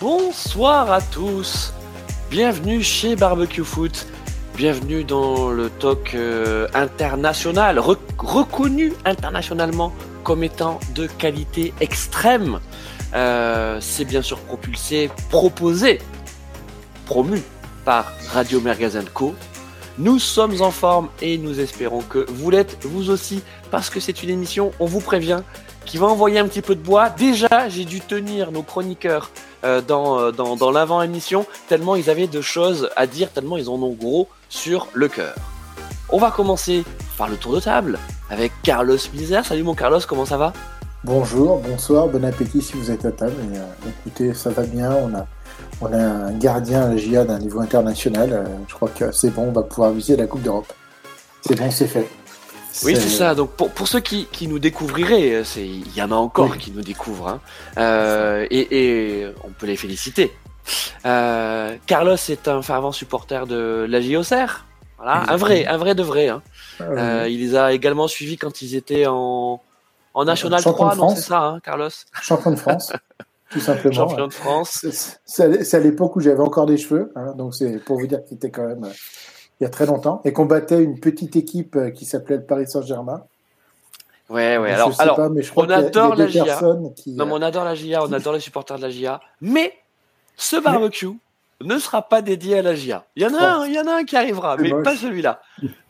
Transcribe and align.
Bonsoir 0.00 0.90
à 0.90 1.02
tous, 1.02 1.74
bienvenue 2.30 2.82
chez 2.82 3.16
Barbecue 3.16 3.64
Foot, 3.64 4.06
bienvenue 4.56 5.04
dans 5.04 5.50
le 5.50 5.68
talk 5.68 6.14
euh, 6.14 6.66
international, 6.72 7.78
reconnu 7.78 8.94
internationalement 9.04 9.92
comme 10.24 10.42
étant 10.42 10.80
de 10.94 11.06
qualité 11.06 11.74
extrême. 11.82 12.60
Euh, 13.12 13.76
c'est 13.82 14.06
bien 14.06 14.22
sûr 14.22 14.38
propulsé, 14.38 15.10
proposé, 15.28 15.98
promu 17.04 17.42
par 17.84 18.10
Radio 18.32 18.62
Mergazin 18.62 19.04
Co. 19.12 19.34
Nous 19.98 20.18
sommes 20.18 20.62
en 20.62 20.70
forme 20.70 21.10
et 21.20 21.36
nous 21.36 21.60
espérons 21.60 22.00
que 22.00 22.24
vous 22.30 22.48
l'êtes 22.48 22.78
vous 22.86 23.10
aussi 23.10 23.42
parce 23.70 23.90
que 23.90 24.00
c'est 24.00 24.22
une 24.22 24.30
émission, 24.30 24.72
on 24.80 24.86
vous 24.86 25.00
prévient, 25.00 25.42
qui 25.84 25.98
va 25.98 26.06
envoyer 26.06 26.38
un 26.38 26.48
petit 26.48 26.62
peu 26.62 26.74
de 26.74 26.80
bois. 26.80 27.10
Déjà, 27.10 27.68
j'ai 27.68 27.84
dû 27.84 28.00
tenir 28.00 28.50
nos 28.50 28.62
chroniqueurs 28.62 29.30
euh, 29.64 29.80
dans, 29.80 30.32
dans, 30.32 30.56
dans 30.56 30.70
l'avant-émission 30.70 31.46
tellement 31.68 31.96
ils 31.96 32.10
avaient 32.10 32.26
de 32.26 32.40
choses 32.40 32.90
à 32.96 33.06
dire, 33.06 33.30
tellement 33.30 33.56
ils 33.56 33.68
en 33.68 33.82
ont 33.82 33.92
gros 33.92 34.28
sur 34.48 34.88
le 34.94 35.08
cœur. 35.08 35.34
On 36.10 36.18
va 36.18 36.30
commencer 36.30 36.84
par 37.16 37.28
le 37.28 37.36
tour 37.36 37.54
de 37.54 37.60
table 37.60 37.98
avec 38.30 38.52
Carlos 38.62 38.96
Blizzard. 39.12 39.44
Salut 39.44 39.62
mon 39.62 39.74
Carlos, 39.74 40.00
comment 40.08 40.26
ça 40.26 40.36
va? 40.36 40.52
Bonjour, 41.04 41.58
bonsoir, 41.58 42.08
bon 42.08 42.24
appétit 42.24 42.60
si 42.60 42.74
vous 42.74 42.90
êtes 42.90 43.04
à 43.04 43.12
table. 43.12 43.34
Et, 43.52 43.56
euh, 43.56 43.90
écoutez, 44.06 44.34
ça 44.34 44.50
va 44.50 44.64
bien. 44.64 44.92
On 44.92 45.14
a, 45.14 45.26
on 45.80 45.92
a 45.92 45.96
un 45.96 46.32
gardien 46.32 46.82
à 46.82 46.88
la 46.88 46.96
GIA 46.96 47.24
d'un 47.24 47.38
niveau 47.38 47.60
international. 47.60 48.32
Euh, 48.32 48.44
je 48.68 48.74
crois 48.74 48.88
que 48.88 49.10
c'est 49.12 49.30
bon, 49.30 49.48
on 49.48 49.52
va 49.52 49.62
pouvoir 49.62 49.92
viser 49.92 50.16
la 50.16 50.26
Coupe 50.26 50.42
d'Europe. 50.42 50.72
C'est 51.46 51.58
bon, 51.58 51.70
c'est 51.70 51.86
fait. 51.86 52.06
Oui, 52.84 52.96
c'est 52.96 53.08
ça. 53.08 53.34
Donc 53.34 53.50
pour, 53.50 53.70
pour 53.70 53.88
ceux 53.88 54.00
qui, 54.00 54.26
qui 54.26 54.48
nous 54.48 54.58
découvriraient, 54.58 55.42
il 55.56 55.94
y 55.94 56.02
en 56.02 56.12
a 56.12 56.16
encore 56.16 56.56
qui 56.56 56.70
nous 56.70 56.82
découvrent, 56.82 57.28
hein. 57.28 57.40
euh, 57.78 58.46
et, 58.50 59.22
et, 59.22 59.26
on 59.44 59.50
peut 59.50 59.66
les 59.66 59.76
féliciter. 59.76 60.32
Euh, 61.06 61.76
Carlos 61.86 62.14
est 62.14 62.48
un 62.48 62.62
fervent 62.62 62.92
supporter 62.92 63.46
de 63.46 63.86
la 63.88 64.00
JOCR. 64.00 64.64
Voilà, 64.98 65.24
un 65.32 65.36
vrai, 65.36 65.66
un 65.66 65.78
vrai 65.78 65.94
de 65.94 66.02
vrai. 66.02 66.28
Hein. 66.28 66.42
Ah 66.78 66.84
euh, 66.84 67.28
il 67.28 67.40
les 67.40 67.56
a 67.56 67.72
également 67.72 68.08
suivis 68.08 68.36
quand 68.36 68.62
ils 68.62 68.74
étaient 68.74 69.06
en, 69.06 69.60
en 70.14 70.24
National 70.24 70.62
3, 70.62 70.96
non 70.96 71.10
c'est 71.10 71.22
ça, 71.22 71.42
hein, 71.42 71.60
Carlos 71.60 71.88
Champion 72.20 72.50
de 72.50 72.56
France, 72.56 72.92
tout 73.50 73.60
simplement. 73.60 73.94
Champion 74.08 74.26
de 74.26 74.32
France. 74.32 74.86
C'est 75.24 75.74
à 75.74 75.80
l'époque 75.80 76.16
où 76.16 76.20
j'avais 76.20 76.40
encore 76.40 76.66
des 76.66 76.76
cheveux, 76.76 77.12
hein, 77.16 77.32
donc 77.36 77.54
c'est 77.54 77.78
pour 77.84 77.98
vous 77.98 78.06
dire 78.06 78.24
qu'il 78.24 78.36
était 78.36 78.50
quand 78.50 78.66
même 78.66 78.84
euh, 78.84 78.92
il 79.60 79.64
y 79.64 79.66
a 79.66 79.70
très 79.70 79.86
longtemps 79.86 80.22
et 80.24 80.32
qu'on 80.32 80.46
battait 80.46 80.82
une 80.82 80.98
petite 80.98 81.36
équipe 81.36 81.76
euh, 81.76 81.90
qui 81.90 82.04
s'appelait 82.06 82.36
le 82.36 82.44
Paris 82.44 82.66
Saint-Germain. 82.66 83.22
Ouais, 84.30 84.58
ouais. 84.58 84.70
Alors, 84.70 84.98
alors 85.00 85.18
on 85.56 85.68
adore 85.68 86.14
la 86.14 86.28
GIA. 86.28 86.60
Qui, 86.96 87.12
non, 87.12 87.26
mais 87.26 87.32
on 87.32 87.42
adore 87.42 87.64
la 87.64 87.74
GIA, 87.74 88.02
on 88.04 88.12
adore 88.12 88.32
les 88.32 88.40
supporters 88.40 88.76
de 88.76 88.82
la 88.82 88.90
GIA. 88.90 89.20
Mais 89.40 89.74
ce 90.36 90.56
barbecue 90.56 91.18
ne 91.62 91.78
sera 91.78 92.02
pas 92.02 92.22
dédié 92.22 92.60
à 92.60 92.62
la 92.62 92.74
GIA. 92.74 93.04
Il 93.16 93.22
y 93.22 93.26
en 93.26 93.34
a 93.34 93.44
un, 93.44 93.66
il 93.66 93.74
y 93.74 93.80
en 93.80 93.86
a 93.86 93.96
un 93.96 94.04
qui 94.04 94.16
arrivera, 94.16 94.56
mais 94.56 94.70
pas 94.82 94.96
celui-là. 94.96 95.42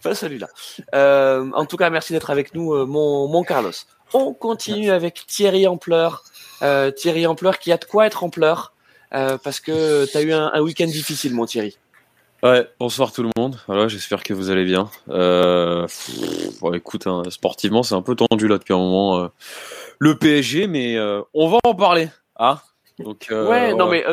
Pas 0.03 0.15
celui-là. 0.15 0.49
Euh, 0.95 1.51
en 1.55 1.67
tout 1.67 1.77
cas, 1.77 1.91
merci 1.91 2.13
d'être 2.13 2.31
avec 2.31 2.55
nous, 2.55 2.73
euh, 2.73 2.87
mon, 2.87 3.29
mon 3.29 3.45
Carlos. 3.45 3.73
On 4.15 4.33
continue 4.33 4.91
avec 4.91 5.27
Thierry 5.27 5.69
Ampleur. 5.69 6.25
Euh, 6.63 6.91
Thierry 6.91 7.27
Ampleur 7.27 7.59
qui 7.59 7.73
a 7.73 7.77
de 7.77 7.85
quoi 7.85 8.07
être 8.07 8.25
euh, 9.13 9.39
parce 9.43 9.61
que 9.61 10.07
tu 10.11 10.17
as 10.17 10.23
eu 10.23 10.33
un, 10.33 10.51
un 10.53 10.61
week-end 10.61 10.87
difficile, 10.87 11.35
mon 11.35 11.47
Thierry. 11.47 11.77
Ouais, 12.43 12.67
bonsoir 12.79 13.13
tout 13.13 13.23
le 13.23 13.29
monde. 13.37 13.59
Voilà, 13.67 13.87
j'espère 13.89 14.23
que 14.23 14.33
vous 14.33 14.51
allez 14.51 14.65
bien. 14.65 14.89
Euh, 15.11 15.87
bon, 16.61 16.73
écoute, 16.73 17.07
hein, 17.07 17.23
sportivement, 17.29 17.83
c'est 17.83 17.95
un 17.95 18.01
peu 18.01 18.15
tendu 18.15 18.49
là 18.49 18.57
depuis 18.57 18.73
un 18.73 18.79
moment. 18.79 19.19
Euh, 19.19 19.29
le 19.99 20.17
PSG, 20.17 20.67
mais 20.67 20.97
euh, 20.97 21.21
on 21.35 21.49
va 21.49 21.59
en 21.65 21.75
parler. 21.75 22.09
Ah, 22.37 22.63
donc, 22.99 23.27
euh, 23.31 23.47
ouais, 23.47 23.75
non, 23.75 23.89
mais 23.89 24.05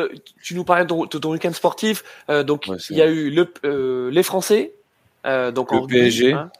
tu 0.42 0.54
nous 0.54 0.64
parlais 0.64 0.84
de 0.84 1.18
ton, 1.18 1.30
week-end 1.30 1.52
sportif. 1.54 2.04
Donc, 2.28 2.66
il 2.66 2.72
ouais, 2.72 2.78
y 2.90 3.00
a 3.00 3.06
eu 3.06 3.30
le, 3.30 4.10
les 4.10 4.22
Français, 4.22 4.74
donc 5.24 5.72
le 5.72 5.78
en 5.78 5.86
PSG. 5.86 6.34
Hein, 6.34 6.50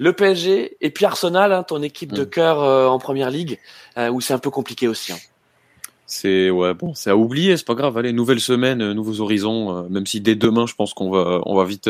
le 0.00 0.12
PSG 0.12 0.76
et 0.80 0.90
puis 0.90 1.04
Arsenal, 1.04 1.52
hein, 1.52 1.64
ton 1.64 1.82
équipe 1.82 2.12
de 2.12 2.22
cœur 2.22 2.58
en 2.58 2.98
première 3.00 3.30
ligue, 3.30 3.58
où 3.96 4.20
c'est 4.20 4.34
un 4.34 4.38
peu 4.38 4.50
compliqué 4.50 4.86
aussi. 4.86 5.12
Hein. 6.08 6.10
C'est 6.10 6.50
ouais 6.50 6.74
bon, 6.74 6.94
c'est 6.94 7.10
à 7.10 7.16
oublier, 7.16 7.56
c'est 7.56 7.66
pas 7.66 7.74
grave. 7.74 7.96
Allez, 7.98 8.12
nouvelle 8.12 8.40
semaine, 8.40 8.92
nouveaux 8.92 9.20
horizons. 9.20 9.88
même 9.88 10.06
si 10.06 10.20
dès 10.20 10.34
demain, 10.34 10.66
je 10.66 10.74
pense 10.74 10.94
qu'on 10.94 11.10
va, 11.10 11.40
on 11.44 11.54
va 11.54 11.64
vite, 11.64 11.88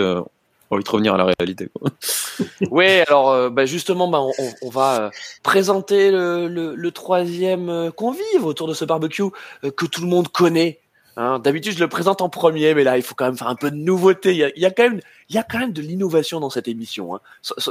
on 0.70 0.74
va 0.74 0.78
vite 0.78 0.88
revenir 0.88 1.14
à 1.14 1.16
la 1.16 1.32
réalité. 1.38 1.70
Oui, 2.70 2.86
alors 3.08 3.30
euh, 3.30 3.50
bah 3.50 3.66
justement, 3.66 4.08
bah, 4.08 4.20
on, 4.62 4.70
va 4.70 5.00
euh, 5.00 5.10
présenter 5.42 6.10
le, 6.10 6.90
troisième 6.90 7.90
convive 7.96 8.44
autour 8.44 8.68
de 8.68 8.74
ce 8.74 8.84
barbecue 8.84 9.22
euh, 9.64 9.70
que 9.70 9.86
tout 9.86 10.02
le 10.02 10.06
monde 10.06 10.28
connaît. 10.28 10.78
Hein. 11.16 11.40
D'habitude, 11.40 11.72
je 11.72 11.80
le 11.80 11.88
présente 11.88 12.22
en 12.22 12.28
premier, 12.28 12.74
mais 12.74 12.84
là, 12.84 12.96
il 12.96 13.02
faut 13.02 13.16
quand 13.16 13.24
même 13.24 13.36
faire 13.36 13.48
un 13.48 13.56
peu 13.56 13.70
de 13.70 13.76
nouveauté. 13.76 14.32
Il 14.34 14.62
y 14.62 14.66
a, 14.66 14.70
quand 14.70 14.84
même, 14.84 15.00
il 15.28 15.34
y 15.34 15.38
a 15.38 15.42
quand 15.42 15.58
même 15.58 15.72
de 15.72 15.82
l'innovation 15.82 16.38
dans 16.38 16.50
cette 16.50 16.68
émission. 16.68 17.16
Hein. 17.16 17.20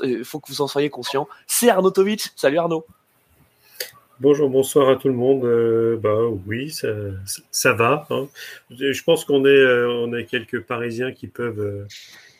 Il 0.03 0.25
faut 0.25 0.39
que 0.39 0.49
vous 0.49 0.61
en 0.61 0.67
soyez 0.67 0.89
conscients. 0.89 1.29
C'est 1.47 1.69
Arnaud 1.69 1.91
Tovitch. 1.91 2.31
Salut 2.35 2.57
Arnaud. 2.57 2.85
Bonjour, 4.19 4.49
bonsoir 4.49 4.89
à 4.89 4.95
tout 4.95 5.09
le 5.09 5.13
monde. 5.13 5.45
Euh, 5.45 5.95
bah 5.95 6.17
oui, 6.47 6.71
ça, 6.71 6.87
ça 7.51 7.73
va. 7.73 8.07
Hein. 8.09 8.27
Je 8.71 9.03
pense 9.03 9.25
qu'on 9.25 9.45
est, 9.45 9.49
euh, 9.49 9.87
on 9.91 10.11
est 10.15 10.25
quelques 10.25 10.63
Parisiens 10.63 11.11
qui 11.11 11.27
peuvent, 11.27 11.59
euh, 11.59 11.85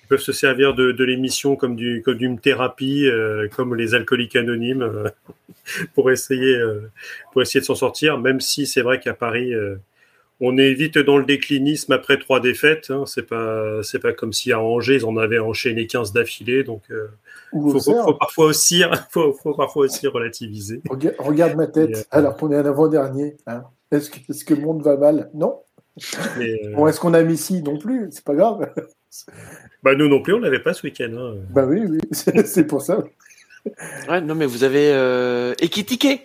peuvent 0.10 0.20
se 0.20 0.32
servir 0.32 0.74
de, 0.74 0.92
de 0.92 1.04
l'émission 1.04 1.56
comme 1.56 1.76
du, 1.76 2.02
comme 2.04 2.18
d'une 2.18 2.40
thérapie, 2.40 3.06
euh, 3.06 3.48
comme 3.56 3.76
les 3.76 3.94
alcooliques 3.94 4.36
anonymes, 4.36 5.12
pour 5.94 6.10
essayer, 6.10 6.60
pour 7.32 7.44
essayer 7.44 7.60
de 7.60 7.66
s'en 7.66 7.76
sortir. 7.76 8.18
Même 8.18 8.42
si 8.42 8.66
c'est 8.66 8.82
vrai 8.82 9.00
qu'à 9.00 9.14
Paris, 9.14 9.54
on 10.40 10.58
est 10.58 10.74
vite 10.74 10.98
dans 10.98 11.18
le 11.18 11.26
déclinisme 11.26 11.94
après 11.94 12.18
trois 12.20 12.40
défaites. 12.40 12.90
Hein. 12.90 13.04
C'est 13.06 13.28
pas, 13.28 13.82
c'est 13.84 14.00
pas 14.00 14.14
comme 14.14 14.34
si 14.34 14.52
à 14.52 14.62
Angers 14.62 14.96
ils 14.96 15.06
en 15.06 15.18
avaient 15.18 15.40
enchaîné 15.40 15.88
15 15.88 16.14
d'affilée, 16.14 16.64
donc. 16.64 16.84
Il 17.54 17.72
faut, 17.72 17.80
faut, 17.80 18.04
faut, 18.04 18.14
parfois 18.14 18.46
aussi, 18.46 18.84
faut, 19.10 19.34
faut, 19.34 19.54
parfois 19.54 19.86
aussi 19.86 20.06
relativiser. 20.08 20.82
Regarde, 20.90 21.16
regarde 21.20 21.56
ma 21.56 21.68
tête, 21.68 21.96
euh... 21.96 22.04
alors 22.12 22.36
qu'on 22.36 22.52
est 22.52 22.58
un 22.58 22.66
avant-dernier. 22.66 23.38
Hein. 23.48 23.64
Est-ce 23.92 24.46
que, 24.46 24.54
le 24.54 24.62
monde 24.62 24.84
va 24.84 24.98
mal? 24.98 25.30
Non. 25.34 25.62
Euh... 26.38 26.76
Bon, 26.76 26.88
est-ce 26.88 27.00
qu'on 27.00 27.14
a 27.14 27.24
Messi 27.24 27.64
non 27.64 27.78
plus? 27.78 28.10
C'est 28.12 28.24
pas 28.24 28.36
grave. 28.36 28.72
Bah, 29.84 29.96
nous 29.96 30.10
non 30.10 30.22
plus, 30.22 30.34
on 30.34 30.40
l'avait 30.40 30.60
pas 30.60 30.74
ce 30.74 30.86
week-end. 30.86 31.12
Hein. 31.18 31.36
Bah 31.50 31.66
oui, 31.66 31.82
oui, 31.88 32.00
c'est 32.12 32.68
pour 32.68 32.82
ça. 32.82 33.04
Ouais, 34.10 34.22
non, 34.22 34.36
mais 34.36 34.46
vous 34.46 34.64
avez 34.64 34.92
euh, 34.92 35.56
équitiqué. 35.60 36.22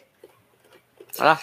Voilà. 1.17 1.39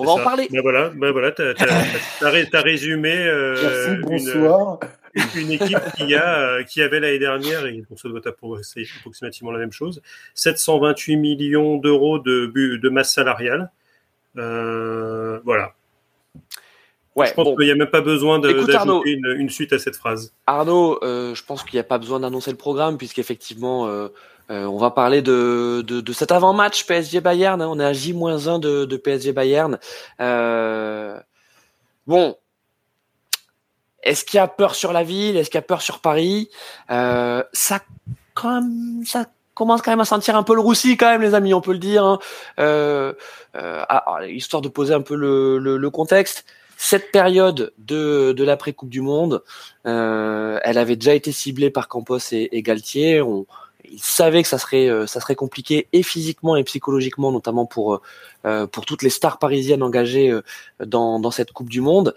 On 0.00 0.04
va 0.04 0.14
ça. 0.14 0.20
en 0.20 0.24
parler. 0.24 0.48
Ben 0.50 0.62
voilà, 0.62 0.90
ben 0.90 1.10
voilà, 1.10 1.32
t'as 1.32 1.52
as, 1.52 2.24
as, 2.52 2.60
résumé. 2.60 3.14
Euh, 3.14 3.56
Merci, 3.62 4.02
bonsoir. 4.02 4.78
Une, 5.14 5.42
une 5.42 5.50
équipe 5.52 5.78
qui, 5.96 6.14
a, 6.14 6.38
euh, 6.38 6.62
qui 6.62 6.82
avait 6.82 7.00
l'année 7.00 7.18
dernière, 7.18 7.66
et 7.66 7.82
pour 7.88 7.98
ça 7.98 8.08
doit 8.08 8.18
être 8.18 8.28
approximativement 8.28 9.50
la 9.50 9.58
même 9.58 9.72
chose, 9.72 10.02
728 10.34 11.16
millions 11.16 11.76
d'euros 11.78 12.18
de, 12.20 12.46
de 12.46 12.88
masse 12.88 13.12
salariale. 13.12 13.70
Euh, 14.38 15.40
voilà. 15.44 15.74
Ouais, 17.16 17.26
je 17.26 17.34
pense 17.34 17.44
bon. 17.44 17.56
qu'il 17.56 17.66
n'y 17.66 17.72
a 17.72 17.74
même 17.74 17.90
pas 17.90 18.00
besoin 18.00 18.38
d'ajouter 18.38 18.76
une, 19.04 19.34
une, 19.36 19.50
suite 19.50 19.72
à 19.72 19.78
cette 19.78 19.96
phrase. 19.96 20.32
Arnaud, 20.46 21.02
euh, 21.02 21.34
je 21.34 21.44
pense 21.44 21.64
qu'il 21.64 21.74
n'y 21.74 21.80
a 21.80 21.84
pas 21.84 21.98
besoin 21.98 22.20
d'annoncer 22.20 22.52
le 22.52 22.56
programme, 22.56 22.98
puisqu'effectivement, 22.98 23.88
euh, 23.88 24.08
euh, 24.50 24.64
on 24.64 24.78
va 24.78 24.90
parler 24.90 25.22
de, 25.22 25.82
de, 25.86 26.00
de 26.00 26.12
cet 26.12 26.32
avant-match 26.32 26.84
PSG 26.86 27.20
Bayern. 27.20 27.62
Hein, 27.62 27.68
on 27.70 27.78
est 27.78 27.84
à 27.84 27.92
J-1 27.92 28.60
de, 28.60 28.84
de 28.84 28.96
PSG 28.96 29.32
Bayern. 29.32 29.78
Euh, 30.20 31.18
bon, 32.06 32.36
est-ce 34.02 34.24
qu'il 34.24 34.38
y 34.38 34.40
a 34.40 34.48
peur 34.48 34.74
sur 34.74 34.92
la 34.92 35.02
ville? 35.02 35.36
Est-ce 35.36 35.50
qu'il 35.50 35.58
y 35.58 35.64
a 35.64 35.66
peur 35.66 35.82
sur 35.82 36.00
Paris? 36.00 36.50
Euh, 36.90 37.42
Ça, 37.52 37.80
quand 38.34 38.60
même, 38.60 39.04
ça 39.04 39.26
commence 39.54 39.82
quand 39.82 39.90
même 39.90 40.00
à 40.00 40.04
sentir 40.04 40.36
un 40.36 40.42
peu 40.42 40.54
le 40.54 40.60
roussi 40.60 40.96
quand 40.96 41.10
même, 41.10 41.22
les 41.22 41.34
amis, 41.34 41.52
on 41.52 41.60
peut 41.60 41.72
le 41.72 41.78
dire. 41.78 42.04
Hein. 42.04 42.18
Euh, 42.58 43.12
euh, 43.56 43.84
histoire 44.28 44.62
de 44.62 44.68
poser 44.68 44.94
un 44.94 45.02
peu 45.02 45.14
le, 45.14 45.58
le, 45.58 45.76
le 45.76 45.90
contexte. 45.90 46.44
Cette 46.82 47.12
période 47.12 47.74
de, 47.76 48.32
de 48.32 48.42
l'après 48.42 48.72
Coupe 48.72 48.88
du 48.88 49.02
Monde, 49.02 49.42
euh, 49.86 50.58
elle 50.62 50.78
avait 50.78 50.96
déjà 50.96 51.12
été 51.14 51.30
ciblée 51.30 51.68
par 51.68 51.88
Campos 51.88 52.18
et, 52.32 52.62
Galtier. 52.62 53.20
Ils 53.90 54.02
savaient 54.02 54.42
que 54.42 54.48
ça 54.48 54.58
serait, 54.58 54.88
euh, 54.88 55.06
ça 55.06 55.20
serait 55.20 55.34
compliqué 55.34 55.88
et 55.92 56.02
physiquement 56.02 56.56
et 56.56 56.64
psychologiquement, 56.64 57.32
notamment 57.32 57.66
pour, 57.66 58.00
euh, 58.46 58.66
pour 58.66 58.86
toutes 58.86 59.02
les 59.02 59.10
stars 59.10 59.38
parisiennes 59.38 59.82
engagées 59.82 60.30
euh, 60.30 60.42
dans, 60.84 61.20
dans 61.20 61.30
cette 61.30 61.52
Coupe 61.52 61.68
du 61.68 61.80
Monde. 61.80 62.14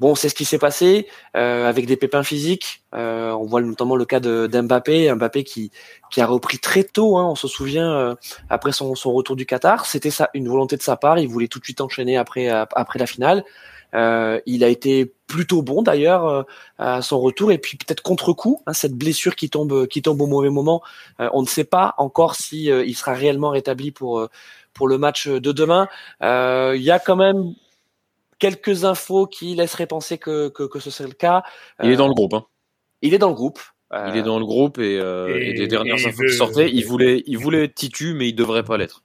Bon, 0.00 0.16
c'est 0.16 0.28
ce 0.28 0.34
qui 0.34 0.44
s'est 0.44 0.58
passé 0.58 1.06
euh, 1.36 1.68
avec 1.68 1.86
des 1.86 1.96
pépins 1.96 2.24
physiques. 2.24 2.82
Euh, 2.94 3.30
on 3.30 3.44
voit 3.44 3.60
notamment 3.60 3.94
le 3.94 4.04
cas 4.04 4.18
d'Mbappé, 4.18 5.14
Mbappé 5.14 5.44
qui 5.44 5.70
qui 6.10 6.20
a 6.20 6.26
repris 6.26 6.58
très 6.58 6.82
tôt. 6.82 7.16
Hein, 7.16 7.26
on 7.26 7.36
se 7.36 7.46
souvient 7.46 7.92
euh, 7.92 8.14
après 8.50 8.72
son, 8.72 8.96
son 8.96 9.12
retour 9.12 9.36
du 9.36 9.46
Qatar, 9.46 9.86
c'était 9.86 10.10
une 10.34 10.48
volonté 10.48 10.76
de 10.76 10.82
sa 10.82 10.96
part. 10.96 11.20
Il 11.20 11.28
voulait 11.28 11.46
tout 11.46 11.60
de 11.60 11.64
suite 11.64 11.80
enchaîner 11.80 12.16
après 12.16 12.48
après 12.48 12.98
la 12.98 13.06
finale. 13.06 13.44
Euh, 13.94 14.40
il 14.46 14.64
a 14.64 14.68
été 14.68 15.12
plutôt 15.34 15.62
bon 15.62 15.82
d'ailleurs 15.82 16.28
euh, 16.28 16.42
à 16.78 17.02
son 17.02 17.18
retour 17.18 17.50
et 17.50 17.58
puis 17.58 17.76
peut-être 17.76 18.02
contre 18.02 18.32
coup 18.32 18.62
hein, 18.66 18.72
cette 18.72 18.94
blessure 18.94 19.34
qui 19.34 19.50
tombe 19.50 19.88
qui 19.88 20.00
tombe 20.00 20.20
au 20.20 20.28
mauvais 20.28 20.48
moment. 20.48 20.80
Euh, 21.18 21.28
on 21.32 21.42
ne 21.42 21.46
sait 21.46 21.64
pas 21.64 21.94
encore 21.98 22.36
si 22.36 22.66
il 22.66 22.94
sera 22.94 23.14
réellement 23.14 23.50
rétabli 23.50 23.90
pour 23.90 24.28
pour 24.72 24.86
le 24.86 24.96
match 24.96 25.26
de 25.26 25.50
demain. 25.50 25.88
Il 26.20 26.82
y 26.82 26.92
a 26.92 27.00
quand 27.00 27.16
même 27.16 27.54
quelques 28.38 28.84
infos 28.84 29.26
qui 29.26 29.56
laisseraient 29.56 29.88
penser 29.88 30.18
que, 30.18 30.50
que, 30.50 30.62
que 30.62 30.78
ce 30.78 30.90
serait 30.90 31.08
le 31.08 31.14
cas. 31.14 31.42
Il 31.82 31.90
est 31.90 31.96
dans 31.96 32.08
le 32.08 32.14
groupe. 32.14 32.34
Hein. 32.34 32.46
Il 33.02 33.12
est 33.12 33.18
dans 33.18 33.28
le 33.28 33.34
groupe. 33.34 33.60
Il 33.92 34.16
est 34.16 34.22
dans 34.22 34.38
le 34.38 34.44
groupe 34.44 34.78
et, 34.78 34.94
et, 34.94 35.54
des 35.54 35.66
dernières 35.66 36.06
infos 36.06 36.22
qui 36.22 36.34
sortaient, 36.34 36.70
il 36.70 36.84
voulait, 36.84 37.22
il 37.26 37.38
voulait 37.38 37.68
Titu, 37.68 38.14
mais 38.14 38.28
il 38.28 38.34
devrait 38.34 38.64
pas 38.64 38.76
l'être. 38.76 39.02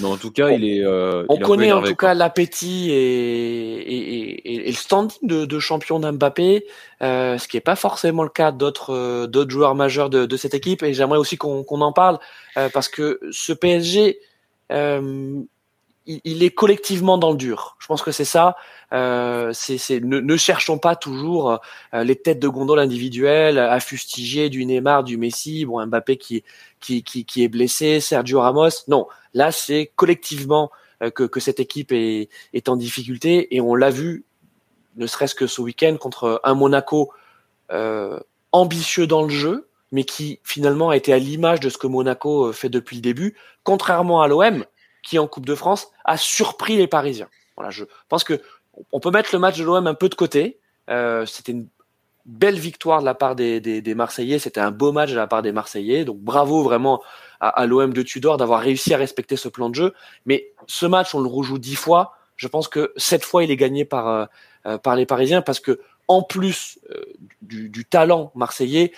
Mais 0.00 0.06
en 0.06 0.16
tout 0.16 0.30
cas, 0.30 0.50
il 0.50 0.64
est. 0.64 0.84
Euh, 0.84 1.24
on 1.28 1.36
il 1.36 1.42
connaît 1.42 1.72
en 1.72 1.80
tout 1.82 1.94
quoi. 1.94 2.08
cas 2.08 2.14
l'appétit 2.14 2.90
et, 2.90 3.80
et, 3.80 4.52
et, 4.54 4.68
et 4.68 4.70
le 4.70 4.76
standing 4.76 5.18
de, 5.22 5.44
de 5.44 5.58
champion 5.58 6.00
d'Mbappé, 6.00 6.66
euh, 7.02 7.38
ce 7.38 7.48
qui 7.48 7.56
n'est 7.56 7.60
pas 7.62 7.76
forcément 7.76 8.22
le 8.22 8.28
cas 8.30 8.52
d'autres 8.52 8.94
euh, 8.94 9.26
d'autres 9.26 9.50
joueurs 9.50 9.74
majeurs 9.74 10.10
de, 10.10 10.26
de 10.26 10.36
cette 10.36 10.54
équipe. 10.54 10.82
Et 10.82 10.94
j'aimerais 10.94 11.18
aussi 11.18 11.36
qu'on 11.36 11.64
en 11.68 11.92
parle 11.92 12.18
euh, 12.56 12.68
parce 12.72 12.88
que 12.88 13.20
ce 13.30 13.52
PSG, 13.52 14.20
euh, 14.72 15.40
il, 16.24 16.42
est 16.42 16.50
collectivement 16.50 17.18
dans 17.18 17.30
le 17.30 17.36
dur. 17.36 17.76
Je 17.78 17.86
pense 17.86 18.02
que 18.02 18.10
c'est 18.10 18.24
ça. 18.24 18.56
Euh, 18.92 19.52
ne, 20.02 20.36
cherchons 20.36 20.78
pas 20.78 20.96
toujours 20.96 21.60
euh, 21.94 22.04
les 22.04 22.16
têtes 22.16 22.40
de 22.40 22.48
gondole 22.48 22.80
individuelles 22.80 23.58
à 23.58 23.78
du 24.48 24.66
Neymar, 24.66 25.04
du 25.04 25.16
Messi, 25.16 25.64
bon 25.64 25.84
Mbappé 25.86 26.16
qui 26.16 26.42
qui, 26.80 27.02
qui, 27.02 27.44
est 27.44 27.48
blessé, 27.48 28.00
Sergio 28.00 28.40
Ramos. 28.40 28.70
Non, 28.88 29.06
là 29.34 29.52
c'est 29.52 29.92
collectivement 29.94 30.70
euh, 31.02 31.10
que, 31.10 31.24
que 31.24 31.38
cette 31.38 31.60
équipe 31.60 31.92
est, 31.92 32.28
est 32.52 32.68
en 32.68 32.76
difficulté 32.76 33.54
et 33.54 33.60
on 33.60 33.74
l'a 33.74 33.90
vu, 33.90 34.24
ne 34.96 35.06
serait-ce 35.06 35.34
que 35.34 35.46
ce 35.46 35.60
week-end 35.60 35.96
contre 35.98 36.40
un 36.44 36.54
Monaco 36.54 37.12
ambitieux 38.50 39.06
dans 39.06 39.22
le 39.22 39.28
jeu, 39.28 39.68
mais 39.92 40.02
qui 40.02 40.40
finalement 40.42 40.90
a 40.90 40.96
été 40.96 41.12
à 41.12 41.20
l'image 41.20 41.60
de 41.60 41.68
ce 41.68 41.78
que 41.78 41.86
Monaco 41.86 42.52
fait 42.52 42.68
depuis 42.68 42.96
le 42.96 43.02
début, 43.02 43.36
contrairement 43.62 44.22
à 44.22 44.26
l'OM 44.26 44.64
qui 45.02 45.18
en 45.18 45.26
Coupe 45.26 45.46
de 45.46 45.54
France 45.54 45.88
a 46.04 46.16
surpris 46.16 46.76
les 46.76 46.86
Parisiens. 46.86 47.28
Voilà, 47.56 47.70
je 47.70 47.84
pense 48.08 48.24
que 48.24 48.40
on 48.92 49.00
peut 49.00 49.10
mettre 49.10 49.30
le 49.32 49.38
match 49.38 49.58
de 49.58 49.64
l'OM 49.64 49.86
un 49.86 49.94
peu 49.94 50.08
de 50.08 50.14
côté. 50.14 50.58
Euh, 50.88 51.26
C'était 51.26 51.52
une 51.52 51.68
belle 52.26 52.58
victoire 52.58 53.00
de 53.00 53.04
la 53.04 53.14
part 53.14 53.34
des, 53.34 53.60
des, 53.60 53.94
Marseillais. 53.94 54.38
C'était 54.38 54.60
un 54.60 54.70
beau 54.70 54.92
match 54.92 55.10
de 55.10 55.16
la 55.16 55.26
part 55.26 55.42
des 55.42 55.52
Marseillais. 55.52 56.04
Donc 56.04 56.18
bravo 56.18 56.62
vraiment 56.62 57.02
à, 57.40 57.66
l'OM 57.66 57.92
de 57.92 58.02
Tudor 58.02 58.36
d'avoir 58.36 58.60
réussi 58.60 58.94
à 58.94 58.98
respecter 58.98 59.36
ce 59.36 59.48
plan 59.48 59.68
de 59.68 59.74
jeu. 59.74 59.94
Mais 60.26 60.52
ce 60.66 60.86
match, 60.86 61.14
on 61.14 61.20
le 61.20 61.28
rejoue 61.28 61.58
dix 61.58 61.76
fois. 61.76 62.14
Je 62.36 62.48
pense 62.48 62.68
que 62.68 62.92
cette 62.96 63.24
fois, 63.24 63.44
il 63.44 63.50
est 63.50 63.56
gagné 63.56 63.84
par, 63.84 64.08
euh, 64.08 64.24
euh, 64.66 64.78
par 64.78 64.96
les 64.96 65.06
Parisiens 65.06 65.42
parce 65.42 65.60
que 65.60 65.80
en 66.08 66.22
plus 66.22 66.80
du, 67.40 67.84
talent 67.84 68.32
marseillais, 68.34 68.92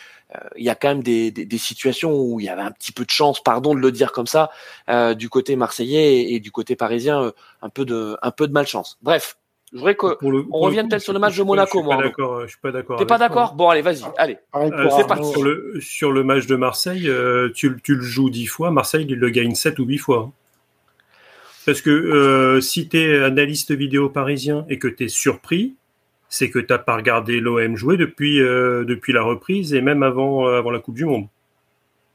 il 0.56 0.64
y 0.64 0.70
a 0.70 0.74
quand 0.74 0.88
même 0.88 1.02
des, 1.02 1.30
des, 1.30 1.44
des 1.44 1.58
situations 1.58 2.18
où 2.20 2.40
il 2.40 2.46
y 2.46 2.48
avait 2.48 2.62
un 2.62 2.70
petit 2.70 2.92
peu 2.92 3.04
de 3.04 3.10
chance, 3.10 3.42
pardon 3.42 3.74
de 3.74 3.80
le 3.80 3.92
dire 3.92 4.12
comme 4.12 4.26
ça, 4.26 4.50
euh, 4.88 5.14
du 5.14 5.28
côté 5.28 5.56
marseillais 5.56 6.14
et, 6.22 6.34
et 6.34 6.40
du 6.40 6.50
côté 6.50 6.76
parisien, 6.76 7.22
euh, 7.22 7.30
un 7.62 7.68
peu 7.68 7.84
de 7.84 8.16
un 8.22 8.30
peu 8.30 8.46
de 8.48 8.52
malchance. 8.52 8.98
Bref, 9.02 9.36
je 9.72 9.78
voudrais 9.78 9.94
que 9.94 10.14
Pour 10.18 10.32
le- 10.32 10.40
on 10.40 10.44
pour 10.50 10.60
le 10.60 10.66
revienne 10.66 10.88
peut-être 10.88 11.02
sur 11.02 11.12
le 11.14 11.18
match 11.18 11.36
de 11.36 11.42
Monaco, 11.42 11.78
Je 11.78 11.78
suis 11.78 11.84
moi, 11.86 11.96
pas 11.96 12.02
d'accord. 12.02 12.40
Je 12.42 12.46
suis 12.48 12.58
pas 12.60 12.72
d'accord. 12.72 12.98
T'es 12.98 13.06
pas 13.06 13.18
d'accord 13.18 13.54
Bon, 13.54 13.68
allez, 13.70 13.80
vas-y, 13.82 14.02
allez. 14.18 14.38
Pareil 14.52 14.70
Euh, 14.72 14.88
c'est 14.96 15.06
parti. 15.06 15.30
Sur 15.30 15.42
le, 15.42 15.74
sur 15.80 16.12
le 16.12 16.22
match 16.24 16.46
de 16.46 16.56
Marseille, 16.56 17.08
euh, 17.08 17.50
tu, 17.54 17.78
tu 17.82 17.94
le 17.94 18.02
joues 18.02 18.28
10 18.30 18.46
fois, 18.46 18.70
Marseille 18.70 19.06
il 19.08 19.16
le 19.18 19.30
gagne 19.30 19.54
7 19.54 19.78
ou 19.78 19.84
8 19.84 19.98
fois. 19.98 20.30
Parce 21.64 21.80
que 21.80 21.90
euh, 21.90 22.60
si 22.60 22.88
tu 22.88 22.98
es 22.98 23.22
analyste 23.22 23.72
vidéo 23.72 24.08
parisien 24.08 24.66
et 24.68 24.78
que 24.78 24.88
tu 24.88 25.04
es 25.04 25.08
surpris, 25.08 25.74
c'est 26.32 26.48
que 26.48 26.58
tu 26.58 26.66
pas 26.68 26.96
regardé 26.96 27.40
l'OM 27.40 27.76
jouer 27.76 27.98
depuis, 27.98 28.40
euh, 28.40 28.84
depuis 28.84 29.12
la 29.12 29.22
reprise 29.22 29.74
et 29.74 29.82
même 29.82 30.02
avant, 30.02 30.48
euh, 30.48 30.56
avant 30.56 30.70
la 30.70 30.78
Coupe 30.78 30.94
du 30.94 31.04
Monde. 31.04 31.26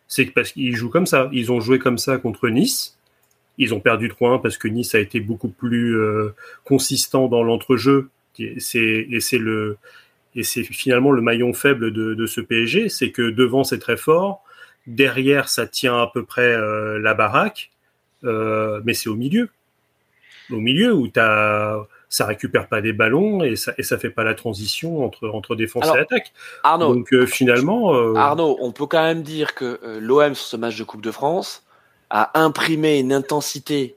C'est 0.07 0.25
parce 0.25 0.53
qu'ils 0.53 0.75
jouent 0.75 0.89
comme 0.89 1.05
ça. 1.05 1.29
Ils 1.33 1.51
ont 1.51 1.59
joué 1.59 1.77
comme 1.77 1.99
ça 1.99 2.17
contre 2.17 2.49
Nice. 2.49 2.97
Ils 3.59 3.75
ont 3.75 3.79
perdu 3.79 4.09
3-1 4.09 4.41
parce 4.41 4.57
que 4.57 4.67
Nice 4.67 4.95
a 4.95 4.99
été 4.99 5.19
beaucoup 5.19 5.49
plus 5.49 5.99
euh, 5.99 6.33
consistant 6.63 7.27
dans 7.27 7.43
l'entrejeu. 7.43 8.09
Et 8.39 8.59
c'est 8.59 9.07
et 10.35 10.43
c'est 10.43 10.63
finalement 10.63 11.11
le 11.11 11.21
maillon 11.21 11.53
faible 11.53 11.93
de, 11.93 12.15
de 12.15 12.25
ce 12.25 12.41
PSG, 12.41 12.89
c'est 12.89 13.11
que 13.11 13.29
devant 13.29 13.63
c'est 13.63 13.79
très 13.79 13.97
fort, 13.97 14.43
derrière 14.87 15.47
ça 15.47 15.67
tient 15.67 16.01
à 16.01 16.09
peu 16.11 16.23
près 16.23 16.53
euh, 16.53 16.97
la 16.97 17.13
baraque, 17.13 17.69
mais 18.23 18.95
c'est 18.95 19.09
au 19.09 19.15
milieu, 19.15 19.49
au 20.49 20.59
milieu 20.59 20.93
où 20.93 21.07
t'as 21.07 21.85
ça 22.09 22.25
récupère 22.25 22.67
pas 22.67 22.79
des 22.81 22.93
ballons 22.93 23.43
et 23.43 23.55
ça 23.57 23.73
et 23.77 23.83
ça 23.83 23.97
fait 23.97 24.09
pas 24.09 24.23
la 24.23 24.33
transition 24.33 25.03
entre 25.03 25.27
entre 25.29 25.55
défense 25.55 25.83
Alors, 25.83 25.97
et 25.97 26.01
attaque. 26.01 26.31
Arnaud, 26.63 26.93
Donc 26.95 27.13
euh, 27.13 27.25
finalement, 27.25 27.93
euh, 27.95 28.13
Arnaud, 28.15 28.57
on 28.61 28.71
peut 28.71 28.85
quand 28.85 29.03
même 29.03 29.23
dire 29.23 29.55
que 29.55 29.79
euh, 29.83 29.99
l'OM 29.99 30.33
sur 30.33 30.45
ce 30.45 30.55
match 30.57 30.77
de 30.77 30.83
Coupe 30.85 31.01
de 31.01 31.11
France 31.11 31.63
a 32.09 32.39
imprimé 32.39 32.99
une 32.99 33.11
intensité 33.11 33.95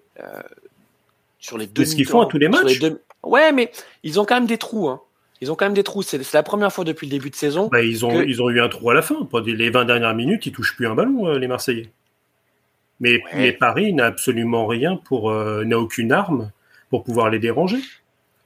sur 1.38 1.56
les 1.56 1.66
deux 1.66 1.82
Mais 1.82 1.86
ce 1.86 1.96
qu'ils 1.96 2.06
font 2.06 2.20
à 2.20 2.26
tous 2.26 2.38
les 2.38 2.48
matchs. 2.48 2.78
deux- 2.80 3.00
Ouais, 3.22 3.52
mais 3.52 3.70
ils 4.02 4.18
ont 4.20 4.24
quand 4.24 4.34
même 4.34 4.46
des 4.46 4.58
trous. 4.58 4.88
Hein. 4.88 5.00
Ils 5.40 5.50
ont 5.52 5.54
quand 5.54 5.64
même 5.66 5.74
des 5.74 5.82
trous. 5.84 6.02
C'est 6.02 6.22
c'est 6.22 6.36
la 6.36 6.42
première 6.42 6.72
fois 6.72 6.84
depuis 6.84 7.06
le 7.06 7.10
début 7.12 7.30
de 7.30 7.36
saison. 7.36 7.68
bah, 7.70 7.82
ils 7.82 8.04
ont 8.04 8.10
que- 8.10 8.26
ils 8.26 8.42
ont 8.42 8.50
eu 8.50 8.60
un 8.60 8.68
trou 8.68 8.90
à 8.90 8.94
la 8.94 9.02
fin. 9.02 9.24
Pendant 9.30 9.46
les 9.46 9.70
20 9.70 9.84
dernières 9.84 10.14
minutes, 10.14 10.44
ils 10.46 10.52
touchent 10.52 10.74
plus 10.76 10.86
un 10.86 10.94
ballon 10.94 11.32
les 11.34 11.46
Marseillais. 11.48 11.90
Mais, 12.98 13.14
Ouais. 13.22 13.22
mais 13.36 13.52
Paris 13.52 13.92
n'a 13.94 14.06
absolument 14.06 14.66
rien 14.66 14.96
pour 14.96 15.32
n'a 15.32 15.78
aucune 15.78 16.12
arme 16.12 16.50
pour 16.90 17.04
pouvoir 17.04 17.30
les 17.30 17.38
déranger. 17.38 17.78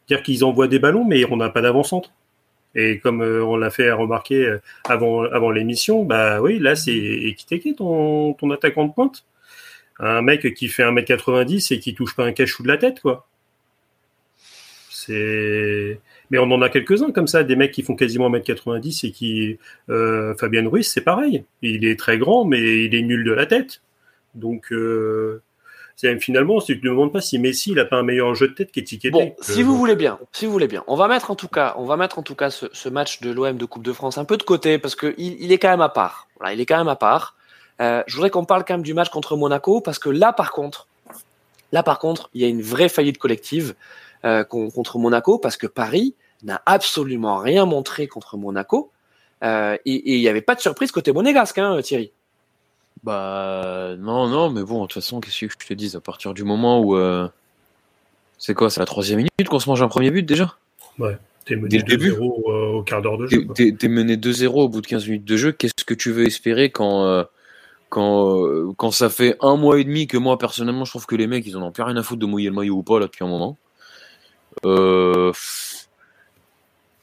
C'est-à-dire 0.06 0.24
qu'ils 0.24 0.44
envoient 0.44 0.68
des 0.68 0.78
ballons, 0.78 1.04
mais 1.04 1.24
on 1.30 1.36
n'a 1.36 1.48
pas 1.48 1.62
d'avant-centre. 1.62 2.10
Et 2.74 2.98
comme 2.98 3.22
euh, 3.22 3.44
on 3.44 3.56
l'a 3.56 3.70
fait 3.70 3.92
remarquer 3.92 4.46
euh, 4.46 4.58
avant, 4.88 5.50
l'émission, 5.50 6.04
bah 6.04 6.40
oui, 6.40 6.58
là 6.58 6.74
c'est 6.74 6.92
Ekiteke 6.92 7.76
ton, 7.76 8.34
ton 8.34 8.50
attaquant 8.50 8.86
de 8.86 8.92
pointe. 8.92 9.24
Un 10.00 10.22
mec 10.22 10.54
qui 10.54 10.68
fait 10.68 10.82
1m90 10.82 11.72
et 11.72 11.78
qui 11.78 11.94
touche 11.94 12.16
pas 12.16 12.24
un 12.24 12.32
cachou 12.32 12.64
de 12.64 12.68
la 12.68 12.76
tête, 12.76 13.00
quoi. 13.00 13.28
C'est. 14.90 16.00
Mais 16.30 16.38
on 16.38 16.50
en 16.50 16.62
a 16.62 16.68
quelques-uns 16.68 17.12
comme 17.12 17.28
ça, 17.28 17.44
des 17.44 17.54
mecs 17.54 17.70
qui 17.70 17.82
font 17.82 17.94
quasiment 17.94 18.28
1m90 18.30 19.06
et 19.06 19.12
qui. 19.12 19.58
Euh, 19.88 20.34
Fabien 20.34 20.68
Ruiz, 20.68 20.88
c'est 20.88 21.02
pareil. 21.02 21.44
Il 21.62 21.84
est 21.84 21.98
très 21.98 22.18
grand, 22.18 22.44
mais 22.44 22.84
il 22.84 22.94
est 22.94 23.02
nul 23.02 23.24
de 23.24 23.32
la 23.32 23.46
tête. 23.46 23.82
Donc. 24.34 24.72
C'est- 25.96 26.18
Finalement, 26.20 26.60
tu 26.60 26.80
te 26.80 26.86
demandes 26.86 27.12
pas 27.12 27.20
si 27.20 27.38
Messi 27.38 27.72
il 27.72 27.78
a 27.78 27.84
pas 27.84 27.96
un 27.96 28.02
meilleur 28.02 28.34
jeu 28.34 28.48
de 28.48 28.54
tête 28.54 28.72
qu'Etiqueté. 28.72 29.10
Bon, 29.10 29.34
si 29.40 29.62
vous 29.62 29.76
voulez 29.76 29.96
bien, 29.96 30.18
si 30.32 30.46
vous 30.46 30.52
voulez 30.52 30.68
bien, 30.68 30.84
on 30.86 30.96
va 30.96 31.08
mettre 31.08 31.30
en 31.30 31.34
tout 31.36 31.48
cas, 31.48 31.74
on 31.78 31.84
va 31.84 31.96
mettre 31.96 32.18
en 32.18 32.22
tout 32.22 32.34
cas 32.34 32.50
ce, 32.50 32.66
ce 32.72 32.88
match 32.88 33.20
de 33.20 33.30
l'OM 33.30 33.56
de 33.56 33.64
Coupe 33.64 33.82
de 33.84 33.92
France 33.92 34.18
un 34.18 34.24
peu 34.24 34.36
de 34.36 34.42
côté 34.42 34.78
parce 34.78 34.94
que 34.94 35.14
il, 35.18 35.36
il 35.42 35.52
est 35.52 35.58
quand 35.58 35.70
même 35.70 35.80
à 35.80 35.88
part. 35.88 36.28
Voilà, 36.38 36.52
il 36.54 36.60
est 36.60 36.66
quand 36.66 36.78
même 36.78 36.88
à 36.88 36.96
part. 36.96 37.36
Euh, 37.80 38.02
je 38.06 38.14
voudrais 38.14 38.30
qu'on 38.30 38.44
parle 38.44 38.64
quand 38.64 38.74
même 38.74 38.82
du 38.82 38.94
match 38.94 39.08
contre 39.08 39.36
Monaco 39.36 39.80
parce 39.80 39.98
que 39.98 40.08
là, 40.08 40.32
par 40.32 40.52
contre, 40.52 40.86
là 41.72 41.82
par 41.82 41.98
contre, 41.98 42.30
il 42.34 42.40
y 42.42 42.44
a 42.44 42.48
une 42.48 42.62
vraie 42.62 42.88
faillite 42.88 43.18
collective 43.18 43.74
euh, 44.24 44.44
con- 44.44 44.70
contre 44.70 44.98
Monaco 44.98 45.38
parce 45.38 45.56
que 45.56 45.66
Paris 45.66 46.14
n'a 46.44 46.62
absolument 46.66 47.38
rien 47.38 47.64
montré 47.66 48.06
contre 48.06 48.36
Monaco 48.36 48.90
euh, 49.42 49.76
et 49.84 49.94
et 49.94 50.14
il 50.16 50.20
n'y 50.20 50.28
avait 50.28 50.40
pas 50.40 50.54
de 50.54 50.60
surprise 50.60 50.92
côté 50.92 51.12
monégasque, 51.12 51.58
hein, 51.58 51.80
Thierry. 51.82 52.12
Bah 53.04 53.94
non, 53.98 54.28
non, 54.28 54.50
mais 54.50 54.62
bon, 54.62 54.82
de 54.82 54.86
toute 54.86 54.94
façon, 54.94 55.20
qu'est-ce 55.20 55.44
que 55.46 55.52
je 55.60 55.66
te 55.68 55.74
dis 55.74 55.94
À 55.94 56.00
partir 56.00 56.32
du 56.34 56.42
moment 56.42 56.80
où. 56.80 56.96
euh, 56.96 57.28
C'est 58.38 58.54
quoi 58.54 58.70
C'est 58.70 58.80
la 58.80 58.86
troisième 58.86 59.18
minute 59.18 59.48
qu'on 59.48 59.58
se 59.58 59.68
mange 59.68 59.82
un 59.82 59.88
premier 59.88 60.10
but 60.10 60.22
déjà? 60.24 60.56
T'es 61.44 61.56
mené 61.56 61.68
Dès 61.68 61.78
le 61.78 61.84
début 61.84 62.12
2-0 62.12 62.50
euh, 62.50 62.78
au 62.78 62.82
quart 62.82 63.02
d'heure 63.02 63.18
de 63.18 63.26
jeu. 63.26 63.46
T'es 63.54 63.88
mené 63.88 64.16
2-0 64.16 64.46
au 64.48 64.68
bout 64.70 64.80
de 64.80 64.86
15 64.86 65.06
minutes 65.06 65.26
de 65.26 65.36
jeu. 65.36 65.52
Qu'est-ce 65.52 65.84
que 65.84 65.92
tu 65.92 66.10
veux 66.12 66.24
espérer 66.24 66.70
quand, 66.70 67.04
euh, 67.04 67.24
quand, 67.90 68.42
euh, 68.42 68.72
quand 68.78 68.90
ça 68.90 69.10
fait 69.10 69.36
un 69.42 69.56
mois 69.56 69.78
et 69.78 69.84
demi 69.84 70.06
que 70.06 70.16
moi, 70.16 70.38
personnellement, 70.38 70.86
je 70.86 70.92
trouve 70.92 71.04
que 71.04 71.16
les 71.16 71.26
mecs, 71.26 71.46
ils 71.46 71.58
en 71.58 71.62
ont 71.62 71.72
plus 71.72 71.82
rien 71.82 71.96
à 71.98 72.02
foutre 72.02 72.20
de 72.20 72.26
mouiller 72.26 72.48
le 72.48 72.54
maillot 72.54 72.76
ou 72.76 72.82
pas, 72.82 72.98
là, 72.98 73.04
depuis 73.06 73.22
un 73.24 73.28
moment. 73.28 73.58
Euh, 74.64 75.30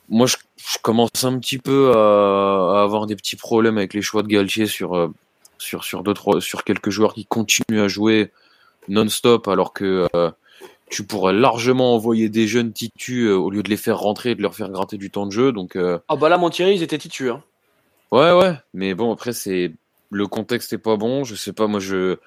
moi, 0.09 0.25
je, 0.25 0.37
je 0.57 0.77
commence 0.81 1.23
un 1.23 1.37
petit 1.37 1.59
peu 1.59 1.91
à, 1.95 2.79
à 2.79 2.83
avoir 2.83 3.05
des 3.05 3.15
petits 3.15 3.35
problèmes 3.35 3.77
avec 3.77 3.93
les 3.93 4.01
choix 4.01 4.23
de 4.23 4.27
Galtier 4.27 4.65
sur, 4.65 5.11
sur, 5.61 5.83
sur, 5.83 6.03
deux, 6.03 6.13
trois, 6.13 6.41
sur 6.41 6.63
quelques 6.63 6.89
joueurs 6.89 7.13
qui 7.13 7.25
continuent 7.25 7.81
à 7.81 7.87
jouer 7.87 8.31
non-stop 8.87 9.47
alors 9.47 9.73
que 9.73 10.07
euh, 10.15 10.31
tu 10.89 11.03
pourrais 11.05 11.33
largement 11.33 11.93
envoyer 11.95 12.29
des 12.29 12.47
jeunes 12.47 12.73
titus 12.73 13.27
euh, 13.29 13.35
au 13.35 13.49
lieu 13.49 13.63
de 13.63 13.69
les 13.69 13.77
faire 13.77 13.97
rentrer 13.99 14.31
et 14.31 14.35
de 14.35 14.41
leur 14.41 14.55
faire 14.55 14.69
gratter 14.69 14.97
du 14.97 15.09
temps 15.11 15.25
de 15.25 15.31
jeu. 15.31 15.51
Donc, 15.51 15.75
euh, 15.75 15.99
Ah 16.09 16.15
bah 16.15 16.29
là, 16.29 16.37
mon 16.37 16.49
Thierry, 16.49 16.75
ils 16.75 16.83
étaient 16.83 16.97
titus. 16.97 17.31
Hein. 17.31 17.43
Ouais, 18.11 18.31
ouais, 18.33 18.55
mais 18.73 18.93
bon, 18.93 19.13
après, 19.13 19.31
c'est 19.33 19.71
le 20.09 20.27
contexte 20.27 20.73
est 20.73 20.77
pas 20.77 20.97
bon. 20.97 21.23
Je 21.23 21.35
sais 21.35 21.53
pas, 21.53 21.67
moi, 21.67 21.79
je. 21.79 22.17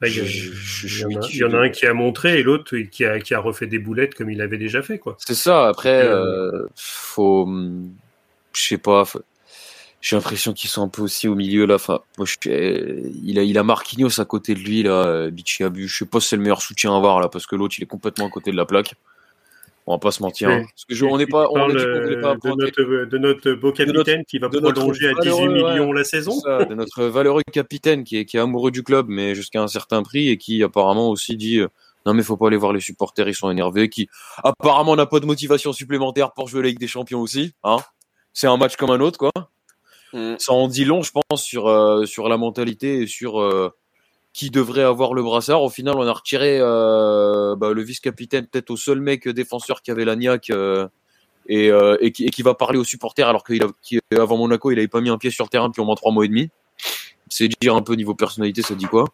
Bah, 0.00 0.08
il 0.08 0.16
y, 0.16 1.44
en 1.44 1.52
a- 1.54 1.58
un 1.58 1.68
qui 1.68 1.86
a 1.86 1.94
montré 1.94 2.40
et 2.40 2.42
l'autre 2.42 2.76
qui 2.76 3.04
a, 3.04 3.20
qui 3.20 3.34
a 3.34 3.38
refait 3.38 3.68
des 3.68 3.78
boulettes 3.78 4.14
comme 4.16 4.30
il 4.30 4.40
avait 4.40 4.58
déjà 4.58 4.82
fait. 4.82 4.98
quoi. 4.98 5.16
C'est 5.20 5.36
ça, 5.36 5.68
après, 5.68 6.02
Euh, 6.02 6.50
euh, 6.64 6.68
faut. 6.74 7.48
Je 8.52 8.60
sais 8.60 8.78
pas. 8.78 9.04
faut- 9.04 9.22
J'ai 10.02 10.16
l'impression 10.16 10.52
qu'ils 10.52 10.68
sont 10.68 10.82
un 10.82 10.88
peu 10.88 11.00
aussi 11.00 11.28
au 11.28 11.36
milieu 11.36 11.64
là. 11.64 11.76
Enfin, 11.76 12.00
moi, 12.18 12.26
je, 12.26 12.50
euh, 12.50 13.00
il, 13.24 13.38
a, 13.38 13.44
il 13.44 13.56
a 13.56 13.62
Marquinhos 13.62 14.20
à 14.20 14.24
côté 14.24 14.54
de 14.54 14.58
lui, 14.58 14.82
là, 14.82 15.06
euh, 15.06 15.30
Bichiabu. 15.30 15.86
Je 15.86 15.96
sais 15.98 16.06
pas 16.06 16.18
si 16.18 16.26
c'est 16.28 16.36
le 16.36 16.42
meilleur 16.42 16.60
soutien 16.60 16.92
à 16.92 16.96
avoir 16.96 17.20
là, 17.20 17.28
parce 17.28 17.46
que 17.46 17.54
l'autre, 17.54 17.76
il 17.78 17.84
est 17.84 17.86
complètement 17.86 18.26
à 18.26 18.28
côté 18.30 18.50
de 18.50 18.56
la 18.56 18.66
plaque. 18.66 18.94
On 19.86 19.94
va 19.94 19.98
pas 19.98 20.10
se 20.10 20.20
mentir. 20.20 20.48
Hein. 20.48 20.62
Parce 20.62 20.84
que 20.86 20.94
je- 20.96 21.04
on 21.04 21.16
n'est 21.18 21.26
pas. 21.28 21.46
On 21.50 21.68
voulait 21.68 22.20
pas 22.20 22.32
euh, 22.32 22.36
de, 22.36 22.48
notre, 22.56 23.04
de 23.04 23.18
notre 23.18 23.52
beau 23.52 23.70
capitaine 23.72 24.24
qui 24.26 24.38
va 24.38 24.48
prolonger 24.48 25.08
à 25.08 25.12
18 25.14 25.30
valeureux, 25.30 25.48
ouais. 25.48 25.70
millions 25.72 25.92
la 25.92 26.04
saison. 26.04 26.32
Ça, 26.40 26.64
de 26.64 26.74
notre 26.74 27.04
valeureux 27.04 27.42
capitaine 27.52 28.02
qui 28.02 28.16
est, 28.18 28.24
qui 28.24 28.36
est 28.36 28.40
amoureux 28.40 28.72
du 28.72 28.82
club, 28.82 29.06
mais 29.08 29.36
jusqu'à 29.36 29.62
un 29.62 29.68
certain 29.68 30.02
prix 30.02 30.28
et 30.30 30.36
qui 30.36 30.64
apparemment 30.64 31.10
aussi 31.10 31.36
dit 31.36 31.58
euh, 31.60 31.68
Non, 32.06 32.14
mais 32.14 32.24
faut 32.24 32.36
pas 32.36 32.48
aller 32.48 32.56
voir 32.56 32.72
les 32.72 32.80
supporters, 32.80 33.28
ils 33.28 33.34
sont 33.34 33.50
énervés. 33.50 33.88
Qui 33.88 34.08
apparemment 34.42 34.96
n'a 34.96 35.06
pas 35.06 35.20
de 35.20 35.26
motivation 35.26 35.72
supplémentaire 35.72 36.32
pour 36.32 36.48
jouer 36.48 36.62
la 36.62 36.68
Ligue 36.70 36.80
des 36.80 36.88
Champions 36.88 37.20
aussi. 37.20 37.52
Hein 37.62 37.78
c'est 38.32 38.46
un 38.46 38.56
match 38.56 38.76
comme 38.76 38.90
un 38.90 39.00
autre, 39.00 39.18
quoi. 39.18 39.30
Mm. 40.12 40.34
Ça 40.38 40.52
en 40.52 40.68
dit 40.68 40.84
long, 40.84 41.02
je 41.02 41.12
pense, 41.12 41.42
sur 41.42 41.68
euh, 41.68 42.04
sur 42.06 42.28
la 42.28 42.36
mentalité 42.36 43.02
et 43.02 43.06
sur 43.06 43.40
euh, 43.40 43.70
qui 44.32 44.50
devrait 44.50 44.82
avoir 44.82 45.14
le 45.14 45.22
brassard. 45.22 45.62
Au 45.62 45.70
final, 45.70 45.94
on 45.96 46.06
a 46.06 46.12
retiré 46.12 46.58
euh, 46.60 47.56
bah, 47.56 47.72
le 47.72 47.82
vice-capitaine, 47.82 48.46
peut-être 48.46 48.70
au 48.70 48.76
seul 48.76 49.00
mec 49.00 49.28
défenseur 49.28 49.82
qui 49.82 49.90
avait 49.90 50.04
la 50.04 50.16
niaque 50.16 50.50
et, 51.48 52.12
qui, 52.12 52.42
va 52.42 52.54
parler 52.54 52.78
aux 52.78 52.84
supporters 52.84 53.28
alors 53.28 53.44
qu'avant 53.44 54.36
Monaco, 54.36 54.70
il 54.70 54.78
avait 54.78 54.88
pas 54.88 55.00
mis 55.00 55.10
un 55.10 55.18
pied 55.18 55.30
sur 55.30 55.44
le 55.44 55.50
terrain 55.50 55.68
depuis 55.68 55.80
au 55.80 55.84
moins 55.84 55.96
trois 55.96 56.12
mois 56.12 56.24
et 56.24 56.28
demi. 56.28 56.50
C'est 57.28 57.48
dire 57.60 57.74
un 57.74 57.82
peu 57.82 57.94
niveau 57.94 58.14
personnalité, 58.14 58.62
ça 58.62 58.74
dit 58.74 58.86
quoi 58.86 59.06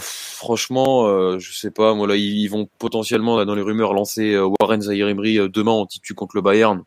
franchement, 0.00 1.06
euh, 1.06 1.38
je 1.38 1.52
sais 1.52 1.70
pas. 1.70 1.94
Moi 1.94 2.06
là, 2.06 2.16
ils, 2.16 2.48
vont 2.48 2.66
potentiellement 2.78 3.44
dans 3.44 3.54
les 3.54 3.62
rumeurs 3.62 3.92
lancer 3.92 4.38
Warren 4.38 4.80
Zahir 4.80 5.06
demain 5.50 5.72
en 5.72 5.86
titu 5.86 6.14
contre 6.14 6.36
le 6.36 6.42
Bayern. 6.42 6.82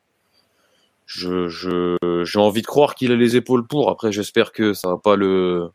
Je 1.08 1.48
j'ai 2.24 2.40
envie 2.40 2.62
de 2.62 2.68
croire 2.68 2.94
qu'il 2.94 3.12
a 3.12 3.16
les 3.16 3.36
épaules 3.36 3.66
pour. 3.66 3.90
Après, 3.90 4.12
j'espère 4.12 4.52
que 4.52 4.74
ça 4.74 4.90
va 4.90 4.98
pas 4.98 5.16
le 5.16 5.70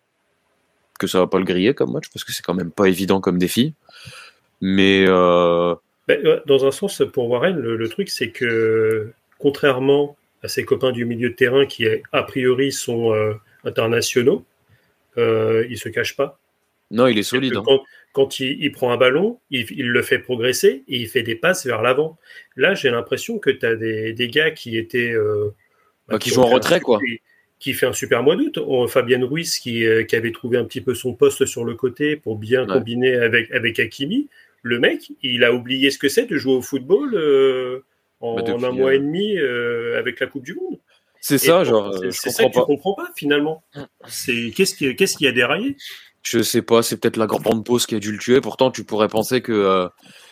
que 1.01 1.07
ça 1.07 1.19
va 1.19 1.27
pas 1.27 1.39
le 1.39 1.45
griller 1.45 1.75
comme 1.75 1.93
match 1.93 2.09
parce 2.13 2.23
que 2.23 2.33
c'est 2.33 2.43
quand 2.43 2.55
même 2.55 2.71
pas 2.71 2.87
évident 2.87 3.21
comme 3.21 3.39
défi. 3.39 3.75
Mais 4.61 5.07
ben, 5.07 5.77
dans 6.47 6.67
un 6.67 6.71
sens, 6.71 7.03
pour 7.13 7.29
Warren, 7.29 7.57
le, 7.57 7.89
truc 7.89 8.09
c'est 8.11 8.31
que 8.31 9.13
contrairement 9.39 10.17
à 10.43 10.49
ses 10.49 10.65
copains 10.65 10.93
du 10.93 11.05
milieu 11.05 11.31
de 11.31 11.35
terrain 11.35 11.67
qui 11.67 11.87
a 12.13 12.23
priori 12.23 12.71
sont 12.71 13.13
internationaux, 13.65 14.45
euh, 15.19 15.67
il 15.69 15.79
se 15.79 15.89
cache 15.89 16.17
pas. 16.17 16.39
Non, 16.93 17.07
il 17.07 17.19
est 17.19 17.23
solide. 17.23 17.57
Hein. 17.57 17.79
Quand, 18.13 18.39
il, 18.39 18.71
prend 18.73 18.93
un 18.93 18.99
ballon, 18.99 19.41
il, 19.51 19.89
le 19.89 20.03
fait 20.03 20.19
progresser 20.19 20.85
et 20.87 20.99
il 20.99 21.09
fait 21.09 21.23
des 21.23 21.35
passes 21.35 21.67
vers 21.67 21.81
l'avant. 21.81 22.19
Là, 22.57 22.75
j'ai 22.75 22.91
l'impression 22.91 23.39
que 23.39 23.49
tu 23.49 23.65
as 23.65 23.75
des, 23.75 24.13
des, 24.13 24.29
gars 24.29 24.51
qui 24.51 24.77
étaient. 24.77 25.13
Euh, 25.13 25.55
bah, 26.07 26.19
qui, 26.19 26.29
jouent 26.29 26.43
en 26.43 26.51
retrait, 26.51 26.81
quoi. 26.81 27.01
Qui, 27.59 27.73
fait 27.73 27.87
un 27.87 27.95
super 27.95 28.23
mois 28.23 28.37
d'août. 28.37 28.59
Fabien 28.89 29.25
Ruiz, 29.25 29.59
qui, 29.59 29.87
euh, 29.87 30.05
qui, 30.05 30.15
avait 30.15 30.33
trouvé 30.33 30.59
un 30.59 30.65
petit 30.65 30.83
peu 30.83 30.95
son 30.95 31.15
poste 31.15 31.47
sur 31.47 31.65
le 31.65 31.75
côté 31.75 32.17
pour 32.17 32.37
bien 32.37 32.67
combiner 32.67 33.15
avec, 33.15 33.51
avec 33.51 33.81
Hakimi. 33.81 34.29
Le 34.61 34.79
mec, 34.79 35.11
il 35.23 35.43
a 35.45 35.55
oublié 35.55 35.91
ce 35.91 35.99
que 35.99 36.09
c'est 36.09 36.27
de 36.27 36.37
jouer 36.37 36.53
au 36.53 36.63
football 36.63 37.15
euh, 37.15 37.81
en, 38.21 38.37
bah, 38.37 38.45
un 38.47 38.73
mois 38.73 38.95
et 38.95 38.99
demi 38.99 39.39
avec 39.97 40.21
la 40.21 40.27
Coupe 40.27 40.45
du 40.45 40.55
Monde. 40.55 40.79
C'est 41.19 41.39
ça, 41.39 41.65
genre. 41.65 41.97
C'est 42.11 42.31
ça 42.31 42.45
que 42.45 42.53
tu 42.53 42.61
comprends 42.61 42.95
pas 42.95 43.09
finalement. 43.17 43.63
C'est 44.07 44.51
qu'est-ce 44.55 44.75
qui, 44.75 44.95
qu'est-ce 44.95 45.17
qui 45.17 45.27
a 45.27 45.33
déraillé 45.33 45.77
je 46.23 46.43
sais 46.43 46.63
pas, 46.63 46.83
c'est 46.83 46.97
peut-être 46.99 47.17
la 47.17 47.27
grande 47.27 47.65
pause 47.65 47.87
qui 47.87 47.95
a 47.95 47.99
dû 47.99 48.13
le 48.13 48.19
tuer. 48.19 48.41
Pourtant, 48.41 48.71
tu 48.71 48.85
pourrais 48.85 49.09
penser 49.09 49.43
que 49.43 49.53
euh, 49.53 49.89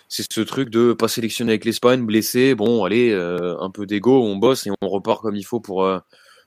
c'est 0.08 0.24
ce 0.32 0.40
truc 0.40 0.70
de 0.70 0.92
pas 0.92 1.08
sélectionner 1.08 1.52
avec 1.52 1.64
l'Espagne, 1.64 2.06
blessé. 2.06 2.54
Bon, 2.54 2.84
allez, 2.84 3.10
euh, 3.10 3.56
un 3.60 3.70
peu 3.70 3.86
d'ego, 3.86 4.22
on 4.22 4.36
bosse 4.36 4.66
et 4.66 4.70
on 4.80 4.88
repart 4.88 5.20
comme 5.20 5.36
il 5.36 5.42
faut 5.42 5.60
pour 5.60 5.84
euh, 5.84 5.98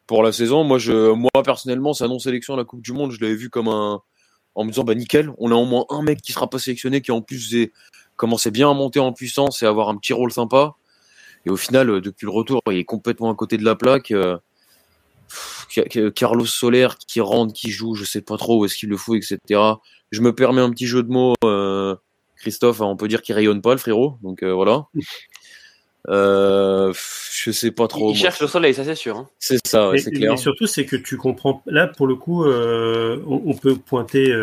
pour 0.07 0.23
la 0.23 0.31
saison. 0.31 0.63
Moi, 0.63 0.77
je, 0.77 1.11
moi 1.11 1.31
personnellement, 1.43 1.93
sa 1.93 2.07
non 2.07 2.19
sélection 2.19 2.53
à 2.53 2.57
la 2.57 2.63
Coupe 2.63 2.81
du 2.81 2.93
Monde, 2.93 3.11
je 3.11 3.19
l'avais 3.21 3.35
vu 3.35 3.49
comme 3.49 3.67
un 3.67 4.01
en 4.55 4.63
me 4.65 4.69
disant 4.69 4.83
bah 4.83 4.95
nickel, 4.95 5.31
on 5.39 5.51
a 5.51 5.55
au 5.55 5.65
moins 5.65 5.85
un 5.89 6.03
mec 6.03 6.21
qui 6.21 6.31
sera 6.31 6.49
pas 6.49 6.59
sélectionné 6.59 7.01
qui 7.01 7.11
en 7.11 7.21
plus 7.21 7.55
commençait 8.15 8.51
bien 8.51 8.69
à 8.69 8.73
monter 8.73 8.99
en 8.99 9.11
puissance 9.11 9.63
et 9.63 9.65
avoir 9.65 9.89
un 9.89 9.97
petit 9.97 10.13
rôle 10.13 10.31
sympa. 10.31 10.75
Et 11.45 11.49
au 11.49 11.57
final, 11.57 11.99
depuis 12.01 12.25
le 12.25 12.31
retour, 12.31 12.61
il 12.71 12.77
est 12.77 12.85
complètement 12.85 13.31
à 13.31 13.35
côté 13.35 13.57
de 13.57 13.65
la 13.65 13.75
plaque. 13.75 14.13
Carlos 16.15 16.45
Soler 16.45 16.87
qui 17.07 17.21
rentre, 17.21 17.53
qui 17.53 17.71
joue, 17.71 17.95
je 17.95 18.05
sais 18.05 18.21
pas 18.21 18.37
trop 18.37 18.59
où 18.59 18.65
est-ce 18.65 18.75
qu'il 18.75 18.89
le 18.89 18.97
fout, 18.97 19.17
etc. 19.17 19.59
Je 20.11 20.21
me 20.21 20.33
permets 20.33 20.61
un 20.61 20.69
petit 20.69 20.87
jeu 20.87 21.03
de 21.03 21.09
mots, 21.09 21.35
euh, 21.43 21.95
Christophe, 22.37 22.81
on 22.81 22.95
peut 22.95 23.07
dire 23.07 23.21
qu'il 23.21 23.35
rayonne 23.35 23.61
pas 23.61 23.71
le 23.71 23.77
frérot, 23.77 24.17
donc 24.21 24.43
euh, 24.43 24.53
voilà. 24.53 24.85
Euh, 26.09 26.93
je 27.31 27.51
sais 27.51 27.71
pas 27.71 27.87
trop. 27.87 28.11
Il 28.11 28.17
cherche 28.17 28.41
le 28.41 28.47
soleil, 28.47 28.73
ça 28.73 28.83
c'est 28.83 28.95
sûr. 28.95 29.17
Hein. 29.17 29.29
C'est 29.39 29.65
ça, 29.65 29.91
c'est 29.97 30.11
clair. 30.11 30.31
Mais 30.31 30.37
surtout, 30.37 30.67
c'est 30.67 30.85
que 30.85 30.97
tu 30.97 31.17
comprends. 31.17 31.63
Là, 31.65 31.87
pour 31.87 32.07
le 32.07 32.15
coup, 32.15 32.45
on, 32.45 33.53
peut 33.53 33.75
pointer 33.75 34.33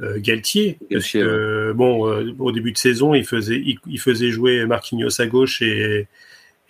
Galtier, 0.00 0.78
parce 0.90 1.10
que 1.10 1.72
bon, 1.72 2.34
au 2.38 2.52
début 2.52 2.72
de 2.72 2.78
saison, 2.78 3.14
il 3.14 3.24
faisait, 3.24 3.62
il 3.86 4.00
faisait 4.00 4.30
jouer 4.30 4.66
Marquinhos 4.66 5.20
à 5.20 5.26
gauche 5.26 5.62
et 5.62 6.06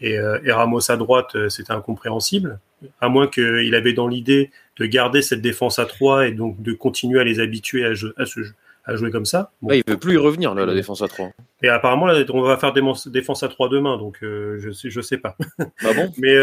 euh, 0.05 0.39
et, 0.45 0.53
Ramos 0.53 0.91
à 0.91 0.97
droite, 0.97 1.37
euh, 1.37 1.49
c'était 1.49 1.73
incompréhensible, 1.73 2.59
à 3.01 3.09
moins 3.09 3.29
qu'il 3.29 3.75
avait 3.75 3.93
dans 3.93 4.09
l'idée 4.09 4.51
de 4.79 4.87
garder 4.87 5.23
cette 5.23 5.41
défense 5.41 5.79
à 5.79 5.87
3 5.87 6.29
et 6.29 6.33
donc 6.33 6.61
de 6.63 6.73
continuer 6.73 7.21
à 7.21 7.25
les 7.25 7.41
habituer 7.41 7.85
à, 7.85 7.91
à, 7.91 8.27
ce, 8.27 8.41
à 8.85 8.97
jouer 8.97 9.11
comme 9.11 9.27
ça. 9.27 9.53
Bon. 9.61 9.73
il 9.73 9.83
veut 9.87 9.99
plus 9.99 10.15
y 10.15 10.17
revenir, 10.17 10.55
là, 10.55 10.67
la 10.67 10.75
défense 10.75 11.03
à 11.03 11.09
3. 11.09 11.31
Et 11.63 11.69
apparemment, 11.69 12.07
là, 12.07 12.25
on 12.31 12.43
va 12.43 12.57
faire 12.57 12.73
défense 12.73 13.43
à 13.43 13.49
3 13.49 13.69
demain, 13.69 13.97
donc 13.99 14.19
euh, 14.23 14.59
je 14.61 14.71
sais, 14.71 14.91
je 14.91 15.01
sais 15.01 15.19
pas. 15.19 15.37
Ah 15.59 15.93
bon? 15.95 16.13
Mais, 16.19 16.35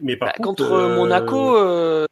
mais 0.00 0.16
par 0.16 0.28
bah, 0.28 0.34
contre. 0.42 0.66
Contre 0.66 0.96
Monaco, 0.96 2.06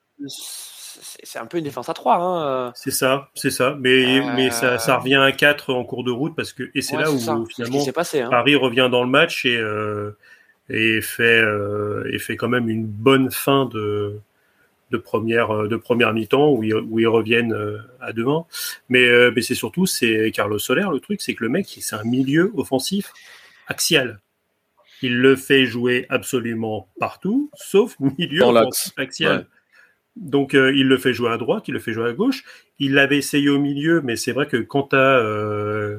c'est 1.02 1.38
un 1.38 1.46
peu 1.46 1.58
une 1.58 1.64
défense 1.64 1.88
à 1.88 1.94
3. 1.94 2.16
Hein. 2.16 2.46
Euh. 2.46 2.70
C'est 2.74 2.90
ça, 2.90 3.30
c'est 3.34 3.50
ça. 3.50 3.76
Mais, 3.78 4.22
mais 4.36 4.50
ça, 4.50 4.78
ça, 4.78 4.96
revient 4.96 5.16
à 5.16 5.32
4 5.32 5.72
en 5.72 5.84
cours 5.84 6.04
de 6.04 6.10
route 6.10 6.34
parce 6.36 6.52
que 6.52 6.70
et 6.74 6.82
c'est 6.82 6.96
là 6.96 7.10
où 7.10 7.46
finalement 7.46 7.84
passé, 7.92 8.20
hein. 8.20 8.30
Paris 8.30 8.56
revient 8.56 8.88
dans 8.90 9.02
le 9.02 9.10
match 9.10 9.44
et, 9.44 9.56
euh, 9.56 10.16
et, 10.68 11.00
fait, 11.00 11.22
euh, 11.42 12.08
et 12.12 12.18
fait 12.18 12.36
quand 12.36 12.48
même 12.48 12.68
une 12.68 12.86
bonne 12.86 13.30
fin 13.30 13.66
de, 13.66 14.18
de 14.90 14.96
première, 14.96 15.68
de 15.68 15.76
première 15.76 16.12
mi-temps 16.12 16.50
où 16.50 16.62
ils, 16.62 16.74
où 16.74 16.98
ils 16.98 17.08
reviennent 17.08 17.56
à 18.00 18.12
devant. 18.12 18.46
Mais, 18.88 19.30
mais 19.30 19.42
c'est 19.42 19.54
surtout 19.54 19.86
c'est 19.86 20.30
Carlos 20.32 20.58
Soler. 20.58 20.86
Le 20.92 21.00
truc, 21.00 21.20
c'est 21.20 21.34
que 21.34 21.44
le 21.44 21.50
mec, 21.50 21.66
c'est 21.80 21.96
un 21.96 22.04
milieu 22.04 22.52
offensif 22.56 23.12
axial. 23.66 24.20
Il 25.02 25.18
le 25.18 25.34
fait 25.34 25.66
jouer 25.66 26.06
absolument 26.10 26.88
partout, 27.00 27.50
sauf 27.54 27.96
milieu 27.98 28.42
offensif 28.42 28.92
axial. 28.96 29.46
Donc 30.16 30.54
euh, 30.54 30.72
il 30.74 30.86
le 30.86 30.98
fait 30.98 31.14
jouer 31.14 31.30
à 31.30 31.38
droite, 31.38 31.64
il 31.68 31.74
le 31.74 31.80
fait 31.80 31.92
jouer 31.92 32.08
à 32.08 32.12
gauche. 32.12 32.44
Il 32.78 32.94
l'avait 32.94 33.18
essayé 33.18 33.48
au 33.48 33.58
milieu, 33.58 34.02
mais 34.02 34.16
c'est 34.16 34.32
vrai 34.32 34.46
que 34.46 34.58
quand 34.58 34.88
tu 34.90 34.96
as, 34.96 35.18
euh, 35.18 35.98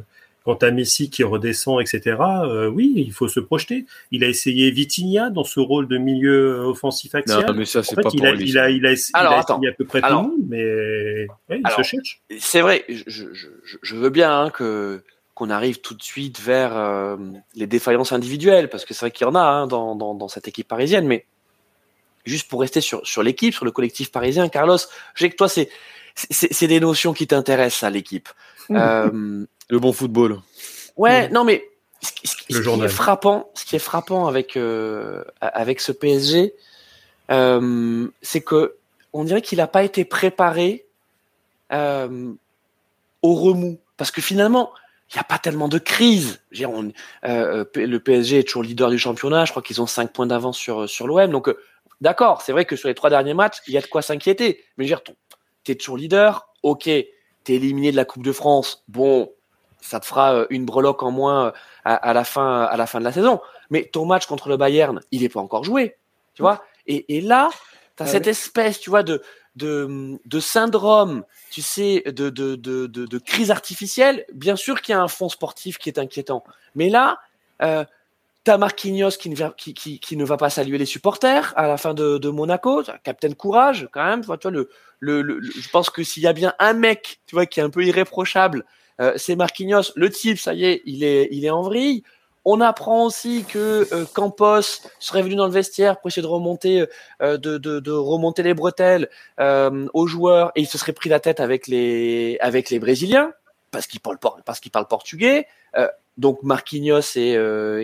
Messi 0.71 1.09
qui 1.09 1.23
redescend, 1.23 1.81
etc., 1.81 2.17
euh, 2.19 2.67
oui, 2.67 2.93
il 2.95 3.11
faut 3.11 3.27
se 3.27 3.39
projeter. 3.39 3.85
Il 4.11 4.23
a 4.23 4.27
essayé 4.27 4.69
Vitinha 4.71 5.29
dans 5.29 5.45
ce 5.45 5.59
rôle 5.59 5.87
de 5.87 5.97
milieu 5.97 6.59
offensif 6.59 7.15
axial. 7.15 7.45
Non, 7.47 7.53
mais 7.53 7.65
ça, 7.65 7.81
c'est 7.81 7.95
pas 7.95 8.09
il, 8.13 8.25
a, 8.25 8.33
il, 8.33 8.57
a, 8.57 8.69
il, 8.69 8.85
a, 8.85 8.91
essayé 8.91 9.15
à 9.15 9.71
peu 9.77 9.85
près 9.85 10.01
tout 10.01 10.09
le 10.09 10.15
monde, 10.15 10.31
mais 10.47 11.27
il 11.49 11.67
se 11.75 11.81
cherche. 11.81 12.21
C'est 12.37 12.61
vrai, 12.61 12.83
je, 12.89 13.33
je, 13.33 13.47
je, 13.81 13.95
veux 13.95 14.09
bien 14.09 14.41
hein, 14.41 14.49
que 14.49 15.01
qu'on 15.33 15.49
arrive 15.49 15.81
tout 15.81 15.95
de 15.95 16.03
suite 16.03 16.39
vers 16.39 17.17
les 17.55 17.65
défaillances 17.65 18.11
individuelles, 18.11 18.69
parce 18.69 18.85
que 18.85 18.93
c'est 18.93 19.05
vrai 19.05 19.11
qu'il 19.11 19.25
y 19.25 19.29
en 19.29 19.35
a 19.35 19.41
hein, 19.41 19.65
dans, 19.65 19.95
dans, 19.95 20.13
dans 20.13 20.27
cette 20.27 20.47
équipe 20.47 20.67
parisienne, 20.67 21.07
mais 21.07 21.25
juste 22.25 22.47
pour 22.47 22.61
rester 22.61 22.81
sur, 22.81 23.05
sur 23.05 23.23
l'équipe, 23.23 23.53
sur 23.53 23.65
le 23.65 23.71
collectif 23.71 24.11
parisien, 24.11 24.49
Carlos, 24.49 24.77
je 25.15 25.25
sais 25.25 25.29
que 25.29 25.35
toi, 25.35 25.49
c'est, 25.49 25.69
c'est, 26.15 26.67
des 26.67 26.79
notions 26.79 27.13
qui 27.13 27.27
t'intéressent 27.27 27.83
à 27.83 27.89
l'équipe. 27.89 28.29
Euh, 28.71 29.45
le 29.67 29.79
bon 29.79 29.91
football. 29.91 30.39
Ouais, 30.95 31.27
non, 31.27 31.43
mais 31.43 31.69
ce, 32.01 32.13
qui 32.13 32.53
est 32.53 32.87
frappant, 32.87 33.51
ce 33.55 33.65
qui 33.65 33.75
est 33.75 33.79
frappant 33.79 34.25
avec, 34.25 34.55
euh, 34.55 35.21
avec 35.41 35.81
ce 35.81 35.91
PSG, 35.91 36.53
euh, 37.29 38.07
c'est 38.21 38.39
que 38.39 38.75
on 39.11 39.25
dirait 39.25 39.41
qu'il 39.41 39.57
n'a 39.57 39.67
pas 39.67 39.83
été 39.83 40.05
préparé 40.05 40.85
au 41.71 42.37
remous. 43.21 43.79
Parce 43.97 44.11
que 44.11 44.21
finalement, 44.21 44.71
il 45.11 45.17
n'y 45.17 45.19
a 45.19 45.25
pas 45.25 45.39
tellement 45.39 45.67
de 45.67 45.77
crise. 45.77 46.39
le 46.51 47.97
PSG 47.97 48.39
est 48.39 48.43
toujours 48.43 48.63
leader 48.63 48.91
du 48.91 48.97
championnat. 48.97 49.43
Je 49.43 49.51
crois 49.51 49.61
qu'ils 49.61 49.81
ont 49.81 49.87
5 49.87 50.13
points 50.13 50.25
d'avance 50.25 50.57
sur, 50.57 50.89
sur 50.89 51.05
l'OM. 51.05 51.29
Donc, 51.29 51.53
D'accord, 52.03 52.41
c'est 52.41 52.51
vrai 52.51 52.65
que 52.65 52.75
sur 52.75 52.89
les 52.89 52.95
trois 52.95 53.09
derniers 53.09 53.33
matchs, 53.33 53.59
il 53.65 53.73
y 53.73 53.77
a 53.77 53.81
de 53.81 53.87
quoi 53.87 54.01
s'inquiéter. 54.01 54.61
Mais 54.77 54.85
je 54.85 54.93
veux 54.93 55.01
dire, 55.01 55.15
t'es 55.63 55.75
toujours 55.75 55.95
leader, 55.95 56.49
ok, 56.61 56.83
t'es 56.83 57.07
éliminé 57.47 57.91
de 57.91 57.95
la 57.95 58.03
Coupe 58.03 58.25
de 58.25 58.33
France, 58.33 58.83
bon, 58.89 59.31
ça 59.79 60.01
te 60.01 60.05
fera 60.05 60.33
euh, 60.33 60.47
une 60.49 60.65
breloque 60.65 61.01
en 61.01 61.11
moins 61.11 61.47
euh, 61.47 61.51
à, 61.85 62.13
la 62.13 62.25
fin, 62.25 62.63
à 62.63 62.75
la 62.75 62.87
fin 62.87 62.99
de 62.99 63.05
la 63.05 63.13
saison. 63.13 63.39
Mais 63.69 63.85
ton 63.85 64.05
match 64.05 64.25
contre 64.25 64.49
le 64.49 64.57
Bayern, 64.57 64.99
il 65.11 65.21
n'est 65.21 65.29
pas 65.29 65.39
encore 65.39 65.63
joué, 65.63 65.95
tu 66.33 66.41
vois. 66.41 66.65
Et, 66.87 67.21
là, 67.21 67.49
tu 67.95 68.03
as 68.03 68.05
cette 68.05 68.27
espèce, 68.27 68.81
tu 68.81 68.89
vois, 68.89 69.03
de, 69.03 69.21
de, 69.55 70.39
syndrome, 70.41 71.23
tu 71.51 71.61
sais, 71.61 72.03
de, 72.05 72.29
de, 72.29 72.55
de, 72.57 73.17
crise 73.19 73.49
artificielle. 73.49 74.25
Bien 74.33 74.57
sûr 74.57 74.81
qu'il 74.81 74.91
y 74.91 74.95
a 74.97 75.01
un 75.01 75.07
fond 75.07 75.29
sportif 75.29 75.77
qui 75.77 75.87
est 75.87 75.99
inquiétant. 75.99 76.43
Mais 76.75 76.89
là, 76.89 77.19
euh, 77.61 77.85
T'as 78.43 78.57
Marquinhos 78.57 79.11
qui 79.11 79.29
ne, 79.29 80.25
va, 80.25 80.37
pas 80.37 80.49
saluer 80.49 80.77
les 80.77 80.85
supporters 80.85 81.53
à 81.55 81.67
la 81.67 81.77
fin 81.77 81.93
de, 81.93 82.29
Monaco. 82.29 82.83
Captain 83.03 83.31
Courage, 83.31 83.87
quand 83.93 84.03
même. 84.03 84.19
Tu 84.21 84.27
vois, 84.27 84.37
le, 84.51 84.69
le, 84.99 85.39
je 85.41 85.69
pense 85.69 85.89
que 85.89 86.03
s'il 86.03 86.23
y 86.23 86.27
a 86.27 86.33
bien 86.33 86.53
un 86.59 86.73
mec, 86.73 87.21
tu 87.25 87.35
vois, 87.35 87.45
qui 87.45 87.61
est 87.61 87.63
un 87.63 87.69
peu 87.69 87.85
irréprochable, 87.85 88.65
euh, 88.99 89.13
c'est 89.15 89.37
Marquinhos. 89.37 89.93
Le 89.95 90.09
type, 90.09 90.39
ça 90.39 90.53
y 90.53 90.65
est, 90.65 90.81
il 90.85 91.05
est, 91.05 91.29
il 91.31 91.45
est 91.45 91.49
en 91.49 91.61
vrille. 91.61 92.03
On 92.43 92.59
apprend 92.59 93.05
aussi 93.05 93.45
que 93.45 93.87
euh, 93.93 94.05
Campos 94.13 94.81
serait 94.99 95.21
venu 95.21 95.35
dans 95.35 95.45
le 95.45 95.53
vestiaire 95.53 96.01
pour 96.01 96.09
essayer 96.09 96.21
de 96.21 96.27
remonter, 96.27 96.85
euh, 97.21 97.37
de, 97.37 97.57
de, 97.57 97.91
remonter 97.91 98.43
les 98.43 98.53
bretelles 98.53 99.09
aux 99.39 100.07
joueurs 100.07 100.51
et 100.55 100.61
il 100.61 100.67
se 100.67 100.77
serait 100.77 100.91
pris 100.91 101.09
la 101.09 101.21
tête 101.21 101.39
avec 101.39 101.67
les, 101.67 102.37
avec 102.41 102.69
les 102.69 102.79
Brésiliens. 102.79 103.31
parce 103.71 103.87
qu'il 103.87 104.01
parle 104.01 104.17
parce 104.45 104.59
qu'il 104.59 104.71
parle 104.71 104.87
portugais. 104.87 105.47
Donc 106.17 106.43
Marquinhos 106.43 107.15
et, 107.15 107.33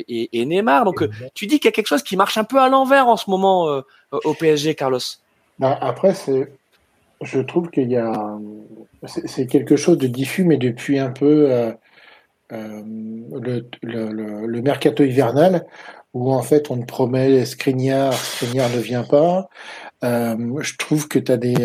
et, 0.07 0.45
Neymar. 0.45 0.86
Donc 0.86 1.07
tu 1.33 1.48
dis 1.48 1.59
qu'il 1.59 1.65
y 1.65 1.69
a 1.69 1.71
quelque 1.71 1.88
chose 1.88 2.03
qui 2.03 2.17
marche 2.17 2.38
un 2.38 2.43
peu 2.43 2.59
à 2.59 2.69
l'envers 2.69 3.07
en 3.07 3.17
ce 3.17 3.29
moment 3.29 3.81
au 4.12 4.33
PSG, 4.33 4.75
Carlos. 4.75 5.00
Bah, 5.57 5.77
après, 5.81 6.13
c'est 6.13 6.51
je 7.21 7.39
trouve 7.39 7.69
qu'il 7.69 7.89
y 7.89 7.98
a 7.98 8.38
c'est 9.05 9.48
quelque 9.48 9.75
chose 9.75 9.98
de 9.98 10.07
diffus, 10.07 10.43
mais 10.43 10.57
depuis 10.57 11.00
un 11.00 11.12
peu 11.12 11.51
euh, 11.51 11.71
euh, 12.51 12.83
le, 13.81 14.62
mercato 14.62 15.03
hivernal, 15.03 15.65
où 16.13 16.33
en 16.33 16.41
fait 16.41 16.69
on 16.69 16.79
te 16.79 16.86
promet 16.86 17.45
Skriniar, 17.45 18.13
Skriniar 18.13 18.69
ne 18.69 18.79
vient 18.79 19.03
pas. 19.03 19.50
Euh, 20.03 20.62
je 20.62 20.75
trouve 20.77 21.07
que 21.07 21.19
tu 21.19 21.31
as 21.31 21.38
des 21.38 21.55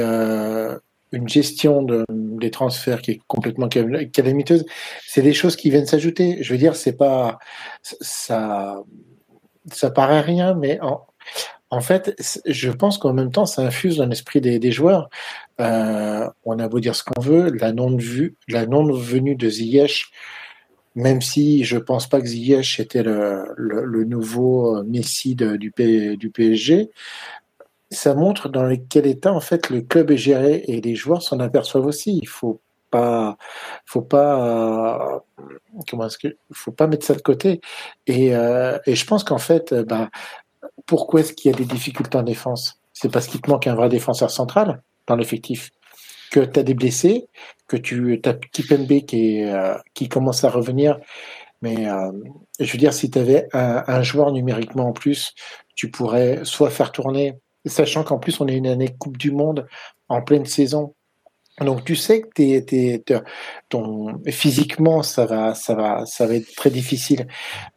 une 1.15 1.29
gestion 1.29 1.83
de, 1.83 2.05
des 2.11 2.51
transferts 2.51 3.03
qui 3.03 3.13
est 3.13 3.21
complètement 3.27 3.69
calamiteuse. 3.69 4.65
C'est 5.07 5.23
des 5.23 5.33
choses 5.33 5.57
qui 5.57 5.71
viennent 5.71 5.87
s'ajouter. 5.87 6.43
Je 6.43 6.53
veux 6.53 6.59
dire, 6.59 6.77
c'est 6.77 6.97
pas 6.97 7.39
ça 7.83 8.83
ça 9.73 9.91
paraît 9.91 10.21
rien, 10.21 10.55
mais 10.55 10.79
en, 11.71 11.81
fait, 11.81 12.15
je 12.47 12.71
pense 12.71 12.99
qu'en 12.99 13.13
même 13.13 13.31
temps, 13.31 13.47
ça 13.47 13.63
infuse 13.63 13.97
dans 13.97 14.07
l'esprit 14.07 14.41
des, 14.41 14.73
joueurs. 14.73 15.09
Euh, 15.61 16.29
on 16.45 16.59
a 16.59 16.69
beau 16.69 16.81
dire 16.81 16.95
ce 16.95 17.03
qu'on 17.03 17.21
veut, 17.21 17.51
la 17.51 17.73
non-vue, 17.73 18.37
la 18.49 18.67
non-venue 18.67 19.37
de 19.37 19.49
Ziyech, 19.49 20.07
même 20.95 21.21
si 21.21 21.65
je 21.65 21.79
pense 21.79 22.09
pas 22.09 22.21
que 22.21 22.27
Ziyech 22.27 22.79
était 22.79 23.03
le, 23.03 24.05
nouveau 24.05 24.85
Messi 24.85 25.35
du, 25.35 25.73
du 26.17 26.31
PSG, 26.31 26.91
ça 27.95 28.15
montre 28.15 28.49
dans 28.49 28.71
quel 28.89 29.07
état 29.07 29.33
en 29.33 29.41
fait 29.41 29.71
le 29.71 29.83
club 29.83 30.11
est 30.11 30.17
géré 30.17 30.65
et 30.67 30.81
les 30.81 30.95
joueurs 30.95 31.23
s'en 31.23 31.41
aperçoivent 31.41 31.87
aussi. 31.87 32.19
Il 32.23 32.29
faut 32.29 32.61
pas, 32.91 33.37
faut 33.87 34.03
pas, 34.03 35.23
comment 35.89 36.07
est-ce 36.07 36.19
que, 36.19 36.37
faut 36.53 36.73
pas 36.73 36.87
mettre 36.87 37.07
ça 37.07 37.15
de 37.15 37.23
côté. 37.23 37.61
Et, 38.07 38.37
euh, 38.37 38.79
je 38.87 39.05
pense 39.05 39.25
qu'en 39.25 39.39
fait, 39.39 39.75
bah, 39.75 40.11
pourquoi 40.87 41.21
est-ce 41.21 41.33
qu'il 41.33 41.51
y 41.51 41.55
a 41.55 41.57
des 41.57 41.65
difficultés 41.65 42.17
en 42.19 42.23
défense? 42.23 42.81
C'est 42.93 43.11
parce 43.11 43.27
qu'il 43.27 43.41
te 43.41 43.51
manque 43.51 43.67
un 43.67 43.75
vrai 43.75 43.89
défenseur 43.89 44.31
central 44.31 44.83
dans 45.07 45.17
l'effectif. 45.17 45.71
Que 46.31 46.41
tu 46.41 46.61
as 46.61 46.63
des 46.63 46.75
blessés, 46.75 47.29
que 47.69 47.77
tu 47.77 48.21
as 48.25 48.35
Kipembe 48.35 49.05
qui, 49.07 49.43
euh, 49.45 49.75
qui 49.95 50.09
commence 50.09 50.45
à 50.45 50.51
revenir. 50.51 50.99
Mais 51.63 51.89
euh, 51.89 52.13
je 52.61 52.71
veux 52.71 52.79
dire, 52.79 52.93
si 52.93 53.11
tu 53.11 53.19
avais 53.19 53.49
un, 53.53 54.03
joueur 54.03 54.33
numériquement 54.33 54.89
en 54.89 54.93
plus, 54.93 55.35
tu 55.75 55.91
pourrais 55.91 56.45
soit 56.45 56.71
faire 56.71 56.93
tourner, 56.93 57.35
sachant 57.67 58.05
qu'en 58.05 58.19
plus 58.19 58.41
on 58.41 58.49
est 58.49 58.57
une 58.57 58.67
année 58.67 58.95
Coupe 58.99 59.17
du 59.17 59.31
Monde 59.31 59.67
en 60.09 60.23
pleine 60.23 60.47
saison, 60.47 60.95
donc 61.61 61.85
tu 61.85 61.95
sais 61.95 62.23
que 62.23 62.29
t'es, 62.35 62.65
t'es, 62.67 63.23
ton 63.69 64.21
physiquement 64.29 65.05
ça 65.05 65.25
va 65.25 65.55
ça 65.55 65.77
va 65.77 66.05
ça 66.05 66.27
va 66.27 66.35
être 66.35 66.53
très 66.57 66.71
difficile. 66.71 67.29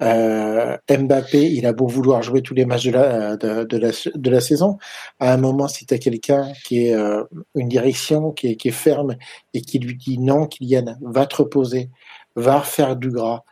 Euh, 0.01 0.75
Mbappé 0.89 1.51
il 1.51 1.67
a 1.67 1.73
beau 1.73 1.85
vouloir 1.85 2.23
jouer 2.23 2.41
tous 2.41 2.55
les 2.55 2.65
matchs 2.65 2.85
de 2.85 2.91
la 2.91 3.37
de, 3.37 3.77
la, 3.77 3.91
de 4.15 4.29
la 4.31 4.41
saison, 4.41 4.77
à 5.19 5.31
un 5.31 5.37
moment 5.37 5.67
si 5.67 5.85
tu 5.85 5.93
as 5.93 5.99
quelqu'un 5.99 6.51
qui 6.65 6.87
est 6.87 6.95
euh, 6.95 7.23
une 7.53 7.67
direction 7.67 8.31
qui 8.31 8.47
est, 8.47 8.55
qui 8.55 8.69
est 8.69 8.71
ferme 8.71 9.15
et 9.53 9.61
qui 9.61 9.77
lui 9.77 9.95
dit 9.95 10.17
non 10.17 10.47
Kylian 10.47 10.95
va 11.01 11.27
te 11.27 11.35
reposer, 11.35 11.91
va 12.35 12.61
faire 12.61 12.95
du 12.95 13.11
gras, 13.11 13.43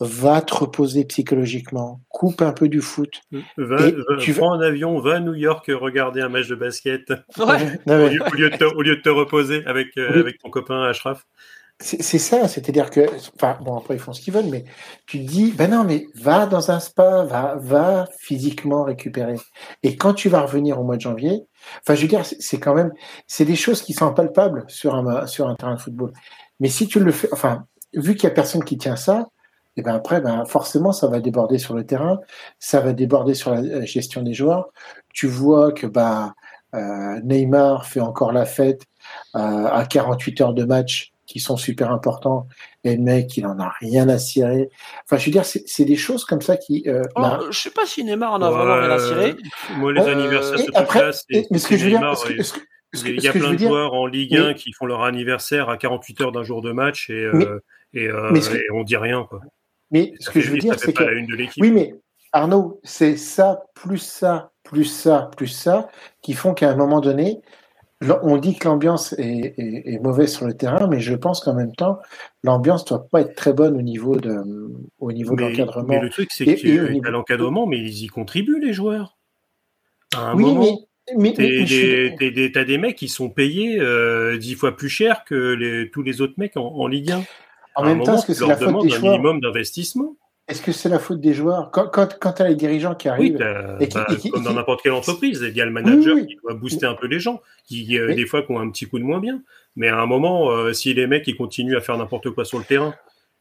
va 0.00 0.40
te 0.40 0.54
reposer 0.54 1.04
psychologiquement, 1.04 2.00
coupe 2.08 2.40
un 2.40 2.52
peu 2.52 2.68
du 2.68 2.80
foot. 2.80 3.20
Va, 3.58 3.78
tu 4.18 4.32
prends 4.32 4.52
un 4.54 4.60
avion, 4.60 4.98
va 4.98 5.16
à 5.16 5.20
New 5.20 5.34
York 5.34 5.70
regarder 5.74 6.22
un 6.22 6.30
match 6.30 6.48
de 6.48 6.54
basket 6.54 7.10
ouais. 7.10 7.78
au, 7.86 8.36
lieu, 8.36 8.50
de 8.50 8.56
te, 8.56 8.64
au, 8.64 8.82
lieu, 8.82 8.96
de 8.96 9.02
te, 9.02 9.10
reposer 9.10 9.62
avec, 9.66 9.96
euh, 9.98 10.20
avec 10.20 10.38
ton 10.38 10.48
copain 10.48 10.82
Ashraf. 10.82 11.26
C'est 11.82 12.18
ça, 12.18 12.46
c'est-à-dire 12.46 12.90
que, 12.90 13.00
enfin, 13.36 13.56
bon, 13.62 13.78
après 13.78 13.94
ils 13.94 13.98
font 13.98 14.12
ce 14.12 14.20
qu'ils 14.20 14.34
veulent, 14.34 14.50
mais 14.50 14.66
tu 15.06 15.18
te 15.18 15.26
dis, 15.26 15.50
ben 15.50 15.70
non, 15.70 15.82
mais 15.82 16.08
va 16.14 16.44
dans 16.44 16.70
un 16.70 16.78
spa, 16.78 17.24
va, 17.24 17.56
va 17.56 18.06
physiquement 18.18 18.84
récupérer. 18.84 19.36
Et 19.82 19.96
quand 19.96 20.12
tu 20.12 20.28
vas 20.28 20.42
revenir 20.42 20.78
au 20.78 20.84
mois 20.84 20.96
de 20.96 21.00
janvier, 21.00 21.40
enfin, 21.80 21.94
je 21.94 22.02
veux 22.02 22.08
dire, 22.08 22.26
c'est 22.26 22.60
quand 22.60 22.74
même, 22.74 22.92
c'est 23.26 23.46
des 23.46 23.56
choses 23.56 23.80
qui 23.80 23.94
sont 23.94 24.12
palpables 24.12 24.64
sur 24.68 24.94
un, 24.94 25.26
sur 25.26 25.48
un 25.48 25.54
terrain 25.54 25.74
de 25.74 25.80
football. 25.80 26.12
Mais 26.58 26.68
si 26.68 26.86
tu 26.86 27.00
le 27.00 27.12
fais, 27.12 27.28
enfin, 27.32 27.64
vu 27.94 28.14
qu'il 28.14 28.24
y 28.24 28.26
a 28.30 28.34
personne 28.34 28.62
qui 28.62 28.76
tient 28.76 28.96
ça, 28.96 29.28
et 29.76 29.82
ben 29.82 29.94
après, 29.94 30.20
ben 30.20 30.44
forcément, 30.44 30.92
ça 30.92 31.06
va 31.06 31.20
déborder 31.20 31.58
sur 31.58 31.74
le 31.74 31.84
terrain, 31.84 32.20
ça 32.58 32.80
va 32.80 32.92
déborder 32.92 33.34
sur 33.34 33.54
la 33.54 33.84
gestion 33.84 34.22
des 34.22 34.34
joueurs. 34.34 34.70
Tu 35.12 35.26
vois 35.26 35.72
que 35.72 35.86
bah, 35.86 36.34
euh, 36.74 37.20
Neymar 37.22 37.86
fait 37.86 38.00
encore 38.00 38.32
la 38.32 38.46
fête 38.46 38.82
euh, 39.36 39.66
à 39.66 39.86
48 39.86 40.40
heures 40.40 40.54
de 40.54 40.64
match 40.64 41.12
qui 41.26 41.38
sont 41.38 41.56
super 41.56 41.92
importants, 41.92 42.48
et 42.82 42.96
le 42.96 43.02
mec, 43.02 43.36
il 43.36 43.46
en 43.46 43.60
a 43.60 43.72
rien 43.78 44.08
à 44.08 44.18
cirer. 44.18 44.68
Enfin, 45.04 45.16
je 45.16 45.26
veux 45.26 45.32
dire, 45.32 45.44
c'est 45.44 45.84
des 45.84 45.96
choses 45.96 46.24
comme 46.24 46.40
ça 46.40 46.56
qui. 46.56 46.82
Euh, 46.88 47.02
oh, 47.14 47.22
bah 47.22 47.40
je 47.50 47.58
sais 47.58 47.70
pas 47.70 47.86
si 47.86 48.02
Neymar 48.02 48.32
en 48.32 48.42
a 48.42 48.50
vraiment 48.50 48.74
rien 48.74 48.90
à 48.90 48.98
cirer. 48.98 49.36
Moi, 49.76 49.92
les 49.92 50.00
anniversaires, 50.00 50.58
ce 50.58 51.24
c'est. 51.28 51.46
Mais 51.52 51.58
ce 51.58 51.68
que 51.68 51.76
je 51.76 51.84
veux 51.84 51.90
dire, 51.90 52.00
il 52.92 53.22
y 53.22 53.28
a 53.28 53.32
plein 53.32 53.52
de 53.52 53.58
joueurs 53.58 53.94
en 53.94 54.06
Ligue 54.06 54.36
1 54.36 54.54
qui 54.54 54.72
font 54.72 54.86
leur 54.86 55.02
anniversaire 55.02 55.68
à 55.68 55.76
48 55.76 56.20
heures 56.22 56.32
d'un 56.32 56.42
jour 56.42 56.62
de 56.62 56.72
match 56.72 57.10
et, 57.10 57.12
euh, 57.12 57.62
et, 57.94 58.08
euh, 58.08 58.34
et, 58.34 58.70
on 58.72 58.82
dit 58.82 58.96
rien. 58.96 59.24
Quoi. 59.28 59.40
Mais 59.90 60.12
ce 60.20 60.30
que 60.30 60.40
je 60.40 60.50
veux 60.50 60.58
dire, 60.58 60.78
c'est 60.78 60.92
que. 60.92 61.04
Oui, 61.60 61.70
mais 61.70 61.94
Arnaud, 62.32 62.80
c'est 62.84 63.16
ça, 63.16 63.64
plus 63.74 63.98
ça, 63.98 64.52
plus 64.62 64.84
ça, 64.84 65.30
plus 65.36 65.48
ça, 65.48 65.88
qui 66.22 66.34
font 66.34 66.54
qu'à 66.54 66.70
un 66.70 66.76
moment 66.76 67.00
donné, 67.00 67.40
on 68.22 68.38
dit 68.38 68.56
que 68.56 68.66
l'ambiance 68.66 69.14
est, 69.18 70.02
mauvaise 70.02 70.32
sur 70.32 70.46
le 70.46 70.54
terrain, 70.54 70.86
mais 70.86 71.00
je 71.00 71.14
pense 71.14 71.40
qu'en 71.40 71.54
même 71.54 71.74
temps, 71.74 71.98
l'ambiance 72.42 72.84
doit 72.84 73.06
pas 73.08 73.20
être 73.20 73.34
très 73.34 73.52
bonne 73.52 73.76
au 73.76 73.82
niveau 73.82 74.16
de, 74.16 74.42
au 74.98 75.12
niveau 75.12 75.34
de 75.36 75.42
l'encadrement. 75.42 75.88
Mais 75.88 76.00
le 76.00 76.08
truc, 76.08 76.30
c'est 76.32 76.46
que 76.46 77.06
a 77.06 77.10
l'encadrement, 77.10 77.66
mais 77.66 77.78
ils 77.78 78.04
y 78.04 78.06
contribuent, 78.06 78.60
les 78.60 78.72
joueurs. 78.72 79.18
À 80.16 80.30
un 80.30 80.34
oui, 80.34 80.44
moment, 80.44 80.78
mais, 81.16 81.34
mais, 81.36 82.50
t'as 82.52 82.64
des 82.64 82.78
mecs 82.78 82.96
qui 82.96 83.08
sont 83.08 83.30
payés 83.30 83.78
euh, 83.80 84.38
dix 84.38 84.54
fois 84.54 84.76
plus 84.76 84.88
cher 84.88 85.24
que 85.24 85.34
les, 85.34 85.90
tous 85.90 86.02
les 86.02 86.20
autres 86.20 86.34
mecs 86.36 86.56
en, 86.56 86.66
en 86.66 86.86
Ligue 86.86 87.12
1. 87.12 87.22
En 87.76 87.84
même 87.84 88.02
temps, 88.02 88.16
est-ce 88.16 88.26
que 88.26 88.34
c'est 88.34 88.46
la 88.46 88.56
faute 88.56 88.82
des 88.82 88.90
joueurs 88.90 89.12
minimum 89.12 89.40
d'investissement. 89.40 90.16
Est-ce 90.48 90.62
que 90.62 90.72
c'est 90.72 90.88
la 90.88 90.98
faute 90.98 91.20
des 91.20 91.32
joueurs 91.32 91.70
Quand, 91.70 91.86
quand, 91.86 92.18
quand 92.18 92.32
tu 92.32 92.42
as 92.42 92.48
les 92.48 92.56
dirigeants 92.56 92.96
qui 92.96 93.08
arrivent. 93.08 93.38
Oui, 93.78 93.86
bah, 93.86 94.06
comme 94.32 94.42
dans 94.42 94.52
n'importe 94.52 94.82
quelle 94.82 94.92
entreprise, 94.92 95.44
il 95.46 95.56
y 95.56 95.60
a 95.60 95.64
le 95.64 95.70
manager 95.70 96.16
qui 96.26 96.36
doit 96.42 96.54
booster 96.54 96.86
un 96.86 96.94
peu 96.94 97.06
les 97.06 97.20
gens, 97.20 97.40
qui 97.64 97.96
euh, 97.96 98.14
des 98.16 98.26
fois 98.26 98.42
qui 98.42 98.50
ont 98.50 98.58
un 98.58 98.68
petit 98.70 98.86
coup 98.86 98.98
de 98.98 99.04
moins 99.04 99.20
bien. 99.20 99.42
Mais 99.76 99.86
à 99.86 100.00
un 100.00 100.06
moment, 100.06 100.50
euh, 100.50 100.72
si 100.72 100.92
les 100.92 101.06
mecs 101.06 101.28
ils 101.28 101.36
continuent 101.36 101.76
à 101.76 101.80
faire 101.80 101.96
n'importe 101.96 102.30
quoi 102.30 102.44
sur 102.44 102.58
le 102.58 102.64
terrain. 102.64 102.94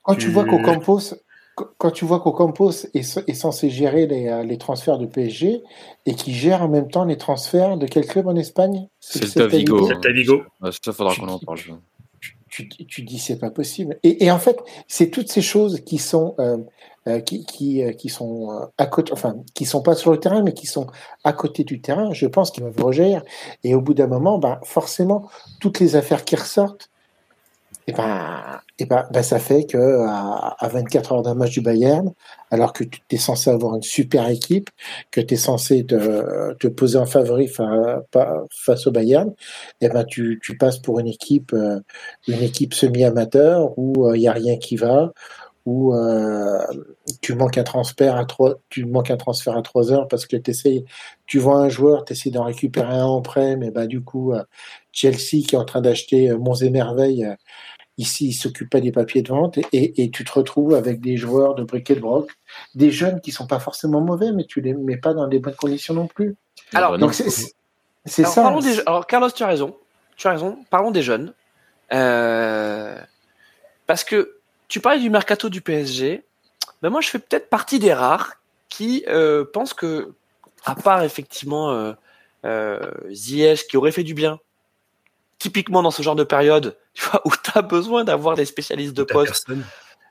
Quand 0.03 0.15
tu, 0.15 0.27
vois 0.27 0.45
qu'au 0.45 0.59
Campos, 0.59 1.15
quand 1.77 1.91
tu 1.91 2.05
vois 2.05 2.19
qu'Ocampos 2.19 2.85
est, 2.93 3.27
est 3.27 3.33
censé 3.33 3.69
gérer 3.69 4.07
les, 4.07 4.27
euh, 4.27 4.43
les, 4.43 4.57
transferts 4.57 4.97
du 4.97 5.07
PSG 5.07 5.61
et 6.05 6.15
qui 6.15 6.33
gère 6.33 6.61
en 6.63 6.69
même 6.69 6.89
temps 6.89 7.05
les 7.05 7.17
transferts 7.17 7.77
de 7.77 7.85
quel 7.85 8.05
club 8.05 8.27
en 8.27 8.35
Espagne? 8.35 8.87
C'est 8.99 9.35
le 9.35 9.47
Vigo. 9.47 9.87
C'est 9.87 10.11
Vigo. 10.11 10.43
Ça 10.83 10.93
faudra 10.93 11.15
qu'on 11.15 11.27
en 11.27 11.39
parle 11.39 11.59
tu, 12.49 12.67
tu 12.67 13.01
dis 13.03 13.19
c'est 13.19 13.37
pas 13.37 13.51
possible. 13.51 13.97
Et, 14.03 14.25
et 14.25 14.31
en 14.31 14.39
fait, 14.39 14.59
c'est 14.87 15.09
toutes 15.09 15.29
ces 15.31 15.41
choses 15.41 15.81
qui 15.81 15.97
sont 15.97 16.35
euh, 16.39 16.57
euh 17.07 17.19
qui 17.19 17.45
qui, 17.45 17.83
euh, 17.83 17.93
qui 17.93 18.09
sont 18.09 18.51
euh, 18.51 18.65
à 18.77 18.85
côté, 18.85 19.13
enfin 19.13 19.37
qui 19.53 19.65
sont 19.65 19.81
pas 19.81 19.95
sur 19.95 20.11
le 20.11 20.19
terrain, 20.19 20.41
mais 20.41 20.53
qui 20.53 20.67
sont 20.67 20.87
à 21.23 21.33
côté 21.33 21.63
du 21.63 21.81
terrain. 21.81 22.13
Je 22.13 22.27
pense 22.27 22.51
qu'ils 22.51 22.63
vont 22.63 22.85
rejeter. 22.85 23.19
Et 23.63 23.75
au 23.75 23.81
bout 23.81 23.93
d'un 23.93 24.07
moment, 24.07 24.39
bah 24.39 24.59
forcément, 24.63 25.29
toutes 25.59 25.79
les 25.79 25.95
affaires 25.95 26.25
qui 26.25 26.35
ressortent, 26.35 26.89
et 27.89 27.91
ben, 27.91 28.61
et 28.77 28.85
ben, 28.85 29.07
ben, 29.11 29.23
ça 29.23 29.39
fait 29.39 29.65
que 29.65 29.77
à, 29.77 30.67
24 30.67 31.11
heures 31.11 31.21
d'un 31.23 31.33
match 31.33 31.51
du 31.51 31.61
Bayern, 31.61 32.13
alors 32.51 32.71
que 32.71 32.83
tu 32.83 33.01
es 33.09 33.17
censé 33.17 33.49
avoir 33.49 33.75
une 33.75 33.81
super 33.81 34.29
équipe, 34.29 34.69
que 35.11 35.21
tu 35.21 35.33
es 35.33 35.37
censé 35.37 35.85
te, 35.85 36.53
te, 36.55 36.67
poser 36.67 36.99
en 36.99 37.07
favori 37.07 37.47
face 37.47 38.87
au 38.87 38.91
Bayern, 38.91 39.33
et 39.81 39.89
ben 39.89 40.03
tu, 40.03 40.39
tu 40.43 40.55
passes 40.55 40.77
pour 40.77 40.99
une 40.99 41.07
équipe 41.07 41.51
euh, 41.53 41.79
une 42.27 42.43
équipe 42.43 42.75
semi-amateur 42.75 43.77
où 43.77 44.07
il 44.09 44.11
euh, 44.11 44.17
y 44.17 44.27
a 44.27 44.33
rien 44.33 44.57
qui 44.57 44.75
va, 44.75 45.11
où 45.65 45.93
euh, 45.95 46.59
tu 47.21 47.33
manques 47.35 47.57
un 47.57 47.63
transfert 47.63 48.15
à 48.17 48.25
trois, 48.25 48.59
tu 48.69 48.85
manques 48.85 49.11
un 49.11 49.17
transfert 49.17 49.57
à 49.57 49.61
trois 49.63 49.91
heures 49.91 50.07
parce 50.07 50.27
que 50.27 50.37
tu 50.37 50.53
tu 51.25 51.39
vois 51.39 51.57
un 51.57 51.69
joueur, 51.69 52.05
tu 52.05 52.13
essaies 52.13 52.29
d'en 52.29 52.43
récupérer 52.43 52.93
un 52.93 53.05
en 53.05 53.21
prêt, 53.21 53.55
mais 53.57 53.71
bah 53.71 53.87
du 53.87 54.01
coup 54.01 54.33
Chelsea 54.91 55.43
qui 55.47 55.55
est 55.55 55.57
en 55.57 55.65
train 55.65 55.81
d'acheter 55.81 56.31
Monts 56.37 56.55
et 56.55 56.69
Merveilles 56.69 57.27
Ici, 57.99 58.29
il 58.29 58.33
s'occupe 58.33 58.69
pas 58.69 58.79
des 58.79 58.93
papiers 58.93 59.21
de 59.21 59.27
vente 59.27 59.59
et, 59.73 60.09
tu 60.11 60.23
te 60.23 60.31
retrouves 60.31 60.73
avec 60.73 61.01
des 61.01 61.17
joueurs 61.17 61.53
de 61.53 61.65
briquet 61.65 61.95
de 61.95 61.99
broc, 61.99 62.31
des 62.73 62.91
jeunes 62.91 63.19
qui 63.19 63.33
sont 63.33 63.45
pas 63.45 63.59
forcément 63.59 63.99
mauvais, 63.99 64.31
mais 64.31 64.45
tu 64.45 64.61
les 64.61 64.73
mets 64.73 64.95
pas 64.95 65.13
dans 65.13 65.27
des 65.27 65.39
bonnes 65.39 65.57
conditions 65.57 65.93
non 65.93 66.07
plus. 66.07 66.37
Alors, 66.73 66.97
donc 66.97 67.13
c'est 67.13 67.29
ça. 68.23 68.47
alors, 68.85 69.05
Carlos, 69.05 69.29
tu 69.31 69.43
as 69.43 69.47
raison. 69.47 69.75
Tu 70.15 70.27
as 70.27 70.31
raison. 70.31 70.59
Parlons 70.69 70.91
des 70.91 71.01
jeunes. 71.01 71.33
Euh, 71.91 72.97
parce 73.85 74.05
que 74.05 74.37
tu 74.69 74.79
parlais 74.79 75.01
du 75.01 75.09
mercato 75.09 75.49
du 75.49 75.59
PSG. 75.59 76.23
Ben 76.81 76.89
moi, 76.89 77.01
je 77.01 77.09
fais 77.09 77.19
peut-être 77.19 77.49
partie 77.49 77.79
des 77.79 77.91
rares 77.91 78.35
qui 78.69 79.03
euh, 79.09 79.43
pensent 79.43 79.73
que, 79.73 80.13
à 80.63 80.73
part 80.73 81.03
effectivement 81.03 81.93
euh, 82.45 82.91
Ziyech 83.11 83.67
qui 83.67 83.75
aurait 83.75 83.91
fait 83.91 84.03
du 84.03 84.13
bien 84.13 84.39
typiquement 85.39 85.81
dans 85.81 85.91
ce 85.91 86.01
genre 86.01 86.15
de 86.15 86.23
période, 86.23 86.77
tu 86.93 87.03
vois, 87.05 87.21
où 87.25 87.31
tu 87.31 87.51
as 87.55 87.61
besoin 87.61 88.03
d'avoir 88.03 88.35
des 88.35 88.45
spécialistes 88.45 88.95
de 88.95 89.03
poste. 89.03 89.47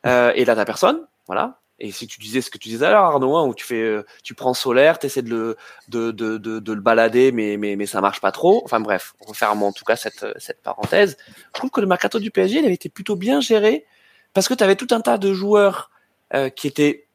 Euh, 0.06 0.32
et 0.34 0.44
là, 0.44 0.56
t'as 0.56 0.64
personne, 0.64 1.06
voilà. 1.26 1.60
Et 1.80 1.92
si 1.92 2.08
tu 2.08 2.18
disais 2.18 2.40
ce 2.40 2.50
que 2.50 2.58
tu 2.58 2.68
disais 2.68 2.86
alors, 2.86 3.04
Arnaud, 3.04 3.36
hein, 3.36 3.46
où 3.46 3.54
tu 3.54 3.64
fais, 3.64 3.80
euh, 3.80 4.04
tu 4.24 4.34
prends 4.34 4.52
solaire, 4.52 4.98
tu 4.98 5.06
essaies 5.06 5.22
de 5.22 5.30
le, 5.30 5.56
de, 5.88 6.10
de, 6.10 6.36
de, 6.36 6.58
de, 6.58 6.72
le 6.72 6.80
balader, 6.80 7.30
mais, 7.30 7.56
mais, 7.56 7.76
mais 7.76 7.86
ça 7.86 8.00
marche 8.00 8.20
pas 8.20 8.32
trop. 8.32 8.62
Enfin 8.64 8.80
bref, 8.80 9.14
on 9.20 9.26
referme 9.26 9.62
en 9.62 9.70
tout 9.70 9.84
cas 9.84 9.94
cette, 9.94 10.26
cette 10.38 10.60
parenthèse. 10.60 11.16
Je 11.28 11.52
trouve 11.52 11.70
que 11.70 11.80
le 11.80 11.86
mercato 11.86 12.18
du 12.18 12.32
PSG, 12.32 12.58
il 12.58 12.64
avait 12.64 12.74
été 12.74 12.88
plutôt 12.88 13.14
bien 13.14 13.40
géré 13.40 13.86
parce 14.34 14.48
que 14.48 14.54
tu 14.54 14.64
avais 14.64 14.74
tout 14.74 14.88
un 14.90 15.00
tas 15.00 15.18
de 15.18 15.32
joueurs 15.32 15.90
euh, 16.34 16.48
qui 16.48 16.66
étaient 16.66 17.06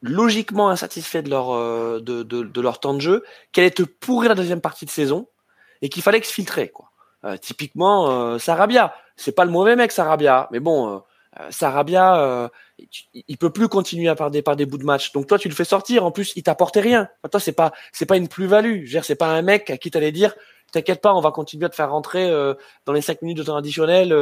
logiquement 0.00 0.70
insatisfaits 0.70 1.22
de 1.22 1.30
leur, 1.30 1.50
euh, 1.52 2.00
de, 2.00 2.22
de, 2.22 2.42
de, 2.42 2.60
leur 2.60 2.80
temps 2.80 2.94
de 2.94 3.00
jeu, 3.00 3.24
qui 3.52 3.60
allaient 3.60 3.70
te 3.70 3.82
pourrir 3.82 4.30
la 4.30 4.34
deuxième 4.34 4.60
partie 4.60 4.84
de 4.84 4.90
saison 4.90 5.28
et 5.82 5.88
qu'il 5.88 6.02
fallait 6.02 6.18
exfiltrer. 6.18 6.68
Quoi. 6.68 6.90
Euh, 7.24 7.36
typiquement, 7.36 8.38
Sarabia, 8.38 8.94
c'est 9.16 9.32
pas 9.32 9.44
le 9.44 9.50
mauvais 9.50 9.76
mec 9.76 9.92
Sarabia, 9.92 10.48
mais 10.50 10.60
bon 10.60 11.02
euh, 11.40 11.46
Sarabia, 11.50 12.20
euh, 12.20 12.48
il 13.14 13.36
peut 13.38 13.50
plus 13.50 13.68
continuer 13.68 14.08
à 14.08 14.14
par 14.14 14.30
des 14.30 14.42
par 14.42 14.56
des 14.56 14.66
bouts 14.66 14.78
de 14.78 14.84
match. 14.84 15.12
Donc 15.12 15.26
toi, 15.26 15.38
tu 15.38 15.48
le 15.48 15.54
fais 15.54 15.64
sortir. 15.64 16.04
En 16.04 16.10
plus, 16.10 16.32
il 16.36 16.42
t'apportait 16.42 16.80
rien. 16.80 17.08
toi, 17.30 17.40
c'est 17.40 17.52
pas 17.52 17.72
c'est 17.92 18.06
pas 18.06 18.16
une 18.16 18.28
plus-value. 18.28 18.84
Je 18.84 19.00
c'est 19.00 19.16
pas 19.16 19.28
un 19.28 19.42
mec 19.42 19.70
à 19.70 19.76
qui 19.76 19.90
t'allais 19.90 20.12
dire, 20.12 20.34
t'inquiète 20.72 21.00
pas, 21.00 21.12
on 21.14 21.20
va 21.20 21.32
continuer 21.32 21.66
à 21.66 21.68
te 21.68 21.74
faire 21.74 21.90
rentrer 21.90 22.30
euh, 22.30 22.54
dans 22.86 22.92
les 22.92 23.00
cinq 23.00 23.22
minutes 23.22 23.38
de 23.38 23.42
temps 23.42 23.56
additionnel 23.56 24.12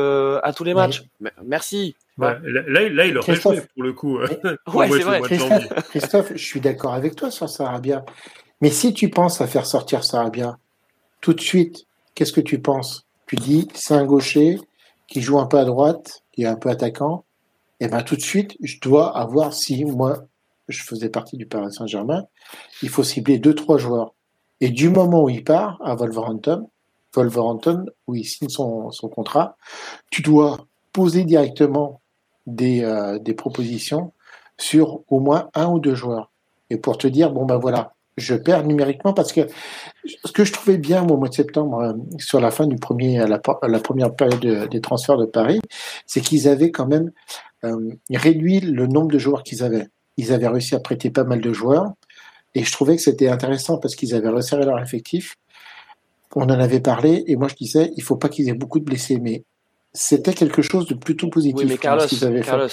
à 0.42 0.52
tous 0.52 0.64
les 0.64 0.74
matchs. 0.74 1.02
Merci. 1.44 1.96
là, 2.18 2.38
là, 2.44 3.06
il 3.06 3.18
aurait 3.18 3.34
joué 3.34 3.60
pour 3.74 3.82
le 3.82 3.92
coup. 3.92 4.18
ouais, 4.18 4.28
c'est 4.90 5.02
vrai. 5.02 5.20
Christophe, 5.20 5.88
Christophe, 5.90 6.32
je 6.34 6.44
suis 6.44 6.60
d'accord 6.60 6.94
avec 6.94 7.14
toi 7.14 7.30
sur 7.30 7.48
Sarabia. 7.48 8.04
Mais 8.62 8.70
si 8.70 8.94
tu 8.94 9.10
penses 9.10 9.40
à 9.40 9.46
faire 9.46 9.66
sortir 9.66 10.04
Sarabia, 10.04 10.56
tout 11.22 11.32
de 11.32 11.40
suite, 11.40 11.86
qu'est-ce 12.14 12.32
que 12.32 12.42
tu 12.42 12.60
penses? 12.60 13.06
Tu 13.26 13.36
dis, 13.36 13.68
c'est 13.72 13.94
un 13.94 14.04
gaucher 14.04 14.58
qui 15.06 15.22
joue 15.22 15.38
un 15.38 15.46
peu 15.46 15.58
à 15.58 15.64
droite, 15.64 16.22
qui 16.32 16.42
est 16.42 16.46
un 16.46 16.56
peu 16.56 16.68
attaquant, 16.68 17.24
et 17.80 17.86
eh 17.86 17.88
ben 17.88 18.02
tout 18.02 18.16
de 18.16 18.20
suite, 18.20 18.56
je 18.62 18.78
dois 18.80 19.16
avoir, 19.16 19.54
si 19.54 19.84
moi, 19.84 20.24
je 20.68 20.82
faisais 20.82 21.08
partie 21.08 21.36
du 21.36 21.46
Paris 21.46 21.72
Saint-Germain, 21.72 22.26
il 22.82 22.88
faut 22.88 23.02
cibler 23.02 23.38
deux, 23.38 23.54
trois 23.54 23.78
joueurs. 23.78 24.14
Et 24.60 24.70
du 24.70 24.88
moment 24.88 25.24
où 25.24 25.28
il 25.28 25.42
part 25.42 25.80
à 25.82 25.94
Wolverhampton, 25.96 26.68
Wolverhampton, 27.14 27.86
où 28.06 28.14
il 28.14 28.24
signe 28.24 28.48
son, 28.48 28.90
son 28.90 29.08
contrat, 29.08 29.56
tu 30.10 30.22
dois 30.22 30.66
poser 30.92 31.24
directement 31.24 32.00
des, 32.46 32.84
euh, 32.84 33.18
des 33.18 33.34
propositions 33.34 34.12
sur 34.58 35.00
au 35.08 35.18
moins 35.18 35.50
un 35.54 35.68
ou 35.68 35.80
deux 35.80 35.94
joueurs. 35.94 36.30
Et 36.70 36.76
pour 36.76 36.98
te 36.98 37.06
dire, 37.06 37.32
bon 37.32 37.44
ben 37.44 37.58
voilà, 37.58 37.94
je 38.16 38.34
perds 38.34 38.64
numériquement 38.64 39.12
parce 39.12 39.32
que 39.32 39.40
ce 40.04 40.32
que 40.32 40.44
je 40.44 40.52
trouvais 40.52 40.78
bien 40.78 41.02
au 41.08 41.16
mois 41.16 41.28
de 41.28 41.34
septembre, 41.34 41.78
euh, 41.80 41.92
sur 42.18 42.40
la 42.40 42.50
fin 42.50 42.66
du 42.66 42.76
premier, 42.76 43.18
la, 43.18 43.40
la 43.62 43.80
première 43.80 44.14
période 44.14 44.68
des 44.68 44.80
transferts 44.80 45.16
de 45.16 45.26
Paris, 45.26 45.60
c'est 46.06 46.20
qu'ils 46.20 46.48
avaient 46.48 46.70
quand 46.70 46.86
même 46.86 47.10
euh, 47.64 47.90
réduit 48.10 48.60
le 48.60 48.86
nombre 48.86 49.12
de 49.12 49.18
joueurs 49.18 49.42
qu'ils 49.42 49.62
avaient. 49.62 49.88
Ils 50.16 50.32
avaient 50.32 50.48
réussi 50.48 50.74
à 50.74 50.80
prêter 50.80 51.10
pas 51.10 51.24
mal 51.24 51.40
de 51.40 51.52
joueurs 51.52 51.92
et 52.54 52.64
je 52.64 52.72
trouvais 52.72 52.96
que 52.96 53.02
c'était 53.02 53.28
intéressant 53.28 53.78
parce 53.78 53.94
qu'ils 53.94 54.14
avaient 54.14 54.28
resserré 54.28 54.64
leur 54.64 54.78
effectif. 54.80 55.36
On 56.34 56.44
en 56.44 56.50
avait 56.50 56.80
parlé 56.80 57.24
et 57.26 57.36
moi 57.36 57.48
je 57.48 57.54
disais 57.54 57.92
il 57.96 58.02
faut 58.02 58.16
pas 58.16 58.28
qu'ils 58.28 58.48
aient 58.48 58.54
beaucoup 58.54 58.80
de 58.80 58.84
blessés, 58.84 59.18
mais 59.20 59.44
c'était 59.94 60.32
quelque 60.32 60.62
chose 60.62 60.86
de 60.86 60.94
plutôt 60.94 61.28
positif. 61.28 61.60
Oui, 61.60 61.66
mais 61.68 61.78
Carlos, 61.78 62.06
Carlos, 62.44 62.68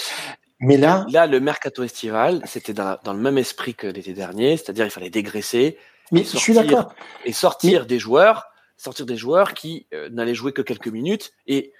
mais 0.60 0.76
là, 0.76 1.06
là, 1.10 1.26
le 1.26 1.40
mercato 1.40 1.82
estival, 1.82 2.42
c'était 2.44 2.74
dans, 2.74 2.98
dans, 3.02 3.14
le 3.14 3.18
même 3.18 3.38
esprit 3.38 3.74
que 3.74 3.86
l'été 3.86 4.12
dernier, 4.12 4.56
c'est-à-dire 4.56 4.84
il 4.84 4.90
fallait 4.90 5.10
dégraisser. 5.10 5.78
Mais 6.12 6.22
je 6.22 6.36
suis 6.36 6.54
d'accord. 6.54 6.94
Et 7.24 7.32
sortir 7.32 7.86
des 7.86 7.98
joueurs, 7.98 8.50
sortir 8.76 9.06
des 9.06 9.16
joueurs 9.16 9.54
qui 9.54 9.86
euh, 9.94 10.08
n'allaient 10.10 10.34
jouer 10.34 10.52
que 10.52 10.62
quelques 10.62 10.88
minutes. 10.88 11.32
Et 11.46 11.72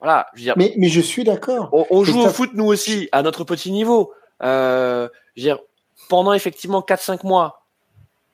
voilà, 0.00 0.26
je 0.34 0.40
veux 0.40 0.44
dire. 0.44 0.54
Mais, 0.56 0.74
mais 0.76 0.88
je 0.88 1.00
suis 1.00 1.22
d'accord. 1.22 1.68
On, 1.72 1.86
on 1.90 2.04
joue 2.04 2.20
au 2.20 2.28
foot 2.28 2.50
nous 2.54 2.66
aussi 2.66 3.08
à 3.12 3.22
notre 3.22 3.44
petit 3.44 3.70
niveau. 3.70 4.12
Euh, 4.42 5.08
je 5.36 5.42
veux 5.42 5.46
dire, 5.46 5.58
pendant 6.08 6.32
effectivement 6.32 6.80
4-5 6.80 7.26
mois, 7.26 7.66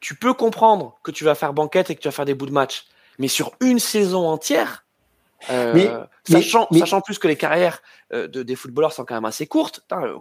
tu 0.00 0.14
peux 0.14 0.32
comprendre 0.32 0.98
que 1.02 1.10
tu 1.10 1.24
vas 1.24 1.34
faire 1.34 1.52
banquette 1.52 1.90
et 1.90 1.94
que 1.94 2.00
tu 2.00 2.08
vas 2.08 2.12
faire 2.12 2.24
des 2.24 2.34
bouts 2.34 2.46
de 2.46 2.52
match. 2.52 2.86
Mais 3.18 3.28
sur 3.28 3.52
une 3.60 3.78
saison 3.78 4.26
entière, 4.26 4.84
euh, 5.48 5.72
mais, 5.74 5.90
sachant, 6.24 6.68
sachant 6.72 7.00
plus 7.00 7.18
que 7.18 7.28
les 7.28 7.36
carrières 7.36 7.82
euh, 8.12 8.28
de, 8.28 8.42
des 8.42 8.56
footballeurs 8.56 8.92
sont 8.92 9.04
quand 9.04 9.14
même 9.14 9.24
assez 9.24 9.46
courtes. 9.46 9.80
Euh, 9.92 10.18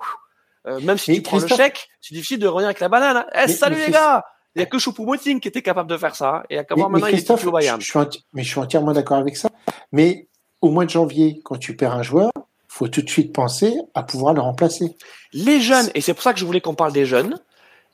euh, 0.68 0.80
même 0.82 0.98
si 0.98 1.14
tu 1.14 1.22
prends 1.22 1.40
le 1.40 1.48
chèque, 1.48 1.90
c'est 2.02 2.14
difficile 2.14 2.40
de 2.40 2.48
revenir 2.48 2.68
avec 2.68 2.80
la 2.80 2.90
banane. 2.90 3.18
Hein. 3.18 3.26
Eh, 3.46 3.48
salut 3.48 3.78
les 3.86 3.92
gars 3.92 4.24
Il 4.56 4.60
y 4.60 4.64
a 4.64 4.66
que 4.66 4.78
Choupo-Moting 4.78 5.40
qui 5.40 5.48
était 5.48 5.62
capable 5.62 5.90
de 5.90 5.98
faire 5.98 6.16
ça. 6.16 6.38
Hein. 6.38 6.44
Et 6.50 6.58
à 6.58 6.66
maintenant, 6.76 7.08
il 7.08 7.16
est 7.16 7.30
au 7.46 7.52
Bayern. 7.52 7.82
Je, 7.82 7.86
suis 7.86 8.00
mais 8.34 8.44
je 8.44 8.50
suis 8.50 8.60
entièrement 8.60 8.94
d'accord 8.94 9.18
avec 9.18 9.36
ça. 9.38 9.50
Mais 9.92 10.28
au 10.62 10.70
mois 10.70 10.86
de 10.86 10.90
janvier, 10.90 11.42
quand 11.44 11.58
tu 11.58 11.76
perds 11.76 11.96
un 11.96 12.04
joueur, 12.04 12.32
faut 12.68 12.88
tout 12.88 13.02
de 13.02 13.10
suite 13.10 13.34
penser 13.34 13.76
à 13.96 14.04
pouvoir 14.04 14.34
le 14.34 14.42
remplacer. 14.42 14.96
Les 15.34 15.60
jeunes, 15.60 15.90
et 15.96 16.02
c'est 16.02 16.14
pour 16.14 16.24
ça 16.24 16.34
que 16.34 16.40
je 16.40 16.46
voulais 16.46 16.62
qu'on 16.62 16.76
parle 16.76 16.94
des 16.94 17.06
jeunes. 17.06 17.40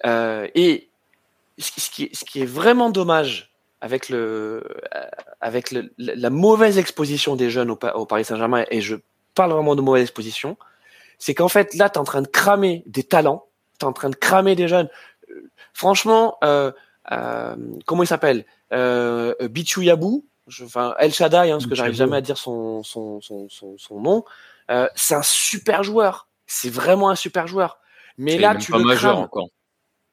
et 0.03 0.89
ce 1.57 1.89
qui, 1.89 2.09
ce 2.13 2.25
qui 2.25 2.41
est 2.41 2.45
vraiment 2.45 2.89
dommage 2.89 3.54
avec 3.81 4.09
le 4.09 4.63
avec 5.41 5.71
le, 5.71 5.93
la 5.97 6.29
mauvaise 6.29 6.77
exposition 6.77 7.35
des 7.35 7.49
jeunes 7.49 7.69
au, 7.69 7.79
au 7.95 8.05
Paris 8.05 8.25
Saint-Germain 8.25 8.65
et 8.71 8.81
je 8.81 8.95
parle 9.35 9.51
vraiment 9.51 9.75
de 9.75 9.81
mauvaise 9.81 10.03
exposition, 10.03 10.57
c'est 11.19 11.35
qu'en 11.35 11.49
fait 11.49 11.73
là 11.73 11.89
tu 11.89 11.95
es 11.95 11.97
en 11.99 12.05
train 12.05 12.21
de 12.21 12.27
cramer 12.27 12.83
des 12.85 13.03
talents, 13.03 13.45
tu 13.79 13.85
es 13.85 13.89
en 13.89 13.93
train 13.93 14.09
de 14.09 14.15
cramer 14.15 14.55
des 14.55 14.67
jeunes. 14.67 14.89
Franchement, 15.73 16.37
euh, 16.43 16.71
euh, 17.11 17.55
comment 17.85 18.03
il 18.03 18.07
s'appelle 18.07 18.45
euh, 18.71 19.33
Bichu 19.49 19.83
Yabou, 19.83 20.25
enfin 20.63 20.95
El 20.99 21.13
Shaddai, 21.13 21.51
hein, 21.51 21.57
parce 21.57 21.67
que 21.67 21.75
j'arrive 21.75 21.93
jamais 21.93 22.17
à 22.17 22.21
dire 22.21 22.37
son 22.37 22.81
son 22.83 23.19
son 23.21 23.49
son, 23.49 23.77
son 23.77 23.99
nom. 23.99 24.23
Euh, 24.71 24.87
c'est 24.95 25.15
un 25.15 25.21
super 25.21 25.83
joueur, 25.83 26.27
c'est 26.47 26.69
vraiment 26.69 27.09
un 27.09 27.15
super 27.15 27.45
joueur. 27.45 27.77
Mais 28.17 28.37
là 28.37 28.55
tu 28.55 28.71
le 28.71 28.95
crames. 28.95 29.17
Encore. 29.17 29.49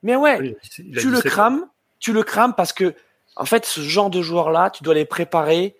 Mais 0.02 0.16
ouais, 0.16 0.56
tu 0.68 1.10
le 1.10 1.20
crames, 1.20 1.68
tu 2.00 2.12
le 2.12 2.24
crames 2.24 2.54
parce 2.54 2.72
que 2.72 2.94
en 3.36 3.44
fait, 3.44 3.64
ce 3.64 3.80
genre 3.80 4.10
de 4.10 4.22
joueurs-là, 4.22 4.70
tu 4.70 4.82
dois 4.82 4.94
les 4.94 5.04
préparer 5.04 5.76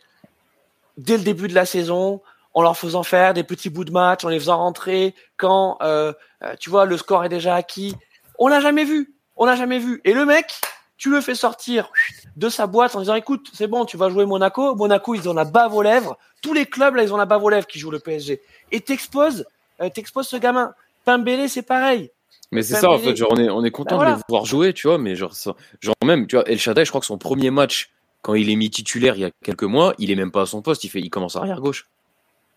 dès 0.96 1.16
le 1.16 1.22
début 1.22 1.48
de 1.48 1.54
la 1.54 1.66
saison, 1.66 2.20
en 2.54 2.62
leur 2.62 2.76
faisant 2.76 3.02
faire 3.02 3.34
des 3.34 3.44
petits 3.44 3.70
bouts 3.70 3.84
de 3.84 3.92
match, 3.92 4.24
en 4.24 4.28
les 4.28 4.38
faisant 4.38 4.58
rentrer 4.58 5.14
quand, 5.36 5.78
euh, 5.82 6.12
euh 6.42 6.54
tu 6.60 6.70
vois, 6.70 6.84
le 6.84 6.96
score 6.96 7.24
est 7.24 7.30
déjà 7.30 7.54
acquis. 7.54 7.94
On 8.38 8.48
l'a 8.48 8.60
jamais 8.60 8.84
vu. 8.84 9.14
On 9.36 9.46
l'a 9.46 9.56
jamais 9.56 9.78
vu. 9.78 10.00
Et 10.04 10.12
le 10.12 10.26
mec, 10.26 10.52
tu 10.98 11.10
le 11.10 11.20
fais 11.20 11.34
sortir 11.34 11.90
de 12.36 12.48
sa 12.48 12.66
boîte 12.66 12.94
en 12.94 13.00
disant, 13.00 13.14
écoute, 13.14 13.48
c'est 13.52 13.66
bon, 13.66 13.84
tu 13.84 13.96
vas 13.96 14.10
jouer 14.10 14.26
Monaco. 14.26 14.74
Monaco, 14.74 15.14
ils 15.14 15.28
ont 15.28 15.34
la 15.34 15.44
bave 15.44 15.74
aux 15.74 15.82
lèvres. 15.82 16.18
Tous 16.42 16.52
les 16.52 16.66
clubs, 16.66 16.94
là, 16.94 17.02
ils 17.02 17.12
ont 17.12 17.16
la 17.16 17.26
bave 17.26 17.42
aux 17.42 17.48
lèvres 17.48 17.66
qui 17.66 17.78
jouent 17.78 17.90
le 17.90 17.98
PSG. 17.98 18.40
Et 18.70 18.80
t'exposes, 18.80 19.46
euh, 19.80 19.88
ce 19.94 20.36
gamin. 20.36 20.74
Pambélé, 21.04 21.48
c'est 21.48 21.62
pareil. 21.62 22.10
Mais 22.52 22.62
c'est 22.62 22.74
ça, 22.74 22.90
en 22.90 22.98
fait, 22.98 23.16
genre, 23.16 23.32
on 23.32 23.38
est, 23.38 23.48
on 23.48 23.64
est 23.64 23.70
content 23.70 23.98
bah 23.98 24.10
de 24.12 24.16
le 24.16 24.22
voir 24.28 24.44
jouer, 24.44 24.74
tu 24.74 24.86
vois, 24.86 24.98
mais 24.98 25.16
genre, 25.16 25.32
ça, 25.32 25.56
genre 25.80 25.94
même, 26.04 26.26
tu 26.26 26.36
vois, 26.36 26.46
El 26.46 26.58
Shaddai, 26.58 26.84
je 26.84 26.90
crois 26.90 27.00
que 27.00 27.06
son 27.06 27.16
premier 27.16 27.50
match, 27.50 27.90
quand 28.20 28.34
il 28.34 28.50
est 28.50 28.56
mis 28.56 28.70
titulaire 28.70 29.16
il 29.16 29.22
y 29.22 29.24
a 29.24 29.30
quelques 29.42 29.64
mois, 29.64 29.94
il 29.98 30.10
est 30.10 30.16
même 30.16 30.30
pas 30.30 30.42
à 30.42 30.46
son 30.46 30.60
poste, 30.60 30.84
il 30.84 30.88
fait, 30.88 31.00
il 31.00 31.08
commence 31.08 31.34
arrière 31.34 31.60
gauche. 31.60 31.86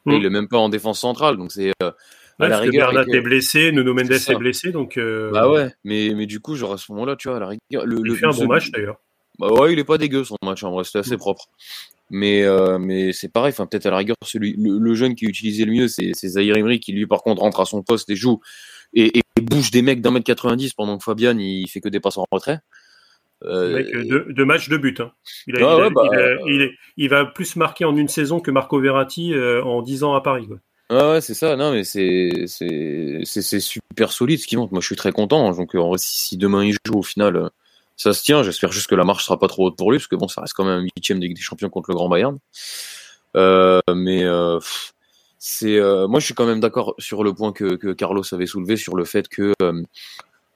Mm. 0.05 0.11
Il 0.11 0.25
est 0.25 0.29
même 0.29 0.47
pas 0.49 0.57
en 0.57 0.67
défense 0.67 0.99
centrale, 0.99 1.37
donc 1.37 1.53
c'est, 1.53 1.71
euh, 1.81 1.91
à 2.39 2.49
la 2.49 2.59
rigueur. 2.59 2.91
Bernat 2.91 3.17
est 3.17 3.21
blessé, 3.21 3.71
Nuno 3.71 3.93
Mendes 3.93 4.11
est, 4.11 4.29
est, 4.29 4.35
blessé, 4.35 4.71
donc. 4.71 4.97
Euh... 4.97 5.31
Bah 5.31 5.49
ouais, 5.49 5.73
mais, 5.85 6.13
mais 6.13 6.25
du 6.25 6.41
coup, 6.41 6.55
genre, 6.55 6.73
à 6.73 6.77
ce 6.77 6.91
moment-là, 6.91 7.15
tu 7.15 7.29
vois, 7.29 7.37
à 7.37 7.39
la 7.39 7.47
rigueur. 7.47 7.85
Le, 7.85 7.99
il 7.99 8.03
le, 8.03 8.15
fait 8.15 8.25
un 8.25 8.31
bon 8.31 8.47
match 8.47 8.71
d'ailleurs. 8.71 8.99
Bah 9.39 9.47
ouais, 9.47 9.71
il 9.71 9.79
est 9.79 9.85
pas 9.85 9.97
dégueu 9.97 10.25
son 10.25 10.35
match, 10.43 10.61
en 10.63 10.71
vrai, 10.71 10.83
c'était 10.83 10.99
assez 10.99 11.15
mm. 11.15 11.19
propre. 11.19 11.47
Mais, 12.09 12.43
euh, 12.43 12.77
mais 12.77 13.13
c'est 13.13 13.29
pareil, 13.29 13.51
enfin, 13.51 13.65
peut-être 13.65 13.85
à 13.85 13.91
la 13.91 13.97
rigueur, 13.97 14.17
celui, 14.23 14.55
le, 14.57 14.77
le, 14.77 14.93
jeune 14.93 15.15
qui 15.15 15.25
utilisait 15.25 15.65
le 15.65 15.71
mieux, 15.71 15.87
c'est 15.87 16.13
Zahir 16.13 16.57
Emery, 16.57 16.81
qui 16.81 16.91
lui, 16.91 17.07
par 17.07 17.23
contre, 17.23 17.41
rentre 17.41 17.61
à 17.61 17.65
son 17.65 17.81
poste 17.81 18.09
et 18.09 18.15
joue 18.15 18.41
et, 18.95 19.19
et 19.19 19.41
bouge 19.41 19.71
des 19.71 19.81
mecs 19.81 20.01
d'un 20.01 20.11
mètre 20.11 20.25
90 20.25 20.73
pendant 20.73 20.97
que 20.97 21.03
Fabian 21.03 21.37
il 21.37 21.67
fait 21.67 21.81
que 21.81 21.89
des 21.89 21.99
passes 21.99 22.17
en 22.17 22.25
retrait. 22.31 22.59
Euh... 23.43 23.73
Mec, 23.73 24.07
deux, 24.07 24.25
deux, 24.29 24.45
matchs, 24.45 24.69
de 24.69 24.77
but. 24.77 25.01
Hein. 25.01 25.11
Il, 25.45 25.61
a, 25.61 25.69
ah, 25.69 25.75
il, 25.75 25.79
ouais, 25.81 25.85
a, 25.87 25.89
bah, 25.89 26.09
il, 26.11 26.17
a, 26.17 26.37
il, 26.47 26.61
est, 26.61 26.71
il, 26.97 27.09
va 27.09 27.25
plus 27.25 27.55
marquer 27.57 27.85
en 27.85 27.95
une 27.95 28.07
saison 28.07 28.39
que 28.39 28.49
Marco 28.49 28.79
Verratti 28.79 29.33
euh, 29.33 29.61
en 29.63 29.81
10 29.81 30.03
ans 30.03 30.15
à 30.15 30.21
Paris. 30.21 30.47
Quoi. 30.47 30.57
Ah 30.89 31.11
ouais, 31.11 31.21
c'est 31.21 31.33
ça. 31.33 31.55
Non, 31.55 31.71
mais 31.71 31.83
c'est 31.83 32.45
c'est 32.47 33.59
super 33.59 34.11
solide 34.11 34.39
ce 34.39 34.47
qui 34.47 34.55
monte. 34.55 34.71
Moi, 34.71 34.81
je 34.81 34.85
suis 34.85 34.95
très 34.95 35.11
content. 35.11 35.51
Donc, 35.51 35.75
en 35.75 35.89
vrai, 35.89 35.97
si, 35.97 36.17
si, 36.17 36.37
demain 36.37 36.63
il 36.63 36.77
joue, 36.85 36.99
au 36.99 37.03
final, 37.03 37.35
euh, 37.35 37.49
ça 37.97 38.13
se 38.13 38.23
tient. 38.23 38.43
J'espère 38.43 38.71
juste 38.71 38.87
que 38.87 38.95
la 38.95 39.03
marche 39.03 39.25
sera 39.25 39.37
pas 39.37 39.47
trop 39.47 39.67
haute 39.67 39.77
pour 39.77 39.91
lui, 39.91 39.97
parce 39.97 40.07
que 40.07 40.15
bon, 40.15 40.27
ça 40.27 40.41
reste 40.41 40.53
quand 40.53 40.65
même 40.65 40.79
un 40.79 40.87
huitième 40.95 41.19
des, 41.19 41.27
des 41.27 41.41
champions 41.41 41.69
contre 41.69 41.91
le 41.91 41.95
Grand 41.95 42.09
Bayern. 42.09 42.37
Euh, 43.35 43.81
mais 43.93 44.23
euh, 44.23 44.59
c'est 45.47 45.77
euh, 45.77 46.07
moi 46.07 46.19
je 46.19 46.25
suis 46.25 46.33
quand 46.33 46.47
même 46.47 46.59
d'accord 46.59 46.95
sur 46.97 47.23
le 47.23 47.31
point 47.31 47.51
que, 47.51 47.75
que, 47.75 47.93
Carlos 47.93 48.23
avait 48.33 48.47
soulevé 48.47 48.77
sur 48.77 48.95
le 48.95 49.05
fait 49.05 49.27
que 49.27 49.53
euh, 49.61 49.83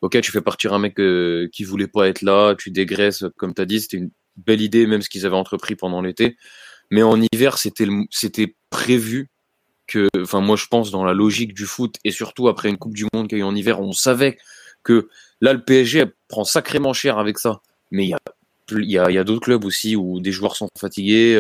ok 0.02 0.20
tu 0.20 0.32
fais 0.32 0.42
partir 0.42 0.74
un 0.74 0.80
mec 0.80 1.00
euh, 1.00 1.48
qui 1.54 1.64
voulait 1.64 1.88
pas 1.88 2.08
être 2.08 2.24
là 2.24 2.56
tu 2.56 2.72
dégraisses 2.72 3.24
comme 3.38 3.54
tu 3.54 3.62
as 3.62 3.66
dit 3.66 3.82
c'était 3.82 3.98
une 3.98 4.10
belle 4.38 4.62
idée 4.62 4.88
même 4.88 5.04
ce 5.04 5.10
qu'ils 5.10 5.28
avaient 5.28 5.36
entrepris 5.36 5.76
pendant 5.76 6.02
l'été. 6.02 6.38
Mais 6.90 7.04
en 7.04 7.22
hiver 7.22 7.60
c'était 7.60 7.86
c'était 8.10 8.56
prévu 8.72 9.30
que 9.86 10.08
enfin 10.20 10.42
moi 10.42 10.56
je 10.56 10.66
pense 10.66 10.90
dans 10.90 11.04
la 11.04 11.14
logique 11.14 11.54
du 11.54 11.68
foot 11.68 11.98
et 12.04 12.10
surtout 12.10 12.48
après 12.48 12.70
une 12.70 12.78
coupe 12.78 12.96
du 12.96 13.06
monde 13.14 13.28
qu'il 13.28 13.38
y 13.38 13.42
a 13.42 13.44
eu 13.44 13.48
en 13.48 13.56
hiver 13.56 13.80
on 13.82 13.92
savait 13.92 14.40
que 14.82 15.08
là 15.40 15.54
le 15.54 15.64
PSG 15.64 16.06
prend 16.28 16.46
sacrément 16.46 16.94
cher 16.94 17.20
avec 17.20 17.38
ça. 17.38 17.62
Mais 17.92 18.06
il 18.06 18.10
y 18.10 18.14
a 18.16 18.20
il 18.72 18.90
y 18.90 18.98
a, 18.98 19.12
y 19.12 19.20
a 19.20 19.24
d'autres 19.24 19.42
clubs 19.42 19.66
aussi 19.66 19.96
où 19.96 20.20
des 20.20 20.32
joueurs 20.32 20.56
sont 20.56 20.68
fatigués 20.76 21.38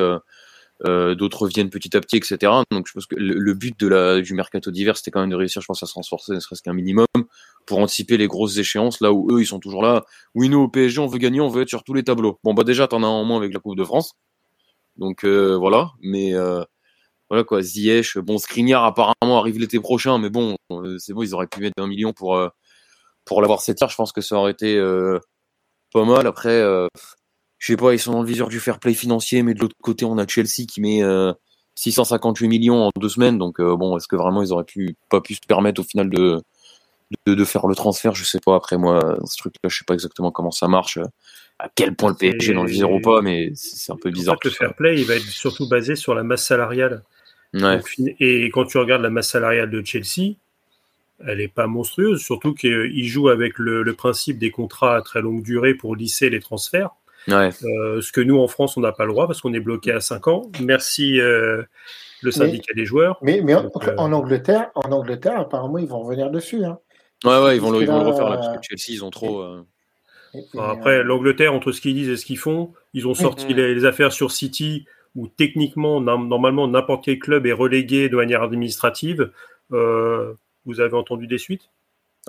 Euh, 0.87 1.13
d'autres 1.13 1.47
viennent 1.47 1.69
petit 1.69 1.95
à 1.97 1.99
petit, 1.99 2.17
etc. 2.17 2.37
Donc 2.71 2.87
je 2.87 2.93
pense 2.93 3.05
que 3.05 3.15
le, 3.17 3.53
but 3.53 3.77
de 3.79 3.87
la, 3.87 4.21
du 4.21 4.33
mercato 4.33 4.71
d'hiver, 4.71 4.95
c'était 4.95 5.11
quand 5.11 5.19
même 5.19 5.29
de 5.29 5.35
réussir, 5.35 5.61
je 5.61 5.67
pense, 5.67 5.83
à 5.83 5.85
se 5.85 5.93
renforcer, 5.93 6.33
ne 6.33 6.39
serait-ce 6.39 6.61
qu'un 6.61 6.73
minimum, 6.73 7.05
pour 7.65 7.79
anticiper 7.79 8.15
les 8.15 8.27
grosses 8.27 8.57
échéances, 8.57 9.01
là 9.01 9.11
où 9.11 9.27
eux, 9.31 9.41
ils 9.41 9.45
sont 9.45 9.59
toujours 9.59 9.83
là. 9.83 10.05
Oui, 10.35 10.47
nous, 10.47 10.59
au 10.59 10.69
PSG, 10.69 10.99
on 10.99 11.07
veut 11.07 11.17
gagner, 11.17 11.41
on 11.41 11.49
veut 11.49 11.63
être 11.63 11.69
sur 11.69 11.83
tous 11.83 11.93
les 11.93 12.03
tableaux. 12.03 12.39
Bon, 12.43 12.53
bah 12.53 12.63
déjà, 12.63 12.87
t'en 12.87 13.03
as 13.03 13.07
un 13.07 13.09
en 13.09 13.25
moins 13.25 13.37
avec 13.37 13.53
la 13.53 13.59
Coupe 13.59 13.77
de 13.77 13.83
France. 13.83 14.15
Donc 14.99 15.23
euh, 15.23 15.57
voilà, 15.57 15.91
mais 16.01 16.33
euh, 16.35 16.63
voilà 17.29 17.43
quoi, 17.45 17.61
Ziyech, 17.61 18.17
bon, 18.17 18.37
Skriniar 18.37 18.83
apparemment 18.83 19.39
arrive 19.39 19.59
l'été 19.59 19.79
prochain, 19.79 20.17
mais 20.17 20.29
bon, 20.29 20.57
euh, 20.71 20.97
c'est 20.99 21.13
bon, 21.13 21.23
ils 21.23 21.33
auraient 21.33 21.47
pu 21.47 21.61
mettre 21.61 21.81
un 21.81 21.87
million 21.87 22.11
pour, 22.13 22.35
euh, 22.35 22.49
pour 23.25 23.41
l'avoir 23.41 23.61
cette 23.61 23.81
heure, 23.81 23.89
je 23.89 23.95
pense 23.95 24.11
que 24.11 24.21
ça 24.21 24.35
aurait 24.35 24.51
été 24.51 24.77
pas 25.93 26.05
mal. 26.05 26.27
Après, 26.27 26.61
je 27.59 27.73
sais 27.73 27.77
pas, 27.77 27.93
ils 27.93 27.99
sont 27.99 28.13
dans 28.13 28.21
le 28.21 28.27
viseur 28.27 28.47
du 28.47 28.59
fair 28.59 28.79
play 28.79 28.93
financier, 28.93 29.43
mais 29.43 29.53
de 29.53 29.59
l'autre 29.59 29.75
côté, 29.81 30.05
on 30.05 30.17
a 30.17 30.25
Chelsea 30.25 30.65
qui 30.67 30.79
met 30.81 31.01
658 31.75 32.45
euh, 32.45 32.49
millions 32.49 32.83
en 32.85 32.91
deux 32.97 33.09
semaines. 33.09 33.37
Donc 33.37 33.59
euh, 33.59 33.75
bon, 33.75 33.97
est-ce 33.97 34.07
que 34.07 34.15
vraiment 34.15 34.41
ils 34.41 34.53
auraient 34.53 34.63
pu 34.63 34.95
pas 35.09 35.21
pu 35.21 35.35
se 35.35 35.41
permettre 35.45 35.81
au 35.81 35.83
final 35.83 36.09
de 36.09 36.41
de, 37.25 37.35
de 37.35 37.43
faire 37.43 37.67
le 37.67 37.75
transfert? 37.75 38.15
Je 38.15 38.23
sais 38.23 38.39
pas. 38.39 38.55
Après 38.55 38.77
moi, 38.77 39.17
ce 39.25 39.37
truc-là, 39.37 39.69
je 39.69 39.77
sais 39.77 39.85
pas 39.85 39.93
exactement 39.93 40.31
comment 40.31 40.51
ça 40.51 40.69
marche, 40.69 40.99
à 41.59 41.69
quel 41.75 41.95
point 41.95 42.09
le 42.09 42.15
PSG 42.15 42.51
est 42.51 42.55
dans 42.55 42.63
le 42.63 42.69
viseur 42.69 42.91
ou 42.91 43.01
pas, 43.01 43.21
mais 43.21 43.51
c'est 43.55 43.91
un 43.91 43.97
peu 43.97 44.09
bizarre. 44.09 44.35
En 44.35 44.37
fait, 44.41 44.49
le 44.49 44.55
fair 44.55 44.73
play, 44.73 44.97
il 44.97 45.05
va 45.05 45.15
être 45.15 45.23
surtout 45.23 45.67
basé 45.67 45.95
sur 45.95 46.15
la 46.15 46.23
masse 46.23 46.45
salariale. 46.45 47.03
Ouais. 47.55 47.81
et 48.19 48.45
quand 48.51 48.65
tu 48.65 48.77
regardes 48.77 49.01
la 49.01 49.09
masse 49.09 49.29
salariale 49.29 49.71
de 49.71 49.83
Chelsea, 49.83 50.35
elle 51.25 51.41
est 51.41 51.47
pas 51.47 51.65
monstrueuse, 51.67 52.21
surtout 52.21 52.53
qu'il 52.53 53.07
joue 53.07 53.29
avec 53.29 53.57
le, 53.57 53.81
le, 53.81 53.93
principe 53.93 54.37
des 54.37 54.51
contrats 54.51 54.95
à 54.95 55.01
très 55.01 55.21
longue 55.21 55.41
durée 55.41 55.73
pour 55.73 55.95
lisser 55.95 56.29
les 56.29 56.39
transferts. 56.39 56.91
Ouais. 57.29 57.49
Euh, 57.63 58.01
ce 58.01 58.11
que 58.11 58.21
nous, 58.21 58.39
en 58.39 58.47
France, 58.47 58.77
on 58.77 58.81
n'a 58.81 58.91
pas 58.91 59.05
le 59.05 59.11
droit 59.11 59.27
parce 59.27 59.41
qu'on 59.41 59.53
est 59.53 59.59
bloqué 59.59 59.91
à 59.91 59.99
5 59.99 60.27
ans. 60.27 60.51
Merci 60.61 61.19
euh, 61.19 61.63
le 62.21 62.31
syndicat 62.31 62.73
mais, 62.75 62.81
des 62.81 62.85
joueurs. 62.85 63.17
Mais, 63.21 63.41
mais 63.41 63.53
Donc, 63.53 63.75
en, 63.75 63.87
euh... 63.87 63.95
en, 63.97 64.11
Angleterre, 64.13 64.71
en 64.75 64.91
Angleterre, 64.91 65.39
apparemment, 65.39 65.77
ils 65.77 65.87
vont 65.87 66.01
revenir 66.01 66.31
dessus. 66.31 66.63
Hein. 66.65 66.79
Ouais, 67.25 67.41
ouais, 67.41 67.55
ils 67.57 67.61
vont, 67.61 67.71
le, 67.71 67.81
ils 67.81 67.87
vont 67.87 68.01
le 68.01 68.09
refaire 68.09 68.29
là, 68.29 68.37
parce 68.37 68.57
que 68.57 68.63
Chelsea, 68.63 68.95
ils 68.97 69.03
ont 69.03 69.09
trop. 69.09 69.41
Euh, 69.41 69.65
et, 70.33 70.45
enfin, 70.53 70.69
après, 70.69 71.03
l'Angleterre, 71.03 71.53
entre 71.53 71.71
ce 71.71 71.81
qu'ils 71.81 71.95
disent 71.95 72.09
et 72.09 72.17
ce 72.17 72.25
qu'ils 72.25 72.37
font, 72.37 72.73
ils 72.93 73.07
ont 73.07 73.13
sorti 73.13 73.53
les, 73.53 73.73
les, 73.73 73.85
affaires 73.85 74.13
sur 74.13 74.31
City 74.31 74.85
où 75.15 75.27
techniquement, 75.27 75.99
normalement, 76.01 76.67
n'importe 76.67 77.03
quel 77.05 77.19
club 77.19 77.45
est 77.45 77.53
relégué 77.53 78.09
de 78.09 78.15
manière 78.15 78.43
administrative. 78.43 79.31
Euh, 79.71 80.33
vous 80.65 80.79
avez 80.79 80.95
entendu 80.95 81.27
des 81.27 81.37
suites? 81.37 81.69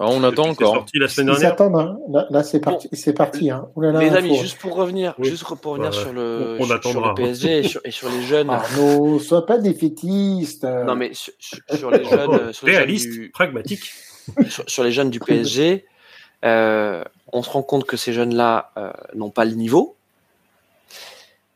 Ah, 0.02 0.06
on 0.08 0.24
attend 0.24 0.48
encore. 0.48 0.76
sorti 0.76 0.98
la 0.98 1.08
semaine 1.08 1.26
dernière. 1.26 1.52
Attendent, 1.52 1.76
hein. 1.76 1.98
Là, 2.08 2.26
là 2.30 2.42
c'est 2.42 2.60
parti. 2.60 2.88
Bon. 2.90 2.96
C'est 2.98 3.12
parti. 3.12 3.50
Hein. 3.50 3.68
Là, 3.76 4.00
les 4.00 4.08
amis, 4.16 4.34
faut... 4.34 4.42
juste 4.42 4.58
pour 4.58 4.74
revenir, 4.74 5.14
oui. 5.18 5.28
juste 5.28 5.44
pour 5.44 5.72
revenir 5.72 5.90
bah, 5.90 5.96
sur 5.96 6.12
le, 6.14 6.56
on, 6.58 6.62
on 6.62 6.80
sur 6.80 7.06
le 7.06 7.14
PSG 7.14 7.58
et 7.58 7.62
sur, 7.68 7.82
et 7.84 7.90
sur, 7.90 8.08
les 8.08 8.22
jeunes. 8.22 8.48
Arnaud, 8.48 9.18
sois 9.18 9.44
pas 9.44 9.58
défaitiste. 9.58 10.64
Non, 10.64 10.96
mais 10.96 11.12
sur, 11.12 11.34
sur 11.38 11.90
les 11.90 12.02
jeunes, 12.02 12.52
sur 12.54 12.66
réaliste, 12.66 13.08
les 13.08 13.12
jeunes 13.12 13.22
du, 13.24 13.30
pragmatique. 13.30 13.92
Sur, 14.66 14.84
les 14.84 14.92
jeunes 14.92 15.10
du 15.10 15.20
PSG, 15.20 15.84
euh, 16.46 17.04
on 17.34 17.42
se 17.42 17.50
rend 17.50 17.62
compte 17.62 17.84
que 17.84 17.98
ces 17.98 18.14
jeunes-là 18.14 18.72
euh, 18.78 18.90
n'ont 19.14 19.30
pas 19.30 19.44
le 19.44 19.52
niveau. 19.52 19.96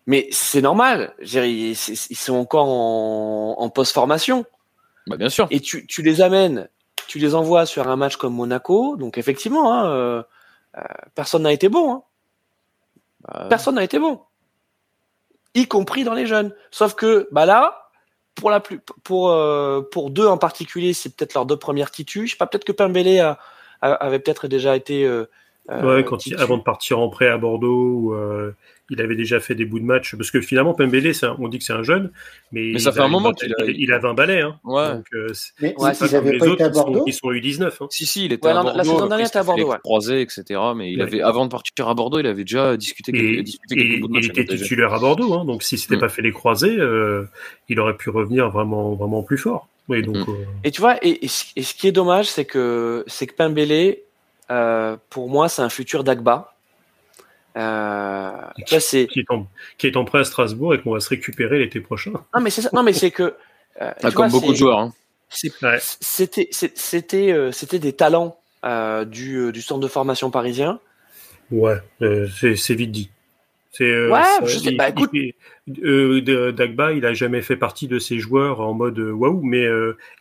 Mais 0.06 0.28
c'est 0.30 0.60
normal. 0.60 1.14
Ils, 1.22 1.70
ils 1.70 2.16
sont 2.16 2.34
encore 2.34 2.68
en, 2.68 3.56
en 3.58 3.68
post-formation. 3.70 4.44
Bah, 5.06 5.16
bien 5.16 5.30
sûr. 5.30 5.46
Et 5.50 5.60
tu, 5.60 5.86
tu 5.86 6.02
les 6.02 6.20
amènes 6.20 6.68
tu 7.06 7.18
les 7.18 7.34
envoies 7.34 7.66
sur 7.66 7.88
un 7.88 7.96
match 7.96 8.16
comme 8.16 8.34
Monaco, 8.34 8.96
donc 8.96 9.18
effectivement, 9.18 9.72
hein, 9.72 9.86
euh, 9.86 10.22
euh, 10.76 10.80
personne 11.14 11.42
n'a 11.42 11.52
été 11.52 11.68
bon. 11.68 11.94
Hein. 11.94 12.02
Euh... 13.34 13.48
Personne 13.48 13.76
n'a 13.76 13.84
été 13.84 13.98
bon, 13.98 14.20
y 15.54 15.66
compris 15.66 16.04
dans 16.04 16.14
les 16.14 16.26
jeunes. 16.26 16.54
Sauf 16.70 16.94
que, 16.94 17.28
bah 17.32 17.46
là, 17.46 17.90
pour 18.34 18.50
la 18.50 18.60
plus, 18.60 18.80
pour 19.02 19.30
euh, 19.30 19.82
pour 19.92 20.10
deux 20.10 20.26
en 20.26 20.38
particulier, 20.38 20.92
c'est 20.92 21.16
peut-être 21.16 21.34
leurs 21.34 21.46
deux 21.46 21.58
premières 21.58 21.90
titus. 21.90 22.26
Je 22.26 22.30
sais 22.32 22.38
pas, 22.38 22.46
peut-être 22.46 22.64
que 22.64 22.72
Pembele 22.72 23.20
a, 23.20 23.38
a, 23.80 23.92
avait 23.92 24.18
peut-être 24.18 24.48
déjà 24.48 24.76
été. 24.76 25.08
Euh, 25.70 25.96
ouais, 25.96 26.04
quand 26.04 26.26
il, 26.26 26.36
avant 26.36 26.58
de 26.58 26.62
partir 26.62 26.98
en 26.98 27.08
prêt 27.08 27.28
à 27.28 27.38
Bordeaux. 27.38 28.12
Ou, 28.12 28.14
il 28.90 29.00
avait 29.00 29.16
déjà 29.16 29.40
fait 29.40 29.54
des 29.54 29.64
bouts 29.64 29.78
de 29.78 29.84
match 29.84 30.14
parce 30.14 30.30
que 30.30 30.40
finalement 30.40 30.74
Pembele 30.74 31.12
un, 31.22 31.36
on 31.38 31.48
dit 31.48 31.58
que 31.58 31.64
c'est 31.64 31.72
un 31.72 31.82
jeune 31.82 32.10
mais, 32.52 32.72
mais 32.74 32.78
ça 32.78 32.92
fait 32.92 33.00
un 33.00 33.08
moment 33.08 33.32
qu'il 33.32 33.52
a, 33.58 33.64
il 33.66 33.92
a 33.92 33.98
20 33.98 34.14
balais 34.14 34.42
hein. 34.42 34.58
ouais. 34.64 34.94
donc 34.94 35.06
euh, 35.14 35.32
mais 35.60 35.74
ouais, 35.78 35.94
si 35.94 36.00
pas 36.00 36.06
été 36.06 36.62
à 36.62 36.68
Bordeaux 36.68 37.04
ils 37.06 37.12
sont, 37.12 37.32
ils 37.32 37.42
sont 37.42 37.62
U19 37.62 37.72
hein. 37.80 37.86
si 37.90 38.04
si 38.04 38.26
il 38.26 38.32
était 38.32 38.46
ouais, 38.46 38.52
à 38.52 38.62
Bordeaux 38.62 38.76
la 38.76 38.84
saison 38.84 39.06
dernière 39.06 39.26
était 39.26 39.38
à 39.38 39.42
Bordeaux 39.42 39.70
ouais. 39.70 39.78
croisé 39.82 40.20
etc 40.20 40.60
mais 40.76 40.92
il 40.92 41.00
avait 41.00 41.22
avant 41.22 41.46
de 41.46 41.50
partir 41.50 41.88
à 41.88 41.94
Bordeaux 41.94 42.18
il 42.18 42.26
avait 42.26 42.44
déjà 42.44 42.76
discuté 42.76 43.12
et, 43.14 43.42
discuté 43.42 43.74
et, 43.74 44.00
quelques 44.00 44.10
il 44.12 44.26
était 44.26 44.56
titulaire 44.56 44.92
à 44.92 44.98
Bordeaux 44.98 45.32
hein, 45.32 45.44
donc 45.46 45.62
si 45.62 45.78
c'était 45.78 45.96
mm. 45.96 46.00
pas 46.00 46.08
fait 46.10 46.22
les 46.22 46.32
croisés 46.32 46.76
euh, 46.78 47.24
il 47.70 47.80
aurait 47.80 47.96
pu 47.96 48.10
revenir 48.10 48.50
vraiment 48.50 48.94
vraiment 48.94 49.22
plus 49.22 49.38
fort 49.38 49.68
oui, 49.88 50.02
donc, 50.02 50.16
mm. 50.16 50.30
euh... 50.30 50.44
et 50.64 50.70
tu 50.70 50.82
vois 50.82 50.96
et, 51.02 51.24
et, 51.24 51.28
ce 51.28 51.74
qui 51.74 51.88
est 51.88 51.92
dommage 51.92 52.26
c'est 52.26 52.44
que 52.44 53.04
c'est 53.06 53.26
que 53.26 53.34
Pembele 53.34 53.96
euh, 54.54 54.96
pour 55.10 55.28
moi 55.28 55.48
c'est 55.48 55.62
un 55.62 55.68
futur 55.68 56.04
Dagba 56.04 56.54
euh, 57.56 58.30
qui, 58.66 58.80
c'est 58.80 59.06
qui 59.06 59.20
est 59.20 59.30
en 59.30 59.46
qui 59.78 59.86
est 59.86 59.96
en 59.96 60.04
prêt 60.04 60.20
à 60.20 60.24
Strasbourg 60.24 60.74
et 60.74 60.80
qu'on 60.80 60.92
va 60.92 61.00
se 61.00 61.08
récupérer 61.08 61.58
l'été 61.58 61.80
prochain. 61.80 62.12
Non 62.34 62.40
mais 62.40 62.50
c'est 62.50 62.62
ça. 62.62 62.70
Non 62.72 62.82
mais 62.82 62.92
c'est 62.92 63.10
que 63.10 63.34
euh, 63.80 63.92
ah, 64.02 64.10
comme 64.10 64.28
vois, 64.28 64.40
beaucoup 64.40 64.52
de 64.52 64.56
joueurs. 64.56 64.78
Hein. 64.78 64.92
C'était 65.28 66.48
c'était 66.50 67.32
euh, 67.32 67.52
c'était 67.52 67.78
des 67.78 67.92
talents 67.92 68.38
euh, 68.64 69.04
du 69.04 69.52
du 69.52 69.62
centre 69.62 69.80
de 69.80 69.88
formation 69.88 70.30
parisien. 70.30 70.80
Ouais, 71.50 71.78
euh, 72.02 72.28
c'est 72.56 72.74
vite 72.74 72.92
dit. 72.92 73.10
C'est 73.76 74.08
ouais, 74.08 74.20
je 74.44 74.58
sais 74.58 74.72
pas. 74.72 74.88
Écoute, 74.90 75.10
il, 75.12 75.34
Dagba, 76.54 76.92
il 76.92 77.04
a 77.04 77.12
jamais 77.12 77.42
fait 77.42 77.56
partie 77.56 77.88
de 77.88 77.98
ces 77.98 78.20
joueurs 78.20 78.60
en 78.60 78.72
mode 78.72 78.98
waouh, 78.98 79.40
mais 79.42 79.66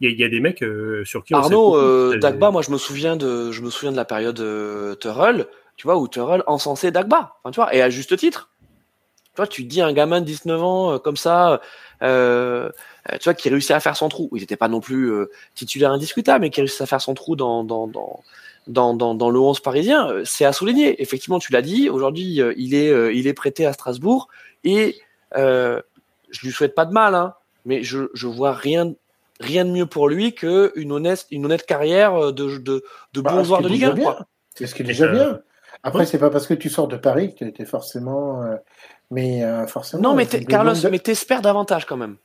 il 0.02 0.10
y, 0.10 0.22
y, 0.22 0.24
a 0.24 0.30
des 0.30 0.39
mecs 0.39 0.66
sur 1.06 1.24
qui. 1.24 1.36
Arnaud, 1.36 2.16
Dagba, 2.16 2.50
moi 2.50 2.63
je 2.63 2.72
me 2.72 2.78
souviens 2.78 3.16
de 3.16 3.52
je 3.52 3.62
me 3.62 3.70
souviens 3.70 3.92
de 3.92 3.98
la 3.98 4.06
période 4.06 4.39
euh, 4.39 4.96
Turrell 4.96 5.46
tu 5.76 5.88
vois, 5.88 5.98
où 5.98 6.08
Turrell 6.08 6.44
encensé 6.48 6.92
Dagba, 6.92 7.36
enfin, 7.44 7.52
tu 7.52 7.56
vois, 7.56 7.74
et 7.74 7.82
à 7.82 7.89
juste 7.89 8.16
titre. 8.18 8.50
Tu 9.34 9.38
vois, 9.38 9.48
tu 9.48 9.63
dis 9.63 9.82
un 9.82 9.94
gamin 9.94 10.22
de 10.22 10.26
19 10.26 10.63
ans 10.63 10.92
euh, 10.92 10.98
comme 11.00 11.18
ça, 11.18 11.60
euh, 12.04 12.70
tu 13.13 13.24
vois, 13.24 13.34
qui 13.34 13.50
réussit 13.50 13.72
à 13.72 13.80
faire 13.80 13.98
son 13.98 14.08
trou. 14.08 14.30
Il 14.34 14.42
n'était 14.42 14.58
pas 14.58 14.68
non 14.68 14.80
plus 14.80 15.12
euh, 15.12 15.32
titulaire 15.56 15.92
indiscutable, 15.92 16.42
mais 16.42 16.50
qui 16.52 16.62
réussit 16.62 16.82
à 16.82 16.86
faire 16.86 17.02
son 17.02 17.16
trou 17.16 17.36
dans, 17.36 17.63
dans, 17.63 17.88
dans, 17.88 18.22
dans, 18.67 18.93
dans, 18.93 19.15
dans 19.15 19.30
le 19.30 19.39
11 19.39 19.60
parisien, 19.60 20.10
euh, 20.10 20.23
c'est 20.26 20.45
à 20.45 20.54
souligner. 20.54 21.02
Effectivement, 21.02 21.39
tu 21.39 21.52
l'as 21.52 21.62
dit, 21.62 21.89
aujourd'hui, 21.89 22.41
euh, 22.41 22.54
il, 22.58 22.73
est, 22.73 23.15
il 23.15 23.28
est 23.28 23.34
prêté 23.34 23.65
à 23.65 23.73
Strasbourg, 23.73 24.28
et 24.63 24.99
je 25.36 26.41
lui 26.41 26.52
souhaite 26.52 26.76
pas 26.76 26.86
de 26.86 26.93
mal, 26.93 27.15
hein, 27.15 27.36
mais 27.65 27.84
je, 27.84 28.10
je 28.13 28.28
vois 28.28 28.54
rien, 28.54 28.93
rien 29.39 29.65
de 29.65 29.71
mieux 29.71 29.86
pour 29.86 30.08
lui 30.10 30.34
qu'une 30.34 30.91
honnête, 30.91 31.26
une 31.32 31.45
honnête 31.45 31.65
carrière 31.65 32.34
de, 32.34 32.58
de, 32.58 32.84
de 33.13 33.21
bah, 33.21 33.34
bon 33.34 33.43
joueur 33.43 33.62
de 33.62 33.67
Ligue 33.67 33.86
1. 33.86 33.95
C'est 34.56 34.67
ce 34.67 34.76
qui 34.76 34.84
est 34.84 34.86
déjà 34.86 35.08
bien. 35.08 35.39
Après, 35.84 35.99
ouais. 35.99 36.06
c'est 36.06 36.17
pas 36.17 36.30
parce 36.30 36.47
que 36.47 36.54
tu 36.54 36.69
sors 36.69 36.88
de 36.88 36.95
Paris 36.95 37.34
que 37.34 37.39
tu 37.39 37.47
étais 37.47 37.65
forcément. 37.65 38.43
Euh, 38.43 38.56
mais 39.12 39.43
euh, 39.43 39.67
forcément. 39.67 40.02
Non, 40.02 40.15
mais 40.15 40.26
Carlos, 40.26 40.73
de... 40.73 40.89
mais 40.89 40.99
t'espères 40.99 41.41
davantage 41.41 41.86
quand 41.86 41.97
même. 41.97 42.15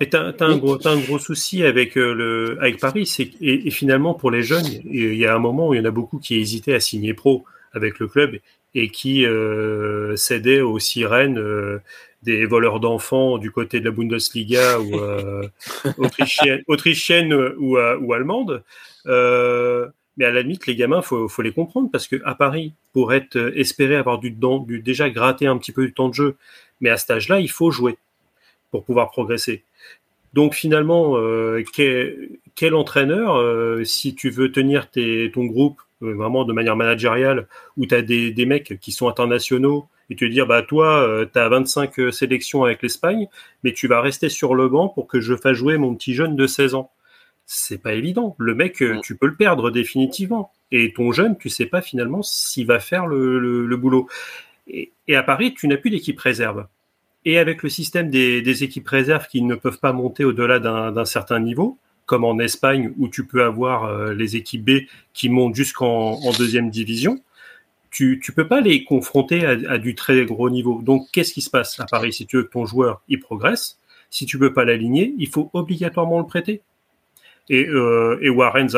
Mais 0.00 0.08
t'as 0.08 0.32
as 0.38 0.44
un, 0.44 0.56
gros, 0.58 0.86
as 0.86 0.90
un 0.90 1.00
gros 1.00 1.18
souci 1.18 1.64
avec, 1.64 1.96
euh, 1.96 2.14
le, 2.14 2.58
avec 2.60 2.78
Paris. 2.78 3.12
et, 3.18 3.66
et, 3.66 3.70
finalement, 3.70 4.14
pour 4.14 4.30
les 4.30 4.42
jeunes, 4.42 4.66
il 4.84 5.14
y 5.14 5.26
a 5.26 5.34
un 5.34 5.38
moment 5.38 5.68
où 5.68 5.74
il 5.74 5.78
y 5.78 5.80
en 5.80 5.84
a 5.84 5.90
beaucoup 5.90 6.18
qui 6.18 6.36
hésitaient 6.36 6.74
à 6.74 6.80
signer 6.80 7.14
pro 7.14 7.44
avec 7.72 7.98
le 7.98 8.06
club 8.06 8.38
et 8.74 8.88
qui 8.88 9.26
euh, 9.26 10.16
cédaient 10.16 10.60
aux 10.60 10.78
sirènes 10.78 11.38
euh, 11.38 11.80
des 12.22 12.46
voleurs 12.46 12.80
d'enfants 12.80 13.38
du 13.38 13.50
côté 13.50 13.80
de 13.80 13.86
la 13.86 13.90
Bundesliga 13.90 14.80
ou 14.80 14.96
euh, 14.96 15.42
autrichienne, 15.98 16.62
autrichienne 16.66 17.32
ou, 17.32 17.78
ou 17.78 18.12
allemande. 18.12 18.62
Mais 19.06 20.24
à 20.24 20.32
la 20.32 20.42
limite, 20.42 20.66
les 20.66 20.74
gamins, 20.74 21.00
faut, 21.00 21.28
faut 21.28 21.42
les 21.42 21.52
comprendre 21.52 21.90
parce 21.92 22.08
que 22.08 22.16
à 22.24 22.34
Paris, 22.34 22.72
pour 22.92 23.12
être 23.12 23.36
espérer 23.56 23.94
avoir 23.94 24.18
du, 24.18 24.34
temps, 24.34 24.58
du 24.58 24.80
déjà 24.80 25.08
gratter 25.10 25.46
un 25.46 25.56
petit 25.58 25.70
peu 25.70 25.86
du 25.86 25.94
temps 25.94 26.08
de 26.08 26.14
jeu, 26.14 26.36
mais 26.80 26.90
à 26.90 26.96
cet 26.96 27.12
âge-là, 27.12 27.38
il 27.38 27.50
faut 27.50 27.70
jouer 27.70 27.96
pour 28.70 28.84
pouvoir 28.84 29.10
progresser. 29.10 29.64
Donc 30.34 30.54
finalement, 30.54 31.16
euh, 31.16 31.62
quel, 31.74 32.38
quel, 32.54 32.74
entraîneur, 32.74 33.36
euh, 33.36 33.84
si 33.84 34.14
tu 34.14 34.30
veux 34.30 34.52
tenir 34.52 34.90
tes, 34.90 35.30
ton 35.32 35.44
groupe 35.44 35.80
euh, 36.02 36.14
vraiment 36.14 36.44
de 36.44 36.52
manière 36.52 36.76
managériale, 36.76 37.48
où 37.76 37.86
tu 37.86 37.94
as 37.94 38.02
des, 38.02 38.30
des, 38.30 38.46
mecs 38.46 38.78
qui 38.80 38.92
sont 38.92 39.08
internationaux, 39.08 39.88
et 40.10 40.16
te 40.16 40.24
dire, 40.24 40.46
bah 40.46 40.62
toi, 40.62 41.26
tu 41.30 41.38
as 41.38 41.48
25 41.48 41.98
euh, 41.98 42.10
sélections 42.10 42.64
avec 42.64 42.82
l'Espagne, 42.82 43.28
mais 43.62 43.72
tu 43.72 43.88
vas 43.88 44.00
rester 44.00 44.28
sur 44.28 44.54
le 44.54 44.68
banc 44.68 44.88
pour 44.88 45.06
que 45.06 45.20
je 45.20 45.34
fasse 45.36 45.56
jouer 45.56 45.76
mon 45.76 45.94
petit 45.94 46.14
jeune 46.14 46.36
de 46.36 46.46
16 46.46 46.74
ans 46.74 46.90
c'est 47.50 47.82
pas 47.82 47.94
évident. 47.94 48.36
Le 48.38 48.54
mec, 48.54 48.84
tu 49.02 49.16
peux 49.16 49.26
le 49.26 49.34
perdre 49.34 49.70
définitivement. 49.70 50.52
Et 50.70 50.92
ton 50.92 51.12
jeune, 51.12 51.38
tu 51.38 51.48
sais 51.48 51.64
pas 51.64 51.80
finalement 51.80 52.22
s'il 52.22 52.66
va 52.66 52.78
faire 52.78 53.06
le, 53.06 53.38
le, 53.38 53.64
le 53.64 53.76
boulot. 53.78 54.06
Et, 54.66 54.92
et, 55.06 55.16
à 55.16 55.22
Paris, 55.22 55.54
tu 55.54 55.66
n'as 55.66 55.78
plus 55.78 55.88
d'équipe 55.88 56.20
réserve. 56.20 56.66
Et 57.28 57.36
avec 57.36 57.62
le 57.62 57.68
système 57.68 58.08
des, 58.08 58.64
équipes 58.64 58.88
réserves 58.88 59.26
qui 59.28 59.42
ne 59.42 59.54
peuvent 59.54 59.80
pas 59.80 59.92
monter 59.92 60.24
au-delà 60.24 60.60
d'un 60.60 61.04
certain 61.04 61.40
niveau, 61.40 61.76
comme 62.06 62.24
en 62.24 62.38
Espagne 62.38 62.94
où 62.96 63.06
tu 63.06 63.26
peux 63.26 63.44
avoir 63.44 63.84
euh, 63.84 64.14
les 64.14 64.36
équipes 64.36 64.64
B 64.64 64.70
qui 65.12 65.28
montent 65.28 65.54
jusqu'en 65.54 66.18
deuxième 66.38 66.70
division, 66.70 67.20
tu 67.90 68.18
tu 68.24 68.32
peux 68.32 68.48
pas 68.48 68.62
les 68.62 68.82
confronter 68.82 69.44
à, 69.44 69.76
du 69.76 69.94
très 69.94 70.24
gros 70.24 70.48
niveau. 70.48 70.80
Donc 70.80 71.06
qu'est-ce 71.12 71.34
qui 71.34 71.42
se 71.42 71.50
passe 71.50 71.78
à 71.78 71.84
Paris? 71.84 72.14
Si 72.14 72.24
tu 72.24 72.38
veux 72.38 72.44
que 72.44 72.50
ton 72.50 72.64
joueur 72.64 73.02
il 73.08 73.20
progresse, 73.20 73.78
si 74.08 74.24
tu 74.24 74.38
peux 74.38 74.54
pas 74.54 74.64
l'aligner, 74.64 75.14
il 75.18 75.28
faut 75.28 75.50
obligatoirement 75.52 76.20
le 76.20 76.26
prêter. 76.26 76.62
Et, 77.50 77.68
euh, 77.68 78.18
et 78.22 78.30
Warren 78.30 78.68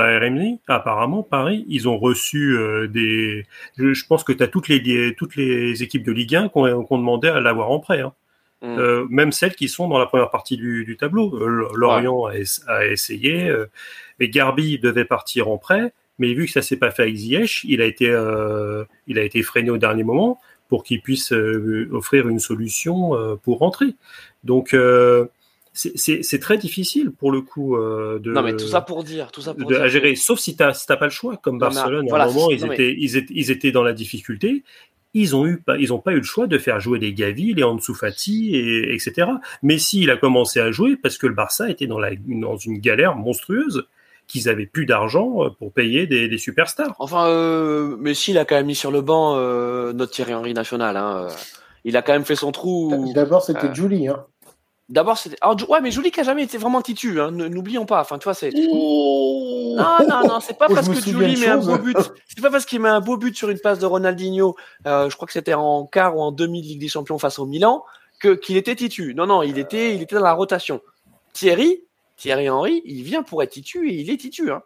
apparemment, 0.67 1.23
Paris, 1.23 1.65
ils 1.69 1.89
ont 1.89 1.99
reçu 1.99 2.59
euh, 2.59 2.89
des. 2.89 3.47
Je, 3.77 4.07
pense 4.07 4.25
que 4.25 4.33
tu 4.33 4.43
as 4.43 4.49
toutes 4.49 4.67
les, 4.67 5.15
toutes 5.15 5.37
les 5.37 5.85
équipes 5.85 6.03
de 6.03 6.11
Ligue 6.11 6.35
1 6.35 6.49
qui 6.49 6.59
ont, 6.59 6.85
qui 6.85 6.93
ont 6.93 6.99
demandé 6.99 7.29
à 7.29 7.41
l'avoir 7.41 7.71
en 7.71 7.79
prêt. 7.79 8.01
Hein. 8.01 8.13
Mm. 8.63 8.79
Euh, 8.79 9.07
même 9.09 9.33
celles 9.33 9.55
qui 9.55 9.69
sont 9.69 9.89
dans 9.89 9.99
la 9.99 10.05
première 10.07 10.29
partie 10.31 10.57
du, 10.59 10.85
du 10.85 10.97
tableau. 10.99 11.35
Euh, 11.41 11.69
Lorient 11.75 12.27
a, 12.27 12.35
es- 12.37 12.61
a 12.69 12.87
essayé. 12.87 13.49
euh, 13.49 13.67
et 14.19 14.29
Garbi 14.29 14.79
devait 14.79 15.07
partir 15.07 15.49
en 15.49 15.57
prêt, 15.57 15.93
mais 16.19 16.35
vu 16.35 16.45
que 16.47 16.53
ça 16.53 16.61
s'est 16.61 16.77
pas 16.77 16.91
fait 16.91 17.03
avec 17.05 17.17
Ziyech, 17.17 17.65
il 17.65 17.81
a 17.81 17.87
été, 17.87 18.09
euh, 18.11 18.85
il 19.07 19.19
a 19.19 19.23
été 19.23 19.43
freiné 19.43 19.71
au 19.71 19.79
dernier 19.79 20.05
moment 20.05 20.39
pour 20.69 20.85
qu'il 20.85 21.01
puisse 21.01 21.33
offrir 21.91 22.29
une 22.29 22.39
solution 22.39 23.13
pour 23.43 23.59
rentrer. 23.59 23.95
Donc 24.45 24.75
c'est- 25.73 26.39
très 26.41 26.59
difficile 26.59 27.11
pour 27.13 27.33
le 27.33 27.41
coup 27.41 27.77
euh, 27.77 28.19
de, 28.19 28.33
Non, 28.33 28.43
mais 28.43 28.57
tout 28.57 28.67
ça 28.67 28.81
pour 28.81 29.03
dire, 29.05 29.31
tout 29.33 29.41
ça 29.41 29.55
pour 29.55 29.69
de, 29.69 29.75
dire. 29.75 29.83
à 29.85 29.89
gérer, 29.89 30.15
sauf 30.17 30.39
si 30.39 30.57
tu 30.57 30.63
n'as 30.63 30.97
pas 30.97 31.05
le 31.07 31.11
choix, 31.11 31.37
comme 31.39 31.59
Barcelone, 31.59 32.07
voilà, 32.09 32.25
à 32.25 32.29
un 32.29 32.33
moment, 32.33 32.49
c'est- 32.49 32.55
ils, 32.57 32.61
non, 32.61 32.67
mais- 32.69 32.75
étaient, 32.75 32.95
ils, 32.99 33.17
étaient, 33.17 33.35
ils 33.35 33.51
étaient 33.51 33.73
dans 33.73 33.83
la 33.83 33.93
difficulté. 33.93 34.65
Ils 35.13 35.35
ont 35.35 35.47
eu 35.47 35.59
pas, 35.59 35.77
ils 35.77 35.93
ont 35.93 35.99
pas 35.99 36.13
eu 36.13 36.19
le 36.19 36.23
choix 36.23 36.47
de 36.47 36.57
faire 36.57 36.79
jouer 36.79 36.99
les 36.99 37.13
Gavi, 37.13 37.53
les 37.55 37.65
Ansu 37.65 37.95
Fati, 37.95 38.55
et, 38.55 38.95
etc. 38.95 39.29
Messi, 39.63 40.03
il 40.03 40.11
a 40.11 40.17
commencé 40.17 40.61
à 40.61 40.71
jouer 40.71 40.97
parce 40.97 41.19
que 41.19 41.27
le 41.27 41.35
Barça 41.35 41.69
était 41.69 41.87
dans, 41.89 41.99
la, 41.99 42.11
dans 42.27 42.57
une 42.57 42.79
galère 42.79 43.17
monstrueuse, 43.17 43.87
qu'ils 44.29 44.49
avaient 44.49 44.67
plus 44.67 44.87
d'argent 44.87 45.45
euh, 45.45 45.49
pour 45.51 45.73
payer 45.73 46.07
des, 46.07 46.29
des 46.29 46.39
superstars. 46.39 46.95
Enfin, 47.01 47.27
euh, 47.27 47.97
Messi, 47.97 48.31
il 48.31 48.39
a 48.39 48.45
quand 48.45 48.55
même 48.55 48.67
mis 48.67 48.77
sur 48.77 48.93
le 48.93 49.01
banc 49.01 49.35
euh, 49.37 49.93
notre 49.93 50.13
Thierry 50.13 50.35
Henry 50.35 50.55
national. 50.55 50.97
Hein. 50.97 51.27
euh. 51.29 51.35
Il 51.85 51.97
a 51.97 52.03
quand 52.03 52.13
même 52.13 52.25
fait 52.25 52.37
son 52.37 52.53
trou. 52.53 53.13
D'abord, 53.15 53.43
c'était 53.43 53.67
Euh, 53.67 53.75
Julie. 53.75 54.07
Hein. 54.07 54.25
D'abord, 54.91 55.17
c'était. 55.17 55.37
Ouais, 55.69 55.81
mais 55.81 55.91
Julie 55.91 56.11
qui 56.11 56.21
a 56.21 56.25
jamais 56.25 56.43
été 56.43 56.59
vraiment 56.59 56.83
titu. 56.83 57.21
Hein. 57.21 57.31
ne- 57.31 57.49
N'oublions 57.49 57.87
pas. 57.87 58.01
Enfin, 58.01 58.19
tu 58.19 58.25
vois, 58.25 58.35
c'est. 58.35 58.51
Non, 58.53 59.99
non, 60.09 60.27
non, 60.29 60.41
c'est 60.41 60.59
pas 60.59 60.67
Oh, 60.69 60.75
parce 60.75 60.89
que 60.89 60.95
de 61.11 61.17
met 61.17 61.47
un 61.47 61.59
beau 61.59 61.79
but. 61.79 61.97
C'est 62.27 62.43
pas 62.43 62.51
parce 62.51 62.67
qu'il 62.67 62.81
met 62.81 62.89
un 62.89 63.01
beau 63.01 63.17
but 63.17 63.35
sur 63.37 63.51
une 63.51 63.61
passe 63.61 63.79
de 63.79 63.87
Ronaldinho. 63.87 64.57
euh, 64.87 65.09
je 65.09 65.15
crois 65.17 65.27
que 65.27 65.33
c'était 65.33 65.55
en 65.55 65.87
quart 65.87 66.17
ou 66.17 66.21
en 66.21 66.33
demi 66.33 66.61
de 66.61 66.67
Ligue 66.67 66.81
des 66.81 66.89
Champions 66.89 67.19
face 67.19 67.39
au 67.39 67.47
Milan 67.47 67.85
que 68.21 68.35
qu'il 68.35 68.57
était 68.57 68.75
titu. 68.75 69.15
Non, 69.15 69.27
non, 69.27 69.43
il 69.43 69.59
était, 69.59 69.95
il 69.95 70.03
était 70.03 70.17
dans 70.17 70.23
la 70.23 70.33
rotation. 70.33 70.81
Thierry, 71.33 71.83
Thierry 72.17 72.51
Henry, 72.51 72.83
il 72.85 73.03
vient 73.03 73.23
pour 73.23 73.43
être 73.43 73.51
titu 73.51 73.89
et 73.91 73.95
il 73.95 74.11
est 74.11 74.17
titu. 74.17 74.51
Hein. 74.51 74.63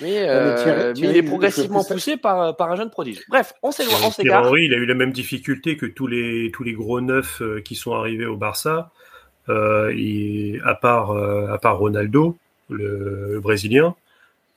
Mais, 0.00 0.28
euh, 0.28 0.56
mais 0.56 0.62
Thierry- 0.62 0.78
mais 0.88 0.92
Thierry, 0.94 1.10
il 1.12 1.16
est 1.16 1.22
progressivement 1.22 1.84
poussé 1.84 2.16
par, 2.16 2.56
par 2.56 2.72
un 2.72 2.76
jeune 2.76 2.90
prodige. 2.90 3.22
Bref, 3.28 3.54
on 3.62 3.70
s'éloigne, 3.70 4.02
on 4.04 4.10
s'égare. 4.10 4.44
Henry, 4.48 4.64
il 4.64 4.74
a 4.74 4.76
eu 4.78 4.84
la 4.86 4.94
même 4.94 5.12
difficulté 5.12 5.76
que 5.76 5.86
tous 5.86 6.08
les, 6.08 6.50
tous 6.52 6.64
les 6.64 6.72
gros 6.72 7.00
neufs 7.00 7.40
euh, 7.40 7.60
qui 7.60 7.76
sont 7.76 7.92
arrivés 7.94 8.26
au 8.26 8.36
Barça, 8.36 8.90
euh, 9.48 10.58
à, 10.64 10.74
part, 10.74 11.10
euh, 11.12 11.48
à 11.52 11.58
part 11.58 11.78
Ronaldo, 11.78 12.36
le, 12.70 13.28
le 13.32 13.40
Brésilien. 13.40 13.94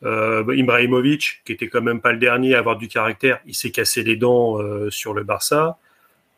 Euh, 0.04 0.44
Ibrahimovic, 0.56 1.42
qui 1.46 1.52
était 1.52 1.68
quand 1.68 1.82
même 1.82 2.00
pas 2.00 2.14
le 2.14 2.20
dernier 2.20 2.56
à 2.56 2.60
avoir 2.60 2.78
du 2.78 2.88
caractère, 2.88 3.40
il 3.46 3.54
s'est 3.54 3.72
cassé 3.72 4.02
les 4.04 4.16
dents 4.16 4.58
euh, 4.62 4.90
sur 4.90 5.14
le 5.14 5.24
Barça. 5.24 5.78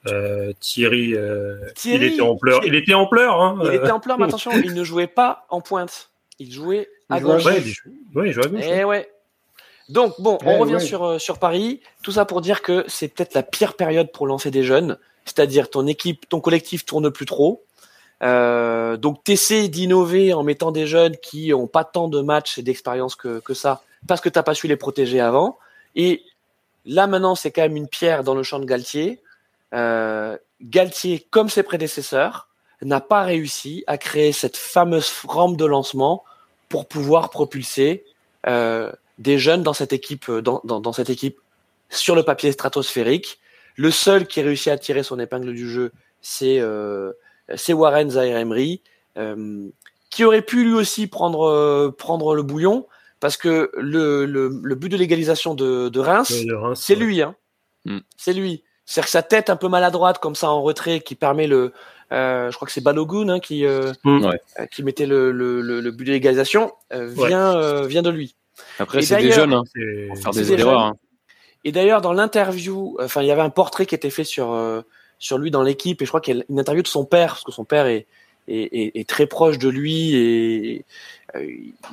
Euh, 0.08 0.52
Thierry, 0.60 1.14
euh, 1.14 1.58
Thierry, 1.76 2.08
il 2.08 2.14
était 2.14 2.22
en 2.22 2.36
pleurs. 2.36 2.62
Thierry- 2.62 2.76
Il 2.78 2.82
était 2.82 2.94
en 2.96 3.06
pleurs. 3.06 3.40
Hein, 3.40 3.60
Il 3.66 3.74
était 3.76 3.92
en 3.92 4.00
pleurs, 4.00 4.18
mais 4.18 4.26
attention, 4.26 4.50
il 4.52 4.74
ne 4.74 4.84
jouait 4.84 5.06
pas 5.08 5.46
en 5.50 5.62
pointe. 5.62 6.10
Il 6.40 6.52
jouait 6.52 6.90
à 7.10 7.18
Il 7.18 7.22
jouait 7.22 7.34
gauche. 7.34 7.46
ouais, 7.46 7.62
il- 7.62 8.18
ouais, 8.18 8.28
il 8.30 8.34
joue 8.34 8.42
à 8.42 8.48
gauche. 8.48 8.64
Eh 8.68 8.84
ouais. 8.84 9.08
Donc 9.90 10.16
bon, 10.20 10.40
on 10.44 10.56
Eh 10.56 10.58
revient 10.58 10.74
ouais. 10.76 10.80
sur 10.80 11.22
sur 11.22 11.38
Paris. 11.38 11.82
Tout 12.02 12.12
ça 12.14 12.26
pour 12.26 12.42
dire 12.42 12.64
que 12.64 12.84
c'est 12.88 13.10
peut-être 13.10 13.36
la 13.36 13.44
pire 13.44 13.76
période 13.76 14.12
pour 14.12 14.26
lancer 14.26 14.50
des 14.50 14.64
jeunes. 14.64 14.98
C'est-à-dire 15.26 15.70
ton 15.70 15.86
équipe, 15.86 16.28
ton 16.30 16.40
collectif 16.42 16.84
tourne 16.84 17.12
plus 17.12 17.28
trop. 17.28 17.64
Euh, 18.24 18.98
donc 18.98 19.24
t'essaies 19.24 19.68
d'innover 19.68 20.34
en 20.34 20.44
mettant 20.44 20.72
des 20.72 20.86
jeunes 20.86 21.18
qui 21.18 21.54
ont 21.54 21.68
pas 21.68 21.84
tant 21.84 22.08
de 22.08 22.22
matchs 22.22 22.58
et 22.58 22.62
d'expérience 22.62 23.16
que, 23.16 23.40
que 23.40 23.54
ça, 23.54 23.82
parce 24.08 24.22
que 24.22 24.30
t'as 24.30 24.44
pas 24.44 24.54
su 24.54 24.68
les 24.68 24.76
protéger 24.76 25.20
avant. 25.20 25.58
Et 25.96 26.24
là 26.86 27.08
maintenant, 27.08 27.36
c'est 27.36 27.52
quand 27.52 27.64
même 27.64 27.76
une 27.76 27.88
pierre 27.88 28.24
dans 28.24 28.36
le 28.36 28.44
champ 28.44 28.60
de 28.60 28.66
Galtier. 28.66 29.20
Euh, 29.74 30.38
Galtier, 30.62 31.26
comme 31.32 31.50
ses 31.50 31.64
prédécesseurs, 31.64 32.48
n'a 32.82 33.02
pas 33.02 33.24
réussi 33.24 33.84
à 33.88 33.98
créer 33.98 34.32
cette 34.32 34.58
fameuse 34.58 35.12
rampe 35.28 35.58
de 35.58 35.66
lancement 35.66 36.24
pour 36.70 36.88
pouvoir 36.88 37.30
propulser 37.30 38.06
euh, 38.48 38.92
des 39.20 39.38
jeunes 39.38 39.64
dans 39.64 39.74
cette 39.74 39.94
équipe, 39.94 40.30
euh, 40.30 40.42
dans, 40.42 40.62
dans, 40.64 40.80
dans 40.80 40.94
cette 40.94 41.10
équipe 41.10 41.38
sur 41.90 42.16
le 42.16 42.24
papier 42.24 42.52
stratosphérique. 42.52 43.40
Le 43.76 43.92
seul 43.92 44.28
qui 44.28 44.42
réussit 44.42 44.70
à 44.70 44.78
tirer 44.78 45.04
son 45.04 45.20
épingle 45.20 45.54
du 45.54 45.70
jeu, 45.70 45.92
c'est 46.22 46.60
euh, 46.60 47.12
c'est 47.56 47.74
Warren 47.74 48.10
Zaire 48.10 48.38
Emery, 48.38 48.82
euh, 49.18 49.68
qui 50.10 50.24
aurait 50.26 50.42
pu 50.42 50.64
lui 50.64 50.74
aussi 50.74 51.08
prendre 51.08 51.48
euh, 51.48 51.92
prendre 51.92 52.36
le 52.36 52.44
bouillon 52.44 52.88
parce 53.20 53.38
que 53.38 53.72
le, 53.78 54.26
le, 54.26 54.60
le 54.64 54.76
but 54.76 54.90
de 54.90 54.98
l'égalisation 54.98 55.54
de, 55.54 55.90
de 55.90 56.00
Reims, 56.00 56.34
c'est 56.76 56.96
ouais. 56.96 57.00
lui, 57.00 57.22
hein. 57.22 57.36
Mm. 57.86 58.00
C'est 58.18 58.34
lui. 58.34 58.64
C'est 58.86 59.06
sa 59.06 59.22
tête 59.22 59.50
un 59.50 59.56
peu 59.56 59.68
maladroite 59.70 60.18
comme 60.20 60.36
ça 60.36 60.50
en 60.50 60.62
retrait 60.62 61.00
qui 61.02 61.16
permet 61.16 61.48
le. 61.48 61.72
euh, 62.12 62.50
je 62.52 62.56
crois 62.56 62.66
que 62.66 62.72
c'est 62.74 62.82
Balogun 62.82 63.30
hein, 63.30 63.40
qui 63.40 63.66
euh, 63.66 63.94
Mm. 64.04 64.26
Ouais. 64.26 64.42
euh, 64.60 64.66
qui 64.66 64.84
mettait 64.84 65.06
le, 65.06 65.32
le, 65.32 65.62
le, 65.62 65.80
le 65.82 65.92
but 65.92 66.06
de 66.06 66.12
l'égalisation 66.12 66.74
euh, 66.94 67.14
Ouais. 67.16 67.28
vient 67.28 67.56
euh, 67.56 67.86
vient 67.86 68.02
de 68.02 68.10
lui. 68.10 68.36
Après, 68.80 69.02
c'est 69.02 69.18
des 69.18 69.32
jeunes, 69.32 69.54
hein. 69.54 69.64
Faire 70.22 70.32
des 70.32 70.42
des 70.42 70.54
erreurs. 70.54 70.80
hein. 70.82 70.94
Et 71.64 71.72
d'ailleurs 71.72 72.02
dans 72.02 72.12
l'interview, 72.14 72.98
enfin 73.00 73.22
il 73.22 73.28
y 73.28 73.32
avait 73.32 73.42
un 73.44 73.52
portrait 73.52 73.86
qui 73.86 73.94
était 73.96 74.10
fait 74.10 74.24
sur 74.24 74.52
euh, 74.52 74.82
sur 75.22 75.38
lui 75.38 75.52
dans 75.52 75.64
l'équipe 75.64 76.02
et 76.02 76.06
je 76.06 76.10
crois 76.10 76.20
qu'il 76.20 76.38
y 76.38 76.42
a 76.42 76.44
une 76.50 76.60
interview 76.60 76.84
de 76.84 76.88
son 76.88 77.06
père 77.06 77.30
parce 77.30 77.46
que 77.46 77.54
son 77.54 77.64
père 77.64 77.86
est 77.86 78.06
est, 78.48 79.08
très 79.08 79.28
proche 79.28 79.60
de 79.60 79.70
lui 79.70 80.16
et 80.16 80.86
euh, 81.36 81.48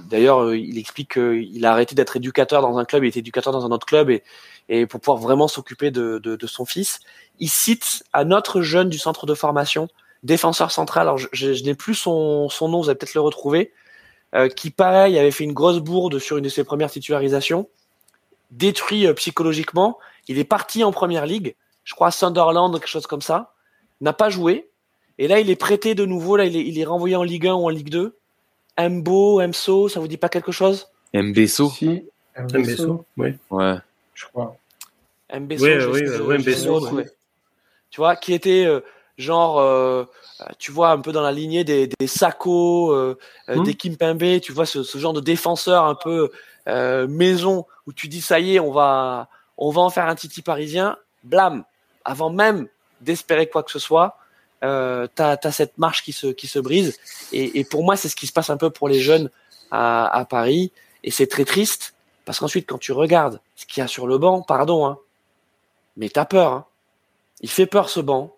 d'ailleurs 0.09 0.55
il 0.55 0.77
explique 0.79 1.13
qu'il 1.13 1.65
a 1.65 1.71
arrêté 1.71 1.95
d'être 1.95 2.17
éducateur 2.17 2.63
dans 2.63 2.79
un 2.79 2.85
club, 2.85 3.05
il 3.05 3.09
était 3.09 3.21
éducateur 3.21 3.53
dans 3.53 3.65
un 3.65 3.71
autre 3.71 3.87
club 3.87 4.11
et 4.11 4.25
et 4.69 4.87
pour 4.87 5.01
pouvoir 5.01 5.19
vraiment 5.19 5.49
s'occuper 5.49 5.91
de, 5.91 6.19
de, 6.19 6.47
son 6.47 6.67
fils, 6.67 7.01
il 7.39 7.49
cite 7.49 8.05
un 8.13 8.33
autre 8.33 8.61
jeune 8.61 8.91
du 8.91 8.99
centre 8.99 9.25
de 9.25 9.35
formation, 9.35 9.89
défenseur 10.23 10.71
central. 10.71 11.03
Alors 11.03 11.19
je 11.19 11.65
n'ai 11.65 11.75
plus 11.75 11.95
son, 11.95 12.49
son 12.49 12.69
nom, 12.69 12.83
vous 12.83 12.91
allez 12.91 12.99
peut-être 12.99 13.15
le 13.15 13.23
retrouver, 13.23 13.73
euh, 14.35 14.49
qui 14.49 14.71
pareil 14.71 15.19
avait 15.19 15.31
fait 15.31 15.45
une 15.45 15.55
grosse 15.55 15.79
bourde 15.79 16.19
sur 16.19 16.37
une 16.37 16.45
de 16.45 16.51
ses 16.51 16.65
premières 16.65 16.91
titularisations, 16.91 17.69
détruit 18.51 19.07
euh, 19.07 19.15
psychologiquement. 19.15 19.99
Il 20.29 20.39
est 20.39 20.45
parti 20.45 20.85
en 20.85 20.93
première 20.93 21.25
ligue, 21.25 21.55
je 21.89 21.95
crois 21.95 22.09
à 22.09 22.11
Sunderland, 22.11 22.71
quelque 22.75 22.87
chose 22.87 23.07
comme 23.07 23.23
ça, 23.23 23.55
n'a 24.03 24.13
pas 24.13 24.29
joué. 24.29 24.69
Et 25.17 25.27
là, 25.27 25.41
il 25.41 25.49
est 25.49 25.57
prêté 25.57 25.95
de 25.95 26.05
nouveau. 26.05 26.37
Là, 26.37 26.45
il 26.45 26.55
est, 26.55 26.61
il 26.61 26.79
est 26.79 26.85
renvoyé 26.85 27.17
en 27.17 27.23
Ligue 27.23 27.47
1 27.47 27.55
ou 27.55 27.65
en 27.65 27.71
Ligue 27.71 27.89
2. 27.89 28.15
Mbo, 28.79 29.41
Mso, 29.41 29.89
ça 29.89 29.99
vous 29.99 30.07
dit 30.07 30.19
pas 30.19 30.29
quelque 30.29 30.53
chose? 30.53 30.89
Mbesso 31.15 31.71
Si, 31.71 32.05
oui. 33.17 33.33
Ouais. 33.51 33.77
je 34.13 34.27
crois. 34.27 34.55
Mbesso, 35.33 35.65
Oui, 35.65 35.81
je 35.81 35.87
oui, 35.89 35.99
sais- 36.07 36.21
ouais, 36.21 36.37
sais 36.37 36.43
Mbesso, 36.43 36.67
pas 36.75 36.79
retrouver. 36.81 37.07
Tu 37.91 38.01
vois, 38.03 38.17
qui 38.17 38.35
était 38.35 38.67
euh, 38.67 38.81
genre, 39.17 39.59
euh, 39.59 40.05
tu 40.59 40.71
vois, 40.73 40.91
un 40.91 41.01
peu 41.01 41.13
dans 41.13 41.23
la 41.23 41.33
lignée 41.33 41.65
des, 41.65 41.87
des 41.99 42.07
Sako, 42.07 42.93
euh, 42.93 43.19
euh, 43.49 43.57
Hmm. 43.57 43.63
des 43.65 43.73
Kimpembe, 43.75 44.41
tu 44.43 44.53
vois, 44.53 44.67
ce, 44.67 44.83
ce 44.83 44.99
genre 44.99 45.15
de 45.15 45.21
défenseur 45.23 45.85
un 45.87 45.95
peu 45.95 46.31
euh, 46.69 47.09
maison 47.09 47.65
où 47.87 47.95
tu 47.95 48.09
dis 48.09 48.21
ça 48.21 48.41
y 48.41 48.57
est, 48.57 48.61
on 48.61 48.73
va, 48.73 49.29
on 49.57 49.71
va 49.71 49.81
en 49.81 49.89
faire 49.89 50.05
un 50.07 50.15
titi 50.15 50.43
parisien. 50.43 50.99
Blam, 51.25 51.65
avant 52.09 52.31
même 52.31 52.69
d'espérer 53.01 53.49
quoi 53.49 53.63
que 53.63 53.71
ce 53.71 53.79
soit, 53.79 54.17
euh, 54.65 55.07
t'as 55.15 55.37
as 55.43 55.53
cette 55.53 55.79
marche 55.79 56.03
qui 56.03 56.13
se, 56.13 56.29
qui 56.29 56.47
se 56.49 56.59
brise. 56.59 56.99
Et, 57.33 57.61
et 57.61 57.65
pour 57.65 57.85
moi, 57.85 57.97
c'est 57.97 58.09
ce 58.09 58.17
qui 58.17 58.27
se 58.27 58.33
passe 58.33 58.51
un 58.51 58.57
peu 58.57 58.71
pour 58.71 58.89
les 58.89 58.99
jeunes 59.01 59.31
à, 59.71 60.07
à 60.07 60.25
Paris. 60.25 60.73
Et 61.05 61.11
c'est 61.11 61.27
très 61.29 61.45
triste 61.45 61.95
parce 62.25 62.39
qu'ensuite, 62.41 62.67
quand 62.69 62.79
tu 62.79 62.93
regardes 62.93 63.41
ce 63.57 63.67
qu'il 63.67 63.81
y 63.81 63.85
a 63.85 63.87
sur 63.87 64.07
le 64.07 64.19
banc, 64.19 64.43
pardon, 64.43 64.87
hein, 64.87 64.99
mais 65.97 66.09
t'as 66.09 66.25
peur. 66.25 66.53
Hein. 66.53 66.65
Il 67.41 67.51
fait 67.51 67.67
peur 67.67 67.89
ce 67.89 68.01
banc. 68.01 68.35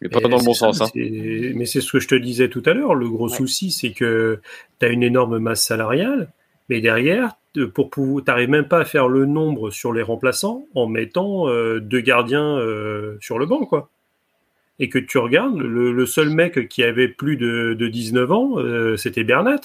Mais 0.00 0.08
pas 0.08 0.20
dans 0.20 0.28
le 0.38 0.44
bon 0.44 0.54
ça, 0.54 0.72
sens. 0.72 0.82
Hein. 0.82 0.90
Mais 0.94 1.66
c'est 1.66 1.80
ce 1.80 1.90
que 1.92 1.98
je 2.00 2.08
te 2.08 2.14
disais 2.14 2.48
tout 2.48 2.62
à 2.66 2.72
l'heure. 2.72 2.94
Le 2.94 3.08
gros 3.08 3.28
Ouais. 3.30 3.36
souci, 3.36 3.70
c'est 3.70 3.92
que 3.92 4.40
tu 4.80 4.86
as 4.86 4.88
une 4.90 5.02
énorme 5.02 5.38
masse 5.38 5.62
salariale, 5.64 6.30
mais 6.68 6.80
derrière, 6.80 7.36
pour 7.66 7.90
pouvoir, 7.90 8.24
t'arrives 8.24 8.50
même 8.50 8.68
pas 8.68 8.80
à 8.80 8.84
faire 8.84 9.08
le 9.08 9.26
nombre 9.26 9.70
sur 9.70 9.92
les 9.92 10.02
remplaçants 10.02 10.66
en 10.74 10.86
mettant 10.86 11.48
euh, 11.48 11.80
deux 11.80 12.00
gardiens 12.00 12.58
euh, 12.58 13.16
sur 13.20 13.38
le 13.38 13.46
banc, 13.46 13.64
quoi. 13.64 13.88
Et 14.78 14.88
que 14.88 14.98
tu 14.98 15.18
regardes, 15.18 15.56
le, 15.56 15.92
le 15.92 16.06
seul 16.06 16.30
mec 16.30 16.68
qui 16.68 16.84
avait 16.84 17.08
plus 17.08 17.36
de, 17.36 17.74
de 17.74 17.88
19 17.88 18.32
ans, 18.32 18.58
euh, 18.58 18.96
c'était 18.96 19.24
Bernat. 19.24 19.60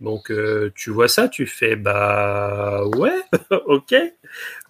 Donc 0.00 0.30
tu 0.74 0.90
vois 0.90 1.08
ça, 1.08 1.28
tu 1.28 1.46
fais 1.46 1.74
bah 1.74 2.84
ouais, 2.96 3.18
ok. 3.66 3.94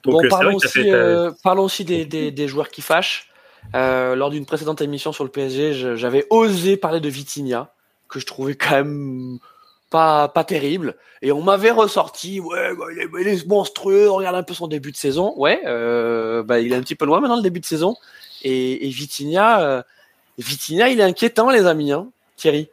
Donc 0.04 0.22
bon, 0.22 0.28
parlons 0.28 0.54
aussi, 0.54 0.68
fait, 0.68 1.28
parlons 1.42 1.64
aussi 1.64 1.84
des, 1.84 2.06
des, 2.06 2.30
des 2.30 2.48
joueurs 2.48 2.70
qui 2.70 2.80
fâchent. 2.80 3.28
Lors 3.74 4.30
d'une 4.30 4.46
précédente 4.46 4.80
émission 4.80 5.12
sur 5.12 5.24
le 5.24 5.30
PSG, 5.30 5.96
j'avais 5.96 6.26
osé 6.30 6.76
parler 6.76 7.00
de 7.00 7.08
Vitinha, 7.08 7.74
que 8.08 8.18
je 8.18 8.26
trouvais 8.26 8.54
quand 8.54 8.76
même 8.76 9.38
pas, 9.90 10.28
pas 10.28 10.44
terrible. 10.44 10.96
Et 11.22 11.32
on 11.32 11.42
m'avait 11.42 11.70
ressorti, 11.70 12.40
ouais, 12.40 12.74
bah, 12.74 12.86
il, 12.92 12.98
est, 13.00 13.08
il, 13.20 13.28
est, 13.28 13.46
monstrueux, 13.46 14.10
regarde 14.10 14.36
un 14.36 14.42
peu 14.42 14.54
son 14.54 14.68
début 14.68 14.92
de 14.92 14.96
saison. 14.96 15.32
Ouais, 15.36 15.60
euh, 15.66 16.42
bah, 16.42 16.60
il 16.60 16.72
est 16.72 16.76
un 16.76 16.80
petit 16.80 16.94
peu 16.94 17.06
loin 17.06 17.20
maintenant 17.20 17.36
le 17.36 17.42
début 17.42 17.60
de 17.60 17.66
saison. 17.66 17.96
Et, 18.42 18.86
et 18.86 18.90
Vitinha, 18.90 19.60
euh, 19.62 19.82
Vitinha, 20.38 20.88
il 20.88 21.00
est 21.00 21.04
inquiétant, 21.04 21.50
les 21.50 21.66
amis, 21.66 21.92
hein, 21.92 22.08
Thierry. 22.36 22.68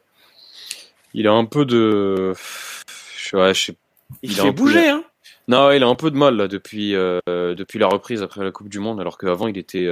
Il 1.13 1.27
a 1.27 1.33
un 1.33 1.45
peu 1.45 1.65
de. 1.65 2.33
Ouais, 3.33 3.53
je 3.53 3.65
sais... 3.65 3.75
Il, 4.21 4.31
il 4.31 4.35
fait 4.35 4.51
bouger, 4.51 4.89
hein. 4.89 5.03
Non, 5.47 5.71
il 5.71 5.83
a 5.83 5.87
un 5.87 5.95
peu 5.95 6.11
de 6.11 6.15
mal 6.15 6.37
là 6.37 6.47
depuis 6.47 6.95
euh, 6.95 7.19
depuis 7.27 7.77
la 7.79 7.87
reprise 7.87 8.21
après 8.21 8.43
la 8.43 8.51
Coupe 8.51 8.69
du 8.69 8.79
Monde, 8.79 9.01
alors 9.01 9.17
qu'avant 9.17 9.47
il 9.47 9.57
était 9.57 9.89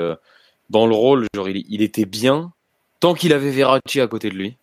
dans 0.70 0.86
le 0.88 0.96
rôle, 0.96 1.26
genre 1.36 1.50
il, 1.50 1.66
il 1.68 1.82
était 1.82 2.06
bien 2.06 2.54
tant 3.02 3.14
qu'il 3.16 3.34
avait 3.34 3.52
Verratti 3.52 4.00
à 4.00 4.08
côté 4.08 4.30
de 4.30 4.36
lui. 4.36 4.56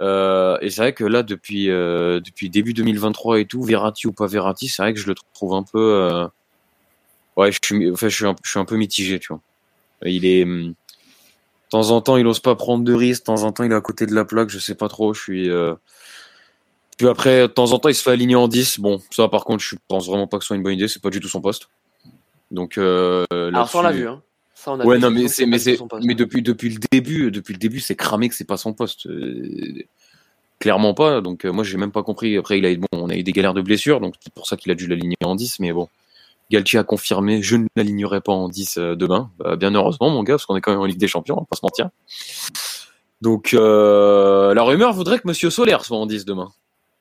Euh, 0.00 0.58
et 0.60 0.70
c'est 0.70 0.80
vrai 0.80 0.92
que 0.92 1.04
là, 1.04 1.22
depuis 1.22 1.70
euh, 1.70 2.20
depuis 2.20 2.50
début 2.50 2.72
2023 2.72 3.40
et 3.40 3.46
tout, 3.46 3.62
Verratti 3.62 4.06
ou 4.06 4.12
pas 4.12 4.26
Verratti, 4.26 4.68
c'est 4.68 4.82
vrai 4.82 4.94
que 4.94 5.00
je 5.00 5.06
le 5.06 5.14
trouve 5.34 5.54
un 5.54 5.62
peu. 5.62 5.78
Euh... 5.78 6.26
Ouais, 7.36 7.52
je 7.52 7.58
suis, 7.62 7.90
enfin, 7.90 8.08
je 8.08 8.14
suis, 8.14 8.26
un, 8.26 8.34
je 8.44 8.50
suis 8.50 8.60
un 8.60 8.64
peu 8.64 8.76
mitigé, 8.76 9.18
tu 9.18 9.28
vois. 9.28 9.40
Il 10.04 10.24
est. 10.24 10.44
De 10.44 10.74
temps 11.70 11.90
en 11.90 12.00
temps, 12.00 12.16
il 12.16 12.26
ose 12.26 12.40
pas 12.40 12.54
prendre 12.54 12.84
de 12.84 12.94
risques. 12.94 13.22
De 13.22 13.26
temps 13.26 13.42
en 13.42 13.52
temps, 13.52 13.64
il 13.64 13.72
est 13.72 13.74
à 13.74 13.80
côté 13.80 14.06
de 14.06 14.14
la 14.14 14.24
plaque. 14.24 14.48
Je 14.48 14.58
sais 14.58 14.74
pas 14.74 14.88
trop. 14.88 15.14
Je 15.14 15.20
suis. 15.20 15.50
Puis 16.96 17.08
après, 17.08 17.42
de 17.42 17.46
temps 17.46 17.72
en 17.72 17.78
temps, 17.78 17.88
il 17.88 17.94
se 17.94 18.02
fait 18.02 18.10
aligner 18.10 18.36
en 18.36 18.48
10. 18.48 18.80
Bon, 18.80 19.00
ça, 19.10 19.28
par 19.28 19.44
contre, 19.44 19.62
je 19.62 19.76
pense 19.86 20.06
vraiment 20.08 20.26
pas 20.26 20.38
que 20.38 20.44
ce 20.44 20.48
soit 20.48 20.56
une 20.56 20.62
bonne 20.62 20.74
idée. 20.74 20.88
C'est 20.88 21.02
pas 21.02 21.10
du 21.10 21.20
tout 21.20 21.28
son 21.28 21.40
poste. 21.40 21.68
Donc. 22.50 22.78
Alors, 22.78 23.68
ça, 23.68 23.78
on 23.78 23.82
l'a 23.82 23.92
vu. 23.92 24.08
Hein. 24.08 24.22
Ça, 24.58 24.72
on 24.72 24.80
a 24.80 24.84
ouais, 24.84 24.98
non, 24.98 25.12
mais 25.12 25.28
c'est, 25.28 25.46
mais 25.46 25.60
c'est, 25.60 25.78
mais 26.02 26.16
depuis, 26.16 26.42
depuis 26.42 26.68
le 26.68 26.80
début, 26.90 27.30
depuis 27.30 27.52
le 27.52 27.60
début, 27.60 27.78
c'est 27.78 27.94
cramé 27.94 28.28
que 28.28 28.34
c'est 28.34 28.44
pas 28.44 28.56
son 28.56 28.72
poste. 28.72 29.06
Euh, 29.06 29.84
clairement 30.58 30.94
pas. 30.94 31.20
Donc, 31.20 31.44
euh, 31.44 31.52
moi, 31.52 31.62
j'ai 31.62 31.76
même 31.76 31.92
pas 31.92 32.02
compris. 32.02 32.36
Après, 32.36 32.58
il 32.58 32.66
a, 32.66 32.74
bon, 32.74 32.88
on 32.90 33.08
a 33.08 33.14
eu 33.14 33.22
des 33.22 33.30
galères 33.30 33.54
de 33.54 33.62
blessures, 33.62 34.00
donc 34.00 34.14
c'est 34.18 34.34
pour 34.34 34.48
ça 34.48 34.56
qu'il 34.56 34.72
a 34.72 34.74
dû 34.74 34.88
l'aligner 34.88 35.14
en 35.22 35.36
10. 35.36 35.60
Mais 35.60 35.72
bon, 35.72 35.88
Galtier 36.50 36.80
a 36.80 36.82
confirmé, 36.82 37.40
je 37.40 37.54
ne 37.54 37.68
l'alignerai 37.76 38.20
pas 38.20 38.32
en 38.32 38.48
10 38.48 38.78
euh, 38.78 38.96
demain. 38.96 39.30
Bah, 39.38 39.54
bien 39.54 39.72
heureusement, 39.76 40.10
mon 40.10 40.24
gars, 40.24 40.34
parce 40.34 40.46
qu'on 40.46 40.56
est 40.56 40.60
quand 40.60 40.72
même 40.72 40.80
en 40.80 40.86
Ligue 40.86 40.98
des 40.98 41.06
Champions, 41.06 41.36
on 41.36 41.42
va 41.42 41.46
pas 41.48 41.56
se 41.56 41.64
mentir. 41.64 41.90
Donc, 43.20 43.54
euh, 43.54 44.54
la 44.54 44.62
rumeur 44.64 44.92
voudrait 44.92 45.20
que 45.20 45.28
Monsieur 45.28 45.50
Solaire 45.50 45.84
soit 45.84 45.98
en 45.98 46.06
10 46.06 46.24
demain. 46.24 46.50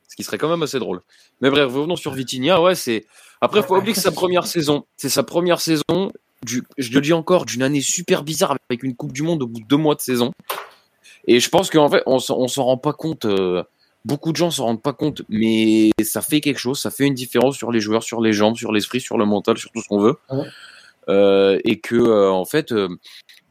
Ce 0.08 0.16
qui 0.16 0.24
serait 0.24 0.38
quand 0.38 0.50
même 0.50 0.62
assez 0.62 0.78
drôle. 0.78 1.02
Mais 1.42 1.50
bref, 1.50 1.74
revenons 1.74 1.96
sur 1.96 2.14
Vitinha. 2.14 2.62
Ouais, 2.62 2.76
c'est. 2.76 3.08
Après, 3.42 3.64
faut 3.64 3.70
pas 3.70 3.80
oublier 3.80 3.94
que 3.94 4.00
c'est 4.00 4.06
sa 4.06 4.12
première 4.12 4.46
saison. 4.46 4.86
C'est 4.96 5.10
sa 5.10 5.24
première 5.24 5.60
saison 5.60 6.12
du, 6.48 6.64
je 6.78 6.92
le 6.92 7.02
dis 7.02 7.14
encore, 7.14 7.46
d'une 7.46 7.62
année 7.62 7.82
super 7.82 8.24
bizarre 8.24 8.56
avec 8.70 8.84
une 8.84 8.96
Coupe 8.96 9.12
du 9.12 9.22
Monde 9.22 9.44
au 9.44 9.48
bout 9.48 9.60
de 9.60 9.66
deux 9.66 9.78
mois 9.78 9.96
de 9.96 10.02
saison. 10.02 10.32
Et 11.28 11.40
je 11.40 11.50
pense 11.50 11.70
qu'en 11.70 11.90
fait, 11.90 12.02
on, 12.06 12.20
s'en 12.20 12.64
rend 12.64 12.78
pas 12.78 12.94
compte. 12.94 13.26
Euh, 13.26 13.64
beaucoup 14.06 14.32
de 14.32 14.38
gens 14.38 14.50
s'en 14.50 14.66
rendent 14.66 14.82
pas 14.82 14.94
compte, 14.94 15.22
mais 15.30 15.92
ça 16.02 16.22
fait 16.22 16.40
quelque 16.40 16.60
chose, 16.60 16.80
ça 16.80 16.90
fait 16.90 17.06
une 17.06 17.14
différence 17.14 17.58
sur 17.58 17.72
les 17.72 17.82
joueurs, 17.82 18.04
sur 18.04 18.22
les 18.22 18.32
jambes, 18.32 18.56
sur 18.56 18.72
l'esprit, 18.72 19.02
sur 19.02 19.18
le 19.18 19.26
mental, 19.26 19.58
sur 19.58 19.72
tout 19.72 19.82
ce 19.82 19.88
qu'on 19.88 20.00
veut. 20.00 20.16
Ouais. 20.32 20.46
Euh, 21.10 21.60
et 21.64 21.80
que 21.80 21.96
euh, 21.96 22.32
en 22.32 22.46
fait, 22.46 22.74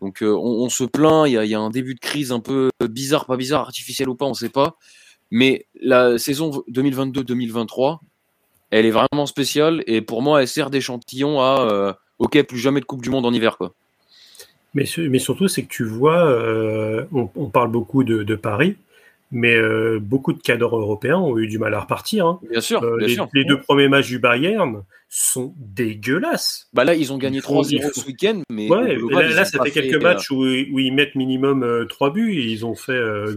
donc 0.01 0.19
on, 0.23 0.27
on, 0.27 0.69
se 0.69 0.85
plaint. 0.85 1.29
Il 1.29 1.33
y 1.33 1.39
a, 1.39 1.45
y 1.45 1.55
a, 1.55 1.61
un 1.61 1.71
début 1.71 1.95
de 1.95 2.01
crise 2.01 2.33
un 2.33 2.41
peu 2.41 2.71
bizarre, 2.81 3.27
pas 3.27 3.37
bizarre, 3.37 3.61
artificiel 3.61 4.09
ou 4.09 4.15
pas, 4.15 4.27
on 4.27 4.35
sait 4.35 4.49
pas. 4.49 4.77
Mais 5.31 5.67
la 5.81 6.19
saison 6.19 6.51
2022-2023, 6.71 7.99
elle 8.71 8.87
est 8.87 8.91
vraiment 8.91 9.27
spéciale 9.27 9.85
et 9.87 10.01
pour 10.01 10.23
moi, 10.23 10.41
elle 10.41 10.49
sert 10.49 10.71
d'échantillon 10.71 11.41
à 11.41 11.99
ok, 12.19 12.43
plus 12.43 12.59
jamais 12.59 12.81
de 12.81 12.87
Coupe 12.87 13.03
du 13.03 13.11
Monde 13.11 13.27
en 13.27 13.33
hiver, 13.33 13.57
quoi. 13.59 13.75
Mais, 14.75 14.85
mais 14.99 15.19
surtout, 15.19 15.49
c'est 15.49 15.63
que 15.63 15.69
tu 15.69 15.85
vois, 15.85 16.27
euh, 16.27 17.05
on, 17.13 17.31
on, 17.35 17.47
parle 17.49 17.71
beaucoup 17.71 18.05
de, 18.05 18.23
de 18.23 18.35
Paris, 18.35 18.77
mais 19.33 19.55
euh, 19.55 19.99
beaucoup 20.01 20.33
de 20.33 20.41
cadres 20.41 20.77
européens 20.77 21.19
ont 21.19 21.37
eu 21.39 21.47
du 21.47 21.59
mal 21.59 21.75
à 21.75 21.81
repartir. 21.81 22.27
Hein. 22.27 22.41
Bien 22.49 22.61
sûr, 22.61 22.83
euh, 22.83 22.97
bien 22.99 23.07
les, 23.07 23.15
sûr. 23.15 23.29
les, 23.35 23.45
deux 23.45 23.61
premiers 23.61 23.89
matchs 23.89 24.09
du 24.09 24.19
Bayern 24.19 24.83
sont 25.09 25.55
dégueulasses. 25.57 26.69
Bah 26.73 26.85
là, 26.85 26.95
ils 26.95 27.13
ont 27.13 27.19
gagné 27.19 27.41
3-0 27.41 27.93
ce 27.95 28.07
week-end, 28.07 28.43
mais 28.51 28.69
ouais, 28.69 28.97
global, 28.97 29.29
là, 29.29 29.35
là 29.35 29.45
ça 29.45 29.63
fait 29.63 29.71
quelques 29.71 29.95
fait, 29.95 30.03
matchs 30.03 30.31
où, 30.31 30.43
où, 30.43 30.79
ils 30.79 30.93
mettent 30.93 31.15
minimum 31.15 31.63
euh, 31.63 31.87
3 31.87 32.13
buts. 32.13 32.35
Ils 32.35 32.67
ont 32.67 32.75
fait 32.75 32.93
euh, 32.93 33.35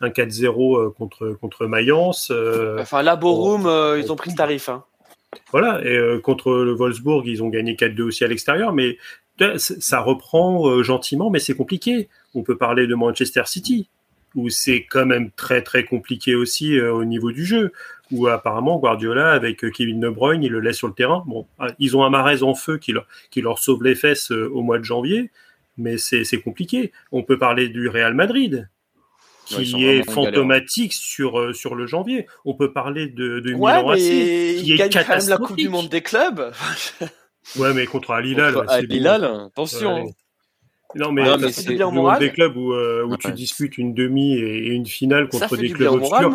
un 0.00 0.08
4-0 0.08 0.94
contre 0.94 1.36
contre 1.40 1.66
Mayence. 1.66 2.32
enfin, 2.78 3.02
là, 3.02 3.16
Borum, 3.16 3.68
ils 3.98 4.10
ont 4.12 4.16
pris 4.16 4.30
le 4.30 4.36
tarif. 4.36 4.68
Hein. 4.68 4.84
Voilà, 5.52 5.80
et 5.82 5.96
euh, 5.96 6.20
contre 6.20 6.52
le 6.52 6.72
Wolfsburg, 6.72 7.26
ils 7.26 7.42
ont 7.42 7.48
gagné 7.48 7.74
4-2 7.74 8.02
aussi 8.02 8.24
à 8.24 8.28
l'extérieur, 8.28 8.72
mais 8.72 8.98
ça 9.56 10.00
reprend 10.00 10.68
euh, 10.68 10.82
gentiment, 10.82 11.30
mais 11.30 11.38
c'est 11.38 11.54
compliqué. 11.54 12.08
On 12.34 12.42
peut 12.42 12.56
parler 12.56 12.86
de 12.86 12.94
Manchester 12.94 13.42
City, 13.46 13.88
où 14.34 14.50
c'est 14.50 14.84
quand 14.84 15.06
même 15.06 15.30
très 15.30 15.62
très 15.62 15.84
compliqué 15.84 16.34
aussi 16.34 16.76
euh, 16.78 16.92
au 16.92 17.04
niveau 17.04 17.32
du 17.32 17.46
jeu, 17.46 17.72
où 18.10 18.26
apparemment 18.26 18.78
Guardiola 18.78 19.32
avec 19.32 19.70
Kevin 19.72 20.00
De 20.00 20.10
Bruyne, 20.10 20.42
il 20.42 20.52
le 20.52 20.60
laisse 20.60 20.76
sur 20.76 20.88
le 20.88 20.94
terrain. 20.94 21.24
Bon, 21.26 21.46
ah, 21.58 21.68
ils 21.78 21.96
ont 21.96 22.04
un 22.04 22.10
Marez 22.10 22.42
en 22.42 22.54
feu 22.54 22.76
qui 22.78 22.92
leur, 22.92 23.06
qui 23.30 23.40
leur 23.40 23.58
sauve 23.58 23.84
les 23.84 23.94
fesses 23.94 24.30
au 24.30 24.62
mois 24.62 24.78
de 24.78 24.84
janvier, 24.84 25.30
mais 25.78 25.96
c'est 25.96 26.42
compliqué. 26.42 26.92
On 27.12 27.22
peut 27.22 27.38
parler 27.38 27.68
du 27.68 27.88
Real 27.88 28.14
Madrid, 28.14 28.68
qui 29.48 29.74
ouais, 29.74 29.96
est 29.98 30.10
fantomatique 30.10 30.92
sur 30.92 31.54
sur 31.54 31.74
le 31.74 31.86
janvier. 31.86 32.26
On 32.44 32.54
peut 32.54 32.72
parler 32.72 33.08
de, 33.08 33.40
de 33.40 33.54
ouais, 33.54 33.82
Milan 33.82 33.90
AC, 33.90 33.98
qui 33.98 34.72
est 34.72 34.92
quand 34.92 35.08
même 35.08 35.28
la 35.28 35.38
Coupe 35.38 35.56
du 35.56 35.68
Monde 35.68 35.88
des 35.88 36.02
clubs. 36.02 36.52
ouais, 37.56 37.74
mais 37.74 37.86
contre 37.86 38.10
Al 38.12 38.26
Hilal, 38.26 38.54
contre 38.54 38.72
Al 38.72 38.92
Hilal, 38.92 39.20
bon. 39.22 39.46
attention. 39.46 40.04
Ouais. 40.04 40.12
Non, 40.94 41.12
mais, 41.12 41.24
non, 41.24 41.36
mais 41.38 41.52
c'est 41.52 41.74
le 41.74 41.90
monde 41.90 42.18
des 42.18 42.30
clubs 42.30 42.56
où, 42.56 42.72
euh, 42.72 43.04
où 43.04 43.10
ouais. 43.10 43.16
tu 43.18 43.30
disputes 43.32 43.76
une 43.76 43.92
demi 43.92 44.34
et 44.34 44.68
une 44.68 44.86
finale 44.86 45.28
contre 45.28 45.56
des 45.56 45.70
clubs 45.70 45.92
obscurs. 45.92 46.30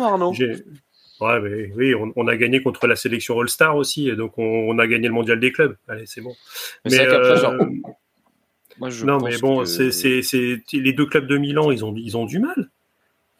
Ouais, 1.20 1.40
mais 1.40 1.72
oui, 1.76 1.94
on, 1.94 2.12
on, 2.16 2.26
a 2.26 2.36
gagné 2.36 2.60
contre 2.60 2.86
la 2.86 2.96
sélection 2.96 3.40
All-Star 3.40 3.76
aussi, 3.76 4.08
et 4.08 4.16
donc 4.16 4.36
on, 4.36 4.42
on, 4.42 4.78
a 4.78 4.86
gagné 4.86 5.06
le 5.06 5.14
mondial 5.14 5.38
des 5.38 5.52
clubs. 5.52 5.76
Allez, 5.88 6.06
c'est 6.06 6.20
bon. 6.20 6.34
Mais, 6.84 6.98
mais 6.98 7.06
euh. 7.06 7.58
Moi, 8.78 8.90
non, 9.04 9.20
mais 9.20 9.38
bon, 9.38 9.60
que... 9.60 9.90
c'est 9.90 10.62
les 10.72 10.92
deux 10.92 11.06
clubs 11.06 11.26
de 11.26 11.38
Milan, 11.38 11.70
ils 11.70 11.84
ont, 11.84 11.94
ils 11.96 12.16
ont 12.16 12.24
du 12.24 12.40
mal. 12.40 12.70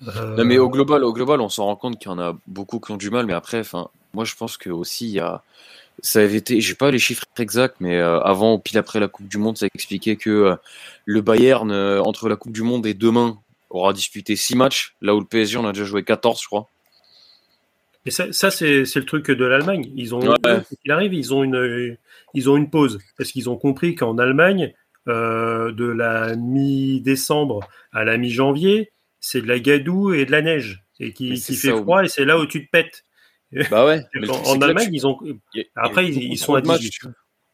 Euh... 0.02 0.36
Non, 0.36 0.44
mais 0.44 0.58
au 0.58 0.68
global, 0.68 1.04
au 1.04 1.12
global, 1.12 1.40
on 1.40 1.48
s'en 1.48 1.66
rend 1.66 1.76
compte 1.76 1.98
qu'il 1.98 2.10
y 2.10 2.14
en 2.14 2.18
a 2.18 2.36
beaucoup 2.46 2.80
qui 2.80 2.92
ont 2.92 2.96
du 2.96 3.10
mal, 3.10 3.26
mais 3.26 3.32
après, 3.32 3.60
enfin, 3.60 3.88
moi, 4.12 4.24
je 4.24 4.34
pense 4.34 4.56
que 4.56 4.70
aussi 4.70 5.06
il 5.06 5.12
y 5.12 5.20
a, 5.20 5.42
ça 6.02 6.20
avait 6.20 6.36
été, 6.36 6.60
j'ai 6.60 6.74
pas 6.74 6.90
les 6.90 6.98
chiffres 6.98 7.24
exacts, 7.38 7.76
mais 7.80 7.96
euh, 7.96 8.20
avant, 8.20 8.58
pile 8.58 8.78
après 8.78 9.00
la 9.00 9.08
Coupe 9.08 9.28
du 9.28 9.38
Monde, 9.38 9.56
ça 9.56 9.66
expliquait 9.74 10.16
que 10.16 10.30
euh, 10.30 10.56
le 11.04 11.20
Bayern 11.20 11.70
euh, 11.70 12.02
entre 12.02 12.28
la 12.28 12.36
Coupe 12.36 12.52
du 12.52 12.62
Monde 12.62 12.86
et 12.86 12.94
demain 12.94 13.38
aura 13.70 13.92
disputé 13.92 14.36
six 14.36 14.56
matchs, 14.56 14.94
là 15.00 15.14
où 15.14 15.20
le 15.20 15.26
PSG 15.26 15.58
en 15.58 15.66
a 15.66 15.72
déjà 15.72 15.84
joué 15.84 16.04
14, 16.04 16.40
je 16.40 16.46
crois. 16.46 16.68
Et 18.06 18.10
ça, 18.10 18.32
ça 18.32 18.50
c'est, 18.50 18.82
le 18.82 19.04
truc 19.04 19.30
de 19.30 19.44
l'Allemagne. 19.44 19.90
Ils 19.96 20.14
ont, 20.14 20.20
ouais. 20.20 20.36
il 20.84 20.92
arrive, 20.92 21.14
ils 21.14 21.32
ont 21.32 21.42
une, 21.42 21.96
ils 22.34 22.50
ont 22.50 22.56
une 22.56 22.68
pause 22.68 22.98
parce 23.16 23.32
qu'ils 23.32 23.48
ont 23.48 23.56
compris 23.56 23.94
qu'en 23.94 24.18
Allemagne, 24.18 24.74
de 25.06 25.84
la 25.86 26.36
mi-décembre 26.36 27.60
à 27.92 28.04
la 28.04 28.18
mi-janvier, 28.18 28.92
c'est 29.24 29.40
de 29.40 29.48
la 29.48 29.58
gadoue 29.58 30.12
et 30.12 30.26
de 30.26 30.30
la 30.30 30.42
neige 30.42 30.84
et 31.00 31.12
qui, 31.12 31.32
qui 31.32 31.54
fait 31.54 31.70
froid 31.70 32.04
et 32.04 32.08
c'est 32.08 32.26
là 32.26 32.38
où 32.38 32.46
tu 32.46 32.66
te 32.66 32.70
pètes. 32.70 33.04
Bah 33.70 33.86
ouais. 33.86 34.02
en, 34.28 34.50
en 34.50 34.60
Allemagne, 34.60 34.90
ils 34.92 35.06
ont. 35.06 35.18
Après, 35.76 36.06
ils, 36.06 36.32
ils 36.32 36.36
sont 36.36 36.54
à 36.54 36.60
18. 36.60 36.92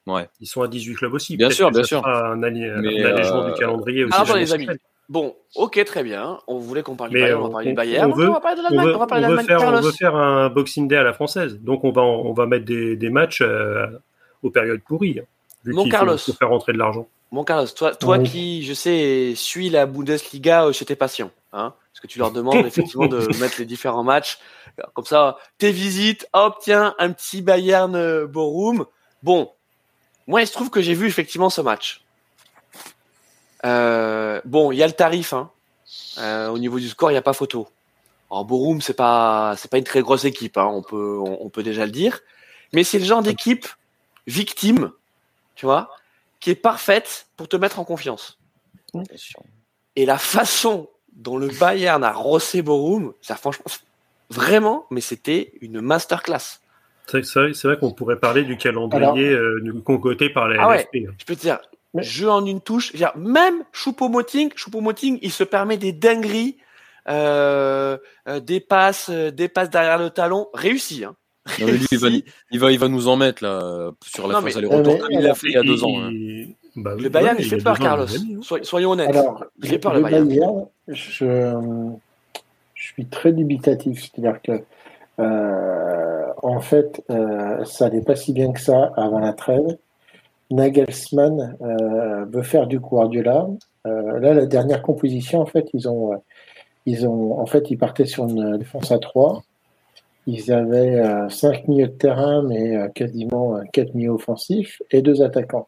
Ouais. 0.07 0.29
Ils 0.41 0.47
sont 0.47 0.62
à 0.62 0.68
18 0.68 0.95
clubs 0.95 1.14
aussi. 1.14 1.37
Bien 1.37 1.51
sûr, 1.51 1.71
bien 1.71 1.85
sûr. 1.85 2.05
Un, 2.07 2.43
alli... 2.43 2.61
Mais 2.61 3.05
un 3.05 3.14
allègement 3.14 3.45
euh... 3.45 3.53
du 3.53 3.59
calendrier 3.61 4.05
aussi. 4.05 4.18
Alors, 4.18 4.37
les 4.37 4.53
amis. 4.53 4.66
Bon, 5.09 5.37
ok, 5.55 5.85
très 5.85 6.03
bien. 6.03 6.39
On 6.47 6.59
voulait 6.59 6.83
qu'on 6.83 6.97
parle 6.97 7.11
du 7.11 7.21
Bayern, 7.21 7.41
on 7.41 7.45
va 7.45 7.51
parler 7.51 7.68
du 7.68 7.75
Bayern. 7.75 8.12
On, 8.12 8.14
veut, 8.14 8.29
on 8.29 8.33
va 8.33 8.41
parler 8.41 8.59
de 8.59 8.62
l'Allemagne. 8.62 8.95
On, 8.95 8.99
va 8.99 9.07
parler 9.07 9.27
on, 9.27 9.31
veut 9.31 9.43
faire, 9.43 9.62
on 9.62 9.81
veut 9.81 9.93
faire 9.93 10.16
un 10.16 10.49
Boxing 10.49 10.89
Day 10.89 10.97
à 10.97 11.03
la 11.03 11.12
française. 11.12 11.59
Donc, 11.61 11.85
on 11.85 11.91
va, 11.93 12.03
on 12.03 12.33
va 12.33 12.47
mettre 12.47 12.64
des, 12.64 12.97
des 12.97 13.11
matchs 13.11 13.43
euh, 13.43 13.87
aux 14.43 14.51
périodes 14.51 14.81
pourries. 14.83 15.21
Hein, 15.21 15.27
vu 15.64 15.73
Mon 15.73 15.89
Carlos. 15.89 16.16
Faut, 16.16 16.33
faut 16.33 16.39
faire 16.39 16.49
rentrer 16.49 16.73
de 16.73 16.79
l'argent. 16.79 17.09
Mon 17.33 17.45
Carlos, 17.45 17.68
toi, 17.68 17.95
toi 17.95 18.18
oh. 18.18 18.23
qui, 18.23 18.64
je 18.64 18.75
sais, 18.75 19.35
suis 19.37 19.71
la 19.71 19.87
Bundesliga 19.87 20.71
chez 20.73 20.85
tes 20.85 20.97
patients, 20.97 21.31
hein, 21.53 21.74
parce 21.92 22.01
que 22.01 22.07
tu 22.07 22.18
leur 22.18 22.30
demandes 22.30 22.66
effectivement 22.66 23.07
de 23.07 23.26
mettre 23.38 23.57
les 23.59 23.66
différents 23.66 24.05
matchs. 24.05 24.38
Comme 24.94 25.05
ça, 25.05 25.38
tes 25.59 25.72
visites, 25.72 26.26
hop, 26.32 26.57
tiens, 26.61 26.94
un 26.98 27.12
petit 27.12 27.42
Bayern 27.42 27.94
euh, 27.94 28.26
Borum. 28.26 28.86
Bon, 29.22 29.51
moi, 30.26 30.42
il 30.42 30.46
se 30.46 30.53
trouve 30.53 30.70
que 30.70 30.80
j'ai 30.80 30.94
vu 30.94 31.07
effectivement 31.07 31.51
ce 31.51 31.61
match. 31.61 32.05
Euh, 33.64 34.40
bon, 34.44 34.72
il 34.72 34.78
y 34.78 34.82
a 34.82 34.86
le 34.86 34.92
tarif. 34.92 35.32
Hein. 35.32 35.51
Euh, 36.18 36.48
au 36.48 36.59
niveau 36.59 36.78
du 36.78 36.88
score, 36.88 37.11
il 37.11 37.14
n'y 37.14 37.18
a 37.18 37.22
pas 37.22 37.32
photo. 37.32 37.68
Alors, 38.30 38.44
Borum, 38.44 38.80
c'est 38.80 38.94
pas, 38.94 39.55
c'est 39.57 39.70
pas 39.70 39.78
une 39.78 39.84
très 39.84 40.03
grosse 40.03 40.24
équipe. 40.24 40.57
Hein, 40.57 40.66
on 40.66 40.82
peut, 40.82 41.18
on, 41.18 41.44
on, 41.44 41.48
peut 41.51 41.62
déjà 41.62 41.84
le 41.84 41.92
dire. 41.92 42.20
Mais 42.72 42.84
c'est 42.84 42.98
le 42.98 43.05
genre 43.05 43.22
d'équipe 43.22 43.66
victime, 44.26 44.92
tu 45.57 45.66
vois, 45.66 45.90
qui 46.38 46.51
est 46.51 46.55
parfaite 46.55 47.26
pour 47.36 47.48
te 47.48 47.57
mettre 47.57 47.80
en 47.80 47.84
confiance. 47.84 48.38
Et 49.96 50.07
la 50.07 50.18
façon 50.18 50.88
dont 51.15 51.37
le 51.37 51.49
Bayern 51.49 52.03
a 52.05 52.13
rossé 52.13 52.63
Borum, 52.63 53.13
ça 53.21 53.37
franchement, 53.37 53.67
vraiment, 54.31 54.87
mais 54.91 55.01
c'était 55.01 55.53
une 55.61 55.81
masterclass. 55.81 56.61
C'est 57.07 57.23
vrai, 57.35 57.51
vrai 57.51 57.79
qu'on 57.79 57.91
pourrait 57.91 58.21
parler 58.21 58.45
du 58.45 58.57
calendrier 58.57 59.35
Alors, 59.35 59.59
euh, 59.67 59.83
concocté 59.85 60.31
par 60.31 60.49
la 60.49 60.63
ah 60.63 60.69
ouais, 60.69 60.89
Je 60.93 61.25
peux 61.25 61.35
te 61.35 61.41
dire, 61.41 61.59
mais... 61.93 62.05
jeu 62.05 62.31
en 62.31 62.47
une 62.47 62.61
touche, 62.61 62.95
dire, 62.95 63.13
même 63.17 63.65
Choupo-Moting, 63.73 64.53
Choupo-Moting, 64.55 65.19
il 65.21 65.33
se 65.33 65.43
permet 65.43 65.77
des 65.77 65.93
dingueries 65.93 66.57
euh, 67.09 67.97
euh, 68.29 68.41
des 68.41 68.61
passes, 68.61 69.09
euh, 69.11 69.31
des 69.31 69.49
passes 69.49 69.71
derrière 69.71 69.99
le 69.99 70.11
talon, 70.11 70.49
réussi. 70.53 71.05
Hein. 71.05 71.17
Non, 71.59 71.67
mais 71.67 71.73
lui, 71.73 71.87
il 71.91 71.99
va, 71.99 72.09
il, 72.51 72.61
va, 72.61 72.73
il 72.73 72.79
va 72.79 72.89
nous 72.89 73.09
en 73.09 73.17
mettre 73.17 73.43
là, 73.43 73.91
sur 74.05 74.29
la 74.29 74.35
Non, 74.35 74.43
phase 74.43 74.59
aller-retour, 74.59 74.99
comme 74.99 75.11
il 75.11 75.21
l'a 75.21 75.35
fait 75.35 75.49
il 75.49 75.55
y 75.55 75.57
a 75.57 75.63
deux 75.63 75.83
ans. 75.83 76.01
hein. 76.01 76.11
Bah 76.77 76.93
Le 76.99 77.09
Bayern, 77.09 77.37
ouais, 77.37 77.43
il 77.43 77.49
fait 77.49 77.57
peur, 77.59 77.79
Carlos. 77.79 78.05
hein. 78.05 78.41
Soy- 78.43 78.64
soyons 78.64 78.91
honnêtes. 78.91 79.09
Alors, 79.16 79.45
il 79.62 79.68
fait 79.68 79.79
peur, 79.79 79.95
le 79.95 80.03
Bayern. 80.03 80.66
je, 80.89 81.25
je 82.75 82.83
suis 82.93 83.07
très 83.07 83.33
dubitatif. 83.33 84.01
C'est-à-dire 84.03 84.41
que, 84.43 84.62
euh, 85.21 86.27
en 86.43 86.61
fait, 86.61 87.03
euh, 87.11 87.64
ça 87.64 87.91
n'est 87.91 88.03
pas 88.03 88.16
si 88.16 88.33
bien 88.33 88.53
que 88.53 88.61
ça 88.61 88.93
avant 88.97 89.18
la 89.18 89.33
trêve. 89.33 89.77
Nagelsmann 90.51 91.57
euh, 91.62 92.25
veut 92.27 92.43
faire 92.43 92.66
du 92.66 92.79
Guardiola. 92.81 93.47
Euh, 93.87 94.18
là, 94.21 94.35
la 94.35 94.47
dernière 94.47 94.83
composition, 94.83 95.41
en 95.41 95.47
fait, 95.47 95.68
ils 95.75 95.89
ont, 95.89 96.21
ils 96.87 97.07
ont, 97.07 97.39
en 97.39 97.47
fait, 97.47 97.71
ils 97.71 97.79
partaient 97.79 98.07
sur 98.07 98.25
une 98.27 98.57
défense 98.59 98.91
à 98.91 98.99
3. 98.99 99.43
Ils 100.27 100.53
avaient 100.53 100.97
euh, 101.01 101.29
cinq 101.29 101.66
milieux 101.68 101.87
de 101.89 101.93
terrain, 101.93 102.43
mais 102.43 102.77
euh, 102.77 102.89
quasiment 102.89 103.57
euh, 103.57 103.62
quatre 103.73 103.95
milieux 103.95 104.11
offensifs 104.11 104.83
et 104.91 105.03
deux 105.03 105.23
attaquants. 105.23 105.66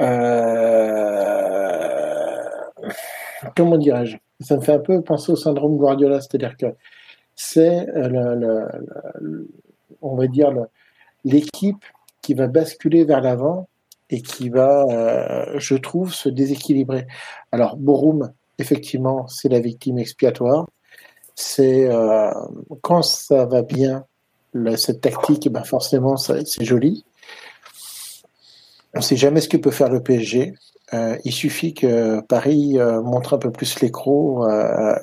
Euh, 0.00 1.46
comment 3.56 3.78
dirais-je? 3.78 4.16
Ça 4.40 4.56
me 4.56 4.60
fait 4.60 4.74
un 4.74 4.78
peu 4.78 5.00
penser 5.02 5.32
au 5.32 5.36
syndrome 5.36 5.76
Guardiola, 5.76 6.20
c'est-à-dire 6.20 6.56
que 6.56 6.66
c'est, 7.34 7.88
euh, 7.96 8.66
on 10.02 10.16
va 10.16 10.26
dire, 10.26 10.52
l'équipe 11.24 11.84
qui 12.22 12.34
va 12.34 12.46
basculer 12.46 13.04
vers 13.04 13.20
l'avant 13.20 13.68
et 14.10 14.20
qui 14.20 14.48
va, 14.48 14.84
euh, 14.90 15.58
je 15.58 15.74
trouve, 15.74 16.12
se 16.12 16.28
déséquilibrer. 16.28 17.06
Alors, 17.52 17.76
Borum, 17.76 18.32
effectivement, 18.58 19.26
c'est 19.28 19.48
la 19.48 19.60
victime 19.60 19.98
expiatoire. 19.98 20.66
C'est 21.34 21.90
quand 22.80 23.02
ça 23.02 23.44
va 23.44 23.60
bien, 23.60 24.06
cette 24.76 25.02
tactique, 25.02 25.50
ben 25.52 25.64
forcément, 25.64 26.16
c'est 26.16 26.64
joli. 26.64 27.04
On 28.96 29.00
ne 29.00 29.04
sait 29.04 29.16
jamais 29.16 29.42
ce 29.42 29.48
que 29.50 29.58
peut 29.58 29.70
faire 29.70 29.90
le 29.90 30.02
PSG. 30.02 30.54
Euh, 30.94 31.18
il 31.24 31.32
suffit 31.32 31.74
que 31.74 32.20
Paris 32.22 32.78
euh, 32.78 33.02
montre 33.02 33.34
un 33.34 33.38
peu 33.38 33.50
plus 33.52 33.78
l'écro. 33.80 34.48
euh, 34.48 34.96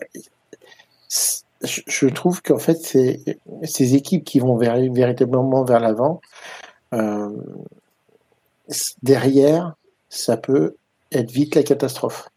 je 1.61 2.07
trouve 2.07 2.41
qu'en 2.41 2.57
fait, 2.57 2.77
ces 2.81 3.95
équipes 3.95 4.23
qui 4.23 4.39
vont 4.39 4.57
véri- 4.57 4.91
véritablement 4.91 5.63
vers 5.63 5.79
l'avant, 5.79 6.21
euh, 6.93 7.29
derrière, 9.03 9.75
ça 10.09 10.37
peut 10.37 10.75
être 11.11 11.29
vite 11.31 11.53
la 11.53 11.61
catastrophe. 11.63 12.29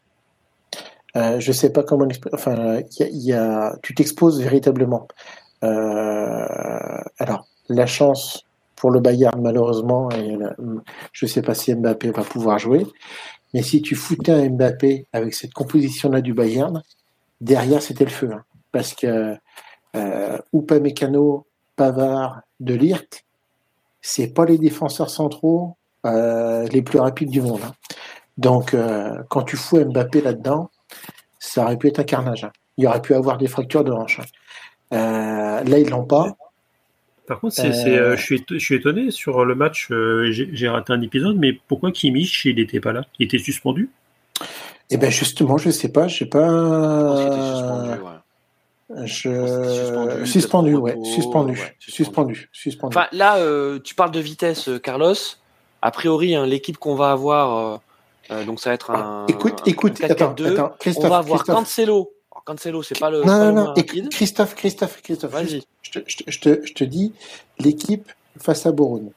Euh, 1.15 1.39
je 1.39 1.51
sais 1.51 1.71
pas 1.71 1.81
comment 1.83 2.07
Enfin, 2.33 2.81
y 2.99 3.03
y 3.29 3.33
a, 3.33 3.75
tu 3.81 3.95
t'exposes 3.95 4.39
véritablement. 4.41 5.07
Euh, 5.63 7.01
alors, 7.17 7.47
la 7.67 7.87
chance 7.87 8.46
pour 8.77 8.91
le 8.91 8.99
Bayern, 9.01 9.41
malheureusement, 9.41 10.09
la- 10.09 10.55
je 11.11 11.25
sais 11.25 11.41
pas 11.41 11.53
si 11.55 11.73
Mbappé 11.75 12.11
va 12.11 12.23
pouvoir 12.23 12.59
jouer, 12.59 12.85
mais 13.53 13.63
si 13.63 13.81
tu 13.81 13.95
foutais 13.95 14.31
un 14.33 14.49
Mbappé 14.49 15.07
avec 15.13 15.33
cette 15.33 15.53
composition-là 15.53 16.21
du 16.21 16.33
Bayern, 16.33 16.81
derrière, 17.41 17.81
c'était 17.81 18.05
le 18.05 18.11
feu. 18.11 18.29
hein. 18.33 18.43
parce 18.71 18.93
que 18.93 19.35
euh, 19.95 20.37
Upamecano, 20.53 21.47
Pavard, 21.75 22.41
De 22.59 22.75
Ligt, 22.75 23.23
c'est 24.01 24.33
pas 24.33 24.45
les 24.45 24.57
défenseurs 24.59 25.09
centraux 25.09 25.77
euh, 26.05 26.67
les 26.67 26.81
plus 26.83 26.99
rapides 26.99 27.29
du 27.31 27.41
monde. 27.41 27.61
hein. 27.65 27.73
Donc, 28.37 28.73
euh, 28.73 29.23
quand 29.29 29.43
tu 29.43 29.57
fous 29.57 29.83
Mbappé 29.83 30.21
là-dedans, 30.21 30.69
ça 31.39 31.63
aurait 31.63 31.77
pu 31.77 31.87
être 31.87 31.99
un 31.99 32.03
carnage. 32.03 32.43
hein. 32.45 32.51
Il 32.77 32.87
aurait 32.87 33.01
pu 33.01 33.13
avoir 33.15 33.37
des 33.37 33.47
fractures 33.47 33.83
de 33.83 33.91
hanche. 33.91 34.19
hein. 34.21 34.25
Euh, 34.93 35.63
là, 35.63 35.79
ils 35.79 35.89
l'ont 35.89 36.05
pas. 36.05 36.37
Par 37.27 37.39
contre, 37.41 37.55
c'est, 37.55 37.67
Euh, 37.67 37.71
c'est, 37.73 37.97
euh, 37.97 38.15
je, 38.15 38.21
suis, 38.23 38.35
éto- 38.37 38.53
je 38.53 38.59
suis 38.63 38.75
étonné 38.75 39.11
sur 39.11 39.43
le 39.45 39.53
match. 39.53 39.89
euh, 39.91 40.31
j'ai, 40.31 40.49
j'ai 40.53 40.67
raté 40.69 40.93
un 40.93 41.01
épisode, 41.01 41.35
mais 41.37 41.53
pourquoi 41.67 41.91
Kimmich 41.91 42.45
il 42.45 42.55
n'était 42.55 42.79
pas 42.79 42.93
là? 42.93 43.03
Il 43.19 43.25
était 43.25 43.37
suspendu? 43.37 43.89
Eh 44.89 44.95
ben 44.97 45.11
justement, 45.11 45.57
je 45.57 45.69
sais 45.69 45.89
pas, 45.91 46.07
je 46.07 46.19
sais 46.19 46.25
Je 46.25 46.29
pense 46.29 47.19
qu'il 47.19 47.27
était 47.27 47.37
pas. 47.37 47.53
suspendu, 47.57 47.89
ouais. 47.89 49.05
Je... 49.05 50.23
suspendu, 50.25 50.75
ouais, 50.75 50.95
suspendu, 51.03 51.51
ouais, 51.51 51.75
suspendu. 51.79 52.35
suspendu, 52.35 52.49
suspendu. 52.53 52.97
Enfin, 52.97 53.07
là, 53.11 53.37
euh, 53.37 53.79
tu 53.79 53.95
parles 53.95 54.11
de 54.11 54.19
vitesse, 54.21 54.69
Carlos. 54.81 55.13
A 55.81 55.91
priori, 55.91 56.35
hein, 56.35 56.45
l'équipe 56.45 56.77
qu'on 56.77 56.95
va 56.95 57.11
avoir, 57.11 57.81
euh, 58.31 58.45
donc 58.45 58.61
ça 58.61 58.69
va 58.69 58.73
être 58.75 58.91
un. 58.91 59.25
écoute, 59.27 59.59
un- 59.61 59.69
écoute, 59.69 60.01
un 60.01 60.05
attends, 60.05 60.33
4-4-2. 60.33 60.53
attends, 60.53 60.71
On 60.73 60.77
Christophe, 60.77 61.09
va 61.09 61.17
avoir 61.17 61.39
Christophe. 61.43 61.55
Cancelo. 61.57 62.11
Cancelo, 62.47 62.81
c'est 62.81 62.97
pas 62.97 63.09
le. 63.11 63.19
Non, 63.19 63.25
pas 63.25 63.37
non, 63.39 63.45
le 63.47 63.51
non, 63.55 63.73
rapide. 63.73 64.09
Christophe, 64.09 64.55
Christophe, 64.55 65.01
Christophe, 65.01 65.31
Vas-y. 65.31 65.61
je 65.81 65.91
te, 65.91 65.99
je 66.07 66.17
te- 66.17 66.31
je 66.31 66.39
te- 66.39 66.65
je 66.65 66.73
te 66.73 66.83
dis, 66.85 67.13
l'équipe 67.59 68.09
face 68.39 68.65
à 68.65 68.71
Bourune, 68.71 69.11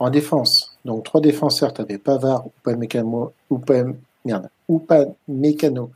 en 0.00 0.10
défense, 0.10 0.76
donc 0.84 1.04
trois 1.04 1.20
défenseurs, 1.20 1.72
tu 1.72 1.80
avais 1.82 1.98
Pavard, 1.98 2.44
Upamecano, 2.58 3.32
Upam, 3.50 3.96
merde, 4.24 4.48
Upamecano 4.68 5.90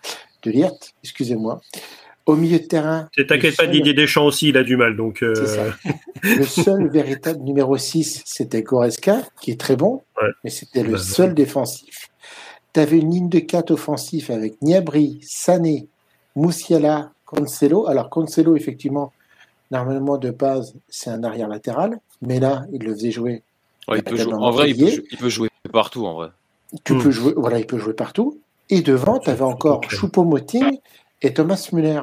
de 0.45 0.51
Lirt, 0.51 0.93
excusez-moi. 1.03 1.61
Au 2.27 2.37
milieu 2.37 2.59
de 2.59 2.65
terrain, 2.67 3.09
Et 3.17 3.27
T'inquiète 3.27 3.57
pas, 3.57 3.63
seul- 3.65 3.73
Didier 3.73 3.95
Deschamps 3.95 4.27
aussi, 4.27 4.51
il 4.51 4.59
a 4.59 4.63
du 4.63 4.77
mal. 4.77 4.97
Donc, 4.97 5.23
euh, 5.23 5.35
C'est 5.35 5.47
ça. 5.47 5.65
le 6.23 6.45
seul 6.45 6.89
véritable 6.93 7.41
numéro 7.43 7.77
6, 7.79 8.23
c'était 8.27 8.63
Goreska, 8.63 9.23
qui 9.41 9.51
est 9.51 9.59
très 9.59 9.77
bon, 9.77 10.03
Ouais. 10.21 10.29
mais 10.45 10.51
c'était 10.51 10.83
le 10.83 10.93
Bah, 10.93 10.99
seul 10.99 11.33
défensif. 11.35 12.11
Tu 12.75 12.81
avais 12.81 12.99
une 12.99 13.11
ligne 13.11 13.29
de 13.31 13.39
4 13.39 13.71
offensif 13.71 14.29
avec 14.29 14.61
Niabri, 14.61 15.21
Sané, 15.23 15.89
Moussiala, 16.37 17.11
Cancelo. 17.25 17.87
Alors, 17.89 18.11
Cancelo, 18.11 18.57
effectivement, 18.57 19.13
normalement, 19.71 20.19
de 20.19 20.31
base, 20.31 20.75
c'est 20.89 21.11
un 21.11 21.25
arrière 21.25 21.49
latéral, 21.49 21.99
mais 22.23 22.41
là, 22.41 22.65
il 22.73 22.83
le 22.85 22.95
faisait 22.95 23.11
jouer. 23.11 23.43
Ouais, 23.89 23.99
il 23.99 24.05
peut 24.05 24.17
jouer- 24.17 24.35
En 24.35 24.51
vrai, 24.51 24.71
il 24.71 24.79
peut, 24.79 24.91
jou- 24.91 25.03
il 25.11 25.19
peut 25.19 25.29
jouer 25.29 25.49
partout, 25.73 26.07
en 26.07 26.15
vrai. 26.15 26.29
Tu 26.85 26.95
Mm. 26.95 27.03
peux 27.03 27.11
jouer, 27.11 27.33
voilà, 27.37 27.59
il 27.59 27.67
peut 27.67 27.79
jouer 27.79 27.95
partout. 27.95 28.39
Et 28.71 28.83
devant, 28.83 29.19
tu 29.19 29.31
avais 29.31 29.43
encore 29.43 29.79
Ok. 29.79 29.89
Choupo-Moting 29.91 30.79
et 31.23 31.33
Thomas 31.33 31.69
Müller. 31.73 32.03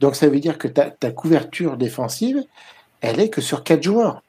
Donc, 0.00 0.14
ça 0.14 0.28
veut 0.28 0.38
dire 0.38 0.58
que 0.58 0.68
ta, 0.68 0.90
ta 0.90 1.10
couverture 1.10 1.76
défensive, 1.76 2.42
elle 3.00 3.18
est 3.20 3.28
que 3.30 3.40
sur 3.40 3.64
quatre 3.64 3.82
joueurs. 3.82 4.22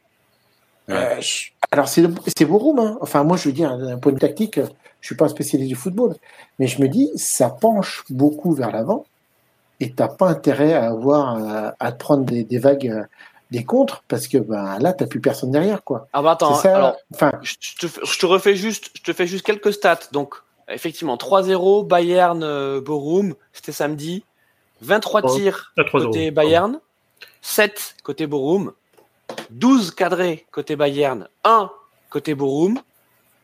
Ouais. 0.87 0.95
Euh, 0.95 1.21
je- 1.21 1.49
alors, 1.71 1.87
c'est 1.87 2.03
c'est 2.35 2.45
Borum. 2.45 2.79
Hein. 2.79 2.97
Enfin, 3.01 3.23
moi, 3.23 3.37
je 3.37 3.47
veux 3.49 3.53
dire, 3.53 3.77
d'un 3.77 3.97
point 3.99 4.11
de 4.11 4.17
vue 4.17 4.21
tactique, 4.21 4.59
je 5.01 5.07
suis 5.07 5.15
pas 5.15 5.25
un 5.25 5.29
spécialiste 5.29 5.69
du 5.69 5.75
football. 5.75 6.15
Mais 6.59 6.67
je 6.67 6.81
me 6.81 6.87
dis, 6.87 7.11
ça 7.15 7.49
penche 7.49 8.03
beaucoup 8.09 8.53
vers 8.53 8.71
l'avant. 8.71 9.05
Et 9.79 9.91
t'as 9.91 10.07
pas 10.07 10.27
intérêt 10.27 10.73
à 10.73 10.87
avoir 10.89 11.35
euh, 11.35 11.71
à 11.79 11.91
te 11.91 11.97
prendre 11.97 12.23
des, 12.23 12.43
des 12.43 12.57
vagues, 12.59 12.87
euh, 12.87 13.03
des 13.51 13.63
contres, 13.63 14.03
parce 14.07 14.27
que 14.27 14.37
ben, 14.37 14.79
là, 14.79 14.93
t'as 14.93 15.05
plus 15.07 15.19
personne 15.19 15.51
derrière. 15.51 15.83
quoi. 15.83 16.07
Ah 16.13 16.21
bah 16.21 16.31
attends, 16.31 16.55
C'est 16.55 16.69
ça. 16.69 16.75
alors, 16.77 16.95
enfin, 17.13 17.31
je 17.41 17.55
je 17.59 17.87
te, 17.87 18.05
je 18.05 18.19
te 18.19 18.25
refais 18.25 18.55
juste, 18.55 18.91
je 18.95 19.01
te 19.03 19.13
fais 19.13 19.27
juste 19.27 19.45
quelques 19.45 19.73
stats. 19.73 19.99
Donc, 20.13 20.35
effectivement, 20.69 21.17
3-0, 21.17 21.85
Bayern, 21.87 22.41
euh, 22.43 22.79
Borum, 22.81 23.35
c'était 23.53 23.71
samedi. 23.73 24.23
23 24.81 25.21
Oh, 25.23 25.35
tirs 25.35 25.73
à 25.77 25.83
3 25.83 26.01
côté. 26.05 26.31
Bayern, 26.31 26.79
7 27.41 27.95
côté 28.03 28.27
Borum, 28.27 28.73
12 29.49 29.91
cadrés 29.91 30.45
côté 30.51 30.75
Bayern, 30.75 31.27
1 31.43 31.69
côté 32.09 32.33
Borum. 32.35 32.79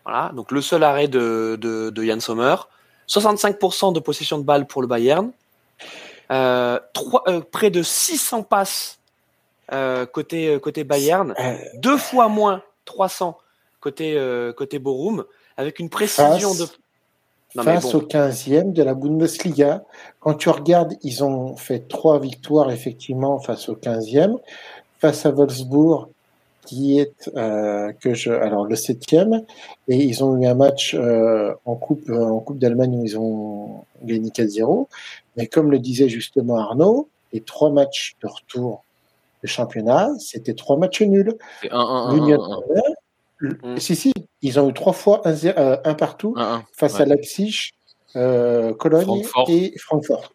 Voilà, 0.05 0.31
donc 0.35 0.51
le 0.51 0.61
seul 0.61 0.83
arrêt 0.83 1.07
de, 1.07 1.57
de, 1.61 1.89
de 1.89 2.03
Yann 2.03 2.19
Sommer. 2.21 2.55
65% 3.07 3.93
de 3.93 3.99
possession 3.99 4.37
de 4.39 4.43
balle 4.43 4.65
pour 4.65 4.81
le 4.81 4.87
Bayern. 4.87 5.31
Euh, 6.31 6.79
trois- 6.93 7.23
euh, 7.27 7.41
près 7.41 7.69
de 7.69 7.83
600 7.83 8.43
passes 8.43 8.99
euh, 9.73 10.05
côté, 10.05 10.57
côté 10.61 10.83
Bayern. 10.83 11.33
Deux 11.75 11.97
fois 11.97 12.27
moins 12.29 12.61
300 12.85 13.37
côté 13.79 14.17
côté 14.55 14.79
Borum 14.79 15.25
avec 15.57 15.79
une 15.79 15.89
précision 15.89 16.49
Face- 16.53 16.57
de 16.59 16.65
non 17.55 17.63
face 17.63 17.91
bon. 17.91 17.97
au 17.97 18.01
15e 18.01 18.71
de 18.73 18.81
la 18.83 18.93
Bundesliga. 18.93 19.83
Quand 20.21 20.35
tu 20.35 20.47
regardes, 20.49 20.93
ils 21.03 21.23
ont 21.23 21.57
fait 21.57 21.87
trois 21.89 22.17
victoires 22.19 22.71
effectivement 22.71 23.39
face 23.39 23.67
au 23.69 23.75
15e, 23.75 24.37
face 24.99 25.25
à 25.25 25.31
Wolfsburg 25.31 26.07
qui 26.65 26.99
est 26.99 27.13
que 27.99 28.13
je 28.13 28.31
alors 28.31 28.65
le 28.65 28.75
7e 28.75 29.43
et 29.87 29.95
ils 29.97 30.23
ont 30.23 30.39
eu 30.39 30.45
un 30.45 30.53
match 30.53 30.95
en 31.65 31.75
coupe 31.75 32.09
en 32.09 32.39
coupe 32.39 32.59
d'Allemagne 32.59 32.95
où 32.99 33.03
ils 33.05 33.17
ont 33.17 33.83
gagné 34.03 34.29
4-0 34.29 34.87
mais 35.37 35.47
comme 35.47 35.71
le 35.71 35.79
disait 35.79 36.09
justement 36.09 36.57
Arnaud 36.57 37.09
les 37.33 37.41
trois 37.41 37.69
matchs 37.71 38.15
de 38.21 38.27
retour 38.27 38.83
du 39.43 39.47
championnat 39.49 40.09
c'était 40.19 40.53
trois 40.53 40.77
matchs 40.77 41.01
nuls 41.01 41.35
C'est 41.61 41.69
1-1-1-1-1. 41.71 42.13
L'Union 42.15 42.39
Mm. 43.63 43.77
si 43.77 43.95
si 43.95 44.13
ils 44.43 44.59
ont 44.59 44.69
eu 44.69 44.73
trois 44.73 44.93
fois 44.93 45.21
un, 45.27 45.33
euh, 45.45 45.75
un 45.83 45.93
partout 45.95 46.35
1-1. 46.37 46.63
face 46.73 46.93
Ouais. 46.95 47.01
à 47.01 47.05
Leipzig, 47.05 47.71
euh, 48.15 48.71
Cologne 48.75 49.23
Francfort. 49.23 49.49
et 49.49 49.73
Francfort. 49.79 50.33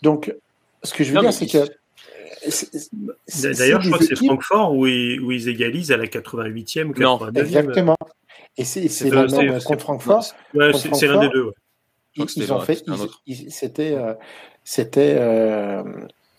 Donc, 0.00 0.34
ce 0.82 0.94
que 0.94 1.04
je 1.04 1.10
veux 1.10 1.16
Non, 1.16 1.20
dire, 1.20 1.32
c'est 1.34 1.46
que. 1.46 1.68
D'ailleurs, 3.58 3.80
je 3.82 3.88
crois 3.90 3.98
que 3.98 4.06
c'est 4.06 4.16
Francfort 4.16 4.74
où 4.74 4.86
ils, 4.86 5.20
où 5.20 5.30
ils 5.32 5.48
égalisent 5.50 5.92
à 5.92 5.98
la 5.98 6.06
88e 6.06 6.90
ou 6.90 6.94
Non. 6.98 7.18
89e. 7.18 7.36
Exactement. 7.44 7.96
Et 8.56 8.64
c'est 8.64 8.80
la 9.10 9.24
le- 9.24 9.28
même 9.36 9.60
c'est- 9.60 9.66
contre 9.66 9.82
Francfort. 9.82 10.24
Ouais, 10.54 10.72
c'est 10.72 11.06
l'un 11.08 11.20
des 11.20 11.28
deux. 11.28 11.44
ouais. 11.44 11.52
Ils, 12.16 12.52
ont 12.52 12.60
fait. 12.60 12.84
C'était. 13.48 13.96
C'était. 14.64 15.82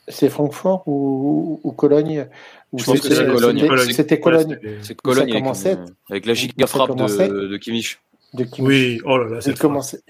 c'est 0.08 0.30
Francfort 0.30 0.88
ou, 0.88 1.60
ou 1.64 1.72
Cologne 1.72 2.28
je 2.74 2.84
pense 2.84 3.00
que 3.00 3.14
c'est 3.14 3.26
Cologne. 3.26 3.92
C'était 3.92 4.20
Cologne. 4.20 4.60
C'est 4.82 4.96
Cologne 4.96 5.32
avec, 5.32 5.78
avec, 6.10 6.26
la 6.26 6.34
giga 6.34 6.68
frappe 6.68 6.96
de, 6.96 7.48
de 7.48 7.58
Kimmich. 7.58 8.00
De 8.34 8.44
Kimmich. 8.44 8.70
Oui, 8.70 9.02
oh 9.06 9.18
là 9.18 9.36
là, 9.36 9.40
il 9.46 9.58
commençait, 9.58 10.02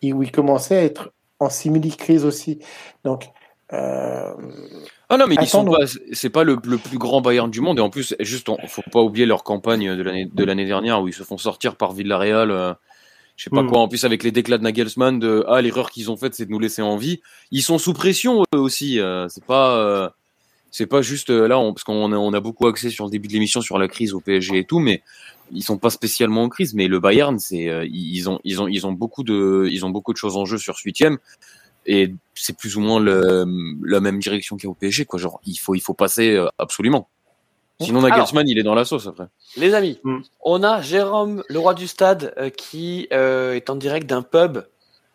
il, 0.00 0.16
il 0.22 0.32
commençait 0.32 0.76
à 0.76 0.82
être 0.82 1.12
en 1.40 1.50
simili-crise 1.50 2.24
aussi. 2.24 2.60
Donc, 3.04 3.26
euh... 3.72 4.32
Ah 5.08 5.16
non, 5.18 5.26
mais 5.28 5.36
ils 5.40 5.46
sont 5.46 5.64
pas, 5.64 5.86
c'est 6.12 6.30
pas 6.30 6.42
le, 6.42 6.56
le, 6.64 6.78
plus 6.78 6.98
grand 6.98 7.20
Bayern 7.20 7.50
du 7.50 7.60
monde. 7.60 7.78
Et 7.78 7.82
en 7.82 7.90
plus, 7.90 8.16
juste, 8.18 8.48
on, 8.48 8.56
faut 8.66 8.82
pas 8.90 9.02
oublier 9.02 9.26
leur 9.26 9.44
campagne 9.44 9.94
de 9.94 10.02
l'année, 10.02 10.24
de 10.32 10.44
l'année 10.44 10.64
dernière 10.64 11.02
où 11.02 11.08
ils 11.08 11.14
se 11.14 11.22
font 11.22 11.38
sortir 11.38 11.76
par 11.76 11.92
Villarreal. 11.92 12.76
Euh, 13.36 13.38
je 13.38 13.44
sais 13.44 13.50
pas 13.50 13.62
mm. 13.62 13.68
quoi. 13.68 13.80
En 13.80 13.88
plus, 13.88 14.04
avec 14.04 14.22
les 14.22 14.32
déclats 14.32 14.58
de 14.58 14.62
Nagelsmann 14.62 15.18
de, 15.18 15.44
ah, 15.48 15.60
l'erreur 15.60 15.90
qu'ils 15.90 16.10
ont 16.10 16.16
faite, 16.16 16.34
c'est 16.34 16.46
de 16.46 16.50
nous 16.50 16.58
laisser 16.58 16.82
en 16.82 16.96
vie. 16.96 17.20
Ils 17.50 17.62
sont 17.62 17.78
sous 17.78 17.92
pression, 17.92 18.42
eux 18.54 18.58
aussi. 18.58 18.98
Euh, 19.00 19.28
c'est 19.28 19.44
pas, 19.44 19.76
euh, 19.78 20.08
c'est 20.70 20.86
pas 20.86 21.02
juste 21.02 21.30
euh, 21.30 21.46
là, 21.46 21.58
on, 21.58 21.72
parce 21.72 21.84
qu'on 21.84 22.12
a, 22.12 22.16
on 22.16 22.32
a 22.32 22.40
beaucoup 22.40 22.66
axé 22.66 22.90
sur 22.90 23.04
le 23.04 23.10
début 23.10 23.28
de 23.28 23.32
l'émission 23.32 23.60
sur 23.60 23.78
la 23.78 23.88
crise 23.88 24.14
au 24.14 24.20
PSG 24.20 24.58
et 24.58 24.64
tout, 24.64 24.78
mais 24.78 25.02
ils 25.52 25.62
sont 25.62 25.78
pas 25.78 25.90
spécialement 25.90 26.44
en 26.44 26.48
crise. 26.48 26.74
Mais 26.74 26.88
le 26.88 26.98
Bayern, 26.98 27.38
c'est, 27.38 27.88
ils 27.90 28.28
ont, 28.28 28.40
ils 28.44 28.60
ont, 28.60 28.68
ils 28.68 28.86
ont 28.86 28.92
beaucoup 28.92 29.22
de, 29.22 29.68
ils 29.70 29.84
ont 29.84 29.90
beaucoup 29.90 30.12
de 30.12 30.18
choses 30.18 30.36
en 30.36 30.44
jeu 30.44 30.58
sur 30.58 30.76
ce 30.76 30.82
huitième 30.84 31.18
et 31.86 32.12
c'est 32.34 32.56
plus 32.56 32.76
ou 32.76 32.80
moins 32.80 33.00
le, 33.00 33.44
la 33.84 34.00
même 34.00 34.18
direction 34.18 34.56
qu'il 34.56 34.64
y 34.64 34.66
a 34.66 34.70
au 34.70 34.74
PSG 34.74 35.04
quoi 35.04 35.18
genre 35.18 35.40
il 35.46 35.56
faut 35.56 35.74
il 35.74 35.80
faut 35.80 35.94
passer 35.94 36.34
euh, 36.34 36.48
absolument 36.58 37.08
sinon 37.80 38.02
Nagelsmann 38.02 38.48
il 38.48 38.58
est 38.58 38.62
dans 38.62 38.74
la 38.74 38.84
sauce 38.84 39.06
après 39.06 39.26
les 39.56 39.74
amis 39.74 40.00
mm. 40.04 40.20
on 40.42 40.62
a 40.62 40.80
Jérôme 40.80 41.42
le 41.48 41.58
roi 41.58 41.74
du 41.74 41.86
stade 41.86 42.34
euh, 42.38 42.50
qui 42.50 43.08
euh, 43.12 43.54
est 43.54 43.70
en 43.70 43.76
direct 43.76 44.06
d'un 44.08 44.22
pub 44.22 44.58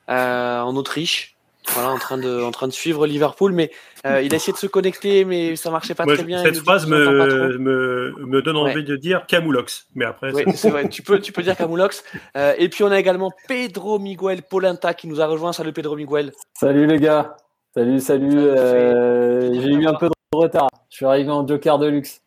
en 0.08 0.76
Autriche 0.76 1.38
voilà, 1.74 1.90
en 1.90 1.98
train 1.98 2.18
de, 2.18 2.42
en 2.42 2.52
train 2.52 2.68
de 2.68 2.74
suivre 2.74 3.06
Liverpool, 3.06 3.54
mais 3.54 3.72
euh, 4.06 4.22
il 4.22 4.34
a 4.34 4.36
essayé 4.36 4.52
de 4.52 4.58
se 4.58 4.68
connecter, 4.68 5.26
mais 5.26 5.56
ça 5.56 5.70
marchait 5.70 5.94
pas 5.94 6.06
très 6.06 6.24
bien. 6.24 6.44
Cette 6.44 6.58
phrase 6.58 6.88
me, 6.88 7.58
me, 7.58 8.14
me, 8.26 8.42
donne 8.42 8.58
envie 8.58 8.84
de 8.84 8.96
dire 8.96 9.26
Camoulox, 9.28 9.88
mais 9.96 10.06
après. 10.06 10.34
Oui, 10.34 10.44
c'est 10.56 10.70
vrai. 10.70 10.90
tu 10.90 11.02
peux, 11.02 11.20
tu 11.20 11.32
peux 11.32 11.44
dire 11.44 11.56
Camoulox. 11.56 12.04
Euh, 12.36 12.54
et 12.58 12.68
puis 12.70 12.84
on 12.84 12.92
a 12.92 13.00
également 13.00 13.32
Pedro 13.48 14.00
Miguel 14.00 14.42
Polenta 14.44 14.94
qui 14.94 15.08
nous 15.08 15.22
a 15.22 15.28
rejoint. 15.28 15.54
Salut 15.54 15.72
Pedro 15.72 15.96
Miguel. 15.96 16.32
Salut 16.54 16.88
les 16.88 17.00
gars. 17.00 17.38
Salut, 17.74 18.00
salut. 18.00 18.38
Euh, 18.38 19.54
j'ai 19.62 19.70
eu 19.70 19.88
un 19.88 19.94
peu 19.94 20.08
de 20.08 20.14
retard. 20.38 20.68
Je 20.90 20.98
suis 20.98 21.06
arrivé 21.06 21.30
en 21.30 21.48
Joker 21.48 21.78
de 21.78 21.88
luxe. 21.88 22.22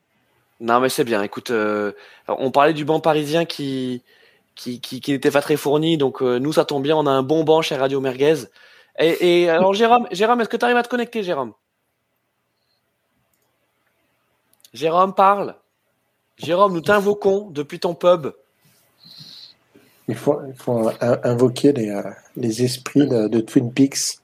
Non, 0.61 0.81
mais 0.81 0.89
c'est 0.89 1.05
bien. 1.05 1.23
Écoute, 1.23 1.53
on 2.29 2.51
parlait 2.51 2.73
du 2.73 2.85
banc 2.85 3.01
parisien 3.01 3.45
qui, 3.45 4.03
qui, 4.55 4.81
qui, 4.81 5.01
qui 5.01 5.13
n'était 5.13 5.31
pas 5.31 5.43
très 5.43 5.57
fourni, 5.57 5.99
donc 5.99 6.21
nous 6.23 6.53
ça 6.53 6.65
tombe 6.65 6.83
bien. 6.83 6.97
On 6.97 7.07
a 7.07 7.11
un 7.11 7.23
bon 7.23 7.45
banc 7.45 7.61
chez 7.61 7.77
Radio 7.77 8.01
Merguez. 8.01 8.47
Et, 8.99 9.49
alors, 9.49 9.75
Jérôme, 9.75 10.07
Jérôme 10.13 10.41
est-ce 10.41 10.49
que 10.49 10.57
tu 10.57 10.65
arrives 10.65 10.77
à 10.77 10.83
te 10.83 10.89
connecter, 10.89 11.23
Jérôme? 11.23 11.53
Jérôme, 14.73 15.15
parle. 15.15 15.57
Jérôme, 16.37 16.73
nous 16.73 16.81
t'invoquons 16.81 17.51
depuis 17.51 17.79
ton 17.79 17.95
pub. 17.95 18.33
Il 20.09 20.17
faut, 20.17 20.39
il 20.47 20.55
faut 20.55 20.91
invoquer 21.01 21.73
les, 21.73 21.91
euh, 21.91 22.03
les 22.37 22.63
esprits 22.63 23.07
de, 23.07 23.41
Twin 23.41 23.73
Peaks. 23.73 24.19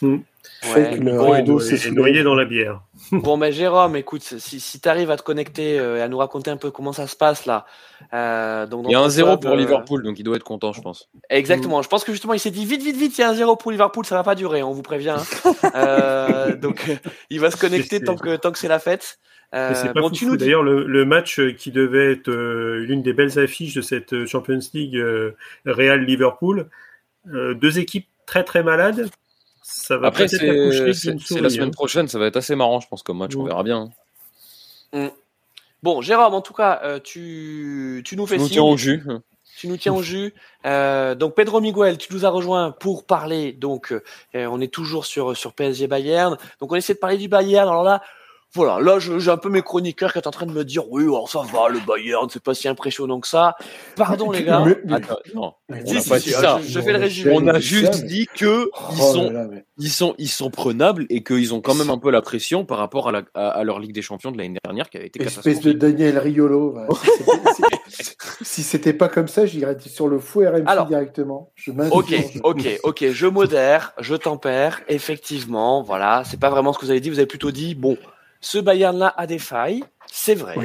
Mm. 0.00 0.18
Ouais, 0.64 0.96
le 0.96 1.90
noyé 1.90 2.22
dans 2.24 2.34
la 2.34 2.44
bière. 2.44 2.82
bon, 3.12 3.36
mais 3.36 3.52
Jérôme, 3.52 3.94
écoute, 3.94 4.22
si, 4.22 4.58
si 4.58 4.80
tu 4.80 4.88
arrives 4.88 5.10
à 5.10 5.16
te 5.16 5.22
connecter 5.22 5.78
euh, 5.78 5.98
et 5.98 6.00
à 6.02 6.08
nous 6.08 6.18
raconter 6.18 6.50
un 6.50 6.56
peu 6.56 6.72
comment 6.72 6.92
ça 6.92 7.06
se 7.06 7.14
passe 7.14 7.46
là. 7.46 7.64
Euh, 8.12 8.66
donc, 8.66 8.86
il 8.88 8.92
y 8.92 8.94
a 8.96 9.00
un 9.00 9.08
zéro 9.08 9.36
pour 9.36 9.52
euh, 9.52 9.56
Liverpool, 9.56 10.02
donc 10.02 10.18
il 10.18 10.24
doit 10.24 10.36
être 10.36 10.42
content, 10.42 10.72
je 10.72 10.80
pense. 10.80 11.08
Exactement. 11.30 11.80
Je 11.82 11.88
pense 11.88 12.02
que 12.02 12.10
justement, 12.10 12.34
il 12.34 12.40
s'est 12.40 12.50
dit 12.50 12.64
vite, 12.64 12.82
vite, 12.82 12.96
vite, 12.96 13.16
il 13.16 13.20
y 13.20 13.24
a 13.24 13.30
un 13.30 13.34
zéro 13.34 13.54
pour 13.54 13.70
Liverpool, 13.70 14.04
ça 14.04 14.16
va 14.16 14.24
pas 14.24 14.34
durer, 14.34 14.64
on 14.64 14.72
vous 14.72 14.82
prévient. 14.82 15.16
Hein. 15.74 16.54
donc, 16.60 16.84
il 17.30 17.38
va 17.38 17.52
se 17.52 17.56
connecter 17.56 18.02
tant 18.02 18.16
que, 18.16 18.34
tant 18.34 18.50
que 18.50 18.58
c'est 18.58 18.68
la 18.68 18.80
fête. 18.80 19.20
c'est 19.52 19.92
pas 19.92 20.00
bon, 20.00 20.12
fou, 20.12 20.36
D'ailleurs, 20.36 20.64
le, 20.64 20.84
le, 20.84 21.04
match 21.04 21.40
qui 21.56 21.70
devait 21.70 22.12
être 22.12 22.30
l'une 22.30 23.02
des 23.02 23.12
belles 23.12 23.38
affiches 23.38 23.74
de 23.74 23.80
cette 23.80 24.26
Champions 24.26 24.58
League 24.74 25.00
Real 25.66 26.04
Liverpool, 26.04 26.68
deux 27.26 27.78
équipes 27.78 28.08
très 28.26 28.42
très 28.42 28.64
malades 28.64 29.08
après, 30.02 30.28
c'est 30.28 30.46
la 30.46 31.50
semaine 31.50 31.68
hein. 31.68 31.70
prochaine, 31.70 32.08
ça 32.08 32.18
va 32.18 32.26
être 32.26 32.36
assez 32.36 32.54
marrant, 32.54 32.80
je 32.80 32.88
pense, 32.88 33.02
comme 33.02 33.18
match, 33.18 33.36
on 33.36 33.44
verra 33.44 33.62
bien. 33.62 33.90
Mm. 34.92 35.08
Bon, 35.82 36.02
Jérôme, 36.02 36.34
en 36.34 36.40
tout 36.40 36.54
cas, 36.54 36.80
euh, 36.82 36.98
tu, 36.98 38.02
tu 38.04 38.16
nous 38.16 38.26
fais 38.26 38.36
tu 38.36 38.42
nous 38.42 38.48
tiens 38.48 38.62
au 38.62 38.76
jus. 38.76 39.02
Tu 39.58 39.68
nous 39.68 39.76
tiens 39.76 39.92
au 39.92 40.02
jus. 40.02 40.34
Euh, 40.66 41.14
donc, 41.14 41.34
Pedro 41.34 41.60
Miguel, 41.60 41.98
tu 41.98 42.12
nous 42.12 42.24
as 42.24 42.30
rejoint 42.30 42.72
pour 42.72 43.06
parler. 43.06 43.52
Donc, 43.52 43.92
euh, 43.92 44.00
on 44.46 44.60
est 44.60 44.72
toujours 44.72 45.06
sur, 45.06 45.36
sur 45.36 45.52
PSG 45.52 45.86
Bayern. 45.86 46.36
Donc, 46.60 46.72
on 46.72 46.76
essaie 46.76 46.94
de 46.94 46.98
parler 46.98 47.16
du 47.16 47.28
Bayern. 47.28 47.68
Alors 47.68 47.82
là, 47.82 48.02
voilà, 48.54 48.80
là 48.80 48.98
j'ai 48.98 49.30
un 49.30 49.36
peu 49.36 49.50
mes 49.50 49.60
chroniqueurs 49.60 50.12
qui 50.12 50.18
sont 50.18 50.28
en 50.28 50.30
train 50.30 50.46
de 50.46 50.52
me 50.52 50.64
dire 50.64 50.90
oui, 50.90 51.04
oh, 51.06 51.26
ça 51.28 51.40
va, 51.52 51.68
le 51.68 51.80
Bayern, 51.86 52.28
c'est 52.30 52.42
pas 52.42 52.54
si 52.54 52.66
impressionnant 52.66 53.20
que 53.20 53.28
ça. 53.28 53.54
Pardon 53.94 54.30
les 54.30 54.42
gars. 54.42 54.64
Attends, 54.90 55.18
non, 55.34 55.52
on 55.68 55.74
n'a 55.74 55.80
pas 55.82 56.18
dit 56.18 56.30
ça. 56.30 56.58
Je, 56.66 56.80
fais 56.80 56.92
le 56.92 56.98
résumé. 56.98 57.32
On 57.34 57.46
a 57.46 57.58
juste 57.58 58.06
dit 58.06 58.26
que 58.34 58.70
oh 58.72 58.78
ils 58.92 58.96
sont, 58.96 59.50
ils 59.76 59.90
sont, 59.90 60.14
ils 60.16 60.28
sont 60.28 60.50
prenables 60.50 61.04
et 61.10 61.22
qu'ils 61.22 61.52
ont 61.52 61.60
quand 61.60 61.74
même 61.74 61.90
un 61.90 61.98
peu 61.98 62.10
la 62.10 62.22
pression 62.22 62.64
par 62.64 62.78
rapport 62.78 63.08
à, 63.08 63.12
la, 63.12 63.22
à, 63.34 63.62
leur 63.64 63.80
Ligue 63.80 63.92
des 63.92 64.00
Champions 64.00 64.32
de 64.32 64.38
l'année 64.38 64.58
dernière 64.64 64.88
qui 64.88 64.96
avait 64.96 65.08
été 65.08 65.18
catastrophique. 65.18 65.52
Espèce 65.52 65.72
de 65.74 65.78
Daniel 65.78 66.18
Riolo. 66.18 66.74
si 68.40 68.62
c'était 68.62 68.94
pas 68.94 69.08
comme 69.08 69.28
ça, 69.28 69.44
j'irais 69.44 69.76
sur 69.78 70.08
le 70.08 70.18
fou 70.18 70.40
RMC 70.40 70.86
directement. 70.88 71.52
Je 71.54 71.70
ok, 71.70 72.14
ok, 72.42 72.80
ok, 72.82 73.04
je 73.10 73.26
modère, 73.26 73.92
je 74.00 74.14
tempère. 74.14 74.80
Effectivement, 74.88 75.82
voilà, 75.82 76.22
c'est 76.24 76.40
pas 76.40 76.48
vraiment 76.48 76.72
ce 76.72 76.78
que 76.78 76.86
vous 76.86 76.90
avez 76.90 77.00
dit. 77.00 77.10
Vous 77.10 77.18
avez 77.18 77.26
plutôt 77.26 77.50
dit 77.50 77.74
bon 77.74 77.98
ce 78.40 78.58
Bayern-là 78.58 79.12
a 79.16 79.26
des 79.26 79.38
failles, 79.38 79.84
c'est 80.06 80.34
vrai, 80.34 80.56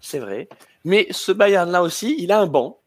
c'est 0.00 0.18
vrai. 0.18 0.48
Mais 0.84 1.06
ce 1.10 1.32
Bayern-là 1.32 1.82
aussi, 1.82 2.16
il 2.18 2.32
a 2.32 2.40
un 2.40 2.46
banc. 2.46 2.80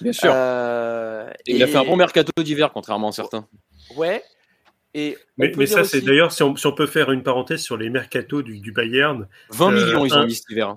Bien 0.00 0.12
sûr. 0.12 0.32
Euh, 0.34 1.30
il 1.46 1.62
a 1.62 1.66
fait 1.66 1.76
un 1.76 1.84
bon 1.84 1.96
mercato 1.96 2.30
d'hiver, 2.42 2.70
contrairement 2.72 3.08
à 3.08 3.12
certains. 3.12 3.46
Ouais. 3.96 4.22
Et 4.94 5.16
mais, 5.38 5.66
ça, 5.66 5.84
c'est 5.84 6.02
d'ailleurs, 6.02 6.32
si 6.32 6.42
on, 6.42 6.54
peut 6.54 6.86
faire 6.86 7.10
une 7.10 7.22
parenthèse 7.22 7.62
sur 7.62 7.76
les 7.76 7.88
mercatos 7.88 8.42
du, 8.42 8.72
Bayern. 8.72 9.26
20 9.50 9.66
euh, 9.66 9.84
millions, 9.84 10.04
ils 10.04 10.14
ont 10.14 10.26
mis 10.26 10.34
cet 10.34 10.50
hiver. 10.50 10.76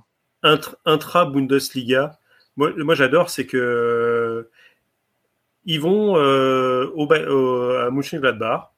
Intra-Bundesliga. 0.85 2.17
Moi, 2.55 2.71
moi 2.77 2.95
j'adore, 2.95 3.29
c'est 3.29 3.45
que. 3.45 4.49
Ils 5.67 5.81
vont 5.81 6.15
euh, 6.15 6.91
au, 6.93 7.11
à 7.11 7.89
Mönchengladbach 7.89 8.74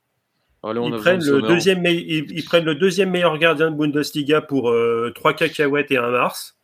ils, 0.64 0.96
prennent 0.98 1.24
le 1.24 1.42
deuxième 1.42 1.86
ils, 1.86 2.44
prennent 2.46 2.66
le 2.66 2.76
deuxième 2.76 3.12
meilleur 3.12 3.38
gardien 3.38 3.72
de 3.72 3.76
Bundesliga 3.76 4.42
pour 4.42 4.70
euh, 4.70 5.12
3 5.16 5.34
cacahuètes 5.34 5.92
et 5.92 5.98
un 5.98 6.10
Mars. 6.10 6.58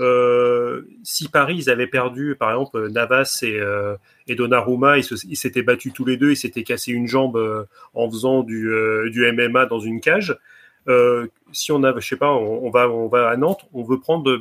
Euh, 0.00 0.82
si 1.02 1.28
Paris 1.28 1.56
ils 1.58 1.70
avaient 1.70 1.86
perdu 1.86 2.34
par 2.34 2.50
exemple 2.50 2.88
Navas 2.88 3.40
et, 3.42 3.60
euh, 3.60 3.94
et 4.26 4.34
Donnarumma, 4.34 4.96
ils 4.98 5.36
s'étaient 5.36 5.62
battus 5.62 5.92
tous 5.92 6.06
les 6.06 6.16
deux, 6.16 6.30
ils 6.30 6.36
s'étaient 6.36 6.62
cassé 6.62 6.92
une 6.92 7.06
jambe 7.06 7.36
euh, 7.36 7.64
en 7.92 8.10
faisant 8.10 8.42
du, 8.42 8.72
du 9.10 9.32
MMA 9.32 9.66
dans 9.66 9.80
une 9.80 10.00
cage. 10.00 10.36
si 11.52 11.72
on 11.72 11.84
a, 11.84 11.98
je 11.98 12.06
sais 12.06 12.16
pas, 12.16 12.32
on, 12.32 12.70
va 12.70 12.88
on 12.88 13.08
va 13.08 13.28
à 13.28 13.36
Nantes, 13.36 13.66
on 13.74 13.82
veut 13.82 14.00
prendre 14.00 14.32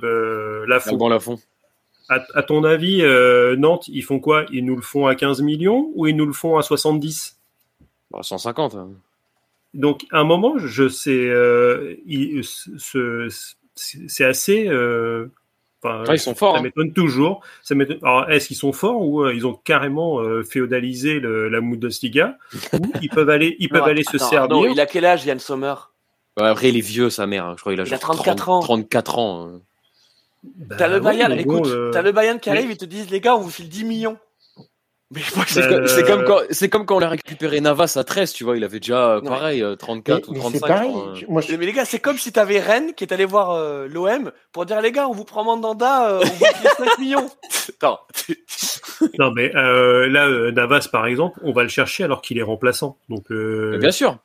la 0.65 0.79
fond. 0.79 1.09
la 1.09 1.19
fond. 1.19 1.37
À, 2.07 2.23
à, 2.33 2.43
ton 2.43 2.63
avis, 2.63 3.03
Nantes, 3.57 3.87
ils 3.89 4.03
font 4.03 4.19
quoi? 4.19 4.45
Ils 4.51 4.65
nous 4.65 4.75
le 4.77 4.81
font 4.81 5.07
à 5.07 5.15
15 5.15 5.41
millions 5.41 5.91
ou 5.95 6.07
ils 6.07 6.15
nous 6.15 6.25
le 6.25 6.33
font 6.33 6.57
à 6.57 6.61
70 6.61 7.40
150. 8.21 8.75
Bah, 8.75 8.81
hein. 8.81 8.89
Donc, 9.73 10.05
à 10.11 10.19
un 10.19 10.23
moment, 10.23 10.57
je 10.57 10.89
sais, 10.89 11.29
euh, 11.29 11.95
c'est 13.75 14.25
assez. 14.25 14.67
Euh, 14.67 15.27
ah, 15.83 16.03
ils 16.11 16.19
sont 16.19 16.35
forts. 16.35 16.55
Ça 16.55 16.59
hein. 16.59 16.63
m'étonne 16.63 16.93
toujours. 16.93 17.41
Alors, 18.03 18.29
est-ce 18.29 18.47
qu'ils 18.47 18.57
sont 18.57 18.73
forts 18.73 19.01
ou 19.01 19.23
euh, 19.23 19.33
ils 19.33 19.47
ont 19.47 19.53
carrément 19.53 20.19
féodalisé 20.43 21.19
le, 21.19 21.49
la 21.49 21.61
Bundesliga 21.61 22.37
ou 22.73 22.91
ils 23.01 23.09
peuvent 23.09 23.29
aller, 23.29 23.55
ils 23.59 23.69
peuvent 23.69 23.83
aller 23.83 24.03
se 24.03 24.17
servir? 24.17 24.49
Non, 24.49 24.67
il 24.67 24.79
a 24.79 24.85
quel 24.85 25.05
âge, 25.05 25.25
Yann 25.25 25.39
Sommer? 25.39 25.75
Après, 26.37 26.69
il 26.69 26.77
est 26.77 26.81
vieux, 26.81 27.09
sa 27.09 27.27
mère. 27.27 27.45
Hein. 27.45 27.53
Je 27.57 27.61
crois 27.61 27.73
qu'il 27.73 27.81
a, 27.81 27.85
il 27.85 27.93
a 27.93 27.97
34 27.97 28.49
ans. 28.49 28.59
34 28.59 29.19
ans. 29.19 29.51
Bah 30.43 30.75
t'as 30.75 30.87
le 30.87 30.99
Bayern, 30.99 31.31
écoute, 31.33 31.69
t'as 31.91 32.01
le 32.01 32.11
Bayern 32.11 32.39
qui 32.39 32.49
arrive, 32.49 32.71
ils 32.71 32.77
te 32.77 32.85
disent 32.85 33.11
les 33.11 33.21
gars, 33.21 33.35
on 33.35 33.41
vous 33.41 33.51
file 33.51 33.69
10 33.69 33.85
millions. 33.85 34.17
Euh, 35.13 35.87
c'est 35.87 36.05
comme, 36.05 36.23
quand, 36.23 36.39
c'est 36.51 36.69
comme 36.69 36.85
quand 36.85 36.95
on 36.95 37.01
a 37.01 37.09
récupéré 37.09 37.59
Navas 37.59 37.93
à 37.97 38.03
13, 38.03 38.31
tu 38.31 38.43
vois, 38.43 38.55
il 38.55 38.63
avait 38.63 38.79
déjà 38.79 39.19
pareil, 39.23 39.63
34 39.77 40.29
euh, 40.29 40.31
ou 40.31 40.35
35. 40.35 40.67
Pareil, 40.67 40.91
moi, 41.27 41.41
Mais 41.49 41.65
les 41.65 41.73
gars, 41.73 41.85
c'est 41.85 41.99
comme 41.99 42.17
si 42.17 42.31
t'avais 42.31 42.59
Rennes 42.59 42.93
qui 42.95 43.03
est 43.03 43.13
allé 43.13 43.25
voir 43.25 43.51
euh, 43.51 43.87
l'OM 43.87 44.31
pour 44.53 44.65
dire 44.65 44.81
les 44.81 44.91
gars, 44.91 45.09
on 45.09 45.11
vous 45.11 45.25
prend 45.25 45.43
Mandanda, 45.43 46.19
on 46.21 46.25
vous 46.25 46.45
5 46.85 46.97
millions. 46.99 47.29
non, 49.19 49.31
mais 49.31 49.49
là, 49.49 50.51
Navas 50.51 50.87
par 50.91 51.05
exemple, 51.07 51.39
on 51.43 51.51
va 51.51 51.63
le 51.63 51.69
chercher 51.69 52.05
alors 52.05 52.21
qu'il 52.21 52.37
est 52.37 52.43
remplaçant. 52.43 52.97
Donc, 53.09 53.31
bien 53.31 53.91
sûr. 53.91 54.17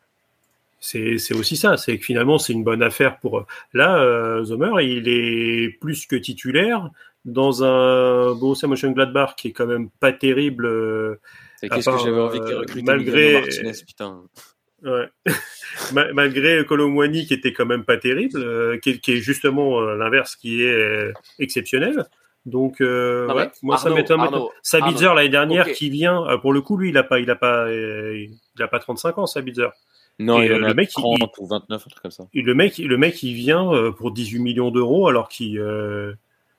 C'est, 0.78 1.18
c'est 1.18 1.34
aussi 1.34 1.57
ça, 1.57 1.76
c'est 1.78 1.99
que 1.99 2.05
finalement 2.05 2.39
c'est 2.39 2.53
une 2.53 2.62
bonne 2.62 2.82
affaire 2.82 3.18
pour. 3.18 3.45
Là, 3.72 4.45
Zomer, 4.45 4.84
il 4.84 5.09
est 5.09 5.70
plus 5.80 6.07
que 6.07 6.14
titulaire 6.14 6.91
dans 7.27 7.62
un 7.64 8.35
Borussia 8.35 8.66
Mönchengladbach 8.68 9.35
qui 9.37 9.49
est 9.49 9.53
quand 9.53 9.66
même 9.66 9.91
pas 10.01 10.12
terrible 10.12 10.64
euh, 10.64 11.16
Et 11.62 11.68
qu'est-ce 11.68 11.91
que 11.91 11.99
j'avais 11.99 12.20
envie 12.20 12.41
de 12.41 12.45
euh, 12.47 12.59
recruter 12.61 12.83
malgré- 12.83 13.33
Martinez, 13.41 13.72
putain. 13.87 14.22
Ouais. 14.83 15.09
Ma- 15.93 16.12
Malgré 16.12 16.64
Colomwani 16.64 17.27
qui 17.27 17.35
était 17.35 17.53
quand 17.53 17.66
même 17.66 17.85
pas 17.85 17.97
terrible, 17.99 18.39
euh, 18.39 18.79
qui, 18.79 18.91
est, 18.91 18.99
qui 19.01 19.12
est 19.12 19.16
justement 19.20 19.81
euh, 19.81 19.97
l'inverse 19.97 20.37
qui 20.37 20.62
est 20.62 20.72
euh, 20.72 21.12
exceptionnel. 21.39 22.07
Donc, 22.45 22.81
euh, 22.81 23.27
Non, 23.27 23.35
ouais, 23.35 23.51
moi 23.62 23.77
ça 23.77 23.87
Arnaud, 23.89 23.97
m'étonne. 23.97 24.20
Arnaud, 24.20 24.53
Sabitzer 24.62 25.12
l'année 25.16 25.29
dernière 25.29 25.66
ok. 25.66 25.72
qui 25.72 25.91
vient, 25.91 26.24
euh, 26.29 26.39
pour 26.39 26.53
le 26.53 26.61
coup, 26.61 26.77
lui, 26.77 26.91
il 26.91 26.97
a 26.97 27.03
pas, 27.03 27.18
il 27.18 27.29
a 27.29 27.35
pas, 27.35 27.66
euh, 27.66 28.16
il 28.57 28.62
a 28.62 28.68
pas 28.68 28.79
35 28.79 29.18
ans, 29.18 29.27
Sabitzer. 29.27 29.68
Non, 30.20 30.41
Et, 30.41 30.47
il 30.47 30.53
euh, 30.53 30.61
en 30.61 30.62
a 30.62 30.68
le 30.68 30.74
mec, 30.74 30.91
il- 30.97 31.01
30 31.03 31.39
ou 31.39 31.47
29, 31.49 31.83
un 31.85 31.91
truc 31.91 32.01
comme 32.03 32.11
ça. 32.12 32.24
Et 32.33 32.43
le 32.43 32.55
mec, 32.55 32.79
le 32.79 32.97
mec, 32.97 33.20
il 33.24 33.35
vient 33.35 33.72
euh, 33.74 33.91
pour 33.91 34.12
18 34.12 34.39
millions 34.39 34.70
d'euros 34.70 35.09
alors 35.09 35.29
qu'il. 35.29 35.59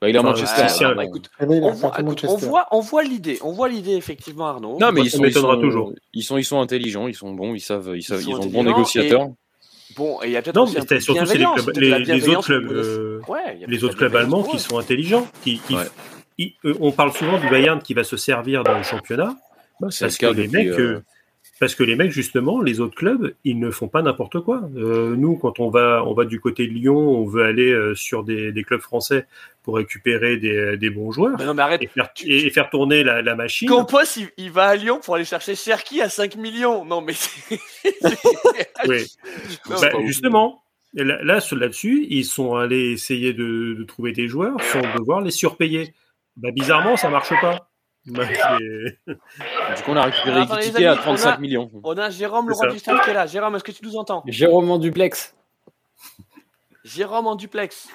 Bah, 0.00 0.08
il 0.08 0.14
est 0.14 0.18
à 0.18 0.22
Manchester. 0.22 0.84
ouais, 0.86 0.94
bah, 0.94 1.04
écoute, 1.04 1.28
on 1.40 1.46
voit, 1.46 1.90
parti 1.90 2.02
écoute, 2.02 2.20
on 2.24 2.26
Manchester. 2.28 2.46
voit, 2.46 2.66
on 2.70 2.80
voit 2.80 3.02
l'idée, 3.02 3.38
on 3.42 3.52
voit 3.52 3.68
l'idée 3.68 3.94
effectivement, 3.96 4.46
Arnaud. 4.46 4.78
Non, 4.80 4.92
mais 4.92 5.00
ils 5.00 5.10
ça 5.10 5.18
sont, 5.18 5.24
ils 5.24 5.32
sont, 5.32 5.60
toujours. 5.60 5.92
ils 6.14 6.22
sont, 6.22 6.38
ils 6.38 6.44
sont 6.44 6.60
intelligents, 6.60 7.08
ils 7.08 7.14
sont 7.16 7.32
bons, 7.32 7.54
ils 7.54 7.60
savent, 7.60 7.92
ils 7.96 8.02
savent, 8.02 8.20
Ils 8.22 8.28
ils, 8.28 8.34
sont 8.36 8.40
ont 8.42 8.46
de 8.46 8.52
bons 8.52 8.62
négociateurs. 8.62 9.28
Bon, 9.96 10.22
et 10.22 10.26
il 10.26 10.32
y 10.32 10.36
a 10.36 10.42
peut-être 10.42 10.54
Non, 10.54 10.62
aussi 10.64 10.74
mais 10.74 10.80
un 10.96 11.00
surtout, 11.00 11.26
c'est 11.26 11.38
les 11.38 11.44
clubs- 11.44 11.76
les- 11.78 12.28
autres 12.28 12.44
clubs, 12.46 12.70
euh, 12.70 13.20
Ouais, 13.26 13.58
les 13.66 13.82
autres 13.84 13.96
clubs 13.96 14.14
allemands 14.14 14.44
qui 14.44 14.60
sont 14.60 14.78
intelligents. 14.78 15.26
Qui, 15.42 15.58
qui- 15.66 15.74
Ouais. 15.74 15.82
ils- 16.38 16.54
euh, 16.64 16.74
on 16.80 16.92
parle 16.92 17.12
souvent 17.12 17.40
du 17.40 17.48
Bayern 17.48 17.80
qui 17.82 17.94
va 17.94 18.04
se 18.04 18.16
servir 18.16 18.62
dans 18.62 18.76
le 18.76 18.84
championnat 18.84 19.34
Bah, 19.80 19.88
c'est 19.90 20.04
parce 20.04 20.20
le 20.22 20.28
que 20.28 20.34
les 20.34 20.46
mecs, 20.48 20.68
euh, 20.68 20.78
euh, 20.80 21.02
parce 21.60 21.74
que 21.74 21.82
les 21.82 21.96
mecs 21.96 22.10
justement, 22.12 22.60
les 22.62 22.80
autres 22.80 22.94
clubs, 22.94 23.34
ils 23.44 23.58
ne 23.58 23.70
font 23.70 23.88
pas 23.88 24.02
n'importe 24.02 24.40
quoi. 24.40 24.62
Euh, 24.76 25.16
nous, 25.16 25.36
quand 25.36 25.58
on 25.60 25.70
va, 25.70 26.04
on 26.06 26.14
va 26.14 26.24
du 26.24 26.40
côté 26.40 26.66
de 26.66 26.72
Lyon, 26.72 26.96
on 26.96 27.24
veut 27.26 27.44
aller 27.44 27.70
euh, 27.70 27.94
sur 27.94 28.22
des, 28.24 28.52
des 28.52 28.62
clubs 28.64 28.80
français 28.80 29.26
pour 29.62 29.76
récupérer 29.76 30.36
des, 30.36 30.76
des 30.76 30.90
bons 30.90 31.10
joueurs 31.12 31.36
Mais 31.38 31.44
non, 31.44 31.54
mais 31.54 31.62
arrête. 31.62 31.82
et 31.82 31.88
faire, 31.88 32.10
et, 32.24 32.46
et 32.46 32.50
faire 32.50 32.70
tourner 32.70 33.02
la, 33.04 33.22
la 33.22 33.34
machine. 33.34 33.68
Campos, 33.68 33.98
il, 34.16 34.28
il 34.38 34.50
va 34.50 34.66
à 34.68 34.76
Lyon 34.76 35.00
pour 35.04 35.14
aller 35.16 35.24
chercher 35.24 35.54
Cherki 35.54 36.00
à 36.00 36.08
5 36.08 36.36
millions. 36.36 36.84
Non, 36.84 37.00
mais 37.00 37.12
c'est. 37.14 37.58
Oui. 38.86 39.04
Non, 39.68 39.76
Bah, 39.80 39.90
justement, 40.06 40.62
là, 40.94 41.22
là-dessus, 41.52 42.06
ils 42.08 42.24
sont 42.24 42.54
allés 42.54 42.92
essayer 42.92 43.32
de, 43.32 43.74
de 43.78 43.84
trouver 43.84 44.12
des 44.12 44.28
joueurs 44.28 44.56
sans 44.62 44.80
devoir 44.98 45.20
les 45.20 45.30
surpayer. 45.30 45.92
Bah, 46.36 46.50
bizarrement, 46.52 46.96
ça 46.96 47.10
marche 47.10 47.32
pas. 47.40 47.68
Bah, 48.10 48.24
Du 49.06 49.82
coup, 49.84 49.90
on 49.90 49.96
a 49.96 50.02
récupéré 50.06 50.40
Alors, 50.42 50.56
les 50.58 50.86
à 50.86 50.90
amis, 50.92 50.98
on 51.00 51.02
35 51.02 51.28
a- 51.34 51.38
millions. 51.38 51.70
On 51.82 51.96
a 51.98 52.10
Jérôme, 52.10 52.48
le 52.48 52.54
roi 52.54 52.68
du 52.68 52.78
stade 52.78 53.00
qui 53.02 53.10
est 53.10 53.14
là. 53.14 53.26
Jérôme, 53.26 53.54
est-ce 53.56 53.64
que 53.64 53.72
tu 53.72 53.84
nous 53.84 53.96
entends? 53.96 54.22
Jérôme 54.26 54.70
en 54.70 54.78
duplex. 54.78 55.34
Jérôme 56.84 57.26
en 57.26 57.34
duplex. 57.36 57.88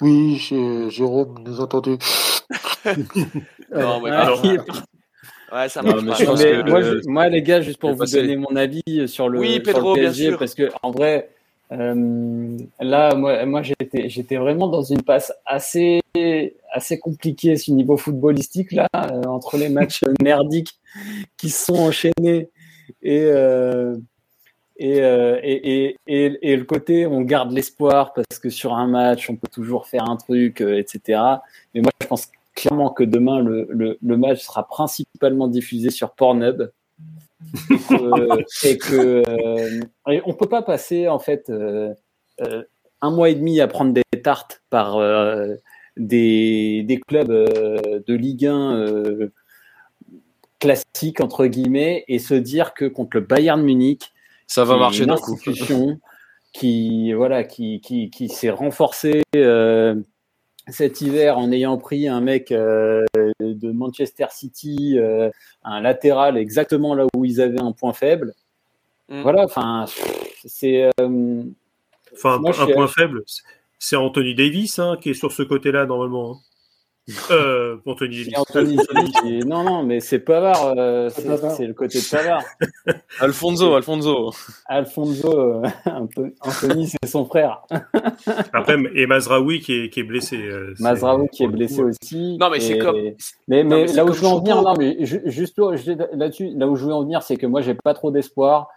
Oui, 0.00 0.36
j'ai- 0.36 0.90
Jérôme, 0.90 1.38
nous 1.44 1.60
entendez. 1.60 1.98
Non, 3.74 4.00
mais 4.00 4.10
Alors, 4.10 4.44
Ouais, 4.44 4.58
ouais, 5.52 5.68
ça 5.68 5.82
Non, 5.82 6.00
marche 6.02 6.20
mais 6.20 6.62
pas. 6.62 6.68
moi, 6.70 6.82
je- 6.82 7.08
moi, 7.08 7.28
les 7.28 7.42
gars, 7.42 7.60
juste 7.60 7.78
pour 7.78 7.94
vous 7.94 8.04
donner 8.04 8.36
mon 8.36 8.54
avis 8.56 8.82
sur 9.08 9.28
le, 9.28 9.38
Oui, 9.40 9.54
sur 9.54 9.62
Pedro, 9.62 9.94
le 9.94 10.00
bien 10.00 10.10
PSG, 10.10 10.28
sûr. 10.30 10.38
parce 10.38 10.54
que 10.54 10.70
en 10.82 10.90
vrai, 10.90 11.30
euh, 11.72 12.56
là, 12.80 13.14
moi, 13.14 13.44
moi 13.44 13.62
j'étais, 13.62 14.08
j'étais 14.08 14.36
vraiment 14.36 14.68
dans 14.68 14.82
une 14.82 15.02
passe 15.02 15.32
assez, 15.44 16.00
assez 16.72 16.98
compliquée 16.98 17.56
ce 17.56 17.72
niveau 17.72 17.96
footballistique 17.96 18.72
là, 18.72 18.86
euh, 18.94 19.24
entre 19.24 19.56
les 19.56 19.68
matchs 19.68 20.02
merdiques 20.22 20.78
qui 21.36 21.50
se 21.50 21.66
sont 21.66 21.78
enchaînés 21.78 22.50
et 23.02 23.22
euh, 23.22 23.96
et, 24.78 25.00
euh, 25.00 25.40
et, 25.42 25.86
et, 25.86 25.96
et, 26.06 26.52
et 26.52 26.56
le 26.56 26.64
côté 26.64 27.06
on 27.06 27.22
garde 27.22 27.50
l'espoir 27.50 28.12
parce 28.12 28.38
que 28.38 28.50
sur 28.50 28.74
un 28.74 28.86
match 28.86 29.30
on 29.30 29.36
peut 29.36 29.48
toujours 29.50 29.86
faire 29.86 30.08
un 30.08 30.16
truc, 30.16 30.60
euh, 30.60 30.78
etc. 30.78 31.20
Mais 31.74 31.80
moi, 31.80 31.90
je 32.02 32.06
pense 32.06 32.28
clairement 32.54 32.90
que 32.90 33.02
demain 33.02 33.40
le, 33.40 33.66
le, 33.70 33.98
le 34.02 34.16
match 34.16 34.42
sera 34.42 34.66
principalement 34.68 35.48
diffusé 35.48 35.90
sur 35.90 36.12
Pornhub 36.12 36.70
et 37.70 37.76
que, 37.78 38.66
et 38.66 38.78
que, 38.78 39.22
euh, 39.28 39.80
et 40.12 40.22
on 40.26 40.34
peut 40.34 40.48
pas 40.48 40.62
passer 40.62 41.08
en 41.08 41.18
fait 41.18 41.48
euh, 41.50 41.92
euh, 42.42 42.62
un 43.00 43.10
mois 43.10 43.30
et 43.30 43.34
demi 43.34 43.60
à 43.60 43.68
prendre 43.68 43.92
des 43.92 44.02
tartes 44.22 44.62
par 44.70 44.96
euh, 44.96 45.54
des, 45.96 46.82
des 46.84 47.00
clubs 47.00 47.30
euh, 47.30 48.00
de 48.06 48.14
Ligue 48.14 48.46
1 48.46 48.76
euh, 48.76 49.32
classiques 50.58 51.20
entre 51.20 51.46
guillemets 51.46 52.04
et 52.08 52.18
se 52.18 52.34
dire 52.34 52.74
que 52.74 52.84
contre 52.86 53.18
le 53.18 53.22
Bayern 53.22 53.62
Munich 53.62 54.12
Ça 54.46 54.64
va 54.64 54.76
marcher 54.76 55.04
une 55.04 55.14
coup. 55.14 55.32
institution 55.32 56.00
qui 56.52 57.12
voilà 57.12 57.44
qui 57.44 57.80
qui, 57.80 58.10
qui 58.10 58.28
s'est 58.28 58.50
renforcée 58.50 59.22
euh, 59.36 59.94
cet 60.68 61.00
hiver 61.00 61.38
en 61.38 61.52
ayant 61.52 61.78
pris 61.78 62.08
un 62.08 62.20
mec 62.20 62.50
euh, 62.52 63.04
de 63.40 63.70
Manchester 63.72 64.26
City 64.30 64.98
euh, 64.98 65.30
un 65.62 65.80
latéral 65.80 66.36
exactement 66.36 66.94
là 66.94 67.06
où 67.16 67.24
ils 67.24 67.40
avaient 67.40 67.60
un 67.60 67.72
point 67.72 67.92
faible 67.92 68.34
Mm. 69.08 69.22
voilà 69.22 69.44
enfin 69.44 69.84
c'est 70.44 70.90
euh, 71.00 71.42
Enfin, 72.12 72.38
Moi, 72.38 72.52
un 72.58 72.66
point 72.66 72.88
faible, 72.88 73.22
c'est 73.78 73.96
Anthony 73.96 74.34
Davis 74.34 74.78
hein, 74.78 74.96
qui 75.00 75.10
est 75.10 75.14
sur 75.14 75.32
ce 75.32 75.42
côté-là 75.42 75.84
normalement. 75.84 76.32
hein. 76.32 76.38
Euh, 77.30 77.76
c'est 77.84 78.36
Anthony 78.36 78.76
qui- 79.22 79.38
non 79.46 79.62
non 79.62 79.84
mais 79.84 80.00
c'est 80.00 80.18
Pavard 80.18 80.74
euh, 80.76 81.08
C'est 81.08 81.22
c'est 81.22 81.28
Pavard. 81.28 81.50
c'est 81.52 81.66
le 81.66 81.72
côté 81.72 82.00
de 82.00 82.04
Pavard 82.10 82.42
Alfonso, 83.20 83.74
Alfonso. 83.74 84.32
Alfonso 84.66 85.38
euh, 85.38 85.62
Anthony 86.40 86.88
c'est 86.88 87.08
son 87.08 87.24
frère 87.24 87.62
Après, 88.52 88.76
et 88.96 89.06
Mazraoui 89.06 89.60
qui 89.60 89.84
est, 89.84 89.88
qui 89.90 90.00
est 90.00 90.04
blessé. 90.04 90.36
euh, 90.36 90.74
Mazraoui 90.80 91.28
qui 91.28 91.44
est 91.44 91.46
pour 91.46 91.52
le 91.52 91.58
blessé 91.58 91.82
coup, 91.82 91.88
aussi 91.88 92.38
Non, 92.40 92.50
mais 92.50 92.58
c'est 92.58 92.78
comme. 92.78 92.96
Mais, 93.46 93.62
Non, 93.62 93.76
mais, 93.76 93.86
là 93.86 94.04
où 94.04 94.12
je 94.12 94.20
veux 94.20 94.26
en 94.26 94.40
venir, 94.40 94.60
non, 94.62 94.74
mais 94.76 94.96
ju- 95.06 95.22
juste 95.26 95.58
là-dessus, 95.58 96.50
là 96.56 96.66
où 96.66 96.74
je 96.74 96.86
veux 96.86 96.92
en 96.92 97.02
venir, 97.02 97.22
c'est 97.22 97.36
que 97.36 97.46
moi, 97.46 97.60
j'ai 97.60 97.74
pas 97.74 97.94
trop 97.94 98.10
d'espoir. 98.10 98.68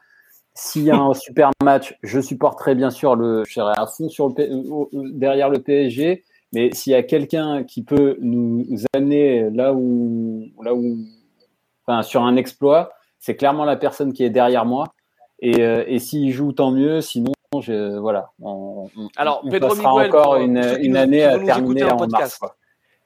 S'il 0.54 0.84
y 0.84 0.92
a 0.92 0.98
un 0.98 1.14
super 1.14 1.52
match, 1.64 1.98
je 2.04 2.20
supporterai 2.20 2.76
bien 2.76 2.90
sûr 2.90 3.16
le, 3.16 3.44
je 3.46 3.54
serai 3.54 3.74
à 3.78 3.88
fond 3.88 4.10
sur 4.10 4.28
le, 4.28 4.34
P- 4.34 4.50
au- 4.52 4.90
au- 4.92 5.08
derrière 5.14 5.50
le 5.50 5.60
PSG. 5.60 6.24
Mais 6.54 6.74
s'il 6.74 6.92
y 6.94 6.96
a 6.96 7.04
quelqu'un 7.04 7.64
qui 7.64 7.84
peut 7.84 8.18
nous 8.22 8.66
amener 8.94 9.50
là 9.52 9.74
où, 9.74 10.48
là 10.64 10.74
où, 10.74 10.98
enfin, 11.86 12.02
sur 12.02 12.24
un 12.24 12.36
exploit, 12.36 12.92
c'est 13.20 13.36
clairement 13.36 13.66
la 13.66 13.76
personne 13.76 14.14
qui 14.14 14.24
est 14.24 14.30
derrière 14.30 14.66
moi. 14.66 14.94
Et, 15.42 15.62
euh, 15.62 15.84
et 15.88 16.00
s'il 16.00 16.32
joue, 16.32 16.52
tant 16.52 16.72
mieux. 16.72 17.02
Sinon, 17.02 17.32
je, 17.62 17.98
voilà. 17.98 18.32
On, 18.42 18.88
on- 18.98 19.08
Alors, 19.16 19.42
on 19.44 19.50
Pedro 19.50 19.70
passera 19.70 19.92
Miguel, 19.94 20.10
encore 20.16 20.36
une, 20.38 20.54
nous- 20.60 20.96
année 20.98 21.24
à 21.24 21.38
terminer 21.40 21.84
en 21.84 22.08
mars. 22.08 22.40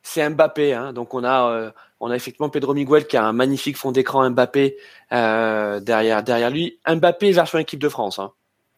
c'est 0.02 0.28
Mbappé. 0.30 0.74
Hein. 0.74 0.94
Donc 0.94 1.14
on 1.14 1.24
a, 1.24 1.50
euh, 1.52 1.72
on 2.00 2.10
a 2.12 2.16
effectivement 2.16 2.50
Pedro 2.50 2.74
Miguel 2.74 3.08
qui 3.08 3.18
a 3.18 3.24
un 3.26 3.34
magnifique 3.34 3.78
fond 3.78 3.92
d'écran 3.92 4.30
Mbappé 4.30 4.78
euh, 5.12 5.80
derrière, 5.80 6.24
derrière 6.24 6.50
lui. 6.50 6.80
Mbappé 6.88 7.32
version 7.34 7.60
équipe 7.60 7.80
de 7.82 7.90
France. 7.90 8.20
Hein. 8.20 8.32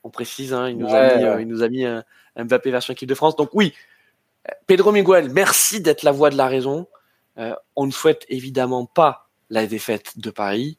On 0.03 0.09
précise, 0.09 0.53
hein, 0.53 0.69
il 0.69 0.77
nous 0.77 0.93
a 0.93 1.15
mis, 1.17 1.23
euh, 1.23 1.41
il 1.41 1.47
nous 1.47 1.63
a 1.63 1.69
mis 1.69 1.85
un 1.85 2.03
Mbappé 2.37 2.71
version 2.71 2.93
équipe 2.93 3.09
de 3.09 3.15
France. 3.15 3.35
Donc 3.35 3.49
oui, 3.53 3.73
euh, 3.73 3.94
Pedro 4.67 4.91
Miguel, 4.91 5.29
merci 5.29 5.81
d'être 5.81 6.03
la 6.03 6.11
voix 6.11 6.29
de 6.29 6.37
la 6.37 6.47
raison. 6.47 6.87
Euh, 7.37 7.53
on 7.75 7.85
ne 7.85 7.91
souhaite 7.91 8.25
évidemment 8.29 8.85
pas 8.85 9.29
la 9.49 9.65
défaite 9.67 10.17
de 10.17 10.29
Paris, 10.29 10.77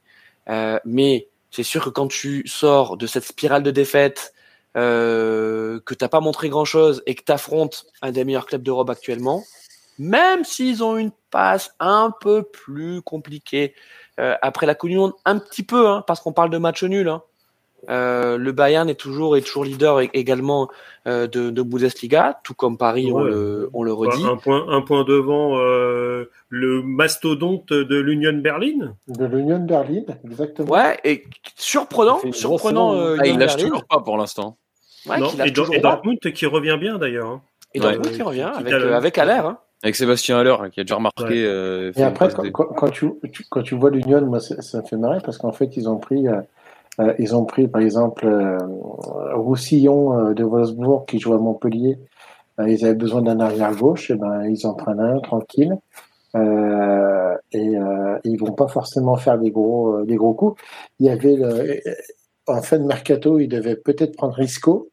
euh, 0.49 0.79
mais 0.85 1.29
c'est 1.51 1.63
sûr 1.63 1.85
que 1.85 1.91
quand 1.91 2.09
tu 2.09 2.47
sors 2.47 2.97
de 2.97 3.07
cette 3.07 3.25
spirale 3.25 3.63
de 3.63 3.71
défaite, 3.71 4.35
euh, 4.77 5.81
que 5.87 5.95
t'as 5.95 6.09
pas 6.09 6.21
montré 6.21 6.51
grand 6.51 6.67
chose 6.67 7.03
et 7.07 7.15
que 7.15 7.23
tu 7.25 7.33
affrontes 7.33 7.87
un 8.03 8.11
des 8.11 8.25
meilleurs 8.25 8.45
clubs 8.45 8.63
d'Europe 8.63 8.91
actuellement, 8.91 9.43
même 9.99 10.45
s'ils 10.45 10.85
ont 10.85 10.99
une 10.99 11.13
passe 11.31 11.75
un 11.81 12.13
peu 12.21 12.43
plus 12.43 13.01
compliquée 13.01 13.75
euh, 14.21 14.35
après 14.43 14.67
la 14.67 14.75
Coupe 14.75 14.91
du 14.91 14.97
Monde, 14.97 15.15
un 15.25 15.39
petit 15.39 15.63
peu, 15.63 15.89
hein, 15.89 16.05
parce 16.07 16.21
qu'on 16.21 16.33
parle 16.33 16.51
de 16.51 16.59
match 16.59 16.83
nul. 16.83 17.09
Hein. 17.09 17.23
Euh, 17.89 18.37
le 18.37 18.51
Bayern 18.53 18.89
est 18.89 18.95
toujours 18.99 19.37
est 19.37 19.43
toujours 19.43 19.65
leader 19.65 20.01
également 20.01 20.69
euh, 21.07 21.27
de, 21.29 21.51
de 21.51 21.63
Bundesliga, 21.63 22.41
tout 22.43 22.55
comme 22.55 22.77
Paris, 22.79 23.13
on 23.13 23.21
le 23.21 23.71
on 23.75 23.83
le 23.85 23.93
redit. 23.93 24.25
Un 24.25 24.37
point, 24.37 24.65
un 24.69 24.81
point 24.81 25.05
devant 25.05 25.59
euh, 25.59 26.25
le 26.49 26.83
mastodonte 26.83 27.69
de 27.73 27.97
l'Union 27.97 28.33
Berlin. 28.35 28.95
De 29.09 29.25
l'Union 29.27 29.61
Berlin, 29.61 30.03
exactement. 30.25 30.69
Ouais, 30.73 30.99
et 31.05 31.23
surprenant, 31.57 32.19
surprenant. 32.33 32.95
euh, 32.95 33.17
Ah, 33.21 33.27
il 33.27 33.31
Union 33.31 33.41
lâche 33.41 33.55
Berlin. 33.57 33.69
toujours 33.71 33.85
pas 33.87 34.01
pour 34.01 34.17
l'instant. 34.19 34.57
Ouais, 35.09 35.19
Non, 35.21 35.29
et, 35.45 35.49
et. 35.49 35.79
Dortmund 35.81 36.19
qui 36.19 36.47
revient 36.47 36.77
bien 36.81 36.99
d'ailleurs. 36.99 37.29
hein. 37.29 37.43
Et 37.75 37.79
Ouais. 37.81 37.93
Dortmund 37.93 38.17
qui 38.17 38.23
revient 38.23 38.51
Qui 38.55 38.61
avec 38.63 38.73
euh, 38.73 38.95
avec 38.97 39.19
Allaire. 39.19 39.47
Hein. 39.47 39.59
Avec 39.85 39.95
Sébastien 39.95 40.39
Haller, 40.39 40.57
qui 40.73 40.81
a 40.81 40.85
déjà 40.85 40.97
remarqué. 40.97 41.45
Euh, 41.47 41.93
Et 41.95 42.03
après, 42.03 42.31
quand, 42.35 42.43
D. 42.43 42.51
quand- 42.51 42.65
quand 42.75 42.89
tu, 42.89 43.11
tu- 43.33 43.45
quand 43.49 43.63
tu 43.63 43.75
vois 43.77 43.91
l'Union, 43.91 44.23
moi, 44.23 44.41
ça, 44.41 44.79
me 44.81 44.87
fait 44.87 44.97
marrer 44.97 45.19
parce 45.23 45.37
qu'en 45.39 45.53
fait, 45.53 45.77
ils 45.77 45.87
ont 45.89 45.99
pris, 45.99 46.27
ils 47.19 47.37
ont 47.37 47.45
pris, 47.45 47.69
par 47.69 47.83
exemple, 47.83 48.27
euh, 48.27 48.59
Roussillon 49.35 50.19
euh, 50.31 50.35
de 50.35 50.45
Wolfsburg 50.45 51.07
qui 51.07 51.19
joue 51.19 51.35
à 51.35 51.39
Montpellier. 51.39 51.99
Euh, 52.61 52.69
ils 52.69 52.85
avaient 52.85 52.95
besoin 52.95 53.23
d'un 53.23 53.41
arrière 53.41 53.75
gauche, 53.77 54.11
et 54.11 54.15
ben 54.15 54.45
ils 54.45 54.67
en 54.67 54.75
prennent 54.75 55.01
un 55.01 55.21
tranquille. 55.21 55.77
Euh, 56.37 57.37
et 57.53 57.77
euh, 57.77 58.19
ils 58.25 58.39
vont 58.39 58.53
pas 58.53 58.69
forcément 58.69 59.17
faire 59.17 59.39
des 59.39 59.51
gros, 59.51 60.01
euh, 60.01 60.05
des 60.05 60.17
gros 60.17 60.35
coups. 60.35 60.61
Il 61.01 61.07
y 61.07 61.11
avait 61.11 61.37
en 62.47 62.63
fin 62.63 62.79
de 62.79 62.85
mercato, 62.85 63.39
ils 63.41 63.49
devaient 63.49 63.77
peut-être 63.77 64.17
prendre 64.17 64.35
Risco. 64.35 64.91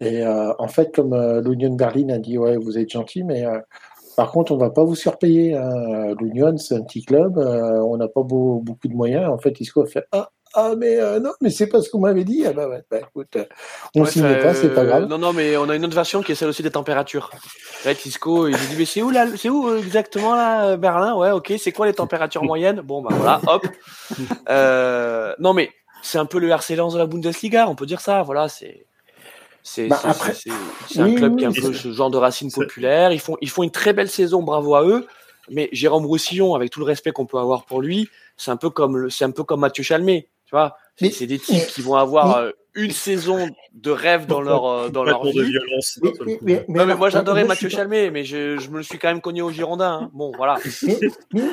Et 0.00 0.24
euh, 0.26 0.52
en 0.58 0.68
fait, 0.68 0.94
comme 0.94 1.12
euh, 1.14 1.40
l'Union 1.42 1.74
Berlin 1.74 2.10
a 2.10 2.18
dit, 2.18 2.38
ouais, 2.38 2.56
vous 2.56 2.78
êtes 2.78 2.90
gentil, 2.90 3.24
mais 3.24 3.46
euh, 3.46 3.58
Par 4.16 4.32
contre, 4.32 4.52
on 4.52 4.58
va 4.58 4.70
pas 4.70 4.84
vous 4.84 4.94
surpayer. 4.96 5.56
Hein. 5.56 6.14
L'Union, 6.20 6.56
c'est 6.58 6.76
un 6.76 6.82
petit 6.82 7.04
club. 7.04 7.38
Euh, 7.38 7.80
on 7.82 7.96
n'a 7.98 8.08
pas 8.08 8.22
beau, 8.22 8.60
beaucoup 8.60 8.88
de 8.88 8.94
moyens. 8.94 9.28
En 9.30 9.38
fait, 9.38 9.60
Isco 9.60 9.82
a 9.82 9.86
fait 9.86 10.04
Ah, 10.12 10.30
ah 10.56 10.74
mais 10.76 10.98
euh, 10.98 11.20
non, 11.20 11.30
mais 11.40 11.50
c'est 11.50 11.66
pas 11.66 11.80
ce 11.82 11.90
qu'on 11.90 12.00
m'avait 12.00 12.24
dit. 12.24 12.44
Ah 12.46 12.52
bah, 12.52 12.66
bah 12.90 12.98
écoute, 13.00 13.36
on 13.94 14.04
s'y 14.04 14.22
met 14.22 14.40
pas, 14.40 14.54
c'est 14.54 14.70
pas 14.74 14.80
euh, 14.80 14.86
grave. 14.86 15.06
Non, 15.06 15.18
non, 15.18 15.32
mais 15.32 15.56
on 15.56 15.68
a 15.68 15.76
une 15.76 15.84
autre 15.84 15.94
version 15.94 16.22
qui 16.22 16.32
est 16.32 16.34
celle 16.34 16.48
aussi 16.48 16.62
des 16.62 16.70
températures. 16.70 17.30
Là, 17.84 17.94
Tisco, 17.94 18.48
il 18.48 18.56
dit, 18.56 18.74
mais 18.78 18.84
c'est 18.86 19.02
où 19.02 19.10
là, 19.10 19.26
c'est 19.36 19.48
où 19.50 19.68
euh, 19.68 19.78
exactement 19.78 20.34
là, 20.34 20.76
Berlin? 20.76 21.14
Ouais, 21.14 21.30
ok, 21.30 21.52
c'est 21.58 21.72
quoi 21.72 21.86
les 21.86 21.92
températures 21.92 22.42
moyennes? 22.50 22.80
Bon, 22.80 23.02
bah 23.02 23.10
voilà, 23.12 23.40
hop. 23.46 23.66
Euh, 24.48 25.34
non, 25.38 25.52
mais 25.52 25.70
c'est 26.02 26.18
un 26.18 26.26
peu 26.26 26.38
le 26.38 26.48
RC 26.48 26.76
Lens 26.76 26.94
de 26.94 26.98
la 26.98 27.06
Bundesliga, 27.06 27.68
on 27.68 27.74
peut 27.74 27.86
dire 27.86 28.00
ça, 28.00 28.22
voilà, 28.22 28.48
c'est, 28.48 28.86
c'est, 29.62 29.88
Bah, 29.88 30.00
un 30.04 30.12
club 31.14 31.32
oui, 31.32 31.38
qui 31.38 31.44
est 31.44 31.48
un 31.48 31.52
peu 31.52 31.72
ce 31.72 31.92
genre 31.92 32.10
de 32.10 32.16
racine 32.16 32.50
c'est- 32.50 32.60
populaire. 32.60 33.12
Ils 33.12 33.20
font, 33.20 33.36
ils 33.40 33.50
font 33.50 33.62
une 33.62 33.70
très 33.70 33.92
belle 33.92 34.08
saison, 34.08 34.42
bravo 34.42 34.74
à 34.74 34.84
eux. 34.86 35.06
Mais 35.48 35.68
Jérôme 35.72 36.06
Roussillon, 36.06 36.54
avec 36.54 36.70
tout 36.70 36.80
le 36.80 36.86
respect 36.86 37.12
qu'on 37.12 37.26
peut 37.26 37.38
avoir 37.38 37.64
pour 37.66 37.80
lui, 37.80 38.08
c'est 38.36 38.50
un 38.50 38.56
peu 38.56 38.70
comme 38.70 38.96
le, 38.96 39.10
c'est 39.10 39.24
un 39.24 39.30
peu 39.30 39.44
comme 39.44 39.60
Mathieu 39.60 39.84
Chalmé, 39.84 40.28
tu 40.46 40.54
vois. 40.54 40.76
C'est, 40.96 41.06
Mais- 41.06 41.12
c'est 41.12 41.26
des 41.26 41.38
types 41.38 41.66
qui 41.66 41.82
vont 41.82 41.96
avoir 41.96 42.38
mais- 42.38 42.44
euh, 42.46 42.52
une 42.78 42.90
saison 42.90 43.48
de 43.72 43.90
rêve 43.90 44.26
dans 44.26 44.40
leur, 44.42 44.66
euh, 44.66 44.88
dans 44.90 45.02
leur 45.02 45.22
de 45.24 45.30
vie. 45.30 45.50
violence. 45.50 45.98
Mais, 46.02 46.10
mais- 46.24 46.38
mais- 46.42 46.54
Non, 46.68 46.74
mais 46.74 46.80
alors, 46.82 46.98
moi 46.98 47.08
j'adorais 47.10 47.42
je 47.42 47.46
Mathieu 47.46 47.68
suis 47.68 47.76
pas- 47.76 47.82
Chalmé, 47.82 48.10
mais 48.10 48.24
je, 48.24 48.58
je 48.58 48.68
me 48.70 48.76
le 48.78 48.82
suis 48.82 48.98
quand 48.98 49.08
même 49.08 49.20
cogné 49.22 49.40
au 49.42 49.50
Girondin. 49.50 50.00
hein. 50.02 50.10
Bon, 50.12 50.30
voilà. 50.36 50.56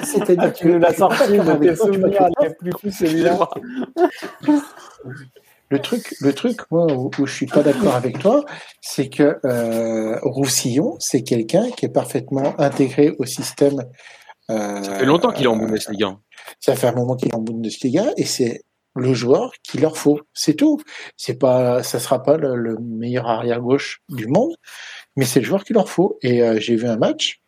C'est-à-dire 0.03 0.37
Ah, 0.39 0.51
tu 0.51 0.67
nous 0.67 0.79
l'as 0.79 0.91
que- 0.91 0.97
sorti 0.97 1.31
de 1.33 1.39
avec 1.39 1.61
tes 1.69 1.75
souvenirs 1.77 2.27
les 2.41 2.53
plus 2.55 2.71
fous, 2.79 2.91
celui-là. 2.91 3.49
Le 5.69 5.79
truc, 5.79 6.13
le 6.21 6.33
truc, 6.33 6.59
moi, 6.71 6.85
où, 6.93 7.09
où 7.17 7.25
je 7.25 7.33
suis 7.33 7.45
pas 7.47 7.63
d'accord 7.63 7.95
avec 7.95 8.19
toi, 8.19 8.45
c'est 8.81 9.09
que 9.09 9.39
euh, 9.45 10.19
Roussillon, 10.21 10.97
c'est 10.99 11.23
quelqu'un 11.23 11.69
qui 11.71 11.85
est 11.85 11.89
parfaitement 11.93 12.53
intégré 12.59 13.15
au 13.17 13.25
système. 13.25 13.83
euh, 14.51 14.83
Ça 14.83 14.95
fait 14.95 15.05
longtemps 15.05 15.31
qu'il 15.31 15.45
est 15.45 15.47
en 15.47 15.55
Bundesliga. 15.57 16.17
Ça 16.59 16.75
fait 16.75 16.87
un 16.87 16.91
moment 16.93 17.15
qu'il 17.15 17.29
est 17.29 17.35
en 17.35 17.39
Bundesliga 17.41 18.11
et 18.17 18.25
c'est 18.25 18.61
le 18.95 19.13
joueur 19.13 19.51
qu'il 19.63 19.81
leur 19.81 19.97
faut. 19.97 20.19
C'est 20.33 20.53
tout. 20.55 20.79
C'est 21.17 21.35
pas, 21.39 21.81
ça 21.83 21.99
sera 21.99 22.21
pas 22.21 22.37
le, 22.37 22.55
le 22.55 22.77
meilleur 22.79 23.27
arrière 23.27 23.59
gauche 23.61 24.01
du 24.09 24.27
monde, 24.27 24.55
mais 25.15 25.25
c'est 25.25 25.39
le 25.39 25.45
joueur 25.45 25.63
qu'il 25.63 25.75
leur 25.75 25.89
faut. 25.89 26.17
Et 26.21 26.43
euh, 26.43 26.59
j'ai 26.59 26.75
vu 26.75 26.87
un 26.87 26.97
match. 26.97 27.39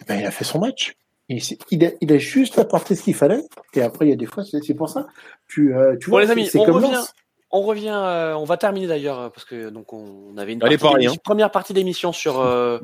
eh 0.00 0.04
Ben, 0.04 0.20
il 0.20 0.26
a 0.26 0.30
fait 0.30 0.44
son 0.44 0.58
match. 0.60 0.94
Il, 1.28 1.84
a, 1.84 1.88
il 2.00 2.12
a 2.12 2.18
juste 2.18 2.56
apporté 2.58 2.94
ce 2.94 3.02
qu'il 3.02 3.14
fallait. 3.16 3.42
Et 3.74 3.82
après, 3.82 4.06
il 4.06 4.10
y 4.10 4.12
a 4.12 4.16
des 4.16 4.26
fois, 4.26 4.44
c'est 4.44 4.74
pour 4.74 4.88
ça. 4.88 5.08
Tu, 5.48 5.74
euh, 5.74 5.96
tu 6.00 6.06
Bon 6.08 6.16
vois, 6.16 6.20
les 6.20 6.26
c'est- 6.28 6.32
amis, 6.34 6.46
c'est 6.46 6.58
on 6.60 6.64
comme 6.64 6.76
revient. 6.76 7.02
On 7.50 7.62
revient, 7.62 7.92
euh, 7.94 8.34
on 8.34 8.44
va 8.44 8.56
terminer 8.56 8.86
d'ailleurs 8.86 9.20
euh, 9.20 9.28
parce 9.30 9.44
que 9.44 9.70
donc 9.70 9.92
on 9.92 10.36
avait 10.36 10.52
une 10.52 10.58
partie 10.58 10.76
d'émission- 10.76 11.20
première 11.24 11.50
partie 11.52 11.72
d'émission 11.72 12.12
sur 12.12 12.40
euh, 12.40 12.78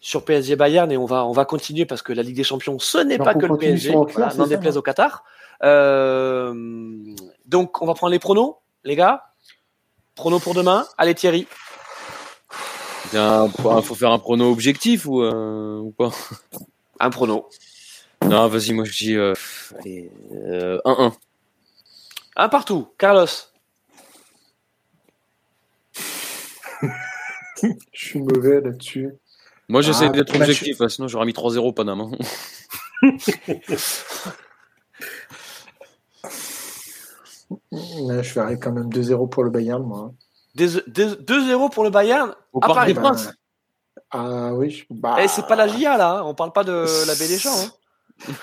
sur 0.00 0.24
PSG 0.24 0.54
Bayern 0.56 0.90
et 0.92 0.96
on 0.96 1.04
va 1.04 1.24
on 1.26 1.32
va 1.32 1.44
continuer 1.44 1.84
parce 1.84 2.00
que 2.00 2.12
la 2.12 2.22
Ligue 2.22 2.36
des 2.36 2.44
Champions 2.44 2.78
ce 2.78 2.98
n'est 2.98 3.18
pas 3.18 3.34
que 3.34 3.44
le 3.46 3.56
PSG, 3.56 3.90
voilà, 3.92 4.32
n'en 4.34 4.46
déplaise 4.46 4.76
hein 4.76 4.78
au 4.78 4.82
Qatar. 4.82 5.24
Euh, 5.62 6.54
donc 7.44 7.82
on 7.82 7.86
va 7.86 7.94
prendre 7.94 8.12
les 8.12 8.18
pronos, 8.18 8.56
les 8.84 8.96
gars. 8.96 9.24
Pronos 10.14 10.40
pour 10.40 10.54
demain. 10.54 10.86
Allez 10.98 11.14
Thierry. 11.14 11.46
Il 13.12 13.50
faut 13.82 13.94
faire 13.94 14.10
un 14.10 14.18
prono 14.18 14.50
objectif 14.50 15.06
ou, 15.06 15.22
euh, 15.22 15.78
ou 15.78 15.92
pas? 15.92 16.10
Un 17.00 17.10
prono. 17.10 17.48
Non, 18.22 18.48
vas-y, 18.48 18.72
moi 18.72 18.84
je 18.84 18.92
dis 18.96 19.14
euh, 19.16 19.34
allez, 19.78 20.10
euh, 20.32 20.78
1-1. 20.84 21.12
Un 22.36 22.48
partout. 22.48 22.88
Carlos. 22.98 23.26
Je 27.62 27.68
suis 27.92 28.18
mauvais 28.18 28.60
là-dessus. 28.60 29.10
Moi 29.68 29.80
j'essaie 29.80 30.06
Ah, 30.06 30.10
d'être 30.10 30.34
objectif, 30.34 30.76
sinon 30.88 31.08
j'aurais 31.08 31.26
mis 31.26 31.32
3-0 31.32 31.72
Paname. 31.72 32.16
Ouais, 38.02 38.22
je 38.22 38.30
ferais 38.32 38.58
quand 38.58 38.72
même 38.72 38.88
2-0 38.90 39.26
pour 39.28 39.44
le 39.44 39.50
Bayern, 39.50 39.82
moi. 39.82 40.12
Des- 40.54 40.80
des- 40.86 41.16
2-0 41.16 41.68
pour 41.68 41.84
le 41.84 41.90
Bayern. 41.90 42.34
Au 42.52 42.58
À 42.58 42.66
Parc 42.68 42.74
Paris. 42.74 42.94
des 42.94 43.00
Princes. 43.00 43.32
Ah 44.10 44.54
oui, 44.54 44.70
je- 44.70 44.84
bah, 44.90 45.16
Eh, 45.20 45.26
c'est 45.28 45.46
pas 45.46 45.56
la 45.56 45.66
GIA 45.66 45.96
là. 45.96 46.22
On 46.24 46.34
parle 46.34 46.52
pas 46.52 46.62
de 46.64 46.84
la 47.06 47.14
baie 47.14 47.26
des 47.28 47.38
champs. 47.38 47.50
hein. 47.50 47.70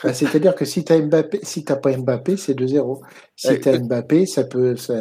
bah, 0.03 0.13
C'est-à-dire 0.13 0.53
que 0.53 0.65
si 0.65 0.83
t'as 0.83 0.99
Mbappé, 0.99 1.39
si 1.43 1.63
t'as 1.63 1.77
pas 1.77 1.95
Mbappé, 1.95 2.35
c'est 2.35 2.53
2-0. 2.53 3.01
Si 3.37 3.47
Ouais, 3.47 3.59
t'as 3.61 3.71
ouais. 3.71 3.79
Mbappé, 3.79 4.25
ça 4.25 4.43
peut. 4.43 4.75
ça- 4.75 4.93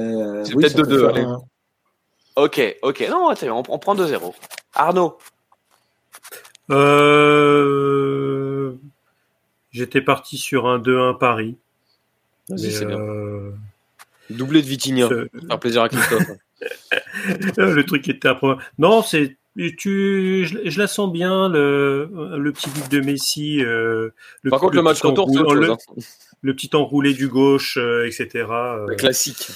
C'est 0.44 0.54
oui, 0.54 0.62
peut-être 0.62 0.76
ça 0.76 0.82
peut 0.84 0.88
2-2, 0.88 0.98
faire 1.00 1.08
allez. 1.10 1.22
un- 1.24 1.40
Ok, 2.36 2.76
ok. 2.82 3.06
Non, 3.10 3.34
c'est- 3.34 3.50
on, 3.50 3.62
on 3.68 3.78
prend 3.80 3.96
2-0. 3.96 4.32
Arnaud. 4.74 5.18
Euh, 7.50 8.74
J'étais 9.72 10.00
parti 10.00 10.36
sur 10.38 10.66
un 10.66 10.78
2-1 10.78 11.14
Paris. 11.14 11.56
Vas-y, 12.48 12.72
c'est 12.72 12.86
bien. 12.86 12.98
Euh, 14.30 14.34
Doublé 14.34 14.62
de 14.62 14.66
Vitinha. 14.66 15.08
Faire 15.08 15.58
plaisir 15.60 15.82
à 15.82 15.88
Christophe. 15.88 16.22
Euh, 17.58 17.74
le 17.74 17.84
truc 17.84 18.08
était 18.08 18.28
après. 18.28 18.54
Non, 18.78 19.02
c'est 19.02 19.36
tu, 19.76 20.46
je, 20.46 20.70
je 20.70 20.78
la 20.78 20.86
sens 20.86 21.12
bien 21.12 21.48
le, 21.48 22.08
le 22.38 22.52
petit 22.52 22.70
but 22.70 22.90
de 22.90 23.00
Messi. 23.00 23.62
euh, 23.62 24.10
le, 24.42 24.50
Par 24.50 24.60
contre, 24.60 24.76
le 24.76 24.82
match 24.82 25.00
petit 25.00 25.08
retour, 25.08 25.28
enroulé- 25.28 25.66
chose. 25.66 25.70
hein. 25.70 26.02
le 26.40 26.54
petit 26.54 26.70
enroulé 26.74 27.12
du 27.14 27.28
gauche, 27.28 27.76
euh, 27.76 28.06
etc. 28.06 28.46
euh, 28.48 28.94
Classique. 28.96 29.50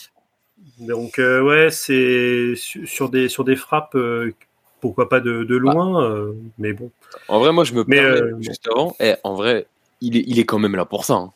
donc 0.81 1.19
euh, 1.19 1.41
ouais, 1.43 1.71
c'est 1.71 2.55
sur, 2.57 3.09
des 3.09 3.29
sur 3.29 3.45
des 3.45 3.57
frappes. 3.57 3.95
euh, 3.95 4.33
pourquoi 4.81 5.09
pas 5.09 5.21
de, 5.21 5.45
de 5.45 5.57
loin, 5.57 6.05
euh, 6.05 6.33
mais 6.59 6.75
bon. 6.75 6.91
En 7.29 7.39
vrai, 7.39 7.53
moi, 7.53 7.65
je 7.65 7.73
me 7.73 7.85
Mais, 7.87 7.97
permets 7.97 8.21
euh, 8.21 8.37
juste 8.43 8.69
avant. 8.71 8.95
Eh, 9.01 9.15
en 9.25 9.35
vrai, 9.35 9.67
il 10.03 10.15
est, 10.19 10.25
il 10.27 10.39
est 10.39 10.45
quand 10.45 10.59
même 10.59 10.77
là 10.77 10.85
pour 10.85 11.07
ça. 11.07 11.15
hein. 11.15 11.33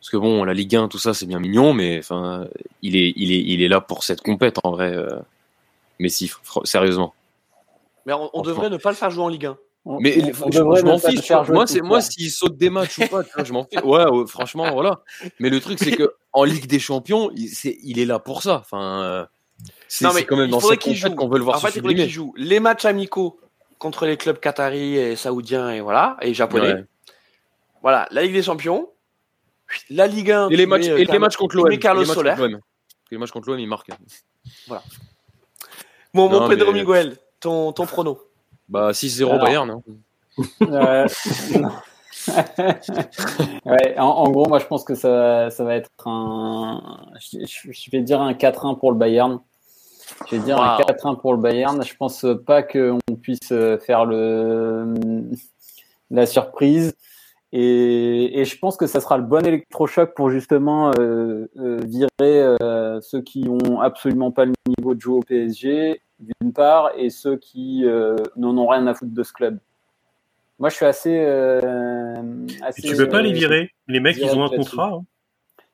Parce 0.00 0.10
que 0.10 0.16
bon, 0.16 0.44
la 0.44 0.54
Ligue 0.54 0.74
1, 0.76 0.88
tout 0.88 0.98
ça, 0.98 1.12
c'est 1.14 1.26
bien 1.26 1.38
mignon, 1.38 1.74
mais 1.74 1.98
enfin, 1.98 2.46
il 2.82 2.96
est, 2.96 3.12
il 3.16 3.32
est, 3.32 3.40
il 3.40 3.62
est 3.62 3.68
là 3.68 3.80
pour 3.82 4.02
cette 4.02 4.22
compète 4.22 4.56
en 4.64 4.70
vrai. 4.72 4.94
euh, 4.94 5.08
Messi, 5.98 6.26
fr- 6.26 6.64
sérieusement. 6.64 7.12
Mais 8.06 8.14
on, 8.14 8.40
devrait 8.40 8.70
ne 8.70 8.78
pas 8.78 8.88
le 8.90 8.96
faire 8.96 9.10
jouer 9.10 9.24
en 9.24 9.28
Ligue 9.28 9.44
1. 9.46 9.58
On- 9.84 10.00
Mais 10.00 10.16
on- 10.22 10.32
je, 10.32 10.42
on 10.44 10.50
je 10.50 10.58
devrait 10.58 10.82
m'en 10.82 10.98
fiche. 10.98 11.20
faire 11.20 11.44
jouer 11.44 11.54
Moi, 11.54 11.66
c'est 11.66 11.82
moi 11.82 12.00
s'il 12.00 12.30
saute 12.30 12.56
des 12.56 12.70
matchs 12.70 12.98
ou 12.98 13.06
pas, 13.08 13.22
tu 13.24 13.30
vois, 13.34 13.44
je 13.44 13.52
m'en 13.52 13.64
fiche. 13.64 13.82
Ouais, 13.84 14.06
ouais, 14.06 14.26
franchement, 14.26 14.70
voilà. 14.72 15.00
Mais 15.38 15.50
le 15.50 15.60
truc, 15.60 15.78
c'est 15.78 15.94
que 15.94 16.14
en 16.32 16.44
Ligue 16.44 16.66
des 16.66 16.78
Champions, 16.78 17.30
il, 17.36 17.48
c'est, 17.48 17.78
il 17.82 17.98
est 17.98 18.06
là 18.06 18.18
pour 18.18 18.42
ça. 18.42 18.62
Enfin, 18.64 19.02
euh, 19.02 19.26
c'est, 19.86 20.06
Non, 20.06 20.12
mais 20.14 20.20
c'est 20.20 20.26
quand 20.26 20.36
même 20.38 20.48
dans 20.50 20.60
cette 20.60 20.78
qu'il 20.80 20.94
compète 20.98 21.10
joue. 21.12 21.16
qu'on 21.16 21.28
veut 21.28 21.38
le 21.38 21.44
voir 21.44 21.56
en 21.56 21.60
se 21.60 21.66
fait, 21.66 21.72
il 21.72 21.80
faudrait 21.82 21.90
sublimer. 21.92 22.04
qu'il 22.06 22.12
joue 22.14 22.32
les 22.38 22.60
matchs 22.60 22.86
amicaux 22.86 23.38
contre 23.78 24.06
les 24.06 24.16
clubs 24.16 24.38
qataris 24.40 24.96
et 24.96 25.16
saoudiens 25.16 25.70
et 25.70 25.80
voilà 25.82 26.16
et 26.22 26.32
japonais. 26.32 26.72
Ouais. 26.72 26.84
Voilà, 27.82 28.06
la 28.10 28.22
Ligue 28.22 28.32
des 28.34 28.42
Champions, 28.42 28.88
la 29.90 30.06
Ligue 30.06 30.30
1 30.32 30.48
Et 30.50 30.56
les 30.56 30.66
matchs, 30.66 30.86
mets, 30.88 30.94
et 30.94 30.98
les 30.98 31.06
Carlo- 31.06 31.20
matchs 31.20 31.36
contre 31.36 31.56
l'OM. 31.56 31.78
Carlos 31.78 32.00
Et 32.00 32.04
les 32.04 32.08
matchs 32.08 32.16
Soler. 32.16 32.30
contre 32.30 32.42
l'OM. 32.48 32.60
Les 33.10 33.18
matchs 33.18 33.30
contre 33.30 33.48
l'OM, 33.50 33.58
il 33.58 33.68
marque. 33.68 33.90
Bon, 36.14 36.28
mon 36.28 36.48
Pedro 36.48 36.72
mais- 36.72 36.80
Miguel, 36.80 37.16
ton, 37.40 37.72
ton 37.72 37.86
prono. 37.86 38.18
Bah, 38.68 38.92
6-0 38.92 39.30
Alors. 39.32 39.44
Bayern. 39.44 39.70
Hein. 39.70 39.82
Euh, 40.62 41.06
non. 41.58 41.70
ouais, 43.66 43.98
en, 43.98 44.04
en 44.06 44.30
gros, 44.30 44.48
moi, 44.48 44.58
je 44.58 44.66
pense 44.66 44.84
que 44.84 44.94
ça, 44.94 45.50
ça 45.50 45.64
va 45.64 45.74
être 45.74 45.90
un. 46.06 46.80
Je, 47.20 47.90
vais 47.90 48.00
dire 48.02 48.20
un 48.20 48.32
4-1 48.32 48.78
pour 48.78 48.92
le 48.92 48.98
Bayern. 48.98 49.40
Je 50.30 50.36
vais 50.36 50.42
dire 50.42 50.60
un 50.60 50.76
Wow. 50.78 50.84
4-1 50.84 51.20
pour 51.20 51.34
le 51.34 51.40
Bayern. 51.40 51.82
Je 51.84 51.94
pense 51.96 52.24
pas 52.46 52.62
qu'on 52.62 52.98
puisse 53.22 53.48
faire 53.84 54.04
le 54.06 54.94
la 56.10 56.26
surprise. 56.26 56.94
Et, 57.52 58.40
et 58.40 58.44
je 58.44 58.58
pense 58.58 58.76
que 58.76 58.86
ça 58.86 59.00
sera 59.00 59.16
le 59.18 59.24
bon 59.24 59.44
électrochoc 59.44 60.14
pour 60.14 60.30
justement 60.30 60.92
euh, 60.98 61.46
euh, 61.58 61.80
virer 61.84 62.08
euh, 62.62 63.00
ceux 63.00 63.22
qui 63.22 63.46
ont 63.48 63.80
absolument 63.80 64.30
pas 64.30 64.44
le 64.44 64.52
niveau 64.78 64.94
de 64.94 65.00
jouer 65.00 65.16
au 65.16 65.22
PSG, 65.22 66.00
d'une 66.20 66.52
part, 66.52 66.92
et 66.96 67.10
ceux 67.10 67.36
qui 67.36 67.84
n'en 68.36 68.56
ont 68.56 68.66
rien 68.68 68.86
à 68.86 68.94
foutre 68.94 69.12
de 69.12 69.22
ce 69.24 69.32
club. 69.32 69.58
Moi, 70.60 70.68
je 70.68 70.76
suis 70.76 70.84
assez. 70.86 71.18
assez 72.62 72.82
tu 72.82 72.96
peux 72.96 73.08
pas 73.08 73.22
les 73.22 73.32
virer? 73.32 73.70
Les 73.88 73.98
mecs, 74.00 74.16
ils 74.18 74.30
ont 74.36 74.44
un 74.44 74.48
contrat. 74.50 74.92
hein. 74.94 75.04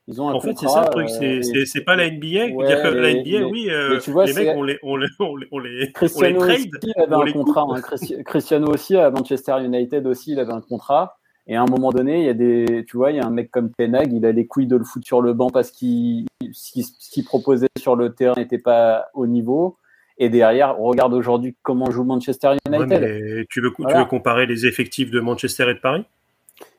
Ils 0.09 0.23
ont 0.23 0.29
un 0.29 0.35
En 0.35 0.41
fait, 0.41 0.51
c'est 0.57 0.67
contrat, 0.67 0.85
ça 0.85 0.91
le 0.97 1.41
truc. 1.43 1.67
C'est 1.67 1.81
pas 1.81 1.97
la 1.97 2.09
NBA. 2.09 2.55
Ouais, 2.55 2.67
C'est-à-dire 2.69 2.83
que 2.93 2.97
la 2.97 3.13
NBA, 3.15 3.25
mais- 3.25 3.43
oui, 3.43 3.69
mais 3.91 3.99
tu 3.99 4.13
vois, 4.13 4.25
les 4.27 4.33
mecs, 4.33 4.57
on 4.57 4.63
les, 4.63 4.79
on 4.85 4.97
les, 4.97 5.09
on 5.19 5.35
les, 5.37 5.47
on 5.51 5.59
les, 5.59 5.73
on 5.75 5.79
les 5.81 5.93
Cristiano 5.93 6.41
aussi, 6.41 6.71
trade. 6.71 6.81
il 6.85 7.03
avait 7.03 7.15
on 7.17 7.21
un 7.23 7.33
contrat. 7.33 7.67
hein. 7.69 8.23
Cristiano 8.25 8.69
aussi 8.69 8.97
à 8.97 9.11
Manchester 9.11 9.57
United 9.65 10.07
aussi, 10.07 10.33
il 10.33 10.39
avait 10.39 10.53
un 10.53 10.61
contrat. 10.61 11.19
Et 11.49 11.55
à 11.57 11.63
un 11.63 11.67
moment 11.67 11.91
donné, 11.91 12.19
il 12.21 12.25
y 12.27 12.29
a 12.29 12.35
des, 12.35 12.85
tu 12.89 12.97
vois, 12.97 13.13
il 13.13 13.19
y 13.19 13.21
a 13.21 13.25
un 13.27 13.31
mec 13.31 13.51
comme 13.53 13.71
Tenag, 13.73 14.13
il 14.13 14.27
a 14.27 14.33
les 14.33 14.47
couilles 14.47 14.67
de 14.67 14.77
le 14.77 14.85
foutre 14.85 15.07
sur 15.07 15.23
le 15.23 15.33
banc 15.33 15.49
parce 15.51 15.71
qu'il, 15.71 16.27
ce 16.53 16.83
qu'il 17.13 17.25
proposait 17.25 17.69
sur 17.79 17.95
le 17.95 18.15
terrain 18.15 18.35
n'était 18.37 18.59
pas 18.59 19.07
au 19.15 19.27
niveau. 19.29 19.77
Et 20.19 20.29
derrière, 20.29 20.77
regarde 20.79 21.15
aujourd'hui 21.15 21.55
comment 21.63 21.91
joue 21.91 22.03
Manchester 22.03 22.49
Ouais, 22.49 22.59
United. 22.79 23.01
mais 23.01 23.47
tu, 23.49 23.61
veux, 23.61 23.71
tu 23.71 23.83
Voilà. 23.83 24.01
veux 24.01 24.05
comparer 24.07 24.47
les 24.47 24.67
effectifs 24.67 25.11
de 25.11 25.21
Manchester 25.21 25.71
et 25.71 25.75
de 25.75 25.79
Paris? 25.81 26.05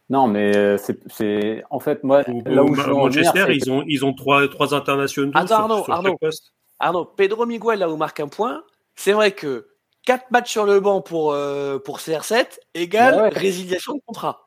Non, 0.09 0.27
mais 0.27 0.55
euh, 0.55 0.77
c'est, 0.77 0.99
c'est, 1.07 1.63
en 1.69 1.79
fait, 1.79 2.03
moi, 2.03 2.23
Ou- 2.29 2.41
là 2.45 2.63
où 2.63 2.69
ou 2.69 2.75
je 2.75 2.81
veux 2.81 2.93
en 2.93 3.07
venir, 3.07 3.23
Manchester, 3.33 3.53
ils 3.55 3.71
ont, 3.71 3.83
ils 3.87 4.03
ont 4.05 4.13
trois, 4.13 4.47
trois 4.49 4.73
internationaux 4.73 5.31
Attends, 5.35 5.47
sur, 5.47 5.55
Arnaud, 5.59 5.83
sur 5.83 5.93
Arnaud. 5.93 6.09
chaque 6.11 6.19
poste. 6.19 6.53
Arnaud, 6.79 7.05
Pedro 7.05 7.45
Miguel 7.45 7.79
là 7.79 7.89
où 7.89 7.95
marque 7.95 8.19
un 8.19 8.27
point. 8.27 8.63
C'est 8.95 9.11
vrai 9.13 9.31
que 9.31 9.67
4 10.05 10.31
matchs 10.31 10.51
sur 10.51 10.65
le 10.65 10.79
banc 10.79 11.01
pour, 11.01 11.31
euh, 11.33 11.77
pour 11.79 11.99
CR7 11.99 12.57
égale 12.73 13.15
ouais. 13.21 13.29
résiliation 13.29 13.93
de 13.95 14.01
contrat. 14.05 14.46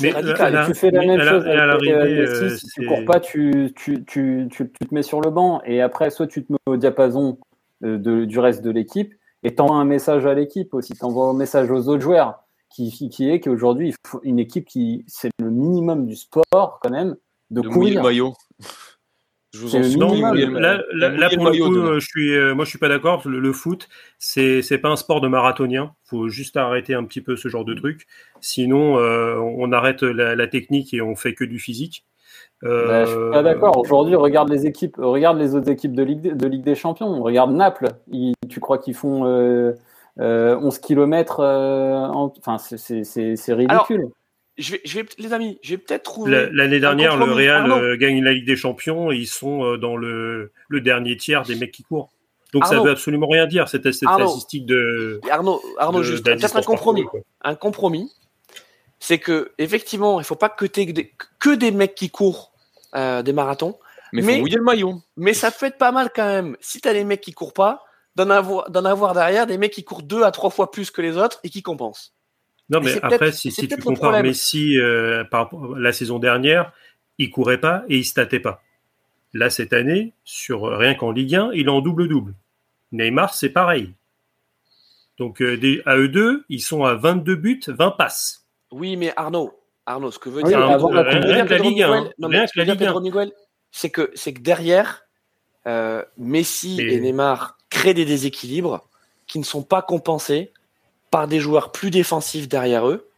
Mais 0.00 0.08
C'est 0.10 0.14
radical. 0.14 0.52
là- 0.52 0.66
tu 0.66 0.74
fais 0.74 0.90
la 0.90 1.00
même 1.06 1.18
la- 1.18 1.30
chose 1.32 1.46
avec 1.46 1.88
euh, 1.90 2.56
si 2.56 2.66
tu 2.68 2.86
cours 2.86 3.04
pas, 3.04 3.20
tu, 3.20 3.72
tu, 3.76 4.04
tu, 4.04 4.48
tu, 4.50 4.70
tu 4.72 4.88
te 4.88 4.94
mets 4.94 5.02
sur 5.02 5.20
le 5.20 5.30
banc 5.30 5.60
et 5.64 5.80
après, 5.80 6.10
soit 6.10 6.26
tu 6.26 6.44
te 6.44 6.52
mets 6.52 6.58
au 6.66 6.76
diapason 6.76 7.38
euh, 7.84 7.98
de, 7.98 8.24
du 8.24 8.38
reste 8.38 8.62
de 8.62 8.70
l'équipe 8.70 9.12
et 9.42 9.54
t'envoies 9.54 9.76
un 9.76 9.84
message 9.84 10.26
à 10.26 10.34
l'équipe 10.34 10.74
aussi, 10.74 10.92
t'envoies 10.94 11.26
un 11.28 11.34
message 11.34 11.70
aux 11.70 11.88
autres 11.88 12.02
joueurs 12.02 12.42
qui, 12.70 12.90
qui, 12.90 13.08
qui 13.08 13.30
est 13.30 13.40
qu'aujourd'hui, 13.40 13.88
il 13.90 13.94
faut 14.06 14.20
une 14.22 14.38
équipe 14.38 14.66
qui, 14.66 15.04
c'est 15.06 15.30
le 15.40 15.50
minimum 15.50 16.06
du 16.06 16.16
sport 16.16 16.78
quand 16.82 16.90
même, 16.90 17.16
de, 17.50 17.60
De 17.60 17.68
le 17.68 18.02
maillot. 18.02 18.34
Je 19.56 19.62
vous 19.62 19.74
en 19.76 19.78
Non, 19.98 20.08
là, 21.08 21.28
pour 21.36 21.44
le 21.46 21.52
coup, 21.66 21.72
euh, 21.86 22.00
je 22.00 22.06
suis, 22.06 22.34
euh, 22.36 22.54
moi, 22.54 22.64
je 22.64 22.70
suis 22.70 22.78
pas 22.78 22.88
d'accord. 22.88 23.22
Le, 23.26 23.40
le 23.40 23.52
foot, 23.52 23.88
c'est, 24.18 24.60
c'est 24.62 24.78
pas 24.78 24.88
un 24.88 24.96
sport 24.96 25.20
de 25.20 25.28
marathonien. 25.28 25.92
Faut 26.04 26.28
juste 26.28 26.56
arrêter 26.56 26.94
un 26.94 27.04
petit 27.04 27.20
peu 27.22 27.36
ce 27.36 27.48
genre 27.48 27.64
de 27.64 27.74
truc. 27.74 28.06
Sinon, 28.40 28.98
euh, 28.98 29.36
on 29.38 29.72
arrête 29.72 30.02
la, 30.02 30.34
la 30.34 30.46
technique 30.46 30.92
et 30.92 31.00
on 31.00 31.16
fait 31.16 31.32
que 31.34 31.44
du 31.44 31.58
physique. 31.58 32.04
Euh, 32.64 32.86
Bah, 32.86 33.04
je 33.04 33.10
suis 33.10 33.30
pas 33.32 33.42
d'accord. 33.42 33.78
Aujourd'hui, 33.78 34.14
regarde 34.14 34.48
les 34.50 34.66
équipes, 34.66 34.96
regarde 34.98 35.38
les 35.38 35.54
autres 35.54 35.70
équipes 35.70 35.94
de 35.94 36.02
Ligue, 36.02 36.34
de 36.36 36.46
Ligue 36.46 36.64
des 36.64 36.74
Champions. 36.74 37.22
Regarde 37.22 37.52
Naples. 37.52 37.88
Ils- 38.10 38.34
tu 38.48 38.60
crois 38.60 38.78
qu'ils 38.78 38.94
font 38.94 39.26
euh, 39.26 39.72
euh, 40.20 40.56
11 40.60 40.78
km 40.78 41.40
Enfin, 42.38 42.58
c'est- 42.58 42.78
c'est 42.78 43.04
c'est- 43.04 43.36
c'est 43.36 43.52
ridicule. 43.54 44.08
Je 44.58 44.72
vais, 44.72 44.80
je 44.84 45.00
vais, 45.00 45.06
les 45.18 45.32
amis, 45.34 45.58
je 45.62 45.70
vais 45.70 45.78
peut-être 45.78 46.02
trouver. 46.04 46.30
La- 46.30 46.46
L'année 46.50 46.80
dernière, 46.80 47.16
le. 47.18 47.30
Real 47.32 47.70
euh, 47.70 47.96
gagne 47.96 48.22
la 48.24 48.32
Ligue 48.32 48.46
des 48.46 48.56
Champions 48.56 49.12
et 49.12 49.16
ils 49.16 49.26
sont 49.26 49.64
euh, 49.64 49.76
dans 49.76 49.96
le, 49.96 50.50
le 50.68 50.80
dernier 50.80 51.16
tiers 51.16 51.42
des 51.42 51.56
mecs 51.56 51.72
qui 51.72 51.82
courent. 51.82 52.10
Donc 52.52 52.64
ça 52.64 52.70
Arnaud. 52.72 52.84
veut 52.84 52.90
absolument 52.92 53.28
rien 53.28 53.46
dire, 53.46 53.68
cette, 53.68 53.90
cette 53.92 54.08
Arnaud. 54.08 54.28
statistique 54.28 54.64
de. 54.64 55.20
Arnaud, 55.30 55.60
Arnaud, 55.78 55.98
de- 55.98 56.04
juste 56.04 56.24
peut-être 56.24 56.56
un 56.56 56.62
compromis. 56.62 57.04
Un 57.42 57.54
compromis, 57.54 58.10
c'est 58.98 59.18
que 59.18 59.52
effectivement, 59.58 60.20
il 60.20 60.24
faut 60.24 60.36
pas 60.36 60.48
que 60.48 60.64
t'aies 60.64 60.86
que 60.86 60.92
des, 60.92 61.12
que 61.38 61.54
des 61.54 61.70
mecs 61.70 61.94
qui 61.94 62.08
courent 62.10 62.52
euh, 62.94 63.22
des 63.22 63.32
marathons, 63.34 63.76
Mais 64.14 64.22
faut 64.22 64.28
Mais- 64.28 64.38
mouiller 64.40 64.56
le 64.56 64.62
maillot. 64.62 65.02
mais 65.18 65.34
ça 65.34 65.50
peut 65.50 65.66
être 65.66 65.76
pas 65.76 65.92
mal 65.92 66.08
quand 66.14 66.24
même. 66.26 66.56
Si 66.60 66.80
t'as 66.80 66.94
des 66.94 67.04
mecs 67.04 67.20
qui 67.20 67.32
courent 67.32 67.52
pas, 67.52 67.84
d'en 68.14 68.30
avoir, 68.30 68.70
d'en 68.70 68.86
avoir 68.86 69.12
derrière 69.12 69.46
des 69.46 69.58
mecs 69.58 69.72
qui 69.72 69.84
courent 69.84 70.02
deux 70.02 70.22
à 70.22 70.30
trois 70.30 70.48
fois 70.48 70.70
plus 70.70 70.90
que 70.90 71.02
les 71.02 71.18
autres 71.18 71.40
et 71.44 71.50
qui 71.50 71.62
compensent. 71.62 72.12
Non, 72.68 72.80
mais 72.80 72.98
après, 73.02 73.32
si, 73.32 73.50
tu 73.52 73.76
compares. 73.76 74.22
Messi 74.22 74.78
euh, 74.78 75.24
par 75.24 75.50
la 75.76 75.92
saison 75.92 76.18
dernière, 76.18 76.72
il 77.18 77.30
courait 77.30 77.60
pas 77.60 77.84
et 77.88 77.98
il 77.98 78.04
statait 78.04 78.40
pas. 78.40 78.62
Là, 79.32 79.50
cette 79.50 79.72
année, 79.72 80.12
sur 80.24 80.64
euh, 80.66 80.76
rien 80.76 80.94
qu'en 80.94 81.12
Ligue 81.12 81.34
1, 81.36 81.50
il 81.54 81.66
est 81.66 81.70
en 81.70 81.80
double-double. 81.80 82.34
Neymar, 82.92 83.34
c'est 83.34 83.50
pareil. 83.50 83.92
Donc, 85.18 85.40
euh, 85.40 85.56
des- 85.56 85.82
à 85.86 85.96
eux 85.96 86.08
deux, 86.08 86.44
ils 86.48 86.60
sont 86.62 86.84
à 86.84 86.94
22 86.94 87.36
buts, 87.36 87.60
20 87.66 87.90
passes. 87.92 88.44
Oui, 88.70 88.96
mais 88.96 89.12
Arnaud, 89.16 89.52
Arnaud, 89.86 90.10
ce 90.10 90.18
que 90.18 90.28
veut 90.28 90.42
Oui, 90.42 90.48
dire, 90.48 90.58
Pedro 91.46 91.68
Ligue 91.70 91.82
1, 91.82 91.88
Miguel- 92.00 92.14
non, 92.18 92.28
mais 92.28 92.36
Rien 92.38 92.46
ce 92.46 92.52
que 92.52 92.58
la 92.58 92.64
veut 92.64 92.66
dire 92.66 92.74
Ligue 92.74 92.82
1. 92.82 92.86
Pedro 92.86 93.00
Miguel, 93.00 93.32
c'est 93.70 93.90
que, 93.90 94.10
c'est 94.14 94.32
que 94.34 94.40
derrière, 94.40 95.02
euh, 95.66 96.02
Messi 96.18 96.80
et 96.80 97.00
Neymar 97.00 97.56
créent 97.70 97.94
des 97.94 98.04
déséquilibres 98.04 98.88
qui 99.26 99.38
ne 99.38 99.44
sont 99.44 99.62
pas 99.62 99.82
compensés 99.82 100.52
par 101.16 101.26
des 101.28 101.40
joueurs 101.40 101.72
plus 101.72 101.88
défensifs 101.90 102.46
derrière 102.46 102.86
eux. 102.86 103.08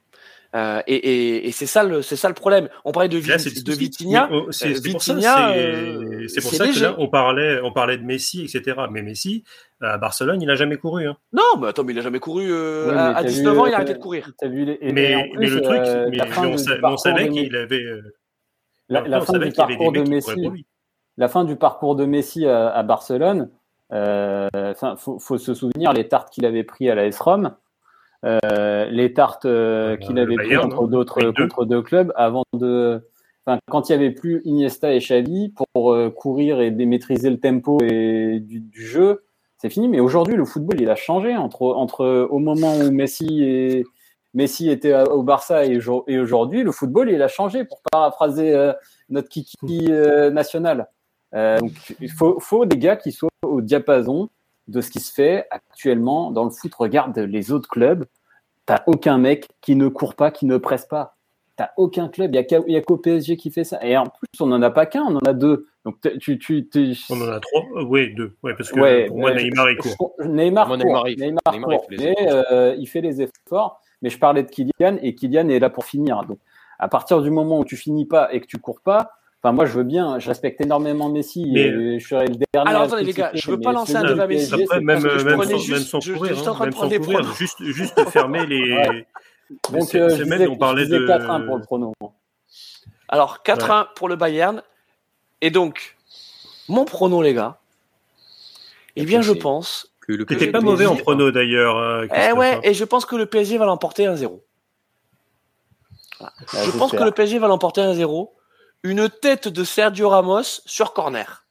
Euh, 0.55 0.81
et 0.87 0.95
et, 0.95 1.49
et 1.49 1.53
c'est 1.53 1.67
ça 1.67 1.83
le 1.83 2.01
c'est 2.01 2.15
ça 2.17 2.29
le 2.29 2.35
problème. 2.35 2.69
On 2.85 2.93
parlait 2.93 3.09
de, 3.09 3.19
Là, 3.29 3.37
de. 3.39 3.73
Vitinha. 3.73 4.29
Oh, 4.33 4.47
C'est 4.53 4.69
Euh, 4.69 4.75
c'est 4.81 4.93
pour 4.93 5.03
ça, 5.03 5.15
euh, 5.15 6.27
pour 6.41 6.53
ça 6.53 6.69
que 6.69 6.79
là, 6.81 6.95
on 6.99 7.09
parlait, 7.09 7.61
on 7.65 7.73
parlait 7.73 7.99
de 7.99 8.05
Messi, 8.05 8.45
etc. 8.45 8.77
Mais 8.91 9.03
Messi, 9.03 9.43
à 9.83 9.99
Barcelone, 9.99 10.41
il 10.41 10.47
n'a 10.47 10.55
jamais 10.55 10.77
couru. 10.77 11.09
hein. 11.09 11.17
Non, 11.33 11.43
mais 11.61 11.67
attends, 11.69 11.83
mais 11.85 11.93
il 11.93 11.99
a 11.99 12.03
jamais 12.03 12.21
couru. 12.21 12.47
euh, 12.53 12.97
à, 12.97 13.17
à 13.17 13.23
t'as 13.23 13.29
19 13.29 13.53
vu, 13.53 13.61
ans, 13.61 13.67
il 13.67 13.73
a 13.73 13.77
arrêté 13.77 13.95
de 13.95 13.99
courir. 13.99 14.31
T'as 14.39 14.47
vu 14.49 14.65
les, 14.65 14.79
et- 14.81 14.93
Mais, 14.93 15.31
mais 15.37 15.49
le 15.49 15.61
truc, 15.61 15.79
euh, 15.81 16.09
mais, 16.11 16.19
mais 16.19 16.47
on, 16.47 16.57
sa- 16.57 16.97
savait 16.99 17.25
de 17.27 17.33
qu'il 17.33 17.53
Messi- 17.53 17.57
avait. 17.57 17.85
la, 18.89 19.21
fin 19.21 19.39
du 19.39 19.51
parcours 19.53 19.93
de 19.93 20.01
Messi, 20.03 20.31
la 21.19 21.29
fin 21.29 21.45
du 21.45 21.57
parcours 21.57 21.97
de 21.97 22.05
Messi 22.07 22.47
à, 22.47 22.69
à 22.71 22.83
Barcelone, 22.85 23.51
euh, 23.93 24.49
faut, 24.97 25.19
faut 25.19 25.37
se 25.39 25.53
souvenir 25.53 25.93
les 25.93 26.09
tartes 26.09 26.31
qu'il 26.33 26.47
avait 26.47 26.65
pris 26.65 26.89
à 26.91 26.95
la 26.95 27.05
S-Rom, 27.07 27.47
euh, 27.47 27.51
les 28.23 29.13
tartes 29.15 29.45
euh, 29.45 29.93
Euh, 29.93 29.97
qu'il 29.97 30.19
avait 30.19 30.35
pris 30.37 30.49
contre 30.63 30.85
hein, 30.85 30.89
d'autres 30.89 31.21
contre 31.43 31.65
deux 31.65 31.83
clubs 31.83 32.13
avant 32.17 32.43
de, 32.53 33.01
enfin, 33.47 33.59
quand 33.71 33.89
il 33.89 33.93
y 33.93 33.95
avait 33.95 34.11
plus 34.11 34.43
Iniesta 34.45 34.93
et 34.93 34.99
Xavi 34.99 35.53
pour 35.75 35.93
euh, 35.93 36.11
courir 36.11 36.61
et 36.61 36.71
démaîtriser 36.71 37.31
le 37.31 37.39
tempo 37.39 37.79
et 37.83 38.41
du, 38.41 38.61
du 38.61 38.85
jeu, 38.87 39.23
c'est 39.59 39.71
fini. 39.71 39.89
Mais 39.89 40.01
aujourd'hui, 40.01 40.37
le 40.37 40.45
football, 40.45 40.81
il 40.81 40.91
a 40.91 40.97
changé 40.97 41.37
entre 41.37 41.63
entre 41.63 42.27
au 42.31 42.39
moment 42.39 42.77
où 42.77 42.91
Messi 42.91 43.43
et 43.45 43.85
Messi 44.35 44.69
était 44.71 44.93
à- 44.93 45.11
au 45.11 45.23
Barça 45.23 45.65
et, 45.65 45.81
jo- 45.81 46.05
et 46.07 46.19
aujourd'hui, 46.19 46.63
le 46.63 46.71
football, 46.73 47.11
il 47.11 47.23
a 47.23 47.29
changé 47.29 47.65
pour 47.65 47.81
paraphraser 47.91 48.55
euh, 48.55 48.73
notre 49.09 49.29
kiki 49.29 49.87
euh, 49.91 50.31
national. 50.31 50.89
Euh, 51.35 51.59
donc, 51.59 51.73
il 52.01 52.11
faut, 52.11 52.39
faut 52.41 52.65
des 52.67 52.79
gars 52.79 52.97
qui 52.97 53.11
soient 53.13 53.29
au 53.45 53.61
diapason 53.61 54.29
de 54.69 54.81
ce 54.81 54.91
qui 54.91 55.01
se 55.01 55.13
fait 55.13 55.47
actuellement 55.51 56.31
dans 56.31 56.45
le 56.45 56.51
foot. 56.51 56.75
Regarde 56.75 57.17
les 57.19 57.53
autres 57.53 57.69
clubs. 57.69 58.05
T'as 58.67 58.83
aucun 58.87 59.19
mec 59.19 59.49
qui 59.63 59.75
ne 59.77 59.89
court 59.89 60.15
pas, 60.15 60.31
qui 60.31 60.45
ne 60.47 60.59
presse 60.59 60.85
pas. 60.87 61.17
T'as 61.57 61.71
aucun 61.77 62.09
club. 62.09 62.35
Il 62.35 62.63
y 62.73 62.77
a 62.77 62.83
qu'au 62.83 62.97
PSG 62.99 63.37
qui 63.37 63.51
fait 63.51 63.65
ça. 63.65 63.85
Et 63.85 63.97
en 63.97 64.05
plus, 64.05 64.29
on 64.41 64.47
n'en 64.47 64.63
a 64.63 64.71
pas 64.71 64.87
qu'un, 64.87 65.03
on 65.03 65.17
en 65.17 65.21
a 65.27 65.33
deux. 65.33 65.67
Donc, 65.85 65.97
tu, 66.21 66.39
tu, 66.39 66.69
tu, 66.69 66.95
On 67.11 67.21
en 67.21 67.29
a 67.33 67.41
trois. 67.41 67.63
Euh, 67.77 67.83
oui, 67.85 68.15
deux. 68.15 68.37
Ouais, 68.45 68.55
parce 68.55 68.71
que 68.71 68.79
Ouais, 68.79 69.07
pour 69.07 69.19
moi, 69.19 69.35
Neymar, 69.35 69.71
il 69.71 69.79
je- 69.83 69.97
court. 69.97 70.13
Neymar, 70.25 70.69
Moi, 70.69 70.77
court. 70.79 70.87
Neymar, 70.87 71.09
il- 71.09 71.19
Neymar 71.19 71.41
Neymar, 71.53 71.73
il 71.73 71.77
court. 71.79 71.87
fait 71.89 71.97
les 71.97 72.05
mais 72.05 72.13
efforts. 72.29 72.45
euh, 72.53 72.75
il 72.79 72.87
fait 72.87 73.01
les 73.01 73.23
efforts. 73.23 73.81
Mais 74.03 74.11
je 74.11 74.19
parlais 74.19 74.45
de 74.45 74.51
Kylian 74.51 74.99
et 75.03 75.15
Kylian 75.17 75.49
est 75.49 75.59
là 75.59 75.71
pour 75.71 75.85
finir. 75.87 76.23
Donc, 76.25 76.39
à 76.79 76.87
partir 76.89 77.21
du 77.23 77.31
moment 77.31 77.59
où 77.59 77.65
tu 77.65 77.77
finis 77.77 78.07
pas 78.07 78.33
et 78.33 78.41
que 78.41 78.47
tu 78.47 78.59
cours 78.59 78.81
pas, 78.81 79.11
enfin, 79.43 79.53
moi, 79.53 79.67
je 79.67 79.73
veux 79.73 79.85
bien, 79.85 80.19
je 80.19 80.29
respecte 80.29 80.61
énormément 80.61 81.09
Messi 81.09 81.47
Mais- 81.53 81.61
et 81.63 81.99
je 82.01 82.07
serai 82.09 82.27
le 82.27 82.37
dernier. 82.53 82.71
Alors, 82.71 82.83
attendez, 82.83 83.05
les 83.05 83.13
gars, 83.13 83.31
je 83.35 83.51
veux 83.51 83.61
pas 83.61 83.73
lancer 83.73 83.97
un 83.97 84.05
débat 84.05 84.27
Messi. 84.27 84.53
Après, 84.55 84.81
même, 84.81 85.03
parce 85.03 85.15
que 85.15 85.19
je 85.19 85.29
sans, 85.29 85.59
juste- 85.59 85.71
même 85.71 85.79
sans 85.83 86.01
je- 86.01 86.13
courir, 86.13 86.35
j'étais 86.35 86.49
en 86.49 86.53
hein, 86.53 86.55
train 86.55 86.65
de 86.65 86.71
même 86.71 86.75
prendre 86.75 86.93
sans 86.93 86.99
des 86.99 87.05
courir, 87.05 87.19
pronos. 87.21 87.37
juste, 87.39 87.63
juste 87.65 88.11
fermer 88.11 88.47
les. 88.47 88.73
Ouais. 88.77 89.07
Donc, 89.71 89.89
C'est- 89.89 90.01
euh, 90.01 90.09
je 90.17 90.23
disais, 90.25 90.47
on 90.49 90.57
parlait 90.57 90.85
je 90.85 90.91
de- 90.95 91.07
4-1 91.07 91.41
pour 91.41 91.57
le 91.57 91.63
prono. 91.63 91.93
Alors 93.09 93.43
4-1 93.43 93.89
pour 93.95 94.09
le 94.09 94.17
Bayern. 94.17 94.63
Et 95.41 95.51
donc, 95.51 95.97
mon 96.69 96.85
prono, 96.85 97.23
les 97.23 97.33
gars. 97.33 97.59
Eh 98.97 99.05
bien, 99.05 99.23
je 99.23 99.33
pense. 99.33 99.93
Que 100.01 100.13
le 100.15 100.25
PSG 100.25 100.51
pas 100.51 100.61
mauvais 100.61 100.87
en 100.87 100.97
prono 100.97 101.31
d'ailleurs. 101.31 101.77
euh, 101.77 102.07
Eh 102.15 102.33
ouais, 102.33 102.55
hein. 102.55 102.61
et 102.63 102.75
je 102.75 102.85
pense 102.85 103.05
que 103.07 103.15
le 103.15 103.27
PSG 103.27 103.57
va 103.59 103.67
l'emporter 103.67 104.07
1-0. 104.07 104.43
Là, 106.21 106.33
Je 106.65 106.71
pense 106.77 106.91
que 106.93 107.03
le 107.05 107.13
PSG 107.13 107.39
va 107.39 107.47
l'emporter 107.47 107.81
1-0. 107.83 108.33
Une 108.83 109.09
tête 109.09 109.49
de 109.49 109.65
Sergio 109.65 110.09
Ramos 110.09 110.61
sur 110.67 110.93
corner. 110.93 111.45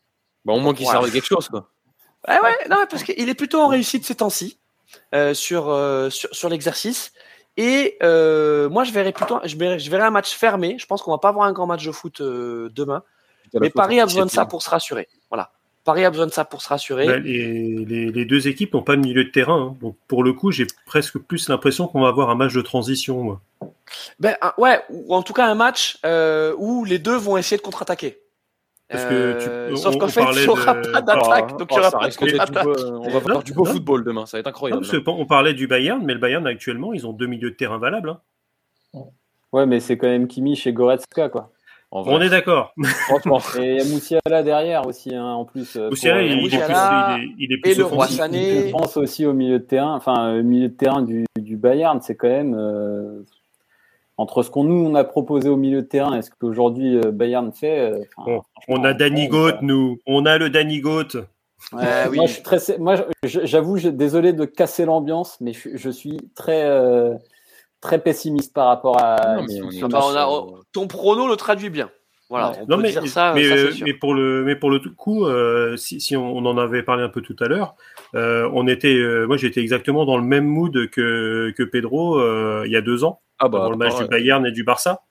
Bah, 0.45 0.53
au 0.53 0.59
moins 0.59 0.73
qu'il 0.73 0.86
Voilà. 0.86 1.01
serve 1.01 1.09
à 1.09 1.13
quelque 1.13 1.28
chose, 1.28 1.49
quoi. 1.49 1.69
Ouais, 2.28 2.39
ouais, 2.41 2.67
non, 2.69 2.78
parce 2.89 3.03
qu'il 3.03 3.30
est 3.30 3.36
plutôt 3.36 3.61
en 3.61 3.67
réussite 3.67 4.05
ces 4.05 4.15
temps-ci 4.15 4.57
euh, 5.13 5.34
sur, 5.34 5.69
euh, 5.69 6.09
sur, 6.09 6.30
sur 6.34 6.49
l'exercice. 6.49 7.13
Et 7.57 7.97
euh, 8.03 8.69
moi, 8.69 8.84
je 8.84 8.91
verrais 8.91 9.11
plutôt, 9.11 9.39
je 9.43 9.55
verrais, 9.57 9.80
je 9.80 9.89
verrais 9.89 10.05
un 10.05 10.11
match 10.11 10.34
fermé. 10.34 10.78
Je 10.80 10.86
pense 10.86 11.01
qu'on 11.01 11.11
va 11.11 11.17
pas 11.17 11.30
avoir 11.30 11.45
un 11.47 11.53
grand 11.53 11.67
match 11.67 11.86
de 11.86 11.91
foot 11.91 12.21
demain. 12.21 13.03
Mais 13.53 13.69
Paris 13.69 13.99
a 13.99 14.05
besoin 14.05 14.25
de 14.25 14.32
ça 14.32 14.45
pour 14.45 14.61
se 14.61 14.69
rassurer. 14.69 15.07
Voilà. 15.30 15.51
Paris 15.88 16.03
a 16.03 16.11
besoin 16.11 16.27
de 16.27 16.31
ça 16.33 16.43
pour 16.43 16.61
se 16.61 16.67
rassurer. 16.67 17.07
Bah, 17.07 17.17
les, 17.17 17.85
les- 17.85 18.11
les 18.11 18.25
deux 18.25 18.47
équipes 18.49 18.73
n'ont 18.73 18.83
pas 18.83 18.97
de 18.97 19.01
milieu 19.01 19.23
de 19.23 19.29
terrain. 19.29 19.69
hein. 19.71 19.75
Donc 19.81 19.95
pour 20.09 20.21
le 20.21 20.33
coup, 20.33 20.51
j'ai 20.51 20.67
presque 20.85 21.17
plus 21.17 21.47
l'impression 21.47 21.88
qu'on 21.88 22.01
va 22.01 22.09
avoir 22.09 22.29
un 22.29 22.35
match 22.35 22.53
de 22.53 22.61
transition. 22.61 23.23
moi. 23.23 23.41
Ben, 24.19 24.35
un- 24.41 24.53
ouais, 24.57 24.81
ou 24.89 25.15
en 25.15 25.23
tout 25.23 25.31
cas 25.31 25.45
un 25.47 25.55
match 25.55 25.97
euh, 26.05 26.53
où 26.57 26.83
les 26.83 26.99
deux 26.99 27.15
vont 27.15 27.38
essayer 27.38 27.55
de 27.57 27.61
contre-attaquer. 27.61 28.19
Parce 28.89 29.05
que 29.05 29.13
Euh, 29.13 29.69
tu- 29.69 29.77
sauf 29.77 29.95
on- 29.95 29.97
qu'en 29.97 30.07
fait, 30.09 30.23
il 30.33 30.41
n'y 30.41 30.47
aura 30.47 30.73
de- 30.75 30.89
pas 30.91 31.01
d'attaque. 31.01 31.45
Ah, 31.51 31.53
donc 31.57 31.61
oh, 31.61 31.65
il 31.71 31.75
y 31.75 31.79
aura 31.79 31.91
pas 31.91 32.07
de 32.09 32.63
beau- 32.63 32.99
On 33.05 33.09
va 33.09 33.19
voir 33.19 33.35
Non, 33.38 33.41
du 33.41 33.53
beau 33.53 33.65
non. 33.65 33.71
football 33.71 34.03
demain, 34.03 34.25
ça 34.25 34.35
va 34.38 34.39
être 34.41 34.45
Non, 34.45 34.49
incroyable. 34.49 34.81
parce 34.81 34.91
que 34.91 35.09
on 35.09 35.25
parlait 35.25 35.53
du 35.53 35.67
Bayern, 35.67 36.03
mais 36.05 36.13
le 36.13 36.19
Bayern 36.19 36.45
actuellement, 36.45 36.91
ils 36.93 37.07
ont 37.07 37.13
deux 37.13 37.27
milieux 37.27 37.51
de 37.51 37.55
terrain 37.55 37.77
valables. 37.79 38.09
hein. 38.93 39.01
Ouais, 39.53 39.65
mais 39.65 39.79
c'est 39.79 39.97
quand 39.97 40.07
même 40.07 40.27
Kimi 40.27 40.55
chez 40.57 40.73
Goretzka, 40.73 41.29
quoi. 41.29 41.51
En 41.91 42.01
vrai. 42.01 42.15
On 42.15 42.21
est 42.21 42.29
d'accord. 42.29 42.73
Franchement. 43.07 43.39
Et 43.59 43.71
il 43.71 43.77
y 43.77 43.81
a 43.81 43.85
Moussiala 43.85 44.43
derrière 44.43 44.85
aussi, 44.85 45.15
hein, 45.15 45.23
en 45.25 45.45
plus. 45.45 45.77
euh, 45.77 45.89
Moussiala, 45.89 46.19
pour, 46.19 46.27
il, 46.27 46.31
il 46.31 46.33
est 46.33 46.38
plus, 46.38 46.43
Moussiala 46.57 47.17
il 47.17 47.23
est, 47.23 47.35
il 47.39 47.51
est 47.51 47.55
et 47.55 47.59
plus 47.61 47.77
le 47.77 47.83
Roi 47.85 47.95
offensif. 47.97 48.17
Sané. 48.17 48.67
Je 48.67 48.71
pense 48.71 48.97
aussi 48.97 49.25
au 49.25 49.33
milieu 49.33 49.59
de 49.59 49.63
terrain, 49.63 49.95
enfin, 49.95 50.33
euh, 50.35 50.43
milieu 50.43 50.67
de 50.67 50.73
terrain 50.73 51.01
du, 51.01 51.25
du 51.38 51.55
Bayern, 51.55 52.01
c'est 52.01 52.15
quand 52.15 52.27
même 52.27 52.55
euh, 52.59 53.23
entre 54.17 54.43
ce 54.43 54.49
qu'on 54.49 54.63
nous 54.65 54.85
on 54.85 54.95
a 54.95 55.03
proposé 55.05 55.47
au 55.47 55.55
milieu 55.57 55.81
de 55.81 55.88
terrain 55.88 56.17
et 56.17 56.21
ce 56.23 56.29
qu'aujourd'hui 56.31 56.97
euh, 56.97 57.11
Bayern 57.11 57.51
fait. 57.53 57.79
euh, 57.79 57.99
Bon, 58.25 58.41
On 58.67 58.83
a 58.83 58.93
Danny 58.93 59.27
Goat, 59.29 59.61
nous. 59.61 59.97
On 60.05 60.25
a 60.25 60.38
le 60.38 60.49
Danny 60.49 60.81
Goat. 60.81 61.07
Ouais, 61.73 61.83
oui. 62.09 62.17
Moi, 62.17 62.25
je 62.27 62.33
suis 62.33 62.43
très, 62.43 62.57
moi, 62.79 62.95
je- 63.23 63.45
j'avoue, 63.45 63.79
désolé 63.79 64.31
de 64.33 64.45
casser 64.45 64.85
l'ambiance, 64.85 65.38
mais 65.41 65.53
je, 65.53 65.69
je 65.75 65.89
suis 65.89 66.17
très, 66.35 66.63
euh, 66.65 67.13
très 67.82 67.99
pessimiste 67.99 68.53
par 68.53 68.67
rapport 68.67 69.01
à. 69.01 69.36
Non, 69.38 69.45
mais 69.47 69.61
on 69.61 69.69
est 69.69 69.80
ce 69.80 69.86
Bah, 69.86 69.99
match. 69.99 70.03
on 70.30 70.55
a- 70.55 70.59
ton 70.73 70.88
prono 70.88 71.28
le 71.28 71.36
traduit 71.36 71.69
bien. 71.69 71.89
Voilà, 72.30 72.49
Ouais. 72.49 72.55
on 72.61 72.65
Non, 72.67 72.75
peut 72.78 72.82
mais, 72.84 72.91
dire 72.91 73.07
ça, 73.07 73.32
mais, 73.34 73.43
ça, 73.47 73.55
c'est 73.55 73.71
sûr. 73.71 73.86
mais 73.88 73.93
pour 73.93 74.13
le 74.13 74.43
mais 74.43 74.57
pour 74.57 74.69
le 74.69 74.80
coup, 74.80 75.25
euh, 75.25 75.78
si, 75.78 76.01
si 76.01 76.17
on, 76.17 76.36
on 76.36 76.45
en 76.45 76.57
avait 76.57 76.84
parlé 76.84 77.01
un 77.03 77.07
peu 77.09 77.21
tout 77.21 77.38
à 77.39 77.47
l'heure, 77.47 77.75
euh, 78.15 78.49
on 78.53 78.67
était, 78.67 78.95
euh, 78.95 79.25
moi 79.28 79.38
j'étais 79.38 79.61
exactement 79.61 80.03
dans 80.03 80.17
le 80.17 80.23
même 80.23 80.45
mood 80.45 80.89
que 80.89 81.53
que 81.55 81.63
Pedro 81.63 82.19
euh, 82.19 82.63
il 82.65 82.71
y 82.73 82.75
a 82.75 82.82
deux 82.82 83.05
ans, 83.05 83.21
Ah 83.39 83.47
bah, 83.47 83.59
avant 83.59 83.69
le 83.71 83.78
match 83.78 83.95
du 83.97 84.05
Bayern 84.07 84.45
et 84.45 84.51
du 84.51 84.65
Barça, 84.65 85.03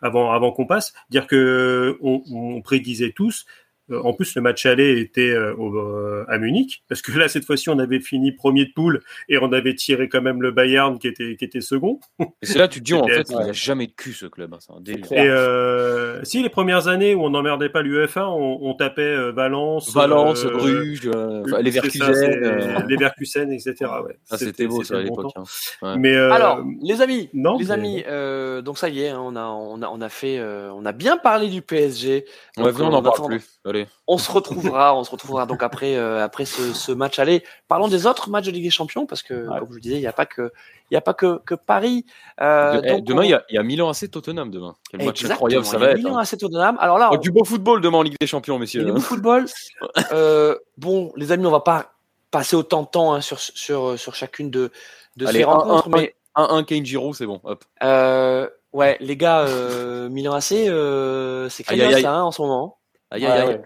avant 0.00 0.32
avant 0.32 0.52
qu'on 0.52 0.64
passe, 0.66 0.94
dire 1.10 1.26
que 1.26 1.98
on, 2.00 2.22
on 2.32 2.62
prédisait 2.62 3.12
tous. 3.14 3.44
Euh, 3.90 4.00
En 4.02 4.12
plus, 4.14 4.34
le 4.34 4.42
match 4.42 4.64
aller 4.66 4.98
était 5.00 5.30
euh, 5.30 5.54
au- 5.56 5.76
euh, 5.76 6.24
à 6.28 6.38
Munich, 6.38 6.82
parce 6.88 7.02
que 7.02 7.12
là, 7.18 7.28
cette 7.28 7.44
fois-ci, 7.44 7.68
on 7.68 7.78
avait 7.78 8.00
fini 8.00 8.32
premier 8.32 8.64
de 8.66 8.72
poule 8.74 9.02
et 9.28 9.38
on 9.38 9.52
avait 9.52 9.74
tiré 9.74 10.08
quand 10.08 10.22
même 10.22 10.40
le 10.42 10.50
Bayern 10.50 10.98
qui 10.98 11.08
était, 11.08 11.36
qui 11.36 11.44
était 11.44 11.60
second. 11.60 12.00
Et 12.20 12.46
c'est 12.46 12.58
là 12.58 12.68
tu 12.68 12.80
te 12.80 12.84
dis 12.84 12.94
en 12.94 13.06
fait, 13.08 13.26
il 13.30 13.36
n'y 13.36 13.50
a 13.50 13.52
jamais 13.52 13.86
de 13.86 13.92
cul 13.92 14.12
ce 14.12 14.26
club. 14.26 14.54
hein, 14.54 14.58
C'est 14.60 14.72
un 14.72 14.80
délire. 14.80 15.06
clair. 15.06 15.24
Et 15.24 15.28
euh, 15.28 16.22
si 16.24 16.42
les 16.42 16.48
premières 16.48 16.88
années 16.88 17.14
où 17.14 17.22
on 17.24 17.30
n'emmerdait 17.30 17.68
pas 17.68 17.82
l'UEFA, 17.82 18.28
on, 18.28 18.58
on 18.62 18.74
tapait 18.74 19.02
euh, 19.02 19.32
Valence, 19.32 19.92
Valence, 19.94 20.44
euh, 20.44 20.50
Bruges, 20.50 21.10
euh, 21.14 21.42
les 21.60 21.70
Verkusen. 21.70 22.12
euh, 22.44 22.78
les 22.88 22.96
Verkusen, 22.96 23.52
etc. 23.52 23.74
Ouais. 24.04 24.16
ah, 24.30 24.38
c'était 24.38 24.66
beau 24.66 24.82
ça 24.82 24.96
à 24.96 25.02
l'époque. 25.02 25.32
hein. 25.36 25.44
Ouais. 25.82 25.94
Mais 25.98 26.14
euh, 26.14 26.30
Alors, 26.32 26.64
les 26.82 27.00
amis, 27.02 27.28
non, 27.34 27.58
les 27.58 27.70
amis, 27.70 28.02
euh, 28.08 28.62
donc 28.62 28.78
ça 28.78 28.88
y 28.88 29.02
est, 29.02 29.08
hein, 29.10 29.20
on 29.22 29.36
a, 29.36 29.44
on 29.46 29.82
a, 29.82 29.88
on 29.88 30.00
a 30.00 30.08
fait, 30.08 30.38
euh, 30.38 30.70
on 30.72 30.84
a 30.86 30.92
bien 30.92 31.16
parlé 31.16 31.48
du 31.48 31.62
PSG. 31.62 32.24
Donc, 32.56 32.68
on 32.78 32.90
n'en 32.90 32.98
en 32.98 33.02
parle 33.02 33.26
plus. 33.26 33.42
Allez. 33.74 33.86
On 34.06 34.18
se 34.18 34.30
retrouvera, 34.30 34.94
on 34.96 35.02
se 35.04 35.10
retrouvera 35.10 35.46
donc 35.46 35.62
après, 35.62 35.96
euh, 35.96 36.22
après 36.24 36.44
ce, 36.44 36.72
ce 36.72 36.92
match 36.92 37.18
aller. 37.18 37.42
Parlons 37.68 37.88
des 37.88 38.06
autres 38.06 38.30
matchs 38.30 38.46
de 38.46 38.50
Ligue 38.52 38.64
des 38.64 38.70
Champions 38.70 39.06
parce 39.06 39.22
que, 39.22 39.34
Ouais. 39.48 39.58
comme 39.58 39.68
je 39.68 39.74
vous 39.74 39.80
disais, 39.80 39.96
il 39.96 40.00
n'y 40.00 40.06
a 40.06 40.12
pas 40.12 40.26
que, 40.26 40.52
il 40.90 40.94
y 40.94 40.96
a 40.96 41.00
pas 41.00 41.14
que, 41.14 41.38
que 41.44 41.54
Paris. 41.54 42.06
Euh, 42.40 42.80
De- 42.80 42.86
eh, 42.86 42.90
donc 42.92 43.04
demain, 43.04 43.20
on- 43.20 43.24
il 43.24 43.30
y, 43.30 43.34
a, 43.34 43.44
il 43.50 43.54
y 43.56 43.58
a 43.58 43.62
Milan 43.62 43.88
AC 43.90 44.08
Tottenham 44.10 44.50
demain. 44.50 44.74
Quel 44.90 45.04
match 45.04 45.24
incroyable 45.24 45.64
ça 45.64 45.76
y 45.76 45.80
va 45.80 45.90
être. 45.90 45.96
Milan 45.98 46.16
hein. 46.16 46.20
AC 46.22 46.38
Tottenham. 46.38 46.76
Alors 46.80 46.98
là, 46.98 47.08
Oh, 47.12 47.16
on- 47.16 47.18
du 47.20 47.30
beau 47.32 47.44
football 47.44 47.80
demain 47.80 47.98
en 47.98 48.02
Ligue 48.02 48.16
des 48.20 48.26
Champions, 48.26 48.56
y 48.56 48.60
messieurs. 48.60 48.84
du 48.84 48.92
beau 48.92 49.00
football. 49.00 49.46
Euh, 50.12 50.56
bon, 50.78 51.12
les 51.16 51.32
amis, 51.32 51.46
on 51.46 51.50
va 51.50 51.60
pas 51.60 51.92
passer 52.30 52.56
autant 52.56 52.82
de 52.82 52.88
temps 52.88 53.14
hein, 53.14 53.20
sur, 53.20 53.38
sur, 53.40 53.98
sur 53.98 54.14
chacune 54.14 54.50
de, 54.50 54.70
de 55.16 55.26
Allez, 55.26 55.38
ces 55.40 55.44
un, 55.44 55.48
rencontres, 55.48 55.86
un, 55.88 55.90
mais 55.98 56.14
1-1 56.36 56.64
Kane 56.64 56.84
Giroud, 56.84 57.14
c'est 57.14 57.26
bon. 57.26 57.40
Hop. 57.44 57.64
euh, 57.82 58.48
ouais, 58.72 58.96
les 59.00 59.16
gars, 59.16 59.40
euh, 59.42 60.08
Milan 60.08 60.32
AC, 60.34 60.52
euh, 60.68 61.48
c'est 61.48 61.68
aïe. 61.70 62.02
ça 62.02 62.12
hein, 62.12 62.22
en 62.22 62.32
ce 62.32 62.42
moment. 62.42 62.76
Aïe, 63.14 63.24
Ouais, 63.24 63.30
aïe, 63.30 63.48
aïe. 63.50 63.62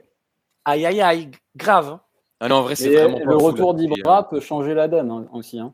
Aïe 0.65 0.87
aïe 0.87 1.01
aïe, 1.01 1.31
grave. 1.57 1.89
hein. 1.89 2.01
Ah 2.41 2.49
non, 2.49 2.57
en 2.57 2.63
vrai, 2.63 2.77
c'est 2.77 2.91
Et 2.93 2.95
vraiment 2.97 3.19
pas 3.19 3.25
le 3.25 3.39
fou, 3.39 3.45
retour 3.47 3.75
d'Ibra 3.75 4.29
peut 4.29 4.41
changer 4.41 4.75
la 4.75 4.87
donne 4.89 5.11
hein, 5.11 5.27
aussi. 5.33 5.59
hein. 5.59 5.73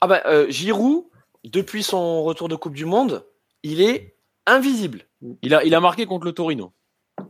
Ah 0.00 0.06
bah 0.06 0.20
euh, 0.26 0.46
Giroud, 0.50 1.04
depuis 1.44 1.82
son 1.82 2.22
retour 2.24 2.48
de 2.48 2.56
Coupe 2.56 2.74
du 2.74 2.84
Monde, 2.84 3.24
il 3.62 3.80
est 3.80 4.14
invisible. 4.46 5.02
Il 5.42 5.54
a, 5.54 5.64
il 5.64 5.74
a 5.74 5.80
marqué 5.80 6.04
contre 6.04 6.26
le 6.26 6.32
Torino, 6.32 6.72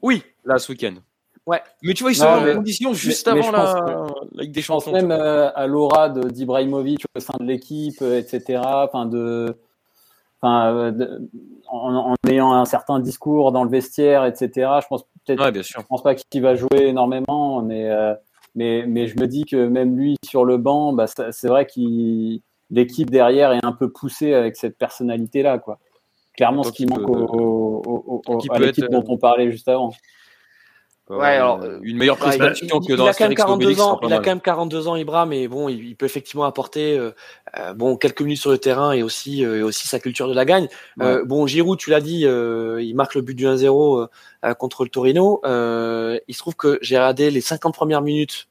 Oui, 0.03 0.23
là, 0.45 0.59
ce 0.59 0.73
week-end. 0.73 0.95
Ouais. 1.47 1.63
Mais 1.83 1.93
tu 1.95 2.03
vois, 2.03 2.11
il 2.13 2.19
Non, 2.19 2.25
sort 2.25 2.33
en 2.33 2.41
mais- 2.41 2.55
condition 2.55 2.93
juste 2.95 3.27
mais 3.27 3.47
avant 3.47 3.49
je 3.49 3.53
la, 4.37 4.43
Ligue 4.43 4.53
des 4.53 4.63
Champions. 4.63 4.93
même 4.93 5.11
euh, 5.13 5.51
à 5.55 5.67
l'aura 5.67 6.09
d'Ibrahimovic 6.09 7.05
au 7.15 7.21
sein 7.21 7.35
de 7.39 7.45
l'équipe, 7.45 8.01
euh, 8.03 8.19
etc. 8.19 8.63
Enfin, 8.65 9.05
de, 9.07 9.55
enfin, 10.41 10.75
euh, 10.75 10.91
de- 10.91 11.29
en, 11.69 11.95
en 11.95 12.15
ayant 12.27 12.53
un 12.53 12.65
certain 12.65 12.99
discours 12.99 13.53
dans 13.53 13.63
le 13.63 13.71
vestiaire, 13.71 14.25
etc. 14.25 14.49
Je 14.83 14.87
pense 14.89 15.05
peut-être, 15.25 15.43
Ouais, 15.43 15.53
bien 15.53 15.63
sûr. 15.63 15.81
je 15.81 15.87
pense 15.87 16.03
pas 16.03 16.15
qu'il 16.15 16.43
va 16.43 16.55
jouer 16.55 16.87
énormément, 16.87 17.63
mais, 17.63 17.91
euh, 17.91 18.15
mais, 18.55 18.85
mais 18.87 19.07
je 19.07 19.19
me 19.19 19.27
dis 19.27 19.45
que 19.45 19.67
même 19.69 19.97
lui 19.97 20.17
sur 20.25 20.45
le 20.45 20.57
banc, 20.59 20.93
bah, 20.93 21.07
c'est 21.31 21.49
vrai 21.49 21.67
qu'il 21.67 22.41
l'équipe 22.71 23.11
derrière 23.11 23.53
est 23.53 23.65
un 23.65 23.73
peu 23.73 23.91
poussée 23.91 24.35
avec 24.35 24.57
cette 24.57 24.77
personnalité-là, 24.79 25.59
quoi. 25.59 25.79
Clairement, 26.37 26.63
Donc, 26.63 26.73
ce 26.73 26.77
qui 26.77 26.87
manque 26.87 27.07
peut- 27.07 27.13
au, 27.13 27.83
au- 27.87 28.23
au- 28.27 28.53
à 28.53 28.59
l'équipe 28.59 28.85
être, 28.85 28.91
dont 28.91 29.05
on 29.09 29.19
parlait 29.19 29.51
juste 29.51 29.69
avant. 29.69 29.93
Ouais, 31.11 31.27
alors, 31.37 31.61
Euh, 31.63 31.79
une 31.83 31.99
meilleure 31.99 32.17
Ouais, 32.19 32.35
il, 32.35 32.39
prestation 32.39 32.81
il- 32.81 32.87
que 32.87 32.93
il 32.93 32.97
dans 32.97 33.05
a 33.07 33.13
quand 33.13 33.25
même 33.25 33.33
Astérix 33.33 33.37
42 33.43 33.65
Obélix, 33.67 33.83
ans, 33.83 34.01
il 34.03 34.13
a 34.13 34.17
quand 34.17 34.31
même 34.31 34.41
42 34.41 34.89
ans 34.89 34.97
Ibra, 34.97 35.27
mais 35.27 35.49
bon, 35.49 35.69
il, 35.69 35.85
il 35.89 35.97
peut 35.97 36.07
effectivement 36.07 36.45
apporter 36.45 36.97
euh, 36.99 37.11
euh, 37.59 37.75
bon 37.75 37.97
quelques 37.99 38.23
minutes 38.23 38.41
sur 38.41 38.51
le 38.51 38.57
terrain 38.57 38.93
et 38.93 39.03
aussi 39.03 39.45
euh, 39.45 39.59
et 39.59 39.63
aussi 39.63 39.87
sa 39.87 40.01
culture 40.01 40.29
de 40.29 40.35
la 40.35 40.47
gagne. 40.47 40.67
Euh, 41.03 41.23
bon, 41.27 41.47
Giroud, 41.47 41.79
tu 41.79 41.91
l'as 41.91 42.01
dit, 42.01 42.25
euh, 42.27 42.81
il 42.83 42.95
marque 42.97 43.15
le 43.15 43.21
but 43.21 43.35
du 43.35 43.45
1-0 43.47 44.01
euh, 44.01 44.07
euh, 44.47 44.55
contre 44.55 44.83
le 44.85 44.89
Torino. 44.89 45.43
Euh, 45.45 46.19
il 46.27 46.35
se 46.35 46.39
trouve 46.39 46.55
que 46.57 46.79
j'ai 46.81 46.97
regardé 46.97 47.31
les 47.31 47.43
50 47.43 47.75
premières 47.75 48.01
minutes 48.01 48.49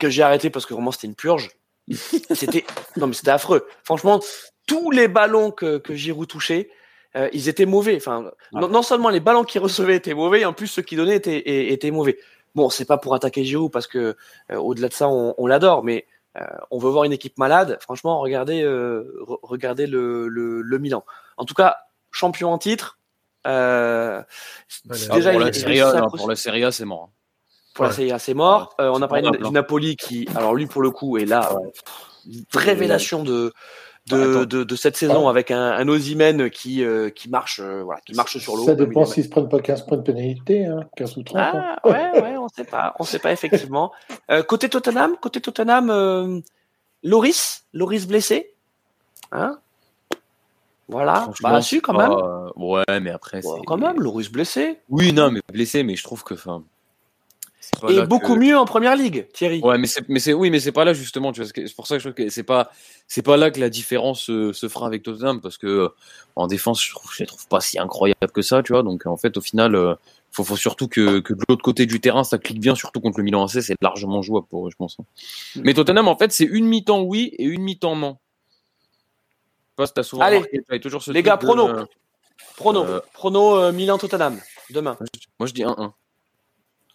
que 0.00 0.10
j'ai 0.10 0.22
arrêté 0.24 0.50
parce 0.50 0.66
que 0.66 0.74
vraiment 0.74 0.90
c'était 0.90 1.06
une 1.06 1.14
purge. 1.14 1.50
C'était 2.34 2.64
non 2.96 3.06
mais 3.06 3.12
c'était 3.14 3.30
affreux. 3.30 3.66
Franchement, 3.84 4.18
tous 4.66 4.90
les 4.90 5.06
ballons 5.06 5.50
que, 5.52 5.78
que 5.78 5.94
Giroud 5.94 6.26
touchait, 6.26 6.70
euh, 7.16 7.28
ils 7.32 7.48
étaient 7.48 7.66
mauvais. 7.66 7.96
Enfin, 7.96 8.30
non, 8.52 8.68
non 8.68 8.82
seulement 8.82 9.08
les 9.10 9.20
ballons 9.20 9.44
qu'il 9.44 9.60
recevait 9.62 9.96
étaient 9.96 10.14
mauvais, 10.14 10.44
en 10.44 10.52
plus 10.52 10.66
ceux 10.66 10.82
qu'il 10.82 10.98
donnait 10.98 11.16
étaient, 11.16 11.72
étaient 11.72 11.90
mauvais. 11.90 12.18
Bon, 12.54 12.70
c'est 12.70 12.84
pas 12.84 12.98
pour 12.98 13.14
attaquer 13.14 13.44
Giroud 13.44 13.70
parce 13.72 13.86
que 13.86 14.16
euh, 14.52 14.56
au-delà 14.56 14.88
de 14.88 14.92
ça, 14.94 15.08
on, 15.08 15.34
on 15.38 15.46
l'adore, 15.46 15.82
mais 15.84 16.06
euh, 16.40 16.44
on 16.70 16.78
veut 16.78 16.90
voir 16.90 17.04
une 17.04 17.12
équipe 17.12 17.36
malade. 17.38 17.78
Franchement, 17.80 18.20
regardez, 18.20 18.62
euh, 18.62 19.12
re- 19.26 19.38
regardez 19.42 19.86
le, 19.86 20.28
le, 20.28 20.62
le 20.62 20.78
Milan. 20.78 21.04
En 21.36 21.44
tout 21.44 21.54
cas, 21.54 21.76
champion 22.12 22.52
en 22.52 22.58
titre. 22.58 22.98
Euh, 23.46 24.22
Voilà. 24.84 25.02
Ah, 25.10 25.14
déjà, 25.14 25.30
pour, 25.32 25.40
il- 25.40 25.44
la 25.46 25.52
Serie 25.52 25.80
A, 25.80 25.92
non, 26.00 26.10
pour 26.10 26.28
la 26.28 26.36
Serie 26.36 26.64
A, 26.64 26.70
c'est 26.72 26.84
mort. 26.84 27.10
pour 27.74 27.84
la. 27.86 27.92
Serie 27.92 28.12
A, 28.12 28.18
c'est 28.18 28.34
mort. 28.34 28.74
Euh, 28.80 28.90
on 28.94 29.02
a 29.02 29.08
parlé 29.08 29.28
du 29.30 29.44
hein. 29.44 29.50
Napoli 29.50 29.96
qui, 29.96 30.28
alors 30.36 30.54
lui 30.54 30.66
pour 30.66 30.80
le 30.82 30.90
coup, 30.90 31.18
est 31.18 31.24
là, 31.26 31.50
révélation 32.54 33.22
de 33.22 33.52
de, 34.10 34.44
de, 34.44 34.64
de 34.64 34.76
cette 34.76 34.96
saison 34.96 35.28
avec 35.28 35.50
un, 35.50 35.72
un 35.72 35.88
Osimhen 35.88 36.50
qui 36.50 36.84
euh, 36.84 37.08
qui 37.10 37.30
marche 37.30 37.60
euh, 37.62 37.82
voilà 37.82 38.00
qui 38.04 38.14
marche 38.14 38.36
sur 38.38 38.54
l'eau. 38.56 38.64
Ça 38.64 38.74
dépend 38.74 39.04
s'ils 39.06 39.24
se 39.24 39.28
prennent 39.30 39.48
pas 39.48 39.60
15 39.60 39.86
points 39.86 39.96
de 39.96 40.02
pénalité, 40.02 40.66
hein, 40.66 40.80
15 40.96 41.16
ou 41.16 41.22
30. 41.22 41.38
hein. 41.40 41.76
Ah 41.82 41.88
ouais 41.88 42.20
ouais 42.22 42.36
on 42.36 42.48
sait 42.48 42.64
pas 42.64 42.94
on 42.98 43.04
sait 43.04 43.18
pas 43.18 43.32
effectivement. 43.32 43.92
Euh, 44.30 44.42
côté 44.42 44.68
Tottenham 44.70 45.16
côté 45.20 45.40
Tottenham 45.40 45.90
euh, 45.90 46.40
Loris 47.02 47.64
Loris 47.74 48.06
blessé 48.06 48.54
hein 49.32 49.58
voilà 50.88 51.28
bah 51.42 51.60
c'est 51.62 51.80
quand 51.80 51.94
même 51.94 52.12
Ouais, 52.56 53.00
mais 53.00 53.10
après, 53.10 53.38
Ouais, 53.38 53.56
c'est. 53.58 53.64
quand 53.66 53.76
même 53.78 54.00
Loris 54.00 54.30
blessé 54.30 54.80
Oui, 54.90 55.12
non, 55.12 55.30
mais 55.30 55.40
blessé, 55.52 55.82
mais 55.82 55.96
je 55.96 56.04
trouve 56.04 56.22
que. 56.24 56.34
enfin, 56.34 56.62
pas 57.86 57.92
et 57.92 57.96
là 57.96 58.06
beaucoup 58.06 58.34
que- 58.34 58.38
mieux 58.40 58.56
en 58.58 58.64
première 58.64 58.96
ligue 58.96 59.28
Thierry. 59.32 59.60
Ouais, 59.62 59.78
mais 59.78 59.86
c'est, 59.86 60.08
mais 60.08 60.18
c'est, 60.18 60.32
oui, 60.32 60.50
mais 60.50 60.60
c'est 60.60 60.72
pas 60.72 60.84
là 60.84 60.92
justement. 60.94 61.32
Tu 61.32 61.42
vois, 61.42 61.50
c'est 61.54 61.74
pour 61.76 61.86
ça 61.86 61.96
que 61.96 62.02
je 62.02 62.08
trouve 62.08 62.24
que 62.24 62.28
c'est 62.30 62.42
pas, 62.42 62.70
c'est 63.08 63.22
pas 63.22 63.36
là 63.36 63.50
que 63.50 63.60
la 63.60 63.68
différence 63.70 64.30
euh, 64.30 64.52
se 64.52 64.68
fera 64.68 64.86
avec 64.86 65.02
Tottenham 65.02 65.40
parce 65.40 65.58
que 65.58 65.66
euh, 65.66 65.88
en 66.36 66.46
défense, 66.46 66.82
je 66.82 66.90
trouve, 66.92 67.10
je 67.12 67.20
les 67.20 67.26
trouve 67.26 67.46
pas 67.48 67.60
si 67.60 67.78
incroyable 67.78 68.30
que 68.32 68.42
ça, 68.42 68.62
tu 68.62 68.72
vois. 68.72 68.82
Donc 68.82 69.06
en 69.06 69.16
fait, 69.16 69.36
au 69.36 69.40
final, 69.40 69.74
euh, 69.74 69.94
faut, 70.32 70.44
faut 70.44 70.56
surtout 70.56 70.88
que, 70.88 71.20
que 71.20 71.32
de 71.34 71.40
l'autre 71.48 71.62
côté 71.62 71.86
du 71.86 72.00
terrain, 72.00 72.24
ça 72.24 72.38
clique 72.38 72.60
bien, 72.60 72.74
surtout 72.74 73.00
contre 73.00 73.18
le 73.18 73.24
Milan 73.24 73.44
AC, 73.44 73.62
c'est 73.62 73.76
largement 73.80 74.22
jouable 74.22 74.46
pour 74.48 74.66
eux, 74.66 74.70
je 74.70 74.76
pense. 74.76 74.96
hein. 75.00 75.04
Mais 75.56 75.74
Tottenham, 75.74 76.08
en 76.08 76.16
fait, 76.16 76.32
c'est 76.32 76.44
une 76.44 76.66
mi-temps 76.66 77.02
oui 77.02 77.34
et 77.38 77.44
une 77.44 77.62
mi-temps 77.62 77.96
non. 77.96 78.16
Je 79.78 79.84
sais 79.84 79.92
pas 79.92 80.02
si 80.02 80.08
souvent 80.08 80.22
Allez, 80.22 80.36
remarqué, 80.36 80.80
toujours 80.80 81.02
ce 81.02 81.10
les 81.12 81.22
gars, 81.22 81.36
Prono 81.36 81.68
Euh, 82.86 83.00
prono 83.12 83.56
euh, 83.58 83.72
Milan 83.72 83.98
Tottenham 83.98 84.40
demain 84.70 84.96
moi, 85.38 85.46
je 85.46 85.52
dis 85.52 85.62
1-1. 85.64 85.92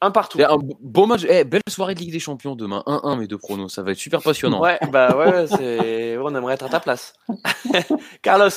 Un 0.02 0.12
partout. 0.12 0.40
Un 0.42 0.58
beau 0.80 1.06
match. 1.06 1.26
Eh, 1.28 1.44
belle 1.44 1.62
soirée 1.68 1.94
de 1.94 2.00
Ligue 2.00 2.12
des 2.12 2.20
Champions 2.20 2.56
demain. 2.56 2.84
1-1, 2.88 3.20
mes 3.20 3.28
deux 3.28 3.38
pronos. 3.38 3.74
Ça 3.74 3.84
va 3.84 3.92
être 3.92 3.98
super 3.98 4.22
passionnant. 4.22 4.62
Ouais, 4.62 4.80
bah 4.92 5.16
ouais, 5.18 5.48
c'est... 5.48 6.18
on 6.18 6.34
aimerait 6.36 6.54
être 6.54 6.66
à 6.66 6.70
ta 6.70 6.80
place. 6.80 7.14
Carlos, 8.22 8.50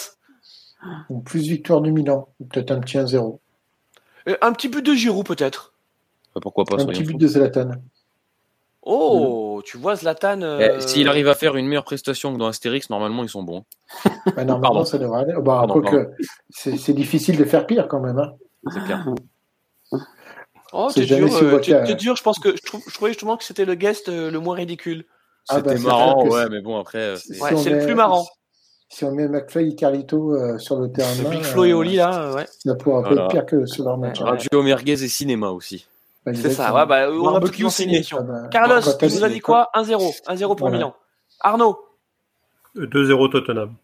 Ou 1.10 1.20
plus 1.20 1.40
victoire 1.48 1.80
du 1.80 1.92
Milan, 1.92 2.28
ou 2.40 2.44
peut-être 2.44 2.70
un 2.70 2.80
petit 2.80 2.98
1-0. 2.98 3.38
euh, 4.28 4.36
un 4.40 4.52
petit 4.52 4.68
but 4.68 4.84
de 4.84 4.94
Giroud 4.94 5.26
peut-être. 5.26 5.72
Bah, 6.34 6.40
Pourquoi 6.42 6.64
pas, 6.64 6.80
Un 6.80 6.86
petit 6.86 7.02
but 7.04 7.16
de 7.18 7.26
Zlatan. 7.26 7.72
Oh, 8.84 9.62
tu 9.64 9.76
vois 9.78 9.94
Zlatan. 9.96 10.40
Eh, 10.40 10.44
euh, 10.44 10.80
S'il 10.80 11.08
arrive 11.08 11.28
à 11.28 11.34
faire 11.34 11.56
une 11.56 11.66
meilleure 11.66 11.84
prestation 11.84 12.32
que 12.32 12.38
dans 12.38 12.46
Astérix, 12.48 12.90
normalement, 12.90 13.22
ils 13.22 13.28
sont 13.28 13.42
bons. 13.42 13.64
Bah, 14.36 14.44
normalement, 14.44 14.60
Pardon. 14.60 14.84
ça 14.84 14.98
devrait 14.98 15.22
aller. 15.22 15.34
Bah, 15.34 15.64
Pardon, 15.66 15.82
c'est 16.50 16.76
c'est 16.76 16.92
difficile 16.94 17.36
de 17.36 17.44
faire 17.44 17.66
pire 17.66 17.88
quand 17.88 18.00
même. 18.00 18.18
Hein. 18.18 18.32
C'est 18.72 18.84
clair. 18.84 19.04
Oh, 20.72 20.88
c'est 20.92 21.06
t'es 21.06 21.16
dur, 21.16 21.28
si 21.62 21.72
euh, 21.74 21.94
dur. 21.94 22.16
Je 22.16 22.22
pense 22.22 22.38
que 22.38 22.56
je, 22.56 22.62
trouve, 22.62 22.82
je 22.88 22.94
trouvais 22.94 23.10
justement 23.10 23.36
que 23.36 23.44
c'était 23.44 23.64
le 23.64 23.74
guest 23.74 24.08
euh, 24.08 24.30
le 24.30 24.38
moins 24.40 24.56
ridicule. 24.56 25.04
Ah, 25.48 25.60
bah, 25.60 25.70
C'était 25.70 25.76
c'est 25.82 25.86
marrant, 25.86 26.26
ouais, 26.28 26.48
mais 26.50 26.60
bon, 26.60 26.78
après. 26.80 26.98
euh, 26.98 27.16
c'est- 27.16 27.40
Ouais, 27.42 27.50
on 27.52 27.58
c'est 27.58 27.70
le 27.70 27.84
plus 27.84 27.94
marrant. 27.94 28.26
Si 28.88 29.04
on 29.04 29.12
met 29.12 29.26
McFly 29.26 29.70
et 29.70 29.74
Carlito 29.74 30.34
euh, 30.34 30.58
sur 30.58 30.76
le 30.76 30.90
terrain, 30.92 31.10
Big 31.30 31.42
Flo 31.42 31.64
et 31.64 31.70
euh, 31.72 31.76
Oli 31.76 31.96
là, 31.96 32.34
ouais. 32.34 32.46
ça 32.64 32.74
pourra 32.74 33.02
pas 33.02 33.08
Voilà. 33.08 33.24
être 33.24 33.30
pire 33.30 33.46
que 33.46 33.64
sur 33.66 33.84
leur 33.84 33.96
match. 33.98 34.20
Ouais. 34.20 34.26
hein. 34.26 34.30
Radio 34.32 34.62
merguez 34.62 35.02
et 35.02 35.08
cinéma 35.08 35.48
aussi. 35.50 35.86
Bah, 36.26 36.32
C'est 36.34 36.50
ça. 36.50 36.72
Ouais, 36.74 36.86
bah, 36.86 37.10
on 37.10 37.34
a 37.34 37.40
pu 37.40 37.62
lancer 37.62 37.84
une 37.84 37.88
ciné. 37.88 37.94
émission. 37.96 38.18
Ah 38.20 38.22
bah, 38.22 38.48
Carlos, 38.50 38.80
bah, 38.84 38.92
tu 38.98 39.04
nous 39.06 39.24
as 39.24 39.28
dit 39.30 39.40
quoi 39.40 39.70
1-0. 39.74 40.20
1-0 40.28 40.46
pour 40.46 40.58
Voilà. 40.58 40.76
Milan. 40.76 40.94
Arnaud. 41.40 41.78
2-0 42.76 43.30
Tottenham. 43.30 43.74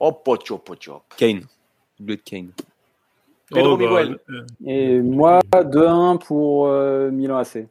Oh, 0.00 0.12
pocho, 0.12 0.58
pocho. 0.58 1.02
Kane. 1.16 1.42
Doublé 1.98 2.16
de 2.16 2.22
Kane. 2.22 2.50
Pedro 3.50 3.72
Oh, 3.72 3.76
bah, 3.76 3.86
Miguel. 4.02 4.18
euh, 4.30 4.46
Et 4.66 5.00
moi, 5.00 5.40
2-1 5.52 6.18
pour 6.18 6.66
euh, 6.68 7.10
Milan 7.10 7.38
AC. 7.38 7.66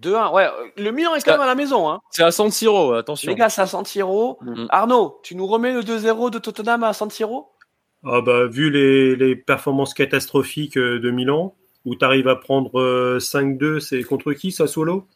2-1. 0.00 0.32
Ouais, 0.32 0.44
euh, 0.46 0.50
le 0.76 0.90
Milan 0.90 1.14
est 1.14 1.22
quand 1.24 1.32
même 1.32 1.40
à 1.42 1.46
la 1.46 1.54
maison. 1.54 1.88
Hein. 1.88 2.00
C'est 2.10 2.24
à 2.24 2.30
San 2.32 2.50
Siro, 2.50 2.92
attention. 2.94 3.30
Les 3.30 3.36
gars, 3.36 3.48
c'est 3.48 3.62
à 3.62 3.66
San 3.66 3.84
Siro. 3.84 4.38
Mm. 4.42 4.66
Arnaud, 4.70 5.20
tu 5.22 5.36
nous 5.36 5.46
remets 5.46 5.72
le 5.72 5.80
2-0 5.82 6.30
de 6.30 6.38
Tottenham 6.38 6.82
à 6.84 6.92
San 6.92 7.10
Siro? 7.10 7.48
Ah 8.04 8.20
bah, 8.20 8.46
vu 8.46 8.70
les, 8.70 9.14
les 9.14 9.36
performances 9.36 9.94
catastrophiques 9.94 10.76
euh, 10.76 10.98
de 10.98 11.10
Milan, 11.12 11.54
où 11.84 11.94
tu 11.94 12.04
arrives 12.04 12.26
à 12.26 12.34
prendre 12.34 12.80
euh, 12.80 13.18
5-2, 13.18 13.78
c'est 13.78 14.02
contre 14.02 14.32
qui, 14.32 14.50
Sassuolo? 14.50 15.06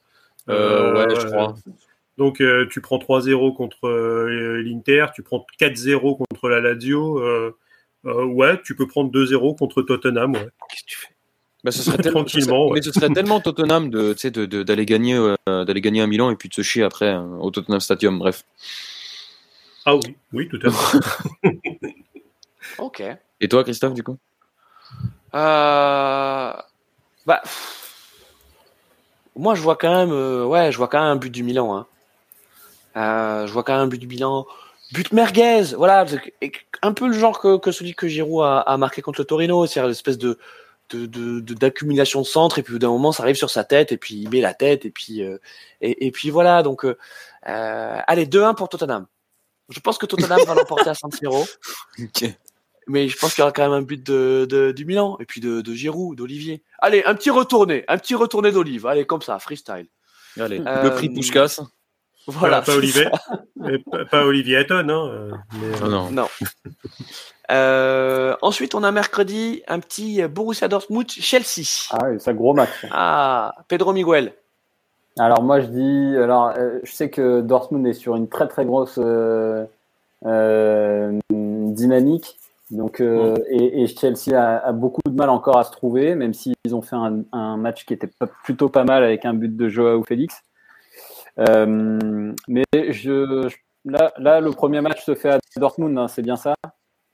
Euh, 0.48 0.94
ouais, 1.06 1.14
je 1.18 1.26
crois. 1.26 1.54
Donc 2.16 2.40
euh, 2.40 2.66
tu 2.70 2.80
prends 2.80 2.98
3-0 2.98 3.56
contre 3.56 3.88
euh, 3.88 4.62
l'Inter, 4.62 5.06
tu 5.14 5.22
prends 5.24 5.44
4-0 5.60 6.16
contre 6.16 6.48
la 6.48 6.60
Lazio. 6.60 7.18
euh, 7.18 7.56
euh, 8.06 8.24
ouais, 8.24 8.60
tu 8.64 8.74
peux 8.76 8.86
prendre 8.86 9.10
2-0 9.10 9.56
contre 9.58 9.82
Tottenham. 9.82 10.32
Ouais. 10.32 10.48
Qu'est-ce 10.70 10.82
que 10.82 10.86
tu 10.88 10.96
fais? 10.98 11.08
Bah, 11.64 11.72
ce 11.72 11.82
serait 11.82 11.96
tellement, 12.02 12.20
Tranquillement, 12.20 12.44
ce 12.46 12.50
serait- 12.50 12.64
ouais. 12.66 12.70
Mais 12.74 12.82
ce 12.82 12.92
serait 12.92 13.10
tellement 13.12 13.40
Tottenham 13.40 13.90
de, 13.90 14.12
tu 14.12 14.20
sais, 14.20 14.30
de, 14.30 14.46
de- 14.46 14.62
d'aller 14.62 14.86
gagner, 14.86 15.14
euh, 15.14 15.64
d'aller 15.64 15.80
gagner 15.80 16.00
à 16.02 16.06
Milan 16.06 16.30
et 16.30 16.36
puis 16.36 16.48
de 16.48 16.54
se 16.54 16.62
chier 16.62 16.82
après 16.84 17.08
hein, 17.10 17.28
au 17.40 17.50
Tottenham 17.50 17.80
Stadium. 17.80 18.18
Bref. 18.18 18.44
Ah 19.84 19.96
oui, 19.96 20.16
oui, 20.32 20.48
tout 20.48 20.58
à 20.64 20.70
fait. 20.70 20.98
Ok. 22.78 23.02
Et 23.40 23.48
toi, 23.48 23.62
Christophe, 23.64 23.94
du 23.94 24.02
coup? 24.02 24.18
Euh, 25.34 26.52
bah, 27.26 27.42
moi, 29.36 29.54
je 29.54 29.62
vois 29.62 29.76
quand 29.76 29.94
même, 29.94 30.10
euh, 30.12 30.44
ouais, 30.44 30.72
je 30.72 30.76
vois 30.76 30.88
quand 30.88 30.98
même 31.00 31.08
un 31.12 31.16
but 31.16 31.30
du 31.30 31.42
Milan. 31.42 31.76
Hein. 31.76 31.86
Euh, 32.96 33.46
je 33.46 33.52
vois 33.52 33.62
quand 33.62 33.74
même 33.74 33.82
un 33.84 33.86
but 33.88 33.98
du 34.00 34.06
Milan. 34.06 34.46
But 34.92 35.12
merguez, 35.12 35.74
voilà, 35.76 36.06
un 36.82 36.92
peu 36.92 37.06
le 37.08 37.12
genre 37.12 37.40
que, 37.40 37.58
que 37.58 37.72
celui 37.72 37.94
que 37.94 38.06
Giroud 38.06 38.44
a, 38.44 38.60
a 38.60 38.76
marqué 38.76 39.02
contre 39.02 39.20
le 39.20 39.24
Torino, 39.24 39.66
c'est-à-dire 39.66 39.88
l'espèce 39.88 40.18
de 40.18 40.38
de- 40.90 41.06
de- 41.06 41.40
de- 41.40 41.54
d'accumulation 41.54 42.20
de, 42.20 42.26
centre 42.26 42.60
et 42.60 42.62
puis 42.62 42.78
d'un 42.78 42.90
moment 42.90 43.10
ça 43.10 43.24
arrive 43.24 43.34
sur 43.34 43.50
sa 43.50 43.64
tête 43.64 43.90
et 43.90 43.96
puis 43.96 44.14
il 44.14 44.30
met 44.30 44.40
la 44.40 44.54
tête 44.54 44.84
et 44.84 44.90
puis 44.92 45.20
euh, 45.24 45.38
et, 45.80 46.06
et 46.06 46.12
puis 46.12 46.30
voilà 46.30 46.62
donc 46.62 46.84
euh, 46.84 46.96
euh, 47.48 47.98
allez 48.06 48.24
2-1 48.26 48.54
pour 48.54 48.68
Tottenham. 48.68 49.06
Je 49.68 49.80
pense 49.80 49.98
que 49.98 50.06
Tottenham 50.06 50.38
va 50.46 50.54
l'emporter 50.54 50.88
à 50.90 50.94
San 50.94 51.10
Siro. 51.10 51.44
Ok. 52.00 52.32
Mais 52.86 53.08
je 53.08 53.18
pense 53.18 53.34
qu'il 53.34 53.40
y 53.40 53.42
aura 53.42 53.50
quand 53.50 53.64
même 53.64 53.72
un 53.72 53.82
but 53.82 54.00
de, 54.06 54.46
de- 54.48 54.70
du 54.70 54.84
Milan 54.84 55.16
et 55.18 55.24
puis 55.24 55.40
de, 55.40 55.60
de 55.60 55.74
Giroud, 55.74 56.16
d'Olivier. 56.16 56.62
Allez, 56.78 57.02
un 57.04 57.16
petit 57.16 57.30
retourné, 57.30 57.84
un 57.88 57.98
petit 57.98 58.14
retourné 58.14 58.52
d'Olive. 58.52 58.86
Allez, 58.86 59.06
comme 59.06 59.22
ça, 59.22 59.40
freestyle. 59.40 59.88
Allez, 60.38 60.60
Euh, 60.64 60.84
le 60.84 60.90
prix 60.94 61.08
Pushkas. 61.10 61.62
Voilà. 62.26 62.62
Pas, 62.62 62.74
Olivier, 62.76 63.08
pas, 63.90 64.04
pas 64.10 64.24
Olivier 64.26 64.56
Hatton. 64.58 64.88
Hein, 64.88 65.08
euh, 65.08 65.30
mais, 65.52 65.66
euh, 65.66 65.80
Ah 65.84 65.88
non. 65.88 66.10
Non. 66.10 66.26
Euh, 67.52 68.34
ensuite, 68.42 68.74
on 68.74 68.82
a 68.82 68.90
mercredi 68.90 69.62
un 69.68 69.78
petit 69.78 70.20
Borussia 70.26 70.66
Dortmund 70.66 71.08
Chelsea. 71.08 71.86
Ah 71.92 71.98
oui, 72.10 72.16
c'est 72.18 72.32
un 72.32 72.34
gros 72.34 72.54
match. 72.54 72.84
Ah, 72.90 73.54
Pedro 73.68 73.92
Miguel. 73.92 74.32
Alors 75.16 75.42
moi 75.44 75.60
je 75.60 75.66
dis, 75.66 76.16
alors 76.16 76.52
euh, 76.58 76.80
je 76.82 76.92
sais 76.92 77.08
que 77.08 77.40
Dortmund 77.42 77.86
est 77.86 77.94
sur 77.94 78.16
une 78.16 78.28
très 78.28 78.48
très 78.48 78.66
grosse 78.66 78.98
euh, 78.98 79.64
euh, 80.26 81.18
dynamique, 81.30 82.36
donc 82.70 83.00
euh, 83.00 83.34
et, 83.48 83.82
et 83.82 83.86
Chelsea 83.86 84.34
a, 84.34 84.58
a 84.58 84.72
beaucoup 84.72 85.00
de 85.06 85.14
mal 85.14 85.30
encore 85.30 85.56
à 85.56 85.64
se 85.64 85.70
trouver, 85.70 86.14
même 86.16 86.34
s'ils 86.34 86.56
ont 86.72 86.82
fait 86.82 86.96
un, 86.96 87.20
un 87.32 87.56
match 87.56 87.86
qui 87.86 87.94
était 87.94 88.10
plutôt 88.44 88.68
pas 88.68 88.84
mal 88.84 89.04
avec 89.04 89.24
un 89.24 89.32
but 89.32 89.56
de 89.56 89.68
Joao 89.68 90.02
Félix. 90.02 90.42
Euh, 91.38 92.32
mais 92.48 92.64
je, 92.72 92.90
je- 93.48 93.56
là, 93.84 94.12
là 94.18 94.40
le 94.40 94.50
premier 94.52 94.80
match 94.80 95.04
se 95.04 95.14
fait 95.14 95.30
à 95.30 95.38
Dortmund, 95.56 95.96
hein, 95.98 96.08
c'est 96.08 96.22
bien 96.22 96.36
ça? 96.36 96.54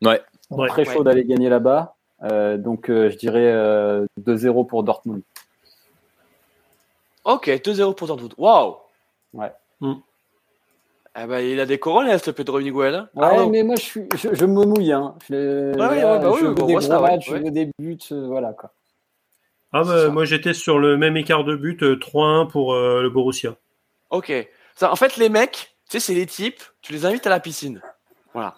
Ouais. 0.03 0.21
Ouais. 0.51 0.69
Très 0.69 0.85
chaud 0.85 1.03
d'aller 1.05 1.25
gagner 1.25 1.49
là-bas, 1.49 1.95
Euh, 2.25 2.57
donc 2.57 2.89
euh, 2.89 3.11
je 3.11 3.17
dirais 3.17 3.51
euh, 3.53 4.07
2-0 4.21 4.65
pour 4.67 4.85
Dortmund. 4.85 5.23
Ok, 7.25 7.49
2-0 7.49 7.95
pour 7.95 8.07
Dortmund. 8.09 8.35
Waouh. 8.39 8.77
Ouais. 9.33 9.53
Hmm. 9.81 9.95
Eh 11.21 11.27
ben, 11.27 11.41
il 11.41 11.61
a 11.61 11.67
des 11.67 11.79
couronnes, 11.79 12.17
ce 12.19 12.31
Pedro 12.31 12.59
Miguel. 12.61 12.95
hein. 12.95 13.09
Ouais, 13.15 13.47
mais 13.49 13.63
moi 13.65 13.77
je, 13.77 13.83
suis, 13.83 14.09
je, 14.17 14.35
je 14.35 14.45
me 14.47 14.65
mouille. 14.65 14.93
Hein. 14.93 15.15
Je, 15.29 15.35
Ouais, 15.75 15.89
ouais, 15.89 16.01
là, 16.01 16.19
bah 16.19 16.31
oui, 16.33 16.39
je 16.41 16.47
on 16.47 16.49
veux 16.51 16.55
des 16.55 16.63
voit 16.63 16.71
gros 16.73 16.81
ça, 16.81 17.01
matchs, 17.01 17.29
ouais. 17.29 17.39
je 17.39 17.45
veux 17.45 17.51
des 17.51 17.71
buts, 17.79 17.99
euh, 18.13 18.27
voilà 18.29 18.53
quoi. 18.55 18.73
Ah 19.73 19.83
bah, 19.85 20.09
moi 20.11 20.25
j'étais 20.25 20.53
sur 20.55 20.79
le 20.79 20.97
même 20.97 21.17
écart 21.17 21.45
de 21.45 21.55
but, 21.57 21.83
euh, 21.83 21.97
3-1 21.97 22.47
pour 22.47 22.75
euh, 22.75 23.03
le 23.03 23.11
Borussia. 23.11 23.57
Ok. 24.13 24.33
Ça, 24.77 24.93
en 24.93 24.97
fait, 24.97 25.17
les 25.17 25.29
mecs, 25.29 25.75
tu 25.91 25.99
sais, 25.99 26.01
c'est 26.01 26.15
les 26.15 26.27
types, 26.27 26.63
tu 26.83 26.93
les 26.93 27.05
invites 27.05 27.27
à 27.27 27.31
la 27.31 27.41
piscine. 27.41 27.83
Voilà. 28.35 28.55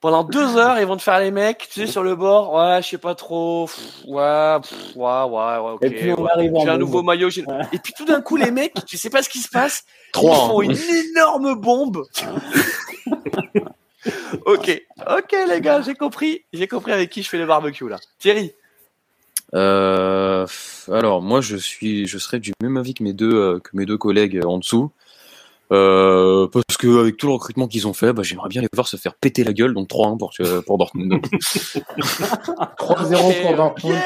Pendant 0.00 0.22
deux 0.24 0.56
heures, 0.58 0.78
ils 0.78 0.86
vont 0.86 0.96
te 0.96 1.02
faire 1.02 1.18
les 1.20 1.30
mecs, 1.30 1.68
tu 1.72 1.80
sais, 1.80 1.86
sur 1.86 2.02
le 2.02 2.14
bord. 2.14 2.52
Ouais, 2.52 2.80
je 2.82 2.88
sais 2.88 2.98
pas 2.98 3.14
trop. 3.14 3.66
pff, 3.66 3.78
ouais, 4.06 4.58
pff, 4.60 4.96
ouais, 4.96 5.22
ouais, 5.22 5.58
ouais, 5.58 5.70
ok. 5.72 5.82
Et 5.82 5.90
puis 5.90 6.12
on 6.12 6.22
ouais. 6.22 6.30
arrive 6.32 6.54
en 6.54 6.60
J'ai 6.60 6.68
un 6.68 6.72
bombe. 6.72 6.80
nouveau 6.80 7.02
maillot. 7.02 7.28
Ouais. 7.28 7.60
Et 7.72 7.78
puis 7.78 7.92
tout 7.96 8.04
d'un 8.04 8.20
coup, 8.20 8.36
les 8.36 8.50
mecs, 8.50 8.74
tu 8.86 8.96
sais 8.98 9.10
pas 9.10 9.22
ce 9.22 9.28
qui 9.28 9.38
se 9.38 9.48
passe. 9.48 9.84
Trois, 10.12 10.34
Ils 10.34 10.48
font 10.48 10.60
hein. 10.60 10.64
une 10.64 10.76
énorme 11.10 11.54
bombe. 11.54 12.04
ok, 14.46 14.82
ok, 15.10 15.36
les 15.48 15.60
gars, 15.60 15.80
j'ai 15.82 15.94
compris. 15.94 16.44
J'ai 16.52 16.68
compris 16.68 16.92
avec 16.92 17.10
qui 17.10 17.22
je 17.22 17.28
fais 17.28 17.38
le 17.38 17.46
barbecue 17.46 17.88
là. 17.88 17.98
Thierry. 18.18 18.52
Euh, 19.54 20.46
alors 20.92 21.22
moi 21.22 21.40
je 21.40 21.56
suis, 21.56 22.06
je 22.06 22.18
serais 22.18 22.38
du 22.38 22.52
même 22.62 22.76
avis 22.76 22.94
que 22.94 23.02
mes 23.02 23.12
deux, 23.14 23.32
euh, 23.34 23.58
que 23.60 23.70
mes 23.74 23.86
deux 23.86 23.98
collègues 23.98 24.40
en 24.44 24.58
dessous. 24.58 24.90
Euh, 25.70 26.46
parce 26.48 26.78
que 26.78 26.98
avec 27.00 27.18
tout 27.18 27.26
le 27.26 27.34
recrutement 27.34 27.68
qu'ils 27.68 27.86
ont 27.86 27.92
fait, 27.92 28.14
bah, 28.14 28.22
j'aimerais 28.22 28.48
bien 28.48 28.62
les 28.62 28.68
voir 28.72 28.88
se 28.88 28.96
faire 28.96 29.14
péter 29.14 29.44
la 29.44 29.52
gueule, 29.52 29.74
donc 29.74 29.86
3-1 29.88 30.16
pour, 30.16 30.32
euh, 30.40 30.62
pour 30.62 30.78
Dortmund. 30.78 31.12
3-0 32.78 33.42
pour 33.42 33.54
Dortmund. 33.56 33.96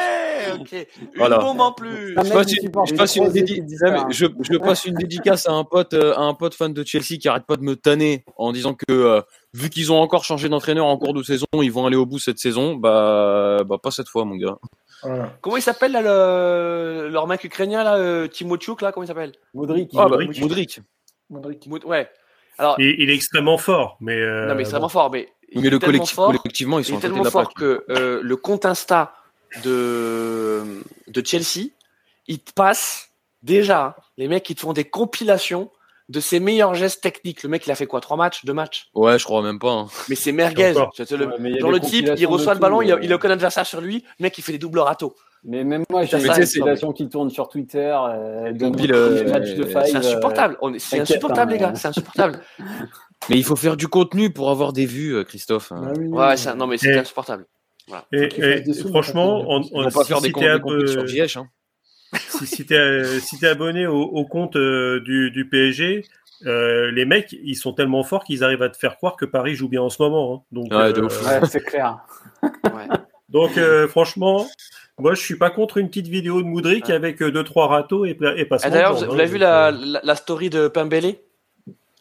Ok, 0.55 0.60
ok. 0.60 0.73
Une 1.01 1.09
Voilà. 1.19 1.39
bombe 1.39 1.60
en 1.60 1.73
plus. 1.73 2.09
Je 2.24 2.32
passe, 2.32 2.52
une, 2.52 2.62
supporte 2.62 2.89
je 2.89 2.93
les 2.94 2.98
passe 2.98 3.14
une 3.16 3.23
trois 3.23 3.32
dédi- 3.35 3.52
équipes 3.52 3.64
Non, 3.81 3.93
mais 3.93 4.05
distinctes. 4.05 4.12
je, 4.12 4.27
je 4.52 4.59
passe 4.59 4.85
une 4.86 4.94
dédicace 4.97 5.48
à 5.48 5.52
un 5.52 5.62
pote, 5.62 5.94
euh, 5.94 6.14
à 6.16 6.23
un 6.23 6.35
pote 6.35 6.55
fan 6.55 6.73
de 6.74 6.82
Chelsea 6.85 7.16
qui 7.20 7.28
arrête 7.28 7.47
pas 7.47 7.56
de 7.56 7.62
me 7.62 7.77
tanner 7.77 8.24
en 8.36 8.51
disant 8.52 8.74
que 8.74 8.85
euh, 8.90 9.20
vu 9.55 9.70
qu'ils 9.70 9.93
ont 9.93 10.01
encore 10.01 10.24
changé 10.24 10.48
d'entraîneur 10.48 10.86
en 10.86 10.97
cours 10.98 11.14
de 11.14 11.23
saison, 11.23 11.47
ils 11.55 11.70
vont 11.70 11.86
aller 11.86 11.97
au 11.97 12.06
bout 12.06 12.19
cette 12.19 12.39
saison. 12.40 12.74
Bah, 12.74 13.59
bah 13.64 13.77
pas 13.81 13.93
cette 13.93 14.09
fois, 14.09 14.24
mon 14.24 14.35
gars. 14.35 14.56
Voilà. 15.02 15.32
Comment 15.40 15.56
il 15.56 15.62
s'appelle 15.62 15.92
là, 15.92 16.00
le... 16.02 17.08
leur 17.08 17.26
mec 17.26 17.42
ukrainien 17.44 17.82
là, 17.84 17.96
euh, 17.96 18.28
Timochuk 18.28 18.82
là, 18.82 18.92
comment 18.92 19.04
il 19.04 19.08
s'appelle? 19.08 19.32
Modric. 19.54 19.90
Ah 19.94 20.04
bah, 20.08 20.16
Modric. 20.18 20.40
Modric. 20.40 20.80
Modric. 21.30 21.68
Ouais. 21.84 22.08
Alors, 22.58 22.78
Il, 22.78 23.00
il 23.00 23.10
est 23.10 23.14
extrêmement 23.14 23.58
fort, 23.58 23.96
mais. 24.00 24.16
euh, 24.20 24.46
non 24.48 24.54
mais 24.54 24.64
bon. 24.64 24.70
vraiment 24.70 24.88
fort, 24.88 25.10
mais 25.10 25.28
il 25.50 25.60
Mais 25.62 25.66
est 25.66 25.70
le 25.70 25.78
collectif, 25.78 26.14
fort, 26.14 26.26
collectivement, 26.28 26.78
ils 26.78 26.82
il 26.82 26.84
sont 26.84 26.92
est 26.94 26.96
de 26.96 27.00
tellement 27.02 27.24
fort 27.24 27.52
que 27.54 27.84
euh, 27.90 28.20
le 28.22 28.36
compte 28.36 28.64
Insta 28.66 29.14
de 29.64 30.82
de 31.08 31.26
Chelsea, 31.26 31.70
il 32.26 32.38
te 32.40 32.52
passe 32.52 33.10
déjà 33.42 33.96
les 34.16 34.28
mecs 34.28 34.44
qui 34.44 34.54
te 34.54 34.60
font 34.60 34.72
des 34.72 34.84
compilations 34.84 35.70
de 36.12 36.20
ses 36.20 36.40
meilleurs 36.40 36.74
gestes 36.74 37.02
techniques. 37.02 37.43
Le 37.43 37.48
mec, 37.48 37.66
il 37.66 37.70
a 37.70 37.74
fait 37.74 37.86
quoi 37.86 38.01
Trois 38.01 38.16
matchs, 38.18 38.44
deux 38.44 38.52
matchs? 38.52 38.90
Ouais, 38.94 39.18
je 39.18 39.24
crois 39.24 39.43
même 39.43 39.59
pas. 39.59 39.72
hein. 39.72 39.86
Mais 40.09 40.14
c'est 40.14 40.30
merguez. 40.32 40.74
Le- 40.74 41.26
Ouais, 41.26 41.59
genre 41.59 41.70
le 41.70 41.80
type, 41.80 42.09
il 42.16 42.26
reçoit 42.26 42.55
le 42.55 42.60
ballon, 42.60 42.76
tout, 42.78 42.82
il 42.82 42.93
a, 42.93 42.97
euh. 42.97 43.01
il 43.02 43.12
a 43.12 43.16
aucun 43.16 43.30
adversaire 43.30 43.66
sur 43.66 43.80
lui. 43.80 44.05
Le 44.18 44.22
mec, 44.24 44.36
il 44.36 44.43
fait 44.43 44.52
des 44.52 44.59
doubles 44.59 44.80
râteaux. 44.80 45.14
Mais 45.44 45.64
même 45.64 45.84
moi, 45.90 46.05
j'ai 46.05 46.18
des 46.18 46.28
compilations 46.28 46.93
qui 46.93 47.09
tournent 47.09 47.30
sur 47.30 47.48
Twitter. 47.48 47.78
Euh, 47.78 48.52
euh, 48.52 49.82
c'est 49.86 49.97
euh, 49.97 49.98
insupportable. 49.98 50.56
C'est 50.78 51.01
insupportable, 51.01 51.51
hein, 51.51 51.55
les 51.55 51.59
gars. 51.59 51.72
C'est 51.74 51.89
insupportable. 51.89 52.40
Mais 53.30 53.36
il 53.36 53.44
faut 53.44 53.56
faire 53.56 53.76
du 53.76 53.89
contenu 53.89 54.30
pour 54.30 54.51
avoir 54.51 54.72
des 54.72 54.86
vues, 54.86 55.24
Christophe. 55.24 55.72
Ah 55.74 55.93
oui, 55.97 56.09
Ouais, 56.09 56.36
c'est- 56.36 56.55
non, 56.55 56.66
mais 56.66 56.76
c'est 56.78 56.97
insupportable. 56.98 57.47
Et, 58.12 58.72
sous, 58.72 58.89
franchement, 58.89 59.40
on, 59.48 59.60
On 59.60 59.68
on, 59.72 59.82
va 59.82 59.90
pas 59.90 60.02
si, 60.02 60.09
faire 60.09 60.20
des, 60.20 60.30
sur 60.30 61.40
hein. 61.40 61.48
Si, 62.16 62.47
si 62.47 62.66
t'es 62.66 62.76
euh, 62.78 63.05
si 63.20 63.39
t'es 63.39 63.47
abonné 63.48 63.86
au, 63.86 64.01
au 64.02 64.24
compte 64.26 64.56
euh, 64.56 65.01
du, 65.01 65.30
du 65.30 65.48
PSG, 65.48 66.05
euh, 66.47 66.90
les 66.90 67.05
mecs, 67.05 67.32
ils 67.32 67.55
sont 67.56 67.72
tellement 67.72 68.02
forts 68.05 68.24
qu'ils 68.24 68.43
arrivent 68.44 68.62
à 68.62 68.68
te 68.68 68.76
faire 68.76 68.97
croire 68.97 69.16
que 69.16 69.24
Paris 69.24 69.55
joue 69.55 69.68
bien 69.68 69.82
en 69.82 69.89
ce 69.90 70.02
moment. 70.02 70.34
hein. 70.34 70.43
Donc, 70.52 70.66
Ouais, 70.72 70.98
euh. 70.98 71.02
Ouais, 71.09 71.47
c'est 71.48 71.60
clair. 71.64 71.98
Ouais. 72.43 72.89
donc 73.28 73.56
euh, 73.59 73.86
franchement, 73.89 74.47
moi, 74.98 75.14
je 75.14 75.20
suis 75.22 75.39
pas 75.39 75.51
contre 75.51 75.78
une 75.78 75.89
petite 75.89 76.09
vidéo 76.09 76.43
de 76.43 76.47
Moudric 76.47 76.89
Ouais. 76.89 76.94
avec 76.94 77.22
euh, 77.22 77.30
deux 77.30 77.44
trois 77.44 77.68
râteaux 77.68 78.05
et, 78.05 78.18
et 78.36 78.44
pas 78.44 78.56
Ah, 78.62 78.70
D'ailleurs, 78.70 78.94
vous, 78.94 79.06
vous 79.06 79.12
avez 79.14 79.26
vu 79.26 79.39
la, 79.39 79.68
euh, 79.68 79.72
la, 79.72 80.01
la 80.02 80.14
story 80.16 80.51
de 80.51 80.68
Pembele 80.68 81.14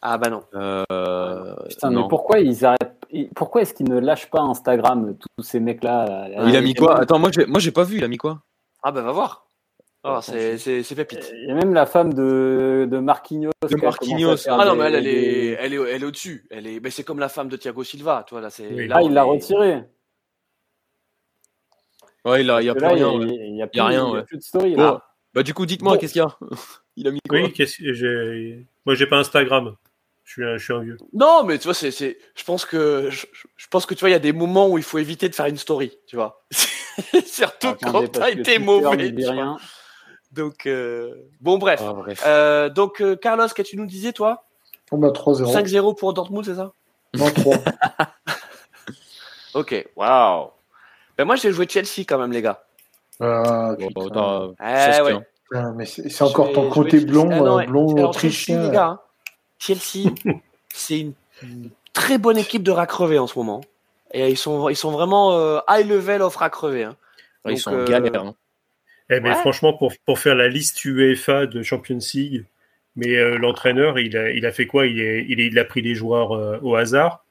Ah 0.02 0.18
bah 0.18 0.28
non. 0.28 0.42
Euh, 0.54 1.54
Putain, 1.68 1.90
non. 1.90 2.02
mais 2.02 2.08
pourquoi 2.08 2.40
ils 2.40 2.64
arrêtent 2.66 2.96
Pourquoi 3.36 3.62
est-ce 3.62 3.72
qu'ils 3.74 3.88
ne 3.88 4.00
lâchent 4.00 4.28
pas 4.30 4.40
Instagram 4.40 5.14
tous 5.36 5.42
ces 5.44 5.60
mecs-là 5.60 6.28
Il 6.46 6.56
a 6.56 6.60
mis 6.60 6.74
quoi? 6.74 7.00
Attends, 7.00 7.18
moi 7.20 7.30
j'ai, 7.32 7.46
moi 7.46 7.60
j'ai 7.60 7.70
pas 7.72 7.84
vu. 7.84 7.98
Il 7.98 8.04
a 8.04 8.08
mis 8.08 8.18
quoi? 8.18 8.42
Ah 8.82 8.90
bah 8.90 9.02
va 9.02 9.12
voir. 9.12 9.41
Ah, 10.04 10.20
c'est 10.20 10.58
c'est- 10.58 10.82
c'est 10.82 10.94
pépite. 10.96 11.32
Il 11.32 11.48
y 11.48 11.50
a 11.52 11.54
même 11.54 11.72
la 11.74 11.86
femme 11.86 12.12
de, 12.12 12.88
de 12.90 12.98
Marquinhos. 12.98 13.52
De 13.70 13.76
Marquinhos. 13.76 14.48
Ah 14.48 14.64
non, 14.64 14.74
mais 14.74 14.86
elle, 14.86 14.94
elle 14.96 15.06
est, 15.06 15.12
des- 15.12 15.56
elle 15.60 15.74
est, 15.74 15.76
elle 15.76 16.02
est 16.02 16.06
au-dessus. 16.06 16.44
Elle 16.50 16.66
est, 16.66 16.80
mais 16.80 16.90
c'est 16.90 17.04
comme 17.04 17.20
la 17.20 17.28
femme 17.28 17.48
de 17.48 17.56
Thiago 17.56 17.84
Silva, 17.84 18.24
toi 18.26 18.40
là. 18.40 18.50
C'est. 18.50 18.66
Oui. 18.66 18.88
là, 18.88 18.96
Ah, 18.98 19.02
il 19.02 19.12
l'a 19.12 19.20
est- 19.20 19.24
retiré. 19.24 19.84
Ouais, 22.24 22.42
il 22.42 22.50
a, 22.50 22.60
il 22.62 22.66
y 22.66 22.68
a 22.68 22.74
plus 22.74 22.86
rien. 22.86 23.12
Il 23.12 23.18
ouais. 23.18 23.48
y 23.56 23.62
a, 23.62 23.66
plus, 23.66 23.76
Y 23.76 23.80
a 23.80 23.86
rien, 23.86 24.04
il 24.06 24.08
y 24.08 24.10
a 24.10 24.14
ouais. 24.14 24.24
plus 24.24 24.36
de 24.38 24.42
story. 24.42 24.74
Bon. 24.76 24.82
là. 24.82 25.02
Bah 25.34 25.42
du 25.42 25.54
coup, 25.54 25.66
dites-moi, 25.66 25.94
Bon. 25.94 25.98
qu'est-ce 25.98 26.12
qu'il 26.12 26.22
y 26.22 26.24
a? 26.24 26.36
Il 26.96 27.08
a 27.08 27.10
mis 27.10 27.20
quoi? 27.28 27.38
Oui, 27.40 27.52
qu'est-ce 27.52 27.78
que 27.82 27.92
j'ai. 27.94 28.66
Moi, 28.84 28.94
j'ai 28.94 29.06
pas 29.06 29.16
Instagram. 29.18 29.74
Je 30.24 30.32
suis 30.32 30.44
un, 30.44 30.56
je 30.58 30.64
suis 30.64 30.72
un 30.74 30.80
vieux. 30.80 30.96
Non, 31.14 31.42
mais 31.44 31.58
tu 31.58 31.64
vois, 31.64 31.74
c'est, 31.74 31.90
c'est, 31.90 32.18
je 32.36 32.44
pense 32.44 32.64
que, 32.64 33.08
je, 33.10 33.26
je 33.56 33.66
pense 33.68 33.86
que 33.86 33.94
tu 33.94 34.00
vois, 34.00 34.10
il 34.10 34.12
y 34.12 34.16
a 34.16 34.20
des 34.20 34.32
moments 34.32 34.68
où 34.68 34.76
il 34.78 34.84
faut 34.84 34.98
éviter 34.98 35.28
de 35.28 35.34
faire 35.34 35.46
une 35.46 35.56
story, 35.56 35.98
tu 36.06 36.16
vois. 36.16 36.44
Surtout 37.26 37.68
Attendez, 37.68 38.06
quand 38.08 38.08
t'as 38.20 38.30
été 38.30 38.58
mauvais. 38.58 38.88
rien. 38.96 39.56
Donc, 40.32 40.66
euh, 40.66 41.14
bon, 41.40 41.58
bref. 41.58 41.82
Ah, 41.86 41.92
bref. 41.92 42.22
Euh, 42.26 42.68
donc, 42.70 43.00
euh, 43.02 43.16
Carlos, 43.16 43.44
qu'est-ce 43.44 43.54
que 43.54 43.62
tu 43.62 43.76
nous 43.76 43.86
disais, 43.86 44.12
toi? 44.12 44.44
Bon, 44.90 44.98
bah 44.98 45.08
3-0. 45.10 45.52
5-0 45.52 45.94
pour 45.96 46.12
Dortmund, 46.14 46.44
c'est 46.44 46.54
ça? 46.54 46.72
Non, 47.14 47.30
3. 47.30 47.54
Ok, 49.54 49.86
waouh. 49.96 50.48
Ben 51.18 51.24
moi, 51.26 51.36
j'ai 51.36 51.52
joué 51.52 51.66
Chelsea 51.68 52.04
quand 52.08 52.18
même, 52.18 52.32
les 52.32 52.40
gars. 52.42 52.64
Ah, 53.20 53.74
Bon, 53.94 54.08
Eh, 54.58 54.64
ouais. 55.02 55.10
tient. 55.10 55.22
Putain, 55.50 55.72
mais 55.76 55.84
c'est 55.84 56.22
encore 56.22 56.52
ton 56.52 56.70
côté 56.70 57.00
blond. 57.00 57.28
Ah 57.30 57.36
non, 57.40 57.46
euh, 57.46 57.56
ouais. 57.56 57.66
blond 57.66 58.08
autrichien. 58.08 58.54
Chelsea, 58.56 58.66
les 58.68 58.74
gars, 58.74 58.86
hein. 58.86 59.00
Chelsea, 59.58 60.08
c'est 60.72 61.00
une, 61.00 61.12
une 61.42 61.68
très 61.92 62.16
bonne 62.16 62.38
équipe 62.38 62.62
de 62.62 62.70
rat 62.70 62.86
crevé 62.86 63.18
en 63.18 63.26
ce 63.26 63.38
moment. 63.38 63.60
Et 64.14 64.30
ils 64.30 64.38
sont, 64.38 64.70
ils 64.70 64.76
sont 64.76 64.90
vraiment 64.90 65.32
euh, 65.32 65.58
high 65.68 65.86
level 65.86 66.22
of 66.22 66.34
rat 66.36 66.48
crevé. 66.48 66.84
Hein. 66.84 66.96
Ouais, 67.44 67.52
ils 67.52 67.58
sont 67.58 67.70
en 67.70 67.74
euh, 67.74 67.84
galère. 67.84 68.22
hein. 68.24 68.34
Eh, 69.16 69.20
mais 69.20 69.30
Ouais. 69.30 69.34
franchement, 69.36 69.72
pour, 69.74 69.92
pour 70.06 70.18
faire 70.18 70.34
la 70.34 70.48
liste 70.48 70.84
UEFA 70.84 71.46
de 71.46 71.62
Champions 71.62 71.98
League, 72.14 72.44
mais 72.96 73.16
euh, 73.16 73.36
l'entraîneur, 73.38 73.98
il 73.98 74.16
a, 74.16 74.30
il 74.30 74.44
a 74.46 74.52
fait 74.52 74.66
quoi? 74.66 74.86
Il, 74.86 75.00
est- 75.00 75.24
il, 75.28 75.40
est- 75.40 75.46
il 75.46 75.58
a 75.58 75.64
pris 75.64 75.82
des 75.82 75.94
joueurs 75.94 76.32
euh, 76.32 76.58
au 76.62 76.76
hasard? 76.76 77.24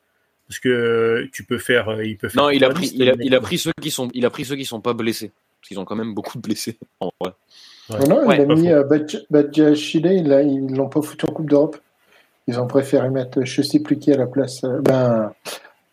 Parce 0.47 0.59
que 0.59 0.69
euh, 0.69 1.29
tu 1.31 1.43
peux 1.43 1.57
faire, 1.57 2.01
il 2.03 2.17
peut 2.17 2.27
faire. 2.29 2.43
Non, 2.43 2.49
il 2.49 2.63
a 2.65 2.69
pris, 2.69 2.91
il 2.93 3.09
a, 3.09 3.13
il 3.19 3.39
pris 3.39 3.57
ceux 3.57 3.71
qui 3.81 3.89
sont, 3.89 4.09
il 4.13 4.25
a 4.25 4.29
pris 4.29 4.43
ceux 4.43 4.55
qui 4.57 4.65
sont 4.65 4.81
pas 4.81 4.93
blessés. 4.93 5.31
Parce 5.61 5.69
qu'ils 5.69 5.79
ont 5.79 5.85
quand 5.85 5.95
même 5.95 6.13
beaucoup 6.13 6.37
de 6.37 6.41
blessés. 6.43 6.77
En 6.99 7.09
vrai. 7.21 7.31
Non, 7.89 8.07
non, 8.07 8.25
Ouais, 8.27 8.35
il 8.37 8.51
a 8.51 8.55
mis 8.55 8.69
euh, 8.71 8.83
Badja- 8.83 9.25
l'a- 10.27 10.41
ils 10.43 10.75
l'ont 10.75 10.87
pas 10.89 11.01
foutu 11.01 11.25
en 11.29 11.33
Coupe 11.33 11.49
d'Europe. 11.49 11.77
Ils 12.47 12.59
ont 12.59 12.67
préféré 12.67 13.09
mettre 13.09 13.43
je 13.43 13.61
sais 13.61 13.79
plus 13.79 13.97
qui 13.99 14.11
à 14.11 14.17
la 14.17 14.27
place. 14.27 14.63
euh, 14.63 14.79
ben, 14.81 15.33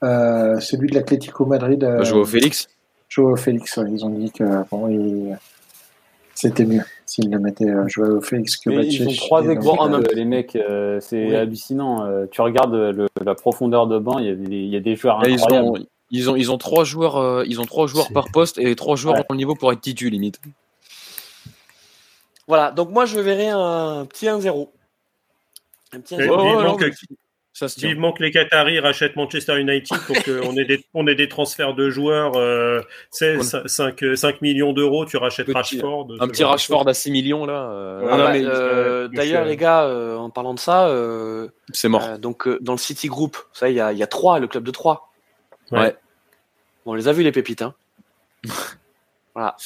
euh, 0.03 0.59
celui 0.61 0.89
de 0.89 0.95
l'Atlético 0.95 1.45
Madrid. 1.45 1.83
Euh, 1.85 2.05
Joao 2.05 2.25
Félix. 2.25 2.69
Joao 3.09 3.37
Félix. 3.37 3.77
ouais, 3.77 3.91
ils 3.93 4.05
ont 4.05 4.11
dit 4.11 4.31
que 4.31 4.45
bon, 4.71 4.89
il- 4.89 5.37
c'était 6.41 6.65
mieux 6.65 6.83
s'ils 7.07 7.31
le 7.31 7.39
mettaient 7.39 7.69
euh, 7.71 7.89
Joao 7.89 8.21
Félix 8.21 8.57
que 8.57 8.71
Mais 8.71 8.87
ils 8.87 9.07
ont 9.09 9.13
trois 9.13 9.41
en 9.41 9.89
même- 9.89 10.03
euh, 10.05 10.15
les 10.15 10.25
mecs, 10.25 10.55
euh, 10.57 10.99
c'est 11.01 11.27
Oui. 11.27 11.35
hallucinant. 11.35 12.05
Euh, 12.05 12.27
tu 12.31 12.41
regardes 12.41 12.75
le- 12.75 13.09
la 13.25 13.35
profondeur 13.35 13.87
de 13.87 13.99
banc, 13.99 14.19
il 14.19 14.27
y 14.27 14.31
a 14.31 14.35
des, 14.35 14.57
il 14.57 14.69
y 14.69 14.77
a 14.77 14.81
des 14.81 14.95
joueurs 14.97 15.21
Là, 15.21 15.29
ils 15.29 15.35
incroyables. 15.35 15.69
ont, 15.69 15.75
ils 16.11 16.31
ont, 16.31 16.37
ils 16.37 16.51
ont 16.53 16.59
trois 16.59 16.85
joueurs, 16.85 17.17
euh, 17.17 17.45
ils 17.47 17.61
ont 17.61 17.65
trois 17.65 17.87
joueurs 17.87 18.07
C'est- 18.07 18.13
par 18.15 18.31
poste 18.31 18.59
et 18.59 18.75
trois 18.77 18.97
joueurs 18.97 19.17
Ouais. 19.17 19.25
au 19.29 19.35
niveau 19.35 19.55
pour 19.55 19.73
être 19.73 19.81
titu 19.81 20.11
limite. 20.11 20.41
Voilà, 22.47 22.71
donc 22.71 22.91
moi 22.91 23.05
je 23.05 23.19
verrai 23.21 23.49
un 23.49 24.07
petit 24.07 24.27
1-0. 24.27 24.71
Un 25.93 26.01
petit 26.01 26.15
Eh, 26.15 26.23
1-0. 26.23 26.43
vivement 26.43 26.63
non, 26.63 26.77
que- 26.77 26.85
mais 26.87 26.91
Ça 27.59 27.67
se 27.67 27.81
tient. 27.81 27.89
Vivement 27.89 28.13
que 28.13 28.23
les 28.23 28.31
Qataris 28.31 28.79
rachètent 28.79 29.17
Manchester 29.17 29.59
United 29.59 29.99
pour 30.07 30.15
qu'on 30.23 30.57
ait 30.57 30.65
des, 30.65 30.85
on 30.95 31.09
ait 31.09 31.17
des 31.17 31.29
transferts 31.29 31.75
de 31.75 31.91
joueurs, 31.91 32.37
euh, 32.37 32.81
tu 33.13 33.37
sais, 33.37 33.37
5, 33.67 34.41
millions 34.43 34.73
d'euros, 34.73 35.05
tu 35.07 35.17
rachètes 35.17 35.47
Petit- 35.47 35.57
Rashford. 35.81 36.07
Un 36.21 36.27
ce 36.27 36.31
petit 36.31 36.45
Rashford 36.45 36.87
à 36.89 36.95
6 36.95 37.11
millions 37.11 37.47
là. 37.47 37.69
euh, 37.73 38.01
Ouais, 38.03 38.09
Ah 38.13 38.17
bah, 38.17 38.33
euh, 38.37 39.09
D'ailleurs, 39.09 39.45
les 39.45 39.57
gars, 39.57 39.83
euh, 39.87 40.17
en 40.17 40.31
parlant 40.31 40.55
de 40.55 40.61
ça, 40.61 40.87
euh, 40.89 41.49
c'est 41.73 41.89
mort. 41.89 42.05
euh, 42.05 42.17
donc 42.17 42.47
euh, 42.47 42.59
dans 42.61 42.75
le 42.75 42.79
City 42.79 43.09
Group, 43.09 43.37
ça, 43.53 43.69
il 43.69 43.75
y 43.75 43.81
a, 43.81 43.91
il 43.93 43.99
y 43.99 44.05
a 44.05 44.07
trois, 44.07 44.39
le 44.39 44.47
club 44.47 44.63
de 44.63 44.71
trois. 44.71 45.11
Ouais. 45.73 45.97
Bon, 46.87 46.93
on 46.93 46.95
les 46.95 47.09
a 47.09 47.13
vus 47.13 47.25
les 47.25 47.33
pépites. 47.33 47.63
Hein. 47.63 47.75
voilà. 49.39 49.57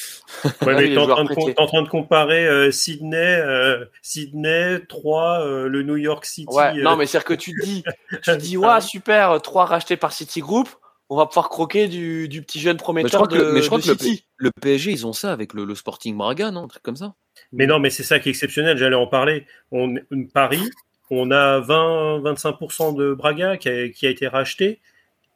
Ouais, 0.43 0.51
Ah 0.61 0.65
mais 0.81 0.89
t'es 0.89 0.97
en, 0.97 1.07
train 1.07 1.23
de 1.23 1.59
en 1.59 1.67
train 1.67 1.85
comparer 1.85 2.47
euh, 2.47 2.71
Sydney, 2.71 3.17
euh, 3.17 3.85
Sydney, 4.01 4.79
3, 4.87 5.41
euh, 5.45 5.67
le 5.67 5.83
New 5.83 5.97
York 5.97 6.25
City. 6.25 6.47
Ouais, 6.53 6.77
euh, 6.77 6.83
non, 6.83 6.95
mais 6.95 7.05
c'est-à-dire 7.05 7.25
que 7.25 7.33
tu 7.33 7.53
te 7.53 7.63
dis, 7.65 7.83
tu 8.11 8.19
te 8.19 8.31
dis, 8.37 8.57
ouais, 8.57 8.81
super, 8.81 9.41
trois 9.41 9.65
rachetés 9.65 9.97
par 9.97 10.13
City 10.13 10.41
Group, 10.41 10.69
on 11.09 11.17
va 11.17 11.25
pouvoir 11.25 11.49
croquer 11.49 11.87
du, 11.87 12.27
du 12.29 12.41
petit 12.41 12.59
jeune 12.59 12.73
Mais 12.75 12.79
je 12.79 12.83
prometteur 12.83 13.27
que, 13.27 13.35
de, 13.35 13.41
le- 13.43 13.51
mais 13.53 13.61
je 13.61 13.67
crois 13.67 13.77
de 13.79 13.83
que 13.83 13.89
le, 13.89 13.97
City. 13.97 14.25
le 14.37 14.51
PSG, 14.61 14.91
ils 14.91 15.05
ont 15.05 15.13
ça 15.13 15.31
avec 15.31 15.53
le, 15.53 15.65
le 15.65 15.75
Sporting 15.75 16.17
Braga, 16.17 16.51
non 16.51 16.63
Un 16.63 16.67
truc 16.67 16.83
comme 16.83 16.95
ça 16.95 17.13
Mais 17.51 17.67
non, 17.67 17.79
mais 17.79 17.89
c'est 17.89 18.03
ça 18.03 18.19
qui 18.19 18.29
est 18.29 18.31
exceptionnel, 18.31 18.77
j'allais 18.77 18.95
en 18.95 19.07
parler. 19.07 19.45
On, 19.71 19.95
Paris, 20.33 20.69
on 21.11 21.29
a 21.31 21.59
20-25% 21.61 22.95
de 22.95 23.13
Braga 23.13 23.57
qui 23.57 23.69
a, 23.69 23.89
qui 23.89 24.07
a 24.07 24.09
été 24.09 24.27
racheté 24.27 24.79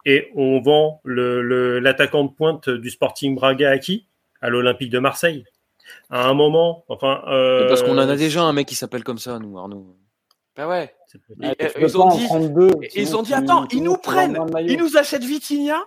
et 0.05 0.31
on 0.35 0.61
vend 0.61 1.01
le- 1.03 1.41
le- 1.41 1.79
l'attaquant 1.79 2.23
de 2.23 2.31
pointe 2.31 2.69
du 2.69 2.89
Sporting 2.89 3.35
Braga 3.35 3.69
à 3.69 3.77
qui? 3.77 4.07
À 4.41 4.49
l'Olympique 4.49 4.89
de 4.91 4.99
Marseille. 4.99 5.45
À 6.09 6.27
un 6.27 6.33
moment, 6.33 6.83
enfin. 6.89 7.23
euh, 7.27 7.67
Parce 7.67 7.81
qu'on 7.83 7.97
en 7.97 8.09
a 8.09 8.15
déjà 8.15 8.43
un 8.43 8.53
mec 8.53 8.67
qui 8.67 8.75
s'appelle 8.75 9.03
comme 9.03 9.17
ça, 9.17 9.39
nous, 9.39 9.57
Arnaud. 9.57 9.95
Bah 10.55 10.67
ouais. 10.67 10.93
Et- 11.43 11.47
Ah, 11.59 11.67
ils 11.79 11.97
ont 11.97 12.01
en 12.01 12.17
dit, 12.17 12.25
prendre 12.25 12.49
deux, 12.49 12.71
et 12.81 12.89
sinon 12.89 13.05
ils 13.05 13.15
ont 13.15 13.21
dit, 13.21 13.27
tu- 13.31 13.37
attends, 13.37 13.67
ils 13.71 13.83
nous 13.83 13.95
prennent, 13.97 14.37
ils 14.67 14.77
nous 14.77 14.97
achètent 14.97 15.23
Vitinha, 15.23 15.79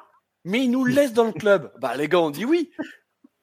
mais 0.44 0.60
ils 0.60 0.70
nous 0.70 0.84
laissent 0.84 1.12
dans 1.12 1.24
le 1.24 1.32
club. 1.32 1.72
Bah 1.80 1.96
les 1.96 2.08
gars, 2.08 2.20
on 2.20 2.30
dit 2.30 2.44
oui. 2.44 2.70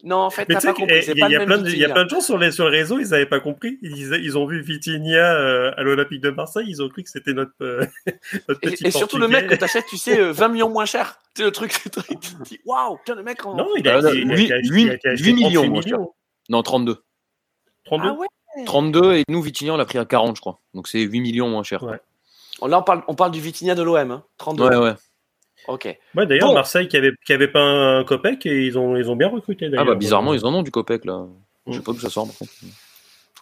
Non, 0.03 0.18
en 0.18 0.30
fait, 0.30 0.45
t'as 0.45 0.61
pas 0.61 0.74
compris. 0.74 0.94
qu'il 0.94 1.03
C'est 1.03 1.18
y, 1.18 1.24
a- 1.24 1.28
il 1.28 1.32
y 1.32 1.36
a 1.36 1.44
plein 1.45 1.57
de, 1.57 1.69
il 1.69 1.78
y 1.78 1.84
a 1.84 1.90
plein 1.90 2.03
de 2.06 2.10
gens 2.10 2.22
sur 2.22 2.38
les, 2.38 2.52
sur 2.52 2.65
le 2.65 2.69
réseau, 2.72 2.99
ils 2.99 3.10
n'avaient 3.10 3.26
pas 3.26 3.40
compris. 3.40 3.80
Ils, 3.82 4.14
ils 4.22 4.38
ont 4.38 4.45
vu 4.45 4.61
Vitinha 4.61 5.34
euh, 5.36 5.72
à 5.76 5.82
l'Olympique 5.82 6.22
de 6.22 6.30
Marseille, 6.30 6.65
ils 6.68 6.84
ont 6.84 6.90
cru 6.90 7.02
que 7.03 7.10
c'était 7.10 7.34
notre, 7.34 7.52
euh, 7.61 7.84
notre 8.48 8.60
Et, 8.61 8.72
petit 8.72 8.86
et 8.88 8.91
surtout 8.91 9.18
le 9.18 9.28
mec 9.28 9.48
que 9.48 9.56
t'achètes, 9.56 9.86
tu 9.90 9.98
sais, 9.98 10.19
euh, 10.19 10.32
20 10.32 10.49
millions 10.49 10.69
moins 10.69 10.86
cher. 10.86 11.19
Tu 11.38 11.41
sais, 11.41 11.45
le 11.45 11.52
truc, 11.52 11.72
c'est 11.72 11.90
tu 11.91 12.02
te 12.34 12.44
dis, 12.44 12.60
waouh, 12.65 12.98
putain, 12.98 13.14
le 13.15 13.22
mec 13.24 13.45
en. 13.45 13.56
Non, 13.56 13.68
il 13.76 13.88
a, 13.88 14.02
non, 14.02 14.10
été- 14.10 14.18
il 14.22 14.32
a 14.32 14.36
huit- 14.36 14.44
été 14.45 14.53
acheté- 14.53 14.69
huit- 14.69 14.82
il 14.84 14.90
a 14.90 14.94
été 14.94 15.10
acheté 15.10 15.24
huit 15.24 15.34
millions, 15.34 15.61
36 15.61 15.69
moi, 15.69 15.82
je 15.82 15.86
millions. 15.88 16.14
Non, 16.49 16.64
32. 16.64 16.98
32 17.86 18.07
Ah 18.10 18.14
ouais 18.14 18.28
32 18.65 19.14
et 19.14 19.24
nous, 19.30 19.41
Vitinha, 19.41 19.74
on 19.74 19.78
l'a 19.78 19.86
pris 19.86 19.98
à 19.99 20.06
40, 20.06 20.36
je 20.36 20.41
crois. 20.41 20.60
Donc 20.74 20.88
c'est 20.88 20.99
8 21.02 21.19
millions 21.22 21.48
moins 21.49 21.61
cher. 21.64 21.84
Ouais. 21.84 21.99
Là, 22.68 22.80
on 22.80 22.82
parle, 22.84 23.03
on 23.07 23.14
parle 23.14 23.30
du 23.32 23.40
Vitinha 23.40 23.76
de 23.76 23.84
l'OM, 23.84 24.10
hein. 24.11 24.24
32. 24.40 24.64
Ouais, 24.68 24.76
ouais. 24.78 24.94
Ok. 25.68 25.98
Ouais, 26.15 26.26
d'ailleurs, 26.26 26.48
Bon. 26.48 26.53
Marseille 26.53 26.88
qui 26.88 26.98
avait, 26.98 27.11
qui 27.26 27.34
avait 27.34 27.48
pas 27.49 27.60
un 27.61 28.03
copec 28.03 28.45
et 28.45 28.65
ils 28.65 28.77
ont, 28.77 28.95
ils 28.95 29.10
ont 29.10 29.15
bien 29.15 29.27
recruté 29.27 29.69
Ah 29.77 29.84
bah 29.84 29.95
bizarrement, 29.95 30.34
ils 30.34 30.45
en 30.45 30.53
ont 30.53 30.64
du 30.64 30.72
Copec 30.72 31.03
là. 31.06 31.26
Je 31.68 31.73
sais 31.73 31.81
pas 31.81 31.91
d'où 31.91 31.99
ça 31.99 32.10
sort. 32.10 32.27
par 32.27 32.38
contre. 32.38 32.52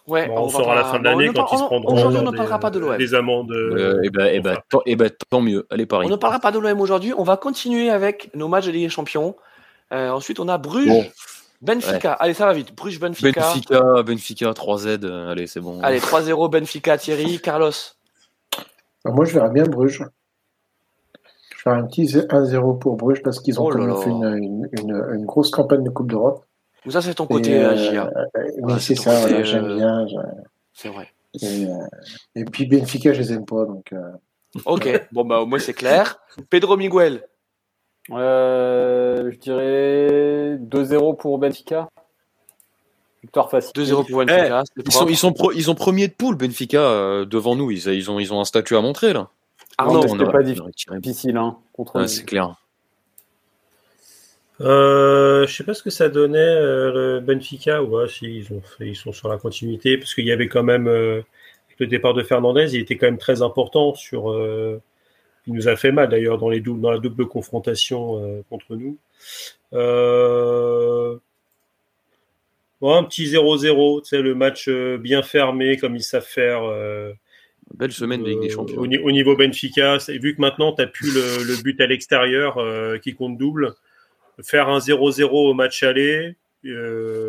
Ouais, 0.06 0.28
Bon, 0.28 0.38
on, 0.38 0.46
va 0.46 0.58
saura 0.58 0.72
à 0.72 0.76
la 0.76 0.84
fin 0.84 0.98
de 1.00 1.04
l'année 1.04 1.28
on 1.28 1.32
quand 1.32 1.48
ils 1.52 1.58
se 1.58 1.64
prendront 1.64 1.92
Aujourd'hui, 1.94 2.20
on 2.20 2.30
ne 2.30 2.36
parlera 2.36 2.60
pas 2.60 2.70
de 2.70 2.78
l'OM. 2.78 2.96
des 2.96 3.14
amendes. 3.14 3.50
Euh, 3.50 4.00
et 4.04 4.10
ben, 4.10 4.26
et 4.26 4.40
ben, 4.40 4.56
tant, 4.68 4.80
et 4.86 4.94
ben, 4.94 5.10
tant 5.28 5.40
mieux. 5.40 5.66
Allez, 5.68 5.84
Paris. 5.86 6.06
On 6.06 6.10
ne 6.10 6.16
parlera 6.16 6.38
pas 6.38 6.52
de 6.52 6.58
l'OM 6.60 6.80
aujourd'hui. 6.80 7.12
On 7.16 7.24
va 7.24 7.36
continuer 7.36 7.90
avec 7.90 8.30
nos 8.34 8.46
matchs 8.46 8.66
de 8.66 8.70
Ligue 8.70 8.84
des 8.84 8.88
Champions. 8.88 9.34
Euh, 9.92 10.10
ensuite, 10.10 10.38
on 10.38 10.46
a 10.48 10.58
Bruges, 10.58 10.86
Bon. 10.88 11.04
Benfica. 11.60 12.12
Allez, 12.12 12.34
ça 12.34 12.46
va 12.46 12.52
vite. 12.52 12.72
Bruges, 12.74 13.00
Benfica. 13.00 13.40
Benfica, 13.40 14.02
Benfica, 14.04 14.50
3Z. 14.52 15.04
euh, 15.04 15.30
allez, 15.30 15.48
c'est 15.48 15.60
bon. 15.60 15.80
Allez, 15.82 15.98
3-0 15.98 16.50
Benfica, 16.50 16.98
Thierry. 16.98 17.40
Carlos. 17.40 17.70
Bah, 19.04 19.10
moi, 19.12 19.24
je 19.24 19.32
verrais 19.34 19.50
bien 19.50 19.64
Bruges. 19.64 20.04
Ferais 21.66 21.78
un 21.80 21.86
petit 21.86 22.04
1-0 22.06 22.78
pour 22.78 22.96
Bruges 22.96 23.22
parce 23.24 23.40
qu'ils 23.40 23.60
ont 23.60 23.64
Oh 23.66 23.70
quand 23.70 23.84
là 23.84 23.96
fait 23.96 24.08
une, 24.10 24.22
une- 24.24 24.68
une- 24.78 25.04
une 25.14 25.24
grosse 25.26 25.50
campagne 25.50 25.82
de 25.82 25.90
Coupe 25.90 26.08
d'Europe. 26.10 26.44
Ça, 26.88 27.02
c'est 27.02 27.14
ton 27.14 27.26
côté 27.26 27.58
euh, 27.58 27.70
euh, 27.72 27.76
JA. 27.76 28.10
mais 28.36 28.72
Ouais, 28.74 28.78
c'est 28.78 28.94
ça, 28.94 29.18
voilà, 29.18 29.42
j'aime 29.42 29.64
euh, 29.64 29.74
bien. 29.76 30.06
je- 30.06 30.14
C'est 30.72 30.88
vrai. 30.90 31.08
Et, 31.42 31.66
euh, 31.66 31.72
et 32.36 32.44
puis 32.44 32.66
Benfica, 32.66 33.12
je 33.12 33.18
les 33.18 33.32
aime 33.32 33.44
pas. 33.44 33.64
Donc, 33.64 33.92
euh, 33.92 33.98
Ok. 34.64 35.08
bon, 35.10 35.24
bah, 35.24 35.40
au 35.40 35.46
moins, 35.46 35.58
c'est 35.58 35.72
clair. 35.74 36.20
Pedro 36.50 36.76
Miguel. 36.76 37.24
Euh, 38.12 39.32
je 39.32 39.38
dirais 39.38 40.58
2-0 40.60 41.14
pour 41.16 41.38
Benfica. 41.38 41.88
Victoire 43.22 43.50
facile. 43.50 43.72
2-0 43.74 44.04
pour 44.08 44.24
Benfica. 44.24 44.62
c'est 44.64 44.82
Ils 44.86 44.92
sont, 44.92 45.06
ils, 45.08 45.16
sont 45.16 45.32
pro- 45.32 45.50
ils 45.52 45.64
sont 45.64 45.74
premiers 45.74 46.06
de 46.06 46.12
poule, 46.14 46.36
Benfica, 46.36 46.78
euh, 46.78 47.24
devant 47.24 47.56
nous. 47.56 47.72
Ils, 47.72 47.84
ils, 47.88 48.08
ont, 48.08 48.20
ils 48.20 48.32
ont 48.32 48.40
un 48.40 48.44
statut 48.44 48.76
à 48.76 48.80
montrer 48.80 49.12
là. 49.12 49.28
Arnaud. 49.78 50.02
Non, 50.02 50.08
c'était 50.08 50.30
pas 50.30 50.42
difficile. 50.42 51.36
hein, 51.36 51.58
contre 51.72 51.96
Ouais, 52.00 52.08
c'est 52.08 52.24
clair. 52.24 52.54
Euh, 54.62 55.46
je 55.46 55.54
sais 55.54 55.64
pas 55.64 55.74
ce 55.74 55.82
que 55.82 55.90
ça 55.90 56.08
donnait 56.08 56.38
euh, 56.38 56.92
le 56.92 57.20
Benfica. 57.20 57.82
Ouais, 57.82 58.08
si 58.08 58.24
ils 58.38 58.52
ont 58.54 58.62
fait, 58.62 58.88
ils 58.88 58.96
sont 58.96 59.12
sur 59.12 59.28
la 59.28 59.36
continuité 59.36 59.98
parce 59.98 60.14
qu'il 60.14 60.24
y 60.24 60.32
avait 60.32 60.48
quand 60.48 60.62
même 60.62 60.88
euh, 60.88 61.16
avec 61.66 61.78
le 61.78 61.86
départ 61.86 62.14
de 62.14 62.22
Fernandez, 62.22 62.74
il 62.74 62.80
était 62.80 62.96
quand 62.96 63.06
même 63.06 63.18
très 63.18 63.42
important 63.42 63.94
sur. 63.94 64.30
euh, 64.32 64.80
il 65.46 65.54
nous 65.54 65.68
a 65.68 65.76
fait 65.76 65.92
mal 65.92 66.08
d'ailleurs 66.08 66.38
dans 66.38 66.48
les 66.48 66.60
doubles, 66.60 66.80
dans 66.80 66.90
la 66.90 66.98
double 66.98 67.26
confrontation 67.26 68.20
euh, 68.20 68.42
contre 68.50 68.74
nous. 68.74 68.98
Euh, 69.74 71.16
ouais, 72.80 72.94
un 72.94 73.04
petit 73.04 73.26
0-0, 73.26 74.00
tu 74.02 74.08
sais, 74.08 74.22
le 74.22 74.34
match 74.34 74.68
euh, 74.68 74.98
bien 74.98 75.22
fermé 75.22 75.76
comme 75.76 75.94
ils 75.96 76.02
savent 76.02 76.24
faire. 76.24 76.62
Belle 77.74 77.92
semaine 77.92 78.22
de 78.22 78.28
Ligue 78.28 78.40
des 78.40 78.50
euh, 78.50 78.54
Champions. 78.54 78.80
Au, 78.80 78.86
ni- 78.86 78.98
au 78.98 79.10
niveau 79.10 79.36
Benfica, 79.36 79.98
vu 80.08 80.34
que 80.34 80.40
maintenant 80.40 80.72
tu 80.72 80.80
n'as 80.82 80.86
plus 80.88 81.12
le, 81.12 81.44
le 81.44 81.62
but 81.62 81.80
à 81.80 81.86
l'extérieur 81.86 82.58
euh, 82.58 82.96
qui 82.98 83.14
compte 83.14 83.36
double, 83.36 83.74
faire 84.42 84.68
un 84.68 84.78
0-0 84.78 85.24
au 85.24 85.52
match 85.54 85.82
aller, 85.82 86.36
euh, 86.64 87.28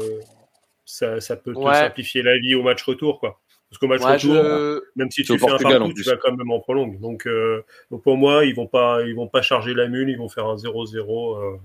ça, 0.85 1.19
ça 1.19 1.35
peut 1.35 1.53
te 1.53 1.57
Ouais. 1.59 1.73
simplifier 1.73 2.21
la 2.21 2.37
vie 2.37 2.55
au 2.55 2.63
match 2.63 2.81
retour. 2.83 3.19
Quoi. 3.19 3.39
Parce 3.69 3.79
qu'au 3.79 3.87
match 3.87 4.01
Ouais, 4.01 4.13
retour, 4.13 4.35
je... 4.35 4.79
même 4.95 5.11
si 5.11 5.23
tu 5.23 5.37
fais 5.37 5.45
un 5.49 5.57
partout, 5.57 5.93
tu 5.93 6.03
vas 6.03 6.15
quand 6.15 6.33
même 6.35 6.51
en 6.51 6.59
prolongue. 6.59 6.99
Donc, 7.01 7.27
euh, 7.27 7.63
donc 7.91 8.03
pour 8.03 8.15
moi, 8.15 8.45
ils 8.45 8.55
vont 8.55 8.67
pas, 8.67 9.01
ils 9.03 9.15
vont 9.15 9.27
pas 9.27 9.41
charger 9.41 9.73
la 9.73 9.87
mule, 9.89 10.09
ils 10.09 10.17
vont 10.17 10.29
faire 10.29 10.45
un 10.45 10.55
0-0. 10.55 11.35
euh. 11.37 11.57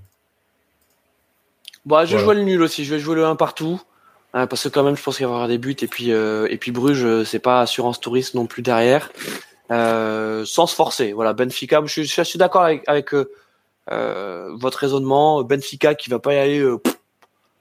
Bon, 1.84 1.96
je 2.00 2.02
vais 2.02 2.06
Voilà. 2.22 2.24
jouer 2.24 2.34
le 2.36 2.42
nul 2.42 2.62
aussi. 2.62 2.84
Je 2.84 2.94
vais 2.94 3.00
jouer 3.00 3.16
le 3.16 3.24
1 3.24 3.36
partout. 3.36 3.80
Parce 4.32 4.62
que 4.64 4.68
quand 4.68 4.82
même, 4.82 4.96
je 4.96 5.02
pense 5.02 5.16
qu'il 5.18 5.26
va 5.26 5.32
y 5.32 5.34
avoir 5.34 5.48
des 5.48 5.58
buts. 5.58 5.76
Et 5.82 5.86
puis, 5.86 6.12
euh, 6.12 6.46
et 6.50 6.56
puis 6.58 6.70
Bruges, 6.72 7.04
euh, 7.04 7.24
c'est 7.24 7.38
pas 7.38 7.60
assurance 7.60 8.00
touriste 8.00 8.34
non 8.34 8.46
plus 8.46 8.62
derrière. 8.62 9.10
Euh, 9.70 10.44
sans 10.44 10.66
se 10.66 10.74
forcer. 10.74 11.12
Voilà, 11.12 11.32
Benfica. 11.32 11.80
Je, 11.84 11.92
suis- 11.92 12.06
je 12.06 12.22
suis 12.22 12.38
d'accord 12.38 12.62
avec, 12.62 12.82
avec 12.88 13.10
euh, 13.90 14.50
votre 14.54 14.78
raisonnement. 14.78 15.42
Benfica 15.42 15.94
qui 15.94 16.10
va 16.10 16.18
pas 16.18 16.34
y 16.34 16.38
aller 16.38 16.58
euh, 16.60 16.78
pff, 16.78 16.98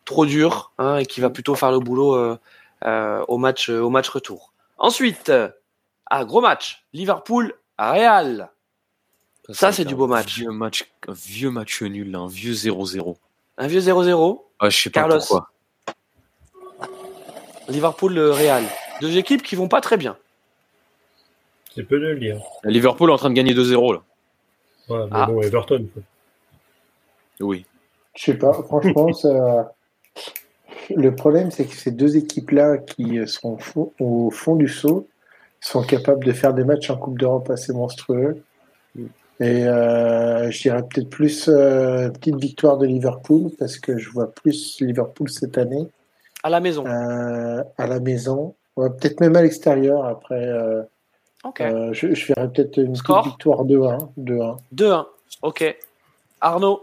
trop 0.06 0.26
dur 0.26 0.72
hein, 0.78 0.98
et 0.98 1.06
qui 1.06 1.22
va 1.22 1.30
plutôt 1.30 1.56
faire 1.56 1.72
le 1.72 1.80
boulot 1.80 2.16
euh, 2.16 2.38
euh, 2.86 3.24
au 3.28 3.38
match 3.38 3.70
au 3.70 3.90
match 3.90 4.10
retour. 4.10 4.52
Ensuite, 4.78 5.32
ah, 6.08 6.26
gros 6.26 6.42
match. 6.42 6.84
Liverpool 6.94 7.54
à 7.78 7.92
Real. 7.94 8.50
Ça, 9.50 9.72
c'est 9.72 9.86
du 9.86 9.96
beau 9.96 10.08
match. 10.08 10.36
Vieux 10.38 10.52
match, 10.52 10.90
un 11.08 11.14
vieux 11.14 11.50
match 11.52 11.82
nul, 11.82 12.12
là, 12.12 12.20
un 12.20 12.28
vieux 12.28 12.54
0-0. 12.54 13.16
Un 13.58 13.68
vieux 13.68 13.82
0-0. 13.82 14.42
Ah, 14.60 14.70
je 14.70 14.78
sais 14.78 14.90
pas 14.90 15.02
Carlos. 15.02 15.18
pourquoi. 15.20 15.50
Liverpool, 17.72 18.14
le 18.14 18.32
Real. 18.32 18.64
Deux 19.02 19.18
équipes 19.18 19.42
qui 19.42 19.56
vont 19.56 19.68
pas 19.68 19.82
très 19.82 19.98
bien. 19.98 20.16
C'est 21.74 21.84
peu 21.84 22.00
de 22.00 22.08
le 22.08 22.20
dire. 22.20 22.42
Liverpool 22.64 23.10
est 23.10 23.14
en 23.14 23.18
train 23.18 23.30
de 23.30 23.36
gagner 23.36 23.54
2-0 23.54 23.94
là. 23.94 24.02
Ouais, 24.90 25.04
mais 25.06 25.10
Ah. 25.12 25.26
bon, 25.28 25.42
Everton. 25.42 25.88
quoi. 25.94 26.04
Oui. 27.40 27.66
Je 28.16 28.24
sais 28.26 28.34
pas, 28.38 28.52
franchement, 28.54 29.12
ça... 29.14 29.74
le 30.94 31.16
problème, 31.16 31.50
c'est 31.52 31.66
que 31.66 31.74
ces 31.76 31.92
deux 31.92 32.18
équipes-là 32.18 32.78
qui 32.78 33.26
sont 33.28 33.54
au 33.54 33.58
fond- 33.58 33.94
au 34.00 34.30
fond 34.32 34.56
du 34.56 34.68
saut 34.68 35.08
sont 35.62 35.82
capables 35.84 36.26
de 36.26 36.34
faire 36.34 36.54
des 36.54 36.64
matchs 36.64 36.90
en 36.90 36.98
Coupe 36.98 37.18
d'Europe 37.20 37.50
assez 37.50 37.72
monstrueux. 37.74 38.44
Et 39.40 39.66
euh, 39.66 40.52
je 40.52 40.62
dirais 40.62 40.84
peut-être 40.84 41.10
plus 41.10 41.48
euh, 41.48 42.10
petite 42.10 42.36
victoire 42.36 42.78
de 42.78 42.86
Liverpool 42.86 43.50
parce 43.58 43.80
que 43.80 43.98
je 43.98 44.10
vois 44.10 44.32
plus 44.32 44.80
Liverpool 44.82 45.30
cette 45.32 45.58
année 45.58 45.88
À 46.44 46.50
la 46.50 46.60
maison. 46.60 46.86
euh, 46.88 47.64
à 47.78 47.88
la 47.88 48.00
maison, 48.00 48.56
Ouais, 48.78 48.90
peut-être 48.90 49.20
même 49.20 49.36
à 49.36 49.42
l'extérieur. 49.42 50.06
Après, 50.06 50.48
euh, 50.48 50.82
Ok. 51.44 51.60
euh, 51.62 51.92
je, 51.94 52.14
je 52.16 52.26
verrais 52.34 52.50
peut-être 52.50 52.78
une 52.78 52.94
petite 52.94 52.98
Score 53.04 53.24
victoire 53.26 53.66
2-1. 53.66 54.12
2-1. 54.18 54.58
2-1. 54.74 55.06
Ok. 55.42 55.78
Arnaud. 56.40 56.82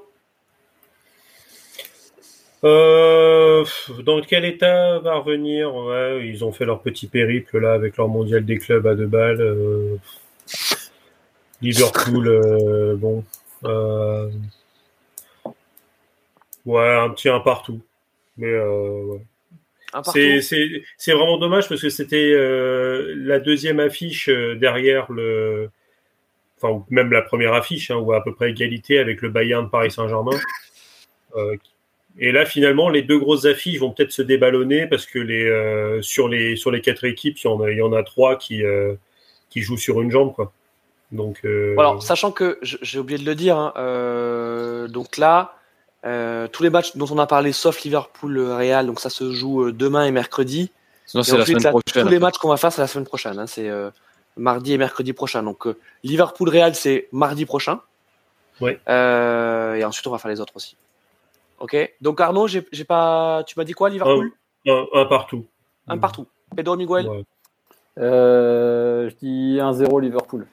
Euh, 2.65 3.65
dans 4.05 4.21
quel 4.21 4.45
état 4.45 4.99
va 4.99 5.17
revenir 5.19 5.75
ouais, 5.75 6.27
Ils 6.29 6.45
ont 6.45 6.53
fait 6.53 6.65
leur 6.65 6.83
petit 6.83 7.07
périple 7.07 7.59
là 7.59 7.73
avec 7.73 7.97
leur 7.97 8.09
mondial 8.09 8.45
des 8.45 8.59
clubs 8.59 8.87
à 8.87 8.95
deux 8.95 9.07
balles. 9.07 9.41
euh, 9.41 9.97
Liverpool, 11.63 12.29
euh, 12.29 12.97
bon. 12.97 13.25
euh, 13.65 14.29
ouais, 16.67 16.97
un 16.97 17.11
petit 17.11 17.29
un 17.29 17.41
partout. 17.41 17.81
Mais 18.37 18.47
euh, 18.53 19.03
ouais. 19.05 19.21
C'est 20.05 21.13
vraiment 21.13 21.39
dommage 21.39 21.69
parce 21.69 21.81
que 21.81 21.89
c'était 21.89 22.33
euh, 22.33 23.15
la 23.17 23.41
deuxième 23.41 23.81
affiche 23.81 24.29
euh, 24.29 24.55
derrière 24.55 25.11
le. 25.11 25.71
Enfin, 26.61 26.85
même 26.91 27.13
la 27.13 27.23
première 27.23 27.55
affiche, 27.55 27.91
hein, 27.91 27.97
ou 27.97 28.13
à 28.13 28.23
peu 28.23 28.35
près 28.35 28.51
égalité 28.51 28.99
avec 28.99 29.23
le 29.23 29.29
Bayern 29.29 29.67
de 29.67 29.71
Paris 29.71 29.91
Saint-Germain. 29.91 30.37
Euh, 31.37 31.57
et 32.19 32.33
là, 32.33 32.47
finalement, 32.47 32.89
les 32.89 33.03
deux 33.03 33.19
grosses 33.19 33.45
affiches 33.45 33.79
vont 33.81 33.91
peut-être 33.91 34.13
se 34.13 34.23
déballonner 34.23 34.87
parce 34.87 35.05
que 35.05 35.19
les, 35.19 35.45
euh, 35.45 36.01
sur, 36.01 36.27
les, 36.27 36.57
sur 36.57 36.71
les 36.71 36.81
quatre 36.81 37.05
équipes, 37.05 37.37
il 37.39 37.45
y 37.45 37.51
en 37.51 37.61
a, 37.61 37.71
il 37.71 37.77
y 37.77 37.83
en 37.83 37.93
a 37.93 38.03
trois 38.03 38.37
qui, 38.37 38.63
qui 39.51 39.61
jouent 39.61 39.77
sur 39.77 40.01
une 40.01 40.11
jambe. 40.11 40.33
Quoi. 40.33 40.51
Donc, 41.13 41.45
alors, 41.45 42.03
sachant 42.03 42.33
que 42.33 42.59
j'ai 42.63 42.99
oublié 42.99 43.19
de 43.19 43.27
le 43.27 43.35
dire, 43.35 43.59
hein, 43.59 44.87
donc 44.89 45.19
là, 45.19 45.58
euh, 46.05 46.47
tous 46.49 46.63
les 46.63 46.71
matchs 46.71 46.97
dont 46.97 47.07
on 47.11 47.19
a 47.19 47.27
parlé, 47.27 47.53
sauf 47.53 47.83
Liverpool-Real, 47.83 48.87
donc 48.87 49.01
ça 49.01 49.11
se 49.11 49.33
joue 49.33 49.65
euh, 49.65 49.73
demain 49.73 50.05
et 50.07 50.11
mercredi. 50.13 50.71
Sinon, 51.07 51.23
Et 51.23 51.27
c'est 51.27 51.37
la 51.37 51.43
ensuite, 51.43 51.59
semaine 51.61 51.73
là, 51.75 51.81
prochaine. 51.81 52.03
tous 52.05 52.09
les 52.11 52.19
matchs 52.19 52.39
qu'on 52.39 52.49
va 52.49 52.57
faire, 52.57 52.73
c'est 52.73 52.81
la 52.83 52.87
semaine 52.87 53.07
prochaine. 53.07 53.39
hein, 53.39 53.47
c'est 53.47 53.69
euh, 53.69 53.91
mardi 54.37 54.73
et 54.75 54.79
mercredi 54.79 55.13
prochain. 55.13 55.43
Donc 55.43 55.67
euh, 55.67 55.77
Liverpool-Real, 56.05 56.75
c'est 56.75 57.09
mardi 57.13 57.47
prochain. 57.47 57.81
Euh, 58.89 59.75
et 59.75 59.85
ensuite, 59.85 60.07
on 60.07 60.11
va 60.11 60.19
faire 60.19 60.31
les 60.31 60.41
autres 60.41 60.55
aussi. 60.57 60.77
Ok. 61.61 61.77
Donc 62.01 62.21
Arnaud, 62.21 62.47
j'ai 62.49 62.67
j'ai 62.73 62.85
pas. 62.85 63.43
Tu 63.47 63.59
m'as 63.59 63.65
dit 63.65 63.73
quoi, 63.73 63.89
Liverpool? 63.89 64.33
Un, 64.67 64.85
un 64.95 65.05
partout. 65.07 65.47
Un 65.89 65.99
partout. 65.99 66.27
Pedro 66.57 66.77
Miguel, 66.77 67.09
Ouais. 67.09 67.25
Euh, 67.99 69.11
je 69.11 69.15
dis 69.17 69.59
1-0 69.59 70.01
Liverpool. 70.01 70.47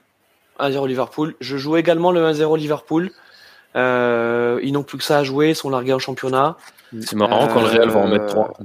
1-0 0.60 0.88
Liverpool. 0.88 1.36
Je 1.40 1.58
joue 1.58 1.78
également 1.78 2.12
le 2.12 2.22
1-0 2.32 2.58
Liverpool. 2.58 3.12
Euh, 3.76 4.60
ils 4.64 4.72
n'ont 4.72 4.84
plus 4.84 4.98
que 4.98 5.04
ça 5.04 5.20
à 5.20 5.24
jouer, 5.24 5.50
ils 5.50 5.56
sont 5.56 5.70
largués 5.70 5.94
en 5.94 6.00
championnat. 6.00 6.58
C'est 7.02 7.16
marrant 7.16 7.48
quand 7.48 7.62
le 7.62 7.68
Real 7.68 7.90
va 7.90 8.00
en 8.00 8.08
mettre 8.08 8.26
Euh, 8.26 8.28
3. 8.28 8.58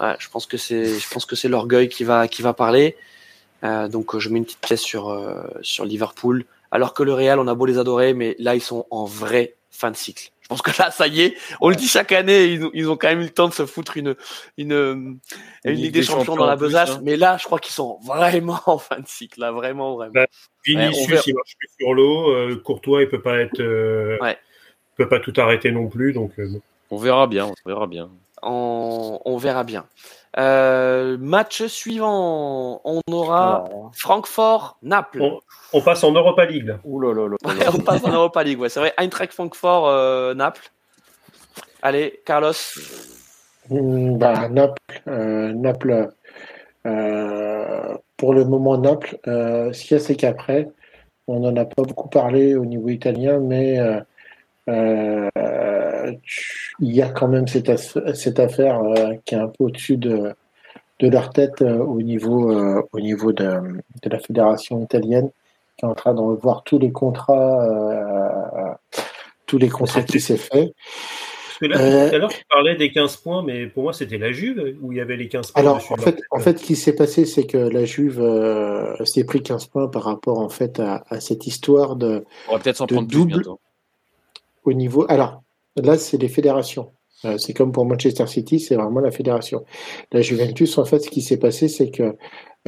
Ouais, 0.00 0.16
je 0.18 0.28
pense 0.28 0.46
que 0.46 0.56
c'est, 0.56 0.98
je 0.98 1.08
pense 1.10 1.26
que 1.26 1.36
c'est 1.36 1.48
l'orgueil 1.48 1.88
qui 1.88 2.04
va, 2.04 2.28
qui 2.28 2.42
va 2.42 2.52
parler. 2.52 2.96
Euh, 3.64 3.88
donc 3.88 4.14
euh, 4.14 4.20
je 4.20 4.28
mets 4.28 4.38
une 4.38 4.44
petite 4.44 4.60
pièce 4.60 4.80
sur 4.80 5.10
euh, 5.10 5.42
sur 5.62 5.84
Liverpool. 5.84 6.44
Alors 6.70 6.94
que 6.94 7.02
le 7.02 7.12
Real, 7.12 7.38
on 7.40 7.48
a 7.48 7.54
beau 7.54 7.66
les 7.66 7.78
adorer, 7.78 8.14
mais 8.14 8.36
là 8.38 8.54
ils 8.54 8.60
sont 8.62 8.86
en 8.90 9.04
vrai 9.04 9.56
fin 9.70 9.90
de 9.90 9.96
cycle. 9.96 10.30
Je 10.50 10.54
pense 10.56 10.62
que 10.62 10.70
là, 10.82 10.90
ça 10.90 11.06
y 11.06 11.20
est, 11.20 11.36
on 11.60 11.68
le 11.68 11.76
dit 11.76 11.86
chaque 11.86 12.10
année, 12.10 12.46
ils 12.46 12.64
ont, 12.64 12.70
ils 12.72 12.88
ont 12.88 12.96
quand 12.96 13.08
même 13.08 13.20
eu 13.20 13.24
le 13.24 13.28
temps 13.30 13.48
de 13.48 13.52
se 13.52 13.66
foutre 13.66 13.98
une 13.98 14.16
une, 14.56 14.72
une, 15.64 15.72
Ligue 15.74 15.92
des 15.92 16.02
Champions, 16.02 16.36
dans 16.36 16.46
la 16.46 16.56
besace. 16.56 16.92
hein. 16.92 17.00
Mais 17.02 17.16
là, 17.16 17.36
je 17.38 17.44
crois 17.44 17.58
qu'ils 17.58 17.74
sont 17.74 17.98
vraiment 18.02 18.58
en 18.66 18.78
fin 18.78 18.98
de 18.98 19.06
cycle, 19.06 19.40
là, 19.40 19.52
vraiment, 19.52 19.94
vraiment. 19.96 20.14
On 20.14 20.24
Vinicius, 20.64 21.06
verra. 21.10 21.22
il 21.26 21.34
marche 21.34 21.54
plus 21.58 21.68
sur 21.78 21.92
l'eau. 21.92 22.30
euh, 22.30 22.56
Courtois, 22.64 23.02
il 23.02 23.10
peut 23.10 23.20
pas 23.20 23.38
être, 23.40 23.60
euh, 23.60 24.16
Ouais. 24.22 24.38
peut 24.96 25.06
pas 25.08 25.20
tout 25.20 25.34
arrêter 25.36 25.70
non 25.70 25.88
plus. 25.88 26.14
Donc, 26.14 26.32
euh. 26.38 26.48
On 26.90 26.96
verra 26.96 27.26
bien, 27.26 27.44
on 27.44 27.68
verra 27.68 27.86
bien. 27.86 28.08
On, 28.42 29.20
on 29.26 29.36
verra 29.36 29.64
bien. 29.64 29.84
Euh, 30.36 31.16
match 31.18 31.64
suivant, 31.66 32.80
on 32.84 33.00
aura 33.10 33.64
Alors, 33.66 33.90
Francfort-Naples. 33.94 35.22
on, 35.22 35.40
on 35.72 35.80
passe 35.80 36.04
en 36.04 36.12
Europa 36.12 36.44
League. 36.44 36.66
Là. 36.66 36.78
ouh 36.84 37.00
là 37.00 37.14
là 37.14 37.28
là 37.28 37.36
Ouais, 37.44 37.66
on 37.74 37.78
passe 37.78 38.04
en 38.04 38.12
Europa 38.12 38.42
League, 38.44 38.60
ouais, 38.60 38.68
c'est 38.68 38.80
vrai. 38.80 38.92
Eintracht 38.98 39.32
Francfort, 39.32 39.88
euh. 39.88 40.34
Allez, 41.82 42.20
Carlos. 42.24 42.52
Hmm, 43.70 44.16
bah, 44.18 44.48
Naples, 44.48 45.02
euh, 45.06 45.52
Naples 45.52 46.10
euh, 46.86 47.96
pour 48.16 48.34
le 48.34 48.44
moment, 48.44 48.78
Naples, 48.78 49.18
euh, 49.26 49.72
ce 49.72 49.82
qu'il 49.84 49.96
y 49.96 50.00
a, 50.00 50.02
c'est 50.02 50.16
qu'après, 50.16 50.68
on 51.26 51.40
n'en 51.40 51.56
a 51.56 51.64
pas 51.64 51.82
beaucoup 51.82 52.08
parlé 52.08 52.54
au 52.56 52.64
niveau 52.64 52.88
italien, 52.88 53.38
mais 53.40 53.78
euh, 53.78 54.00
euh, 54.68 55.28
il 56.80 56.94
y 56.94 57.02
a 57.02 57.08
quand 57.08 57.28
même 57.28 57.46
cette, 57.48 57.68
aff- 57.68 58.14
cette 58.14 58.38
affaire 58.40 58.80
euh, 58.82 59.14
qui 59.24 59.34
est 59.34 59.38
un 59.38 59.48
peu 59.48 59.64
au-dessus 59.64 59.96
de, 59.96 60.32
de 61.00 61.08
leur 61.08 61.30
tête 61.30 61.62
euh, 61.62 61.78
au 61.78 62.02
niveau, 62.02 62.52
euh, 62.52 62.82
au 62.92 63.00
niveau 63.00 63.32
de, 63.32 63.44
de 64.02 64.08
la 64.10 64.18
fédération 64.18 64.82
italienne, 64.82 65.30
qui 65.76 65.84
est 65.84 65.88
en 65.88 65.94
train 65.94 66.14
de 66.14 66.20
revoir 66.20 66.62
tous 66.64 66.78
les 66.78 66.90
contrats, 66.92 67.64
euh, 67.64 68.74
tous 69.46 69.58
les 69.58 69.68
contrats 69.68 70.02
qui 70.02 70.20
s'est 70.20 70.36
fait. 70.36 70.72
Parce 71.60 71.72
que 71.72 71.78
là, 71.78 72.08
tout 72.08 72.14
à 72.14 72.18
l'heure, 72.18 72.28
tu 72.30 72.44
parlais 72.48 72.76
des 72.76 72.92
15 72.92 73.16
points, 73.16 73.42
mais 73.42 73.66
pour 73.66 73.82
moi, 73.82 73.92
c'était 73.92 74.18
la 74.18 74.30
Juve 74.30 74.76
où 74.80 74.92
il 74.92 74.98
y 74.98 75.00
avait 75.00 75.16
les 75.16 75.26
15 75.28 75.50
points. 75.50 75.60
Alors, 75.60 75.76
en 75.90 75.96
fait, 75.96 76.20
en 76.30 76.38
ce 76.38 76.50
qui 76.50 76.76
s'est 76.76 76.94
passé, 76.94 77.24
c'est 77.24 77.46
que 77.46 77.58
la 77.58 77.84
Juve 77.84 78.20
euh, 78.20 79.04
s'est 79.04 79.24
pris 79.24 79.42
15 79.42 79.66
points 79.66 79.88
par 79.88 80.04
rapport 80.04 80.38
en 80.38 80.48
fait 80.48 80.78
à, 80.78 81.02
à 81.08 81.18
cette 81.20 81.48
histoire 81.48 81.96
de 81.96 82.24
On 82.48 82.52
va 82.52 82.58
peut-être 82.60 82.76
s'en 82.76 82.86
prendre 82.86 83.08
double- 83.08 83.32
bientôt. 83.32 83.58
au 84.64 84.72
niveau. 84.72 85.04
Alors 85.08 85.42
là, 85.82 85.98
c'est 85.98 86.18
les 86.18 86.28
fédérations. 86.28 86.92
Euh, 87.24 87.36
c'est 87.36 87.52
comme 87.52 87.72
pour 87.72 87.84
Manchester 87.84 88.26
City, 88.26 88.60
c'est 88.60 88.76
vraiment 88.76 89.00
la 89.00 89.10
fédération. 89.10 89.64
La 90.12 90.22
Juventus, 90.22 90.78
en 90.78 90.84
fait, 90.84 91.00
ce 91.00 91.10
qui 91.10 91.20
s'est 91.20 91.38
passé, 91.38 91.66
c'est 91.66 91.90
que 91.90 92.14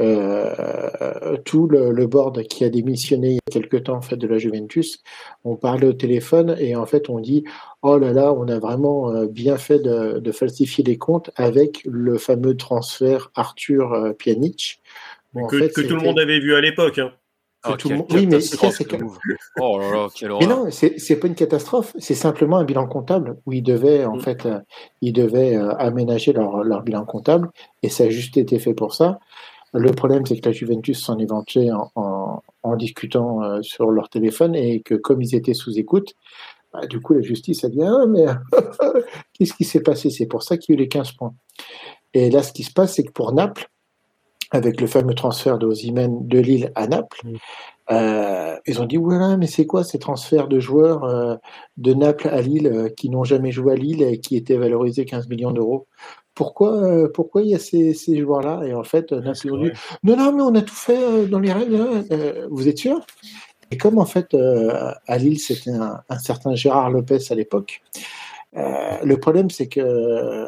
euh, 0.01 1.37
tout 1.45 1.67
le, 1.67 1.91
le 1.91 2.07
board 2.07 2.43
qui 2.43 2.63
a 2.63 2.69
démissionné 2.69 3.31
il 3.31 3.35
y 3.35 3.37
a 3.37 3.51
quelque 3.51 3.77
temps 3.77 3.97
en 3.97 4.01
fait 4.01 4.15
de 4.15 4.25
la 4.25 4.37
Juventus, 4.37 5.03
on 5.43 5.57
parlait 5.57 5.85
au 5.85 5.93
téléphone 5.93 6.55
et 6.59 6.75
en 6.75 6.85
fait 6.85 7.09
on 7.09 7.19
dit 7.19 7.43
oh 7.83 7.97
là 7.97 8.13
là, 8.13 8.33
on 8.33 8.47
a 8.47 8.57
vraiment 8.57 9.11
euh, 9.11 9.27
bien 9.27 9.57
fait 9.57 9.79
de, 9.79 10.19
de 10.19 10.31
falsifier 10.31 10.83
les 10.83 10.97
comptes 10.97 11.29
avec 11.35 11.81
le 11.85 12.17
fameux 12.17 12.55
transfert 12.55 13.31
Arthur 13.35 13.93
euh, 13.93 14.13
Pjanic. 14.13 14.81
Bon, 15.33 15.45
que, 15.45 15.59
fait, 15.59 15.69
que 15.69 15.81
tout 15.81 15.95
le 15.95 16.01
monde 16.01 16.19
avait 16.19 16.39
vu 16.39 16.55
à 16.55 16.61
l'époque. 16.61 16.97
Hein. 16.97 17.11
Que 17.61 17.71
tout 17.77 17.89
le 17.89 17.95
quelle 17.95 17.97
monde- 17.97 18.07
Oui, 18.11 18.27
mais 18.27 18.41
c'est 18.41 18.85
que. 18.85 18.95
Oh 19.59 19.77
là 19.79 19.91
là, 19.91 20.07
quelle 20.15 20.29
mais 20.29 20.45
horreur. 20.45 20.49
non, 20.65 20.71
c'est 20.71 20.97
c'est 20.99 21.17
pas 21.17 21.27
une 21.27 21.35
catastrophe, 21.35 21.93
c'est 21.99 22.15
simplement 22.15 22.57
un 22.57 22.63
bilan 22.63 22.87
comptable 22.87 23.37
où 23.45 23.53
ils 23.53 23.61
devaient 23.63 24.05
en 24.05 24.15
Mm. 24.15 24.21
fait 24.21 24.45
euh, 24.45 24.59
ils 25.01 25.13
devaient 25.13 25.55
euh, 25.55 25.75
aménager 25.77 26.33
leur, 26.33 26.63
leur 26.63 26.81
bilan 26.83 27.05
comptable 27.05 27.49
et 27.83 27.89
ça 27.89 28.05
a 28.05 28.09
juste 28.09 28.37
été 28.37 28.57
fait 28.59 28.73
pour 28.73 28.93
ça. 28.93 29.19
Le 29.73 29.91
problème 29.91 30.25
c'est 30.25 30.39
que 30.39 30.47
la 30.49 30.53
Juventus 30.53 31.01
s'en 31.03 31.17
est 31.19 31.25
vantée 31.29 31.71
en, 31.71 31.89
en, 31.95 32.41
en 32.63 32.75
discutant 32.75 33.41
euh, 33.43 33.61
sur 33.61 33.89
leur 33.91 34.09
téléphone 34.09 34.55
et 34.55 34.81
que 34.81 34.95
comme 34.95 35.21
ils 35.21 35.33
étaient 35.35 35.53
sous 35.53 35.77
écoute, 35.79 36.13
bah, 36.73 36.85
du 36.87 36.99
coup 36.99 37.13
la 37.13 37.21
justice 37.21 37.63
a 37.63 37.69
dit 37.69 37.81
ah 37.83 38.05
mais 38.07 38.25
qu'est-ce 39.33 39.53
qui 39.53 39.63
s'est 39.65 39.81
passé? 39.81 40.09
C'est 40.09 40.25
pour 40.25 40.43
ça 40.43 40.57
qu'il 40.57 40.73
y 40.73 40.77
a 40.77 40.79
eu 40.79 40.83
les 40.83 40.87
15 40.89 41.11
points. 41.13 41.33
Et 42.13 42.29
là 42.29 42.43
ce 42.43 42.51
qui 42.53 42.63
se 42.63 42.71
passe 42.73 42.95
c'est 42.95 43.03
que 43.03 43.11
pour 43.11 43.33
Naples 43.33 43.69
avec 44.51 44.81
le 44.81 44.87
fameux 44.87 45.13
transfert 45.15 45.57
de 45.57 45.65
Osimhen 45.65 46.27
de 46.27 46.39
Lille 46.39 46.71
à 46.75 46.87
Naples, 46.87 47.21
euh, 47.91 48.55
ils 48.67 48.81
ont 48.81 48.85
dit 48.85 48.97
voilà, 48.97 49.37
mais 49.37 49.47
c'est 49.47 49.65
quoi 49.65 49.83
ces 49.83 49.99
transferts 49.99 50.47
de 50.47 50.59
joueurs 50.59 51.03
euh, 51.03 51.35
de 51.77 51.93
Naples 51.93 52.29
à 52.29 52.41
Lille 52.41 52.67
euh, 52.67 52.89
qui 52.89 53.09
n'ont 53.09 53.23
jamais 53.23 53.51
joué 53.51 53.73
à 53.73 53.75
Lille 53.75 54.01
et 54.01 54.19
qui 54.19 54.35
étaient 54.37 54.57
valorisés 54.57 55.05
15 55.05 55.27
millions 55.29 55.51
d'euros? 55.51 55.87
Pourquoi, 56.33 57.11
pourquoi 57.13 57.41
il 57.41 57.49
y 57.49 57.55
a 57.55 57.59
ces, 57.59 57.93
ces 57.93 58.17
joueurs-là? 58.17 58.61
Et 58.65 58.73
en 58.73 58.83
fait, 58.83 59.11
Naples 59.11 59.51
ont 59.51 59.63
dit 59.63 59.71
non, 60.03 60.15
non, 60.15 60.31
mais 60.31 60.41
on 60.41 60.55
a 60.55 60.61
tout 60.61 60.75
fait 60.75 61.27
dans 61.27 61.39
les 61.39 61.51
règles. 61.51 61.75
hein, 61.75 62.03
vous 62.49 62.67
êtes 62.67 62.77
sûr? 62.77 63.05
Et 63.69 63.77
comme 63.77 63.97
en 63.99 64.05
fait 64.05 64.35
à 64.35 65.17
Lille 65.17 65.39
c'était 65.39 65.71
un, 65.71 66.01
un 66.09 66.19
certain 66.19 66.55
Gérard 66.55 66.89
Lopez 66.89 67.19
à 67.29 67.35
l'époque, 67.35 67.81
le 68.53 69.15
problème 69.15 69.49
c'est 69.49 69.67
que 69.67 70.47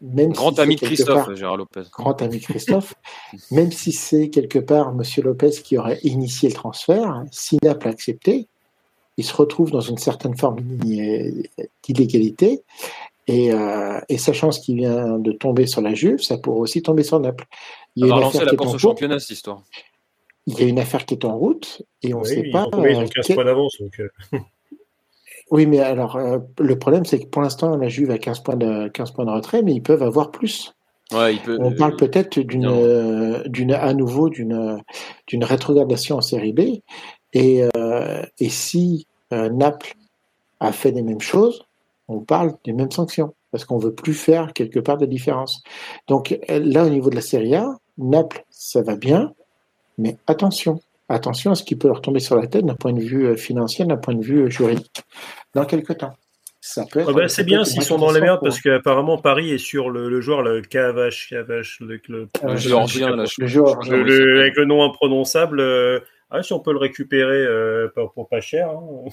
même 0.00 0.32
Grand 0.32 0.54
si 0.54 0.60
ami 0.60 0.74
de 0.76 0.80
c'est 0.80 0.86
quelque 0.86 0.94
Christophe, 0.96 1.26
part- 1.26 1.36
Gérard 1.36 1.56
Lopez. 1.56 1.82
grand 1.92 2.22
ami 2.22 2.40
Christophe, 2.40 2.94
même 3.50 3.72
si 3.72 3.92
c'est 3.92 4.28
quelque 4.30 4.58
part 4.58 4.94
Monsieur 4.94 5.22
Lopez 5.22 5.50
qui 5.64 5.76
aurait 5.78 5.98
initié 6.02 6.48
le 6.48 6.54
transfert, 6.54 7.24
si 7.32 7.58
Naples 7.62 7.88
a 7.88 7.90
accepté, 7.90 8.46
il 9.16 9.24
se 9.24 9.34
retrouve 9.34 9.70
dans 9.72 9.80
une 9.80 9.98
certaine 9.98 10.36
forme 10.36 10.60
d'illégalité. 11.82 12.62
Et, 13.26 13.52
euh, 13.52 14.00
et 14.08 14.16
sachant 14.16 14.52
ce 14.52 14.60
qui 14.60 14.74
vient 14.74 15.18
de 15.18 15.32
tomber 15.32 15.66
sur 15.66 15.80
la 15.82 15.92
Juve, 15.92 16.20
ça 16.22 16.38
pourrait 16.38 16.60
aussi 16.60 16.80
tomber 16.82 17.02
sur 17.02 17.20
Naples. 17.20 17.46
Il 17.96 18.06
y 18.06 18.12
a 18.12 18.16
une 18.16 18.22
affaire 18.22 18.44
la 18.46 18.54
course 18.54 18.74
au 18.74 18.78
championnat, 18.78 19.18
cette 19.18 19.30
histoire. 19.30 19.62
Il 20.46 20.58
y 20.58 20.62
a 20.62 20.66
une 20.66 20.78
affaire 20.78 21.04
qui 21.04 21.12
est 21.14 21.24
en 21.26 21.36
route 21.36 21.82
et 22.02 22.14
on 22.14 22.20
ne 22.20 22.24
sait 22.24 22.44
pas. 22.50 22.66
ils 22.72 22.96
ont 22.96 23.06
15 23.06 23.28
points 23.34 23.44
d'avance. 23.44 23.76
Donc... 23.80 24.00
Oui, 25.50 25.66
mais 25.66 25.80
alors, 25.80 26.16
euh, 26.16 26.38
le 26.58 26.78
problème, 26.78 27.04
c'est 27.04 27.20
que 27.20 27.26
pour 27.26 27.42
l'instant, 27.42 27.76
la 27.76 27.88
Juve 27.88 28.10
a 28.10 28.18
15 28.18 28.40
points, 28.40 28.56
de, 28.56 28.88
15 28.88 29.12
points 29.12 29.24
de 29.24 29.30
retrait, 29.30 29.62
mais 29.62 29.72
ils 29.72 29.82
peuvent 29.82 30.02
avoir 30.02 30.30
plus. 30.30 30.74
Ouais, 31.12 31.34
il 31.34 31.40
peut, 31.40 31.56
On 31.60 31.72
parle 31.72 31.96
peut-être 31.96 32.38
d'une, 32.38 32.66
euh, 32.66 33.42
d'une, 33.46 33.72
à 33.72 33.94
nouveau, 33.94 34.28
d'une, 34.28 34.82
d'une 35.26 35.44
rétrogradation 35.44 36.16
en 36.16 36.20
série 36.20 36.52
B. 36.52 36.60
Et, 37.32 37.64
euh, 37.76 38.22
et 38.38 38.48
si 38.50 39.06
euh, 39.32 39.48
Naples 39.48 39.94
a 40.60 40.72
fait 40.72 40.90
les 40.90 41.02
mêmes 41.02 41.20
choses, 41.20 41.64
on 42.08 42.20
parle 42.20 42.54
des 42.64 42.72
mêmes 42.72 42.90
sanctions. 42.90 43.34
Parce 43.50 43.64
qu'on 43.64 43.78
veut 43.78 43.94
plus 43.94 44.12
faire 44.12 44.52
quelque 44.52 44.78
part 44.78 44.98
de 44.98 45.06
différence. 45.06 45.62
Donc 46.06 46.38
là, 46.50 46.84
au 46.84 46.90
niveau 46.90 47.08
de 47.08 47.14
la 47.14 47.22
série 47.22 47.54
A, 47.54 47.78
Naples, 47.96 48.44
ça 48.50 48.82
va 48.82 48.94
bien, 48.94 49.32
mais 49.96 50.18
attention 50.26 50.80
attention 51.08 51.52
à 51.52 51.54
ce 51.54 51.62
qui 51.62 51.76
peut 51.76 51.88
leur 51.88 52.02
tomber 52.02 52.20
sur 52.20 52.36
la 52.36 52.46
tête 52.46 52.64
d'un 52.64 52.74
point 52.74 52.92
de 52.92 53.00
vue 53.00 53.26
euh, 53.26 53.36
financier, 53.36 53.84
d'un 53.84 53.96
point 53.96 54.14
de 54.14 54.22
vue 54.22 54.44
euh, 54.44 54.50
juridique, 54.50 55.02
dans 55.54 55.64
quelques 55.64 55.98
temps. 55.98 56.14
Ça 56.60 56.84
peut 56.90 57.00
être, 57.00 57.10
ah 57.10 57.12
bah, 57.12 57.28
c'est 57.28 57.44
bien 57.44 57.64
s'ils 57.64 57.84
sont 57.84 57.98
dans 57.98 58.10
les 58.10 58.20
merdes 58.20 58.40
parce 58.42 58.60
qu'apparemment 58.60 59.16
Paris 59.16 59.52
est 59.52 59.58
sur 59.58 59.90
le, 59.90 60.08
le 60.08 60.20
joueur, 60.20 60.42
le 60.42 60.60
Cavache, 60.60 61.28
Cavache, 61.30 61.78
le, 61.80 62.00
le, 62.08 62.28
le, 62.42 62.52
le, 63.38 63.46
joueur, 63.46 63.78
avec 63.90 64.56
le 64.56 64.64
nom 64.64 64.82
imprononçable. 64.82 65.60
Euh, 65.60 66.00
ah, 66.30 66.42
si 66.42 66.52
on 66.52 66.60
peut 66.60 66.72
le 66.72 66.78
récupérer 66.78 67.38
euh, 67.38 67.88
pour, 67.94 68.12
pour, 68.12 68.28
pas 68.28 68.40
cher. 68.40 68.70
Hein. 68.70 69.08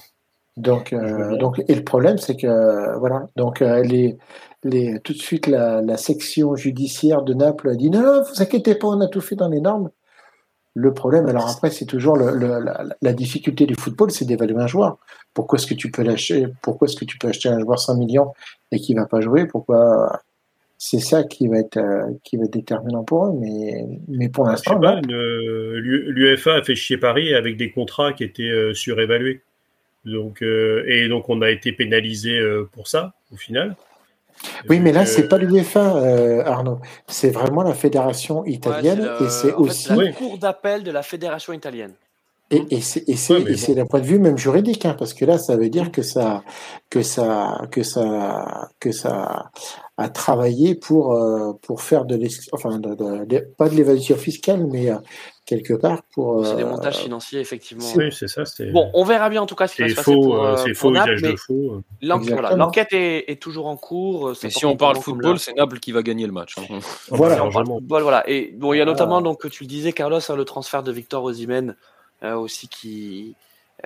Donc, 0.58 0.92
euh, 0.92 1.38
donc, 1.38 1.62
et 1.68 1.76
le 1.76 1.84
problème, 1.84 2.18
c'est 2.18 2.36
que 2.36 2.98
voilà, 2.98 3.28
donc 3.36 3.60
les, 3.60 4.18
les, 4.64 5.00
tout 5.02 5.14
de 5.14 5.20
suite 5.20 5.48
la, 5.48 5.82
la, 5.82 5.98
section 5.98 6.56
judiciaire 6.56 7.22
de 7.22 7.34
Naples 7.34 7.70
a 7.70 7.76
dit 7.76 7.90
non, 7.90 8.02
non, 8.02 8.24
vous 8.24 8.42
inquiétez 8.42 8.76
pas, 8.76 8.88
on 8.88 9.02
a 9.02 9.08
tout 9.08 9.22
fait 9.22 9.36
dans 9.36 9.50
les 9.50 9.62
normes. 9.62 9.92
Le 10.76 10.94
problème, 10.94 11.28
alors 11.28 11.50
après, 11.50 11.72
c'est 11.72 11.86
toujours 11.86 12.18
le, 12.18 12.32
le, 12.36 12.60
la, 12.60 12.84
la, 13.02 13.14
difficulté 13.14 13.66
du 13.66 13.76
football, 13.76 14.12
c'est 14.12 14.26
d'évaluer 14.26 14.62
un 14.62 14.68
joueur. 14.68 14.98
Pourquoi 15.34 15.58
est-ce 15.58 15.68
que 15.68 15.74
tu 15.74 15.90
peux 15.90 16.04
lâcher 16.04 16.48
Pourquoi 16.62 16.88
est-ce 16.88 16.98
que 16.98 17.06
tu 17.06 17.18
peux 17.18 17.30
acheter 17.30 17.48
un 17.48 17.60
joueur 17.60 17.80
100 17.80 17.98
millions 17.98 18.34
et 18.74 18.80
qui 18.80 18.94
va 18.94 19.06
pas 19.06 19.22
jouer? 19.22 19.46
Pourquoi? 19.46 20.22
C'est 20.78 21.00
ça 21.00 21.24
qui 21.24 21.48
va 21.48 21.60
être 21.60 21.78
euh, 21.78 22.12
qui 22.26 22.36
va 22.36 22.44
être 22.44 22.54
déterminant 22.54 23.06
pour 23.06 23.28
eux. 23.28 23.32
Mais 23.40 23.86
mais 24.10 24.28
pour 24.28 24.46
l'instant, 24.46 24.78
l'UEFA 24.78 26.56
a 26.56 26.62
fait 26.62 26.76
chier 26.76 26.98
Paris 26.98 27.34
avec 27.34 27.56
des 27.56 27.72
contrats 27.72 28.12
qui 28.12 28.26
étaient 28.26 28.44
euh, 28.44 28.74
surévalués. 28.74 29.42
Donc 30.06 30.42
euh, 30.42 30.84
et 30.88 31.08
donc 31.08 31.30
on 31.30 31.42
a 31.42 31.50
été 31.50 31.72
pénalisé 31.72 32.38
euh, 32.38 32.70
pour 32.74 32.88
ça 32.88 33.14
au 33.32 33.38
final. 33.38 33.76
Oui, 34.70 34.80
mais 34.80 34.92
là, 34.92 35.06
c'est 35.06 35.28
pas 35.28 35.38
l'UEFA, 35.38 35.96
euh, 35.98 36.44
Arnaud. 36.46 36.80
C'est 37.08 37.30
vraiment 37.30 37.64
la 37.64 37.74
fédération 37.74 38.46
italienne 38.46 39.02
ouais, 39.02 39.26
et 39.26 39.30
c'est 39.30 39.54
aussi 39.54 39.94
la 39.94 40.12
cour 40.14 40.38
d'appel 40.38 40.84
de 40.84 40.92
la 40.92 41.04
fédération 41.04 41.54
italienne. 41.54 41.94
Et, 42.52 42.64
et 42.70 42.82
c'est 42.82 43.34
ouais, 43.34 43.76
d'un 43.76 43.88
point 43.88 44.00
de 44.00 44.06
vue 44.06 44.20
même 44.20 44.38
juridique, 44.38 44.86
hein, 44.86 44.96
parce 44.98 45.16
que 45.16 45.26
là, 45.26 45.40
ça 45.40 45.58
veut 45.58 45.70
dire 45.70 45.92
que 45.92 46.04
ça, 46.04 46.44
que 46.92 47.02
ça, 47.02 47.62
que 47.72 47.82
ça, 47.82 48.70
que 48.80 48.92
ça 48.92 49.50
a 49.98 50.10
travaillé 50.10 50.76
pour 50.76 51.14
euh, 51.14 51.54
pour 51.62 51.82
faire 51.82 52.04
de, 52.04 52.20
enfin, 52.52 52.80
de, 52.80 52.96
de, 52.96 53.26
de 53.26 53.40
pas 53.58 53.70
de 53.70 53.76
l'évaluation 53.76 54.18
fiscale, 54.18 54.68
mais 54.70 54.92
euh, 54.92 54.98
quelque 55.46 55.74
part 55.74 56.02
pour. 56.14 56.46
C'est 56.46 56.58
des 56.58 56.66
montages 56.66 56.98
financiers, 56.98 57.40
effectivement. 57.40 57.86
Oui, 57.96 58.12
c'est 58.12 58.28
ça. 58.28 58.44
Bon, 58.74 58.90
on 58.94 59.06
verra 59.06 59.30
bien 59.30 59.42
en 59.42 59.46
tout 59.46 59.56
cas 59.56 59.68
ce 59.68 59.76
qui 59.76 59.84
va 59.84 59.90
se 59.90 59.96
passer 59.96 60.12
pour. 60.12 60.60
C'est 60.60 60.74
faux, 60.74 60.92
usage 60.92 61.22
de 61.22 61.36
faux. 61.38 61.82
L'enquête 62.02 62.92
est, 62.92 63.32
est, 63.32 63.42
toujours 63.42 63.68
en 63.68 63.78
cours. 63.78 64.34
Mais 64.44 64.50
si 64.50 64.66
on 64.66 64.76
parle 64.76 64.98
football, 64.98 65.40
c'est 65.40 65.54
Naples 65.54 65.80
qui 65.80 65.94
va 65.94 66.04
gagner 66.04 66.26
le 66.26 66.34
match. 66.34 66.56
Hein. 66.58 66.80
Voilà. 67.10 67.36
Football, 67.52 68.04
voilà. 68.04 68.30
Et 68.30 68.54
bon, 68.56 68.74
il 68.74 68.78
y 68.78 68.82
a 68.82 68.86
notamment, 68.86 69.22
donc, 69.22 69.50
tu 69.50 69.64
le 69.64 69.68
disais, 69.68 69.94
Carlos, 69.94 70.20
hein, 70.28 70.36
le 70.36 70.46
transfert 70.46 70.84
de 70.84 70.92
Victor 70.92 71.24
Osimhen 71.24 71.76
euh, 72.24 72.36
aussi 72.36 72.68
qui. 72.68 73.36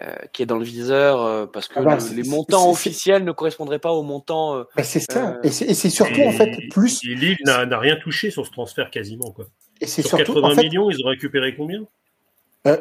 Euh, 0.01 0.15
qui 0.31 0.43
est 0.43 0.45
dans 0.45 0.57
le 0.57 0.63
viseur 0.63 1.21
euh, 1.21 1.45
parce 1.45 1.67
que 1.67 1.73
ah 1.77 1.81
bah, 1.81 1.97
le, 1.97 2.15
les 2.15 2.23
montants 2.23 2.69
officiels 2.69 3.25
ne 3.25 3.31
correspondraient 3.33 3.79
pas 3.79 3.91
aux 3.91 4.03
montants. 4.03 4.63
Bah, 4.75 4.83
c'est 4.83 4.99
ça, 4.99 5.37
et 5.43 5.49
c'est 5.49 5.89
surtout 5.89 6.21
en 6.21 6.31
fait 6.31 6.55
plus. 6.71 7.03
Lille 7.03 7.35
n'a 7.45 7.79
rien 7.79 7.97
touché 7.97 8.31
sur 8.31 8.45
ce 8.45 8.51
transfert 8.51 8.91
quasiment 8.91 9.31
quoi. 9.31 9.45
Et 9.81 9.87
c'est 9.87 10.01
sur 10.01 10.17
surtout 10.17 10.35
80 10.35 10.47
en 10.47 10.55
fait, 10.55 10.63
millions, 10.63 10.89
ils 10.89 11.03
ont 11.03 11.09
récupéré 11.09 11.55
combien? 11.55 11.81
Euh, 12.67 12.77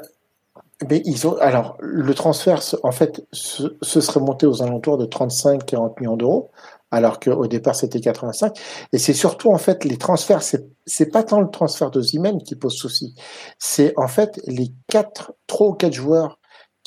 mais 0.89 1.03
ils 1.05 1.27
ont 1.27 1.37
alors 1.39 1.77
le 1.81 2.15
transfert 2.15 2.61
en 2.83 2.93
fait 2.93 3.27
ce, 3.33 3.77
ce 3.83 4.01
serait 4.01 4.21
monté 4.21 4.47
aux 4.47 4.63
alentours 4.63 4.99
de 4.99 5.07
35-40 5.07 6.01
millions 6.01 6.17
d'euros 6.17 6.51
alors 6.91 7.21
qu'au 7.21 7.47
départ 7.47 7.75
c'était 7.75 8.01
85 8.01 8.57
et 8.93 8.99
c'est 8.99 9.13
surtout 9.13 9.51
en 9.51 9.59
fait 9.59 9.85
les 9.85 9.97
transferts 9.97 10.43
c'est 10.43 10.67
c'est 10.87 11.11
pas 11.11 11.23
tant 11.23 11.41
le 11.41 11.51
transfert 11.51 11.91
de 11.91 12.01
Zimen 12.01 12.43
qui 12.43 12.55
pose 12.55 12.75
souci 12.75 13.15
c'est 13.59 13.93
en 13.97 14.09
fait 14.09 14.41
les 14.47 14.71
quatre 14.89 15.33
trois 15.47 15.69
ou 15.69 15.75
quatre 15.75 15.95
joueurs 15.95 16.38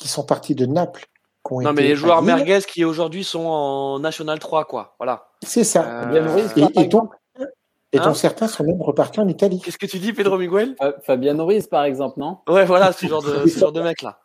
qui 0.02 0.08
sont 0.08 0.24
partis 0.24 0.54
de 0.54 0.66
Naples 0.66 1.06
non 1.50 1.72
mais 1.72 1.82
les 1.82 1.96
joueurs 1.96 2.22
merguez 2.22 2.60
qui 2.66 2.84
aujourd'hui 2.84 3.24
sont 3.24 3.46
en 3.46 3.98
National 3.98 4.38
3 4.38 4.64
quoi 4.64 4.94
voilà 4.98 5.28
c'est 5.44 5.64
ça 5.64 6.04
euh... 6.04 6.48
et, 6.56 6.80
et 6.82 6.86
donc 6.86 7.12
et 7.92 7.98
dont 7.98 8.06
hein 8.06 8.14
certains 8.14 8.48
sont 8.48 8.64
même 8.64 8.80
repartis 8.80 9.20
en 9.20 9.28
Italie. 9.28 9.60
Qu'est-ce 9.62 9.76
que 9.76 9.86
tu 9.86 9.98
dis, 9.98 10.14
Pedro 10.14 10.38
Miguel? 10.38 10.74
Fabian 11.04 11.44
Ruiz, 11.44 11.66
par 11.66 11.84
exemple, 11.84 12.18
non? 12.18 12.38
Ouais, 12.48 12.64
voilà, 12.64 12.92
ce 12.92 13.06
genre 13.06 13.22
de, 13.22 13.46
ce 13.46 13.58
genre 13.58 13.72
de 13.72 13.82
mec-là. 13.82 14.18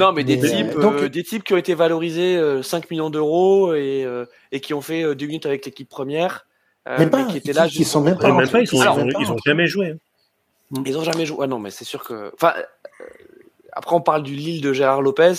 Non, 0.00 0.12
mais 0.12 0.24
des, 0.24 0.38
mais 0.38 0.48
types, 0.48 0.76
euh, 0.76 0.80
donc, 0.80 0.94
euh, 0.94 1.08
des 1.08 1.22
types 1.22 1.44
qui 1.44 1.52
ont 1.52 1.58
été 1.58 1.74
valorisés 1.74 2.36
euh, 2.36 2.62
5 2.62 2.90
millions 2.90 3.10
d'euros 3.10 3.74
et, 3.74 4.02
euh, 4.04 4.24
et 4.50 4.60
qui 4.60 4.74
ont 4.74 4.80
fait 4.80 5.04
euh, 5.04 5.14
deux 5.14 5.26
minutes 5.26 5.46
avec 5.46 5.64
l'équipe 5.66 5.88
première. 5.88 6.46
mais 6.98 7.06
pas, 7.08 7.24
qui 7.24 7.36
étaient 7.36 7.52
là. 7.52 7.68
Qui, 7.68 7.84
sont 7.84 8.00
même 8.00 8.16
pas. 8.16 8.32
Même 8.32 8.48
pas 8.48 8.60
ils, 8.60 8.66
sont, 8.66 8.80
Alors, 8.80 8.98
ils, 8.98 9.14
ont, 9.14 9.20
ils 9.20 9.30
ont 9.30 9.38
jamais 9.44 9.66
joué. 9.66 9.90
Hein. 10.74 10.82
Ils 10.86 10.98
ont 10.98 11.04
jamais 11.04 11.26
joué. 11.26 11.36
Ouais, 11.36 11.46
non, 11.46 11.58
mais 11.58 11.70
c'est 11.70 11.84
sûr 11.84 12.02
que. 12.02 12.32
Enfin, 12.34 12.54
après, 13.76 13.94
on 13.94 14.00
parle 14.00 14.22
du 14.22 14.34
Lille 14.34 14.62
de 14.62 14.72
Gérard 14.72 15.02
Lopez. 15.02 15.34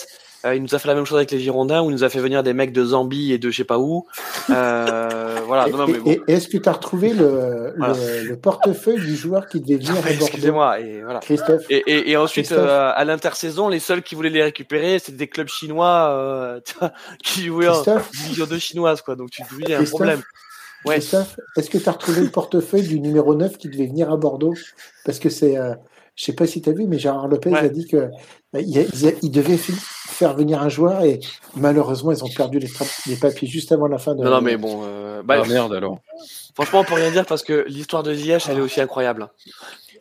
Euh, 0.45 0.53
il 0.53 0.61
nous 0.61 0.75
a 0.75 0.79
fait 0.79 0.87
la 0.87 0.93
même 0.93 1.05
chose 1.05 1.17
avec 1.17 1.31
les 1.31 1.39
Girondins, 1.39 1.81
où 1.81 1.89
il 1.89 1.93
nous 1.93 2.03
a 2.03 2.09
fait 2.09 2.19
venir 2.19 2.43
des 2.43 2.53
mecs 2.53 2.71
de 2.71 2.85
Zambie 2.85 3.33
et 3.33 3.39
de 3.39 3.49
je 3.49 3.57
sais 3.57 3.63
pas 3.63 3.79
où. 3.79 4.05
Euh, 4.51 5.39
voilà. 5.47 5.67
Non, 5.69 5.77
non, 5.77 5.87
mais 5.87 5.97
bon. 5.97 6.11
et, 6.11 6.21
et 6.27 6.33
est-ce 6.33 6.47
que 6.47 6.57
tu 6.57 6.69
as 6.69 6.73
retrouvé 6.73 7.13
le, 7.13 7.73
voilà. 7.75 7.95
le, 7.95 8.29
le, 8.29 8.37
portefeuille 8.37 8.99
du 8.99 9.15
joueur 9.15 9.47
qui 9.47 9.59
devait 9.59 9.83
venir 9.83 10.05
Excusez-moi. 10.07 10.79
Et 10.79 11.01
voilà. 11.01 11.19
Christophe. 11.19 11.65
Et, 11.71 11.77
et, 11.87 12.11
et 12.11 12.17
ensuite, 12.17 12.51
euh, 12.51 12.91
à 12.93 13.03
l'intersaison, 13.05 13.69
les 13.69 13.79
seuls 13.79 14.03
qui 14.03 14.13
voulaient 14.13 14.29
les 14.29 14.43
récupérer, 14.43 14.99
c'était 14.99 15.17
des 15.17 15.27
clubs 15.27 15.47
chinois 15.47 16.61
qui 17.23 17.45
jouaient 17.45 17.69
en 17.69 17.83
division 18.13 18.45
2 18.45 18.59
chinoise, 18.59 19.01
quoi. 19.01 19.15
Donc 19.15 19.31
tu 19.31 19.41
te 19.41 19.49
dis, 19.55 19.63
il 19.63 19.69
y 19.69 19.73
a 19.73 19.79
un 19.79 19.85
problème. 19.85 20.21
Ouais. 20.85 20.99
Christophe, 20.99 21.39
est-ce 21.57 21.71
que 21.71 21.79
tu 21.79 21.89
as 21.89 21.93
retrouvé 21.93 22.21
le 22.21 22.29
portefeuille 22.29 22.87
du 22.87 22.99
numéro 22.99 23.33
9 23.33 23.57
qui 23.57 23.67
devait 23.67 23.87
venir 23.87 24.11
à 24.11 24.17
Bordeaux? 24.17 24.53
Parce 25.03 25.17
que 25.17 25.29
c'est. 25.29 25.57
Je 26.17 26.25
sais 26.25 26.33
pas 26.33 26.47
si 26.47 26.61
tu 26.63 26.69
as 26.69 26.73
vu, 26.73 26.87
mais 26.87 26.97
Gérard 26.97 27.27
Lopez 27.27 27.51
ouais. 27.51 27.59
a 27.59 27.69
dit 27.69 27.85
que 27.87 28.09
il, 28.53 28.87
il, 29.21 29.29
devait 29.31 29.57
faire 29.57 30.33
venir 30.33 30.63
un 30.63 30.69
joueur 30.69 31.03
et 31.03 31.19
malheureusement 31.55 32.11
ils 32.11 32.23
ont 32.23 32.29
perdu 32.35 32.57
les, 32.57 32.69
les 33.05 33.15
papiers 33.15 33.47
juste 33.47 33.71
avant 33.71 33.87
la 33.87 33.99
fin 33.99 34.15
de. 34.15 34.23
Non, 34.23 34.31
non 34.31 34.41
mais 34.41 34.57
bon. 34.57 34.81
Euh, 34.83 35.21
bah, 35.23 35.41
ah, 35.43 35.47
merde 35.47 35.73
alors. 35.73 35.99
Franchement, 36.55 36.79
on 36.79 36.83
peut 36.83 36.95
rien 36.95 37.11
dire 37.11 37.25
parce 37.25 37.43
que 37.43 37.65
l'histoire 37.67 38.01
de 38.01 38.15
Ziyech, 38.15 38.49
elle 38.49 38.57
est 38.57 38.61
aussi 38.61 38.81
incroyable. 38.81 39.29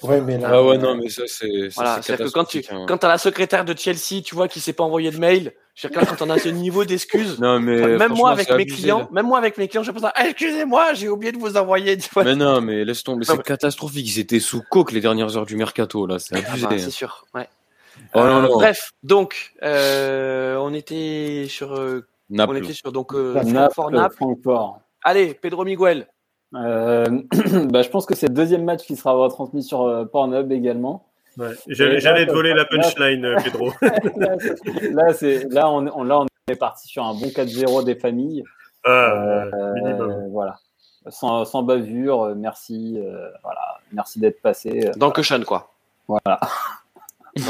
Ouais, 0.03 0.21
mais 0.21 0.39
là. 0.39 0.51
Ah 0.53 0.63
ouais, 0.63 0.79
non, 0.79 0.97
mais 0.97 1.09
ça 1.09 1.23
c'est. 1.27 1.69
Voilà, 1.75 2.01
c'est 2.03 2.17
que 2.17 2.29
quand 2.31 2.45
tu, 2.45 2.65
hein. 2.71 2.87
quand 2.89 3.03
as 3.05 3.09
la 3.09 3.19
secrétaire 3.19 3.65
de 3.65 3.77
Chelsea, 3.77 4.23
tu 4.25 4.35
vois, 4.35 4.49
qui 4.49 4.61
s'est 4.61 4.73
pas 4.73 4.85
envoyé 4.85 5.11
de 5.11 5.19
mail. 5.19 5.53
Je 5.75 5.87
veux 5.87 5.93
dire, 5.93 6.07
quand 6.09 6.23
on 6.23 6.31
a 6.31 6.39
ce 6.39 6.49
niveau 6.49 6.85
d'excuses. 6.85 7.39
Non, 7.39 7.61
mais. 7.61 7.81
Enfin, 7.81 7.97
même 7.99 8.15
moi 8.15 8.31
avec 8.31 8.51
mes 8.51 8.67
clients, 8.67 9.01
là. 9.01 9.09
même 9.13 9.27
moi 9.27 9.39
avec 9.39 9.59
mes 9.59 9.69
clients, 9.69 9.83
je 9.83 9.91
pense, 9.91 10.03
ah, 10.05 10.27
excusez-moi, 10.27 10.95
j'ai 10.95 11.09
oublié 11.09 11.33
de 11.33 11.39
vous 11.39 11.57
envoyer. 11.57 11.97
Tu 11.99 12.09
vois. 12.13 12.25
Mais 12.25 12.35
non, 12.35 12.61
mais 12.61 12.85
laisse 12.85 13.03
tomber, 13.03 13.25
c'est 13.25 13.43
catastrophique. 13.43 14.09
Ils 14.09 14.19
étaient 14.19 14.41
sous 14.41 14.63
coque 14.63 14.93
les 14.93 15.01
dernières 15.01 15.37
heures 15.37 15.47
du 15.47 15.57
mercato, 15.57 16.07
là. 16.07 16.19
C'est 16.19 16.37
abusé. 16.37 16.67
Ah 16.67 16.71
bah, 16.71 16.79
c'est 16.79 16.91
sûr, 16.91 17.27
ouais. 17.35 17.49
Oh, 18.15 18.19
euh, 18.19 18.29
non, 18.29 18.43
non. 18.43 18.55
Bref, 18.55 18.93
donc, 19.03 19.53
euh, 19.63 20.57
on 20.57 20.73
était 20.75 21.47
sur. 21.49 21.75
Euh, 21.75 22.07
Naples. 22.31 22.53
On 22.53 22.57
était 22.57 22.73
sur 22.73 22.93
donc 22.93 23.15
euh, 23.15 23.35
Francfort, 23.41 23.91
Naples. 23.91 24.17
Francfort. 24.17 24.81
Allez, 25.03 25.35
Pedro 25.35 25.65
Miguel. 25.65 26.09
Euh, 26.57 27.07
bah, 27.71 27.83
je 27.83 27.89
pense 27.89 28.07
que 28.07 28.15
c'est 28.15 28.29
le 28.29 28.35
deuxième 28.35 28.65
match 28.65 28.85
qui 28.85 28.97
sera 28.97 29.13
retransmis 29.13 29.63
sur 29.63 29.83
euh, 29.83 30.05
Pornhub 30.05 30.51
également. 30.53 31.07
Ouais. 31.37 31.51
J'allais 31.67 32.27
te 32.27 32.33
voler 32.33 32.55
la 32.55 32.65
punchline, 32.65 33.23
là, 33.27 33.43
Pedro. 33.43 33.73
là, 35.51 35.71
on, 35.71 35.87
on, 35.89 36.03
là, 36.05 36.21
on 36.21 36.27
est 36.49 36.57
parti 36.57 36.89
sur 36.89 37.05
un 37.05 37.13
bon 37.15 37.27
4-0 37.27 37.85
des 37.85 37.95
familles. 37.95 38.43
Ah, 38.85 39.47
minimum. 39.75 40.29
Voilà. 40.31 40.57
Sans, 41.09 41.45
sans 41.45 41.63
bavure, 41.63 42.35
merci, 42.37 42.99
voilà, 43.43 43.79
merci 43.93 44.19
d'être 44.19 44.41
passé. 44.41 44.91
Dans 44.97 45.11
Cushion, 45.11 45.43
quoi. 45.43 45.73
Voilà. 46.09 46.41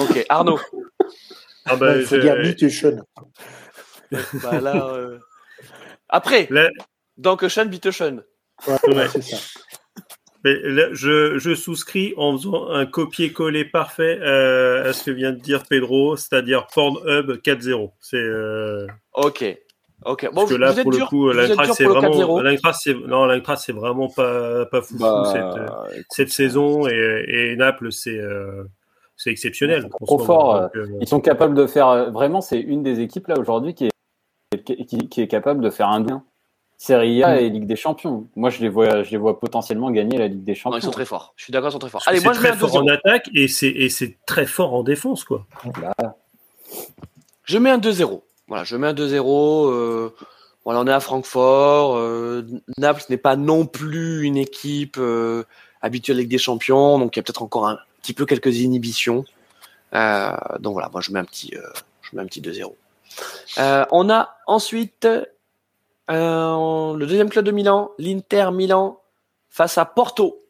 Ok, 0.00 0.26
Arnaud. 0.28 0.58
Ah 1.64 1.76
bah, 1.76 1.96
il 1.96 2.04
faut 2.04 2.18
dire 2.18 2.36
Bitteschön. 2.42 3.04
bah 4.42 4.60
là, 4.60 4.88
euh... 4.94 5.20
Après, 6.08 6.48
Le... 6.50 6.70
dans 7.18 7.36
Cushion, 7.36 7.66
Bitteschön. 7.66 8.24
Ouais, 8.66 8.94
ouais. 8.94 9.08
c'est 9.08 9.22
ça. 9.22 9.36
Mais 10.44 10.54
là, 10.62 10.84
je, 10.92 11.38
je 11.38 11.54
souscris 11.54 12.14
en 12.16 12.32
faisant 12.36 12.68
un 12.70 12.86
copier-coller 12.86 13.64
parfait 13.64 14.18
euh, 14.22 14.88
à 14.88 14.92
ce 14.92 15.04
que 15.04 15.10
vient 15.10 15.32
de 15.32 15.40
dire 15.40 15.64
Pedro, 15.68 16.16
c'est-à-dire 16.16 16.66
Pornhub 16.72 17.32
4-0. 17.42 17.90
C'est 18.00 18.16
euh, 18.16 18.86
Ok. 19.14 19.44
Ok. 20.04 20.26
Bon, 20.26 20.34
parce 20.34 20.50
que 20.50 20.54
là 20.56 20.70
vous 20.72 20.78
êtes 20.78 20.82
pour 20.84 20.92
le 20.92 20.98
dur- 20.98 21.08
coup, 21.08 21.32
dur 21.32 21.74
c'est 21.74 21.84
vraiment 21.84 22.10
4-0. 22.10 22.42
l'Eintracht 22.42 22.78
c'est 22.80 22.94
non 22.94 23.24
l'Eintracht 23.24 23.62
c'est 23.64 23.72
vraiment 23.72 24.08
pas 24.08 24.66
pas 24.66 24.82
fou 24.82 24.94
Bah, 25.00 25.22
cette, 25.32 25.42
euh, 25.42 25.66
écoute, 25.94 26.06
cette 26.10 26.28
saison 26.28 26.86
et, 26.86 27.24
et 27.28 27.56
Naples 27.56 27.90
c'est 27.90 28.18
euh, 28.18 28.62
c'est 29.16 29.30
exceptionnel. 29.30 29.88
Trop 30.04 30.18
fort, 30.18 30.60
Donc, 30.60 30.76
euh, 30.76 30.86
Ils 31.00 31.08
sont 31.08 31.20
capables 31.20 31.54
de 31.54 31.66
faire. 31.66 32.12
Vraiment, 32.12 32.42
c'est 32.42 32.60
une 32.60 32.82
des 32.82 33.00
équipes 33.00 33.26
là 33.28 33.36
aujourd'hui 33.38 33.74
qui 33.74 33.86
est, 33.86 34.84
qui, 34.84 35.08
qui 35.08 35.20
est 35.22 35.28
capable 35.28 35.62
de 35.62 35.70
faire 35.70 35.88
un 35.88 36.02
bien. 36.02 36.22
Serie 36.78 37.22
A 37.22 37.34
Mm. 37.34 37.38
et 37.38 37.48
Ligue 37.50 37.66
des 37.66 37.76
Champions. 37.76 38.26
Moi, 38.36 38.50
je 38.50 38.60
les 38.60 38.68
vois, 38.68 39.02
je 39.02 39.10
les 39.10 39.16
vois 39.16 39.40
potentiellement 39.40 39.90
gagner 39.90 40.18
la 40.18 40.28
Ligue 40.28 40.44
des 40.44 40.52
Non, 40.52 40.56
Champions. 40.56 40.78
ils 40.78 40.82
sont 40.82 40.90
très 40.90 41.04
forts. 41.06 41.32
Je 41.36 41.44
suis 41.44 41.52
d'accord, 41.52 41.70
ils 41.70 41.72
sont 41.72 41.78
très 41.78 41.88
forts. 41.90 42.00
parce 42.04 42.08
Allez, 42.08 42.18
c'est 42.18 42.24
moi 42.24 42.34
je 42.34 42.40
mets 42.40 42.48
très 42.48 42.56
un 42.56 42.58
fort 42.68 42.76
en 42.76 42.82
2-0. 42.84 42.90
attaque 42.92 43.30
et 43.34 43.48
c'est 43.48 44.18
très 44.26 44.46
fort 44.46 44.74
en 44.74 44.82
défense 44.82 45.24
quoi. 45.24 45.46
Je 47.44 47.58
mets 47.58 47.70
un 47.70 47.78
2-0. 47.78 48.22
Voilà, 48.48 48.64
je 48.64 48.76
mets 48.76 48.88
un 48.88 48.92
2-0. 48.94 49.70
euh, 49.70 50.10
voilà, 50.64 50.80
on 50.80 50.86
est 50.86 50.92
à 50.92 51.00
Francfort. 51.00 51.96
euh, 51.96 52.42
Naples 52.78 53.04
n'est 53.08 53.16
pas 53.16 53.36
non 53.36 53.66
plus 53.66 54.24
une 54.24 54.36
équipe 54.36 54.96
euh, 54.98 55.44
habituelle 55.80 56.16
avec 56.18 56.28
des 56.28 56.38
champions, 56.38 56.98
donc 56.98 57.16
il 57.16 57.18
y 57.18 57.20
a 57.20 57.22
peut-être 57.22 57.42
encore 57.42 57.68
un 57.68 57.78
petit 58.02 58.12
peu 58.12 58.26
quelques 58.26 58.58
inhibitions. 58.58 59.24
Euh, 59.94 60.30
donc 60.58 60.72
voilà, 60.74 60.88
moi 60.92 61.00
je 61.00 61.12
mets 61.12 61.20
un 61.20 61.24
petit, 61.24 61.52
euh, 61.56 61.62
je 62.02 62.16
mets 62.16 62.22
un 62.22 62.26
petit 62.26 62.40
2-0. 62.40 62.74
Euh, 63.58 63.84
on 63.92 64.10
a 64.10 64.36
ensuite 64.46 65.08
euh, 66.10 66.94
le 66.96 67.06
deuxième 67.06 67.30
club 67.30 67.44
de 67.44 67.50
Milan, 67.50 67.90
l'Inter 67.98 68.50
Milan, 68.52 69.00
face 69.48 69.78
à 69.78 69.84
Porto. 69.84 70.42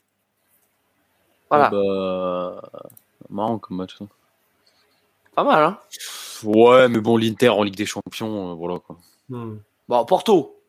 Voilà, 1.51 1.71
bah, 1.71 2.71
marrant 3.31 3.59
comme 3.59 3.77
match. 3.77 3.97
pas 5.35 5.45
mal, 5.45 5.63
hein 5.63 5.79
Ouais, 6.43 6.89
mais 6.89 6.99
bon, 7.01 7.17
l'Inter 7.17 7.51
en 7.51 7.63
Ligue 7.63 7.77
des 7.77 7.87
Champions, 7.87 8.51
euh, 8.51 8.55
voilà 8.55 8.79
quoi. 8.81 8.97
Hmm. 9.29 9.59
Bon, 9.89 10.05
Porto. 10.05 10.61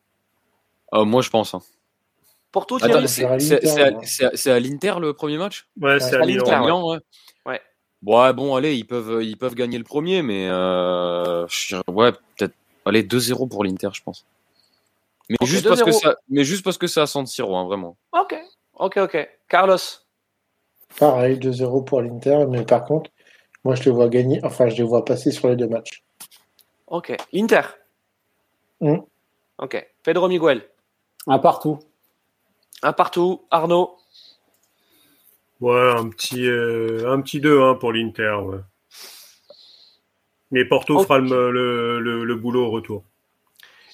Ah, 0.92 1.04
moi, 1.04 1.22
je 1.22 1.30
pense. 1.30 1.54
hein. 1.54 1.62
Porto, 2.52 2.78
Attends, 2.82 3.06
c'est- 3.08 3.26
à 3.26 4.60
l'Inter, 4.60 5.00
le 5.00 5.12
premier 5.14 5.38
match? 5.38 5.68
Ouais, 5.82 6.00
c'est 6.00 6.16
à 6.16 6.22
à 6.22 6.26
Milan. 6.26 6.44
l'Inter, 6.46 6.56
ouais. 6.56 6.62
Milan, 6.62 6.88
ouais. 6.90 6.98
Ouais. 7.46 7.62
Ouais, 8.06 8.34
bon, 8.34 8.56
allez, 8.56 8.76
ils 8.76 8.86
peuvent, 8.86 9.22
ils 9.24 9.38
peuvent 9.38 9.56
gagner 9.56 9.78
le 9.78 9.84
premier, 9.84 10.22
mais 10.22 10.48
euh, 10.48 11.46
je 11.48 11.78
ouais, 11.92 12.12
peut-être, 12.12 12.54
allez, 12.86 13.04
2-0 13.04 13.48
pour 13.48 13.64
l'Inter, 13.64 13.90
je 13.94 14.02
pense. 14.04 14.26
Mais, 15.30 15.38
juste 15.44 15.68
parce 15.68 15.84
que 15.84 15.90
2-0. 15.90 16.00
ça, 16.00 16.16
mais 16.30 16.44
juste 16.44 16.64
parce 16.64 16.78
que 16.78 16.88
c'est 16.88 17.02
à 17.02 17.08
San 17.08 17.26
Siro, 17.26 17.56
hein, 17.56 17.66
vraiment. 17.66 17.98
Ok, 18.14 18.36
ok, 18.76 18.98
ok. 18.98 19.30
Carlos. 19.48 19.78
Pareil, 21.00 21.38
2-0 21.38 21.84
pour 21.84 22.02
l'Inter, 22.02 22.46
mais 22.50 22.64
par 22.64 22.86
contre, 22.86 23.12
moi 23.64 23.76
je 23.76 23.84
les 23.84 23.92
vois 23.92 24.08
gagner, 24.08 24.40
enfin 24.44 24.70
je 24.70 24.78
les 24.78 24.84
vois 24.84 25.04
passer 25.04 25.32
sur 25.32 25.50
les 25.50 25.56
deux 25.56 25.68
matchs. 25.68 26.04
Ok. 26.88 27.16
Inter. 27.34 27.62
Mm. 28.80 29.00
Ok. 29.58 29.88
Pedro 30.04 30.30
Miguel. 30.30 30.64
Un 31.28 31.40
partout. 31.40 31.80
Un 32.82 32.94
partout. 32.94 33.44
Arnaud. 33.52 33.98
Ouais, 35.60 35.92
un 35.98 36.10
petit, 36.10 36.48
euh, 36.48 37.12
un 37.12 37.20
petit 37.22 37.42
2 37.42 37.62
hein, 37.62 37.76
pour 37.76 37.92
l'Inter. 37.92 38.38
Ouais. 38.46 38.60
Mais 40.52 40.64
Porto 40.64 41.00
fera 41.00 41.20
le, 41.20 41.52
le, 41.52 42.00
le, 42.00 42.24
le 42.24 42.36
boulot 42.36 42.68
au 42.68 42.70
retour. 42.70 43.04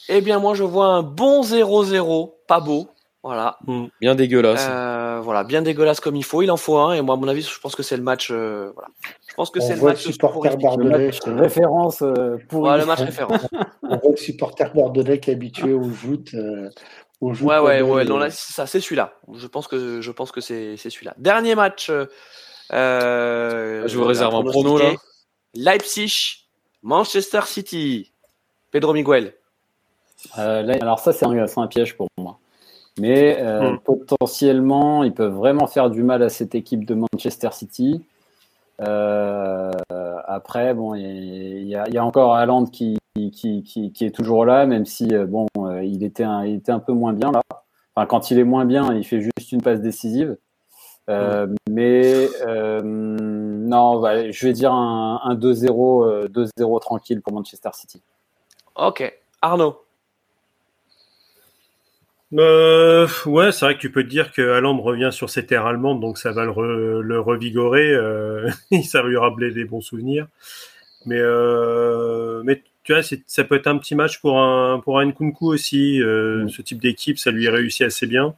Eh 0.09 0.21
bien, 0.21 0.39
moi, 0.39 0.53
je 0.53 0.63
vois 0.63 0.87
un 0.87 1.03
bon 1.03 1.41
0-0. 1.43 2.33
Pas 2.47 2.59
beau. 2.59 2.89
Voilà. 3.23 3.57
Bien 4.01 4.15
dégueulasse. 4.15 4.67
Euh, 4.69 5.21
voilà. 5.23 5.45
Bien 5.45 5.61
dégueulasse 5.61 6.01
comme 6.01 6.17
il 6.17 6.25
faut. 6.25 6.41
Il 6.41 6.51
en 6.51 6.57
faut 6.57 6.77
un. 6.77 6.93
Et 6.93 7.01
moi, 7.01 7.15
à 7.15 7.17
mon 7.17 7.27
avis, 7.29 7.41
je 7.41 7.59
pense 7.59 7.73
que 7.75 7.81
c'est 7.83 7.95
le 7.95 8.03
match. 8.03 8.29
euh, 8.31 8.69
voilà. 8.73 8.89
Je 9.29 9.33
pense 9.33 9.49
que 9.49 9.61
c'est 9.61 9.75
le 9.77 9.81
match. 9.81 10.01
supporter. 10.03 10.49
Le 10.49 10.57
bordelais, 10.57 11.05
match 11.05 11.19
référence 11.25 12.01
euh, 12.01 12.37
pour 12.49 12.69
le 12.69 12.85
match 12.85 12.99
référence. 12.99 13.47
on 13.83 13.95
voit 13.97 14.11
le 14.11 14.17
supporter 14.17 14.73
bordelais 14.73 15.19
qui 15.21 15.29
est 15.29 15.33
habitué 15.35 15.71
au 15.71 15.89
joutes. 15.89 16.33
euh, 16.33 16.69
au 17.21 17.33
joutes 17.33 17.47
Ouais, 17.47 17.59
ouais, 17.59 17.81
ouais. 17.81 18.03
Non, 18.03 18.17
là, 18.17 18.29
c'est 18.29 18.51
ça, 18.51 18.67
c'est 18.67 18.81
celui-là. 18.81 19.13
Je 19.33 19.47
pense 19.47 19.69
que, 19.69 20.01
je 20.01 20.11
pense 20.11 20.33
que 20.33 20.41
c'est, 20.41 20.75
c'est 20.75 20.89
celui-là. 20.89 21.13
Dernier 21.17 21.55
match. 21.55 21.89
euh, 21.89 22.07
euh, 22.73 23.87
Je 23.87 23.97
vous 23.97 24.03
réserve 24.03 24.35
un 24.35 24.43
prono, 24.43 24.77
là. 24.77 24.91
Leipzig, 25.55 26.45
Manchester 26.81 27.41
City. 27.45 28.11
Pedro 28.71 28.91
Miguel. 28.93 29.33
Euh, 30.37 30.61
là, 30.61 30.75
alors 30.81 30.99
ça, 30.99 31.13
c'est 31.13 31.25
un, 31.25 31.67
piège 31.67 31.95
pour 31.97 32.07
moi. 32.17 32.39
Mais 32.99 33.37
euh, 33.41 33.71
Mm. 33.71 33.79
potentiellement, 33.79 35.03
ils 35.03 35.13
peuvent 35.13 35.33
vraiment 35.33 35.67
faire 35.67 35.89
du 35.89 36.03
mal 36.03 36.21
à 36.23 36.29
cette 36.29 36.55
équipe 36.55 36.85
de 36.85 36.95
Manchester 36.95 37.49
City. 37.51 38.05
Euh, 38.81 39.71
après, 40.27 40.73
bon, 40.73 40.95
il 40.95 41.63
y, 41.67 41.75
a- 41.75 41.87
il 41.87 41.93
y 41.93 41.97
a 41.97 42.05
encore 42.05 42.35
Haaland 42.35 42.65
qui, 42.65 42.97
qui, 43.15 43.63
qui, 43.63 43.91
qui 43.91 44.05
est 44.05 44.11
toujours 44.11 44.45
là, 44.45 44.65
même 44.65 44.85
si 44.85 45.07
bon, 45.27 45.47
il 45.83 46.03
était 46.03 46.23
un, 46.23 46.45
il 46.45 46.55
était 46.55 46.71
un 46.71 46.79
peu 46.79 46.93
moins 46.93 47.13
bien 47.13 47.31
là. 47.31 47.41
Enfin, 47.95 48.07
quand 48.07 48.31
il 48.31 48.39
est 48.39 48.43
moins 48.43 48.65
bien, 48.65 48.93
il 48.93 49.03
fait 49.03 49.21
juste 49.21 49.51
une 49.51 49.61
passe 49.61 49.81
décisive. 49.81 50.37
Euh, 51.09 51.47
Mais 51.69 52.29
euh, 52.47 52.81
non, 52.83 53.99
ouais, 53.99 54.31
je 54.31 54.47
vais 54.47 54.53
dire 54.53 54.71
un, 54.71 55.19
un 55.23 55.35
2-0, 55.35 56.03
euh, 56.05 56.27
2-0 56.29 56.79
tranquille 56.79 57.21
pour 57.21 57.33
Manchester 57.33 57.69
City. 57.73 58.01
Ok. 58.75 59.13
Arnaud? 59.41 59.82
Euh, 62.35 63.07
ouais, 63.25 63.51
c'est 63.51 63.65
vrai 63.65 63.75
que 63.75 63.79
tu 63.79 63.91
peux 63.91 64.03
te 64.03 64.09
dire 64.09 64.31
que 64.31 64.41
revient 64.81 65.09
sur 65.11 65.29
ses 65.29 65.45
terres 65.45 65.65
allemandes, 65.65 66.01
donc 66.01 66.17
ça 66.17 66.31
va 66.31 66.45
le, 66.45 66.51
re- 66.51 66.99
le 66.99 67.19
revigorer. 67.19 67.91
Euh, 67.91 68.49
ça 68.83 69.03
lui 69.03 69.17
rappeler 69.17 69.51
des 69.51 69.65
bons 69.65 69.81
souvenirs. 69.81 70.27
Mais, 71.05 71.19
euh, 71.19 72.41
mais 72.45 72.63
tu 72.83 72.93
vois, 72.93 73.01
ça 73.03 73.43
peut 73.43 73.55
être 73.55 73.67
un 73.67 73.77
petit 73.77 73.95
match 73.95 74.19
pour 74.19 74.39
un 74.39 74.79
pour 74.79 74.99
un 74.99 75.05
Nkunku 75.05 75.47
aussi. 75.53 76.01
Euh, 76.01 76.43
Mm. 76.43 76.49
Ce 76.49 76.61
type 76.61 76.81
d'équipe, 76.81 77.19
ça 77.19 77.31
lui 77.31 77.47
réussit 77.49 77.83
assez 77.85 78.07
bien. 78.07 78.33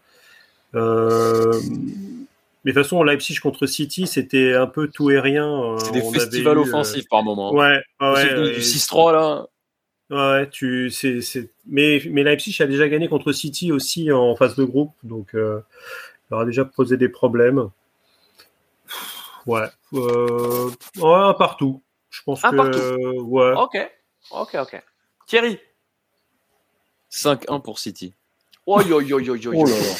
Mais 2.65 2.71
de 2.71 2.77
toute 2.77 2.83
façon, 2.83 3.03
Leipzig 3.03 3.37
contre 3.39 3.67
City, 3.67 4.07
c'était 4.07 4.53
un 4.53 4.65
peu 4.67 4.87
tout 4.87 5.11
et 5.11 5.19
rien. 5.19 5.75
C'est 5.79 5.91
des 5.91 6.01
on 6.01 6.11
festivals 6.11 6.57
eu, 6.57 6.61
offensifs 6.61 7.07
par 7.07 7.23
moment. 7.23 7.53
Ouais, 7.53 7.79
ouais. 8.01 8.53
du 8.55 8.61
6-3 8.61 9.13
là. 9.13 9.45
Ouais, 10.11 10.47
tu, 10.49 10.91
c'est, 10.91 11.21
c'est, 11.21 11.49
mais, 11.65 12.01
mais 12.09 12.23
Leipzig 12.23 12.61
a 12.61 12.67
déjà 12.67 12.87
gagné 12.87 13.07
contre 13.07 13.31
City 13.31 13.71
aussi 13.71 14.11
en 14.11 14.35
phase 14.35 14.55
de 14.55 14.63
groupe, 14.63 14.93
donc 15.03 15.33
euh, 15.33 15.61
il 16.29 16.35
aura 16.35 16.45
déjà 16.45 16.63
posé 16.63 16.95
des 16.95 17.09
problèmes. 17.09 17.69
Ouais, 19.47 19.67
euh, 19.93 20.69
ouais, 20.97 21.13
un 21.13 21.33
partout. 21.33 21.81
Je 22.09 22.21
pense 22.23 22.43
Un 22.43 22.51
que, 22.51 22.55
partout. 22.55 22.79
euh, 22.79 23.21
ouais. 23.21 23.53
Ok. 23.55 23.91
Ok, 24.31 24.55
ok. 24.55 24.83
Thierry. 25.25 25.59
5-1 27.11 27.61
pour 27.61 27.79
City. 27.79 28.13
Oi, 28.67 28.83
oi, 28.91 29.03
oi, 29.03 29.13
oi, 29.13 29.29
oi, 29.29 29.47
oi. 29.47 29.53
Oh 29.55 29.65
là 29.65 29.79
là. 29.79 29.95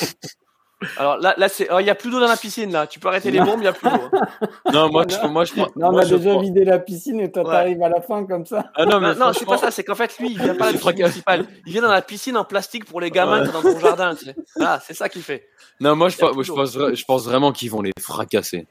Alors 0.98 1.18
là, 1.18 1.34
là 1.38 1.48
c'est, 1.48 1.68
oh, 1.72 1.80
il 1.80 1.86
y 1.86 1.90
a 1.90 1.96
plus 1.96 2.12
d'eau 2.12 2.20
dans 2.20 2.28
la 2.28 2.36
piscine 2.38 2.72
là. 2.72 2.86
Tu 2.86 3.00
peux 3.00 3.08
arrêter 3.08 3.32
les 3.32 3.40
bombes, 3.40 3.60
il 3.62 3.64
y 3.66 3.68
a 3.68 3.74
plus 3.74 3.90
d'eau. 3.90 3.96
hein. 4.12 4.48
Non, 4.74 4.90
moi, 4.92 5.06
je, 5.10 5.28
moi, 5.28 5.46
je, 5.46 5.56
Non, 5.56 5.68
on 5.78 5.92
moi, 5.94 6.02
a 6.02 6.06
je 6.06 6.16
déjà 6.16 6.38
vidé 6.38 6.66
la 6.66 6.80
piscine 6.80 7.20
et 7.22 7.32
toi 7.32 7.44
Ouais. 7.44 7.52
t'arrives 7.52 7.82
à 7.82 7.90
la 7.90 8.02
fin 8.02 8.26
comme 8.26 8.46
ça. 8.46 8.72
Ah 8.76 8.86
non, 8.86 9.00
mais 9.00 9.14
Non, 9.16 9.28
non, 9.28 9.34
c'est 9.34 9.46
pas 9.46 9.58
ça. 9.58 9.72
C'est 9.72 9.84
qu'en 9.84 9.96
fait, 9.96 10.18
lui, 10.20 10.32
il 10.32 10.38
vient 10.40 10.54
pas 10.56 10.66
à 10.68 10.72
la 10.74 10.78
C'est 10.78 10.84
piscine 10.84 11.02
municipale. 11.04 11.46
Il 11.66 11.72
vient 11.72 11.82
dans 11.82 11.92
la 11.92 12.02
piscine 12.02 12.38
en 12.38 12.44
plastique 12.44 12.86
pour 12.86 13.00
les 13.00 13.10
gamins 13.10 13.42
qui 13.46 13.52
sont 13.52 13.62
dans 13.62 13.74
ton 13.74 13.80
jardin. 13.80 14.16
Tu 14.16 14.26
sais. 14.26 14.36
Voilà, 14.56 14.80
c'est 14.86 14.94
ça 14.94 15.08
qu'il 15.10 15.24
fait. 15.24 15.48
Non, 15.80 15.96
moi, 15.96 16.10
je, 16.10 16.18
a 16.18 16.32
pense, 16.34 16.74
je 16.94 17.06
pense 17.06 17.24
vraiment 17.26 17.52
qu'ils 17.54 17.72
vont 17.72 17.82
les 17.82 17.92
fracasser. 18.00 18.68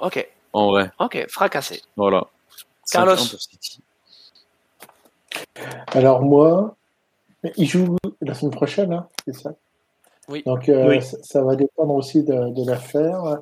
Ok, 0.00 0.28
En 0.52 0.68
vrai. 0.70 0.90
ok, 0.98 1.26
fracassé. 1.30 1.80
Voilà. 1.96 2.24
Carlos. 2.92 3.14
5-1 3.14 3.30
pour 3.30 3.40
City. 3.40 3.80
Alors 5.88 6.22
moi, 6.22 6.76
il 7.56 7.66
joue 7.68 7.96
la 8.20 8.34
semaine 8.34 8.52
prochaine, 8.52 8.92
hein, 8.92 9.08
c'est 9.26 9.34
ça? 9.34 9.50
Oui. 10.28 10.42
Donc 10.44 10.68
euh, 10.68 10.88
Oui. 10.88 11.02
ça, 11.02 11.16
ça 11.22 11.42
va 11.44 11.54
dépendre 11.56 11.94
aussi 11.94 12.22
de, 12.24 12.50
de 12.50 12.66
l'affaire. 12.68 13.38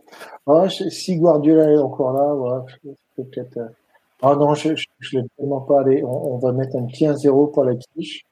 Ah, 0.46 0.68
si 0.68 1.16
Guardiola 1.16 1.70
est 1.72 1.78
encore 1.78 2.12
là, 2.12 2.34
ouais, 2.34 2.92
peut-être. 3.16 3.56
euh, 3.58 3.68
Ah 4.22 4.34
non, 4.36 4.54
je 4.54 4.70
ne 4.70 4.74
l'ai 5.12 5.28
tellement 5.38 5.60
pas. 5.62 5.80
Allez, 5.80 6.04
on, 6.04 6.34
on 6.34 6.38
va 6.38 6.52
mettre 6.52 6.76
un 6.76 6.84
petit 6.86 7.06
1-0 7.06 7.52
pour 7.52 7.64
la 7.64 7.74
quiche. 7.74 8.22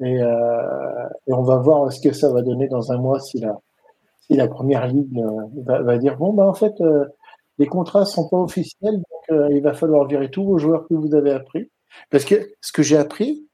Et, 0.00 0.20
euh, 0.20 1.08
et 1.28 1.32
on 1.32 1.42
va 1.42 1.56
voir 1.58 1.92
ce 1.92 2.00
que 2.00 2.12
ça 2.12 2.32
va 2.32 2.42
donner 2.42 2.66
dans 2.66 2.90
un 2.90 2.98
mois 2.98 3.20
si 3.20 3.38
la, 3.38 3.56
si 4.26 4.34
la 4.36 4.48
première 4.48 4.88
ligue 4.88 5.18
euh, 5.20 5.42
va, 5.64 5.82
va 5.82 5.98
dire 5.98 6.16
bon, 6.16 6.32
bah, 6.32 6.46
en 6.46 6.54
fait, 6.54 6.74
euh, 6.80 7.04
les 7.58 7.66
contrats 7.66 8.04
sont 8.04 8.28
pas 8.28 8.38
officiels, 8.38 8.96
donc 8.96 9.30
euh, 9.30 9.48
il 9.52 9.62
va 9.62 9.72
falloir 9.72 10.04
virer 10.06 10.30
tous 10.30 10.44
vos 10.44 10.58
joueurs 10.58 10.88
que 10.88 10.94
vous 10.94 11.14
avez 11.14 11.30
appris. 11.30 11.70
Parce 12.10 12.24
que 12.24 12.50
ce 12.60 12.72
que 12.72 12.82
j'ai 12.82 12.96
appris, 12.96 13.46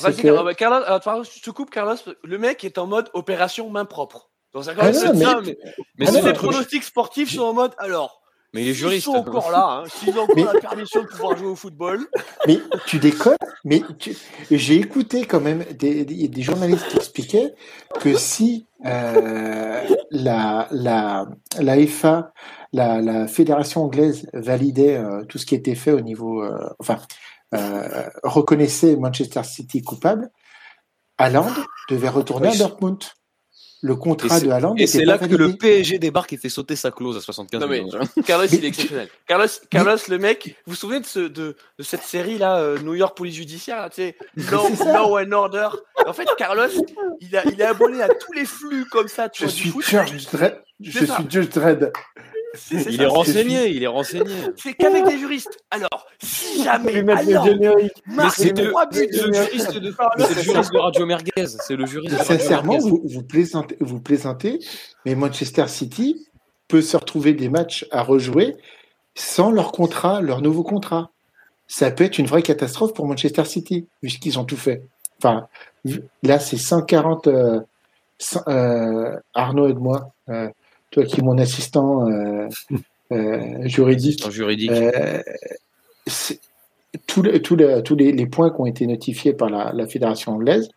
Vas-y, 0.00 0.16
que. 0.16 0.28
Euh, 0.28 0.52
Carlos, 0.54 1.24
je 1.24 1.40
te 1.40 1.50
coupe, 1.50 1.70
Carlos. 1.70 1.96
Le 2.22 2.38
mec 2.38 2.64
est 2.64 2.78
en 2.78 2.86
mode 2.86 3.10
opération 3.14 3.70
main 3.70 3.84
propre. 3.84 4.30
Donc, 4.52 4.64
Ah 4.68 4.72
non, 4.74 4.84
mais- 4.86 4.92
ça, 4.92 5.12
mais, 5.12 5.56
Mais 5.98 6.06
Ah 6.08 6.12
c'est 6.12 6.20
non, 6.20 6.26
les 6.28 6.32
pronostics 6.32 6.84
sportifs 6.84 7.32
sont 7.34 7.42
en 7.42 7.52
mode 7.54 7.72
alors. 7.78 8.20
Mais 8.52 8.62
il 8.62 8.68
est 8.68 8.72
juriste. 8.72 8.98
Ils 8.98 9.10
sont 9.10 9.16
encore 9.16 9.50
là, 9.50 9.82
hein, 9.82 9.84
s'ils 9.88 10.16
ont 10.16 10.22
encore 10.22 10.36
Mais- 10.36 10.44
la 10.44 10.60
permission 10.60 11.02
de 11.02 11.08
pouvoir 11.08 11.36
jouer 11.36 11.48
au 11.48 11.56
football. 11.56 12.06
Mais 12.46 12.58
tu 12.86 13.00
déconnes 13.00 13.36
Mais 13.64 13.82
tu- 13.98 14.16
j'ai 14.48 14.76
écouté 14.76 15.24
quand 15.26 15.40
même 15.40 15.64
des, 15.76 16.04
des, 16.04 16.28
des 16.28 16.42
journalistes 16.42 16.86
qui 16.88 16.96
expliquaient 16.96 17.52
que 18.00 18.14
si 18.16 18.68
euh, 18.86 19.80
la, 20.12 20.68
la, 20.70 21.26
la 21.58 21.86
FA, 21.88 22.32
la, 22.72 23.00
la 23.00 23.26
fédération 23.26 23.82
anglaise 23.84 24.28
validait 24.32 24.96
euh, 24.98 25.24
tout 25.24 25.38
ce 25.38 25.46
qui 25.46 25.56
était 25.56 25.74
fait 25.74 25.90
au 25.92 26.00
niveau, 26.00 26.44
euh, 26.44 26.56
enfin, 26.78 26.98
euh, 27.54 28.08
reconnaissait 28.22 28.96
Manchester 28.96 29.42
City 29.44 29.82
coupable, 29.82 30.30
Haaland 31.18 31.50
devait 31.90 32.08
retourner 32.08 32.48
à. 32.48 32.56
Dortmund. 32.56 32.98
Le 33.82 33.96
contrat 33.96 34.40
de 34.40 34.48
Haaland 34.48 34.74
Et 34.78 34.84
était 34.84 34.92
c'est 35.00 35.04
là 35.04 35.18
que 35.18 35.26
le. 35.26 35.56
PSG 35.56 35.98
débarque 35.98 36.32
et 36.32 36.38
fait 36.38 36.48
sauter 36.48 36.74
sa 36.74 36.90
clause 36.90 37.18
à 37.18 37.20
75 37.20 37.60
Non, 37.60 37.66
mais- 37.68 37.82
millions. 37.82 38.00
Carlos, 38.24 38.46
Mais 38.50 38.56
il 38.56 38.64
est 38.64 38.68
exceptionnel. 38.68 39.08
Carlos, 39.26 39.46
Carlos, 39.70 39.98
le 40.08 40.16
mec, 40.18 40.56
vous 40.66 40.70
vous 40.72 40.74
souvenez 40.74 41.00
de, 41.00 41.04
ce, 41.04 41.18
de, 41.20 41.54
de 41.78 41.82
cette 41.82 42.02
série 42.02 42.38
là, 42.38 42.56
euh, 42.56 42.78
New 42.78 42.94
York 42.94 43.14
Police 43.14 43.34
Judiciaire, 43.34 43.76
là, 43.76 43.90
tu 43.90 43.96
sais, 43.96 44.16
Law, 44.50 45.18
and 45.18 45.32
Order. 45.32 45.68
En 46.06 46.14
fait, 46.14 46.26
Carlos, 46.38 46.62
il, 47.20 47.36
a, 47.36 47.44
il 47.44 47.60
est 47.60 47.64
abonné 47.64 48.00
à 48.00 48.08
tous 48.08 48.32
les 48.32 48.46
flux 48.46 48.86
comme 48.86 49.08
ça, 49.08 49.28
tu 49.28 49.42
Je 49.42 49.48
vois, 49.48 49.52
du 49.54 49.60
suis 49.60 49.70
foot. 49.70 50.32
Dredd. 50.40 50.62
Je 50.80 50.90
suis 51.04 51.06
Judge 51.28 51.48
Dredd. 51.50 51.92
Il 52.70 52.96
ça. 52.96 53.02
est 53.02 53.06
renseigné, 53.06 53.68
il 53.70 53.82
est 53.82 53.88
renseigné. 53.88 54.32
C'est 54.56 54.74
qu'avec 54.74 55.06
des 55.06 55.18
juristes. 55.18 55.58
Alors, 55.70 56.06
si 56.22 56.62
jamais. 56.62 57.02
Mais 57.02 57.14
marque 58.06 58.34
c'est 58.36 58.56
le, 58.56 58.70
trois 58.70 58.86
buts, 58.86 59.08
le 59.10 59.32
juriste 59.32 59.78
de, 59.78 59.94
c'est 60.18 60.34
le 60.34 60.42
juriste 60.42 60.72
de 60.72 60.78
Radio 60.78 61.06
Merguez. 61.06 61.46
C'est 61.46 61.76
le 61.76 61.86
juriste 61.86 62.18
de 62.18 62.22
Sincèrement, 62.22 62.78
vous, 62.78 63.02
vous, 63.04 63.22
plaisantez, 63.22 63.76
vous 63.80 64.00
plaisantez, 64.00 64.58
mais 65.04 65.14
Manchester 65.14 65.68
City 65.68 66.26
peut 66.68 66.82
se 66.82 66.96
retrouver 66.96 67.34
des 67.34 67.48
matchs 67.48 67.86
à 67.90 68.02
rejouer 68.02 68.56
sans 69.14 69.50
leur 69.50 69.72
contrat, 69.72 70.20
leur 70.20 70.42
nouveau 70.42 70.62
contrat. 70.62 71.10
Ça 71.66 71.90
peut 71.90 72.04
être 72.04 72.18
une 72.18 72.26
vraie 72.26 72.42
catastrophe 72.42 72.94
pour 72.94 73.06
Manchester 73.06 73.44
City, 73.44 73.86
vu 74.02 74.10
ce 74.10 74.18
qu'ils 74.18 74.38
ont 74.38 74.44
tout 74.44 74.56
fait. 74.56 74.82
Enfin, 75.18 75.48
là, 76.22 76.38
c'est 76.38 76.56
140. 76.56 77.28
euh, 77.28 77.60
euh, 78.48 79.16
Arnaud, 79.34 79.68
aide-moi. 79.68 80.12
Euh, 80.28 80.48
toi 80.94 81.04
qui 81.04 81.20
es 81.20 81.22
mon 81.24 81.38
assistant 81.38 82.08
euh, 82.08 82.46
euh, 83.12 83.66
juridique. 83.66 84.22
Euh, 84.70 85.22
tous 87.06 87.22
les, 87.22 87.42
tous 87.42 87.56
les, 87.56 87.82
tous 87.82 87.96
les, 87.96 88.12
les 88.12 88.26
points 88.26 88.50
qui 88.50 88.60
ont 88.60 88.66
été 88.66 88.86
notifiés 88.86 89.32
par 89.32 89.50
la, 89.50 89.72
la 89.72 89.86
fédération 89.88 90.32
anglaise, 90.32 90.68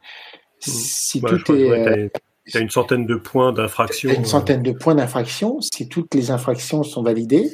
si 0.60 1.20
Ouais, 1.22 1.30
je 1.32 1.36
tout 1.44 1.56
est 1.56 1.70
ouais, 1.70 1.88
euh, 1.88 2.10
t'as- 2.12 2.20
t'as 2.54 2.60
une 2.62 2.70
centaine 2.72 3.06
de 3.06 3.16
points 3.16 3.54
d'infraction. 3.54 4.10
une 4.10 4.22
euh, 4.22 4.26
centaine 4.26 4.64
de 4.64 4.72
points 4.72 4.96
d'infraction, 4.96 5.60
si 5.62 5.88
toutes 5.88 6.16
les 6.16 6.32
infractions 6.32 6.82
sont 6.84 7.04
validées, 7.04 7.52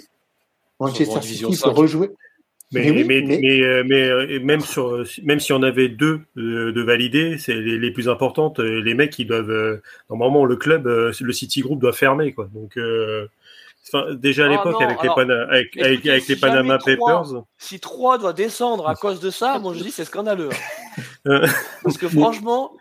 Manchester 0.80 1.22
City 1.22 1.44
peut 1.46 1.52
5. 1.54 1.70
rejouer. 1.72 2.12
Mais, 2.74 2.82
Mais 2.82 2.92
mais, 2.92 3.02
oui, 3.22 3.24
mais, 3.28 3.38
mais- 3.40 3.62
euh, 3.62 3.84
mais, 3.86 4.10
euh, 4.10 4.40
même, 4.42 4.62
sur, 4.62 5.04
même 5.24 5.40
si 5.40 5.54
on 5.54 5.62
avait 5.64 5.90
deux 5.90 6.22
euh, 6.38 6.72
de 6.72 6.82
validés, 6.82 7.38
c'est 7.38 7.54
les, 7.56 7.78
les 7.78 7.92
plus 7.92 8.10
importantes, 8.10 8.60
les 8.60 8.94
mecs, 8.94 9.18
ils 9.20 9.26
doivent. 9.28 9.82
normalement, 10.10 10.44
le 10.46 10.56
club, 10.56 10.88
le 10.88 11.32
City 11.34 11.62
Group 11.62 11.80
doit 11.80 11.94
fermer. 11.94 12.34
Quoi. 12.34 12.50
Donc, 12.54 12.78
euh, 12.78 13.28
déjà 14.14 14.44
à 14.44 14.48
Ah 14.48 14.50
l'époque, 14.52 14.82
avec, 14.82 15.00
alors, 15.02 15.20
les, 15.20 15.26
Pana- 15.26 15.44
avec, 15.50 15.78
avec, 15.78 15.94
écoutez, 15.94 16.10
avec 16.10 16.28
les 16.28 16.36
si 16.36 16.42
jamais 16.42 16.54
Panama 16.54 16.78
trois- 16.80 16.96
Papers, 17.24 17.44
Si 17.58 17.80
3 17.80 18.18
doit 18.18 18.34
descendre 18.34 18.88
à 18.88 18.96
cause 18.96 19.20
de 19.20 19.30
ça, 19.30 19.60
moi 19.60 19.74
je 19.76 19.84
dis 19.84 19.92
c'est 19.92 20.06
scandaleux. 20.06 20.50
hein. 21.26 21.42
Parce 21.84 21.98
que 21.98 22.08
franchement. 22.08 22.72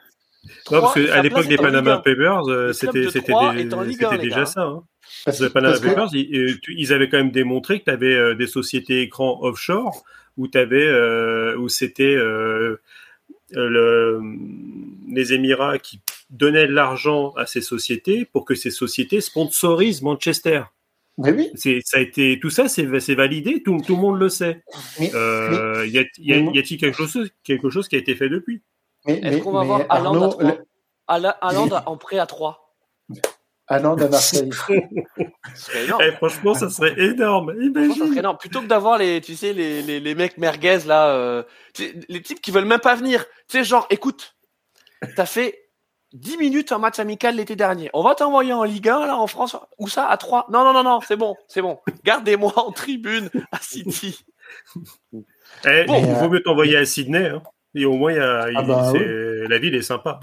non, 0.70 0.80
parce 0.80 0.94
qu'à 0.94 1.20
l'époque 1.22 1.46
des 1.48 1.56
Panama 1.56 1.94
1. 1.94 1.96
Papers, 1.98 2.42
c'était 2.74 3.02
de 3.04 3.08
c'était 3.10 3.32
Troyes 3.32 3.52
des- 3.54 3.60
est 3.62 3.74
en 3.74 3.82
Ligue 3.82 3.92
c'était 4.00 4.06
1, 4.06 4.12
les 4.12 4.18
déjà 4.22 4.36
gars. 4.40 4.46
ça. 4.46 4.62
hein. 4.62 4.82
Parce, 5.24 5.40
Les 5.40 5.50
Panama 5.50 5.72
parce 5.74 5.80
que- 5.82 5.88
Papers, 5.88 6.08
ils, 6.14 6.36
euh, 6.36 6.54
ils 6.68 6.92
avaient 6.92 7.08
quand 7.08 7.18
même 7.18 7.30
démontré 7.30 7.80
que 7.80 7.84
tu 7.84 7.90
avais 7.90 8.34
des 8.34 8.46
sociétés 8.46 9.02
écrans 9.02 9.38
offshore 9.42 10.02
où 10.36 10.48
t'avais 10.48 10.86
euh, 10.86 11.56
où 11.56 11.68
c'était 11.68 12.14
euh, 12.14 12.80
euh, 13.54 13.68
le, 13.68 14.20
les 15.14 15.32
Émirats 15.34 15.78
qui 15.78 16.00
donnaient 16.30 16.66
de 16.66 16.72
l'argent 16.72 17.32
à 17.36 17.44
ces 17.46 17.60
sociétés 17.60 18.24
pour 18.24 18.44
que 18.46 18.54
ces 18.54 18.70
sociétés 18.70 19.20
sponsorisent 19.20 20.02
Manchester. 20.02 20.62
Mais 21.18 21.30
oui, 21.32 21.50
C'est 21.54 21.80
ça 21.84 21.98
a 21.98 22.00
été 22.00 22.38
tout 22.40 22.48
ça, 22.48 22.68
c'est 22.68 22.88
c'est 23.00 23.14
validé, 23.14 23.62
tout, 23.62 23.78
tout 23.86 23.96
le 23.96 24.00
monde 24.00 24.18
le 24.18 24.30
sait. 24.30 24.62
mais, 24.98 25.10
Euh, 25.14 25.86
y 25.86 25.98
a- 25.98 26.04
y 26.18 26.32
a- 26.32 26.40
mais- 26.40 26.52
y 26.54 26.58
a-t-il 26.58 26.78
quelque 26.78 26.96
chose 27.06 27.30
quelque 27.44 27.68
chose 27.68 27.86
qui 27.88 27.96
a 27.96 27.98
été 27.98 28.14
fait 28.14 28.30
depuis? 28.30 28.62
Mais, 29.06 29.18
Est-ce 29.18 29.34
mais- 29.36 29.40
qu'on 29.40 29.52
va 29.52 29.60
mais 29.60 29.66
voir 29.66 29.80
Haaland 29.90 30.14
à 30.14 30.16
Arnaud, 30.16 30.28
3 30.30 30.44
le- 31.18 31.28
Haaland 31.42 31.82
en 31.84 31.96
prêt 31.98 32.18
à 32.18 32.24
3 32.26 32.74
Haaland 33.72 33.96
à 33.96 34.08
Marseille. 34.08 34.50
Eh, 35.74 36.12
Franchement, 36.12 36.54
ça 36.54 36.70
serait 36.70 36.94
énorme. 36.98 37.52
Franchement, 37.52 37.72
ça 37.74 37.80
Imagine. 37.86 38.06
serait 38.08 38.18
énorme. 38.20 38.38
Plutôt 38.38 38.60
que 38.62 38.66
d'avoir 38.66 38.96
les, 38.98 39.20
tu 39.20 39.34
sais, 39.36 39.52
les, 39.52 39.82
les, 39.82 40.00
les 40.00 40.14
mecs 40.14 40.38
merguez 40.38 40.78
là, 40.86 41.08
euh, 41.10 41.42
les 42.08 42.22
types 42.22 42.40
qui 42.40 42.50
veulent 42.50 42.64
même 42.64 42.80
pas 42.80 42.94
venir. 42.94 43.24
Tu 43.48 43.58
sais, 43.58 43.64
genre, 43.64 43.86
écoute, 43.90 44.34
t'as 45.16 45.26
fait 45.26 45.58
10 46.14 46.38
minutes 46.38 46.72
en 46.72 46.78
match 46.78 46.98
amical 46.98 47.36
l'été 47.36 47.54
dernier. 47.56 47.90
On 47.92 48.02
va 48.02 48.14
t'envoyer 48.14 48.52
en 48.54 48.64
Ligue 48.64 48.88
1 48.88 49.06
là 49.06 49.16
en 49.16 49.26
France. 49.26 49.56
Où 49.78 49.88
ça 49.88 50.06
À 50.06 50.16
3 50.16 50.46
Non, 50.50 50.64
non, 50.64 50.72
non, 50.72 50.84
non, 50.84 51.00
c'est 51.06 51.16
bon, 51.16 51.36
c'est 51.48 51.60
bon. 51.62 51.78
Gardez-moi 52.04 52.52
en 52.56 52.72
tribune 52.72 53.28
à 53.50 53.58
City. 53.60 54.24
Eh, 55.66 55.84
Bon. 55.84 55.98
il 56.02 56.12
vaut 56.14 56.28
mieux 56.30 56.42
t'envoyer 56.42 56.76
à 56.78 56.84
Sydney. 56.86 57.26
hein. 57.28 57.42
Et 57.74 57.84
au 57.84 57.94
moins, 57.94 58.12
il 58.12 58.16
y 58.16 58.20
a, 58.20 58.50
il- 58.50 58.56
Ah 58.56 58.62
bah 58.62 58.92
la 59.48 59.58
ville 59.58 59.74
est 59.74 59.82
sympa. 59.82 60.20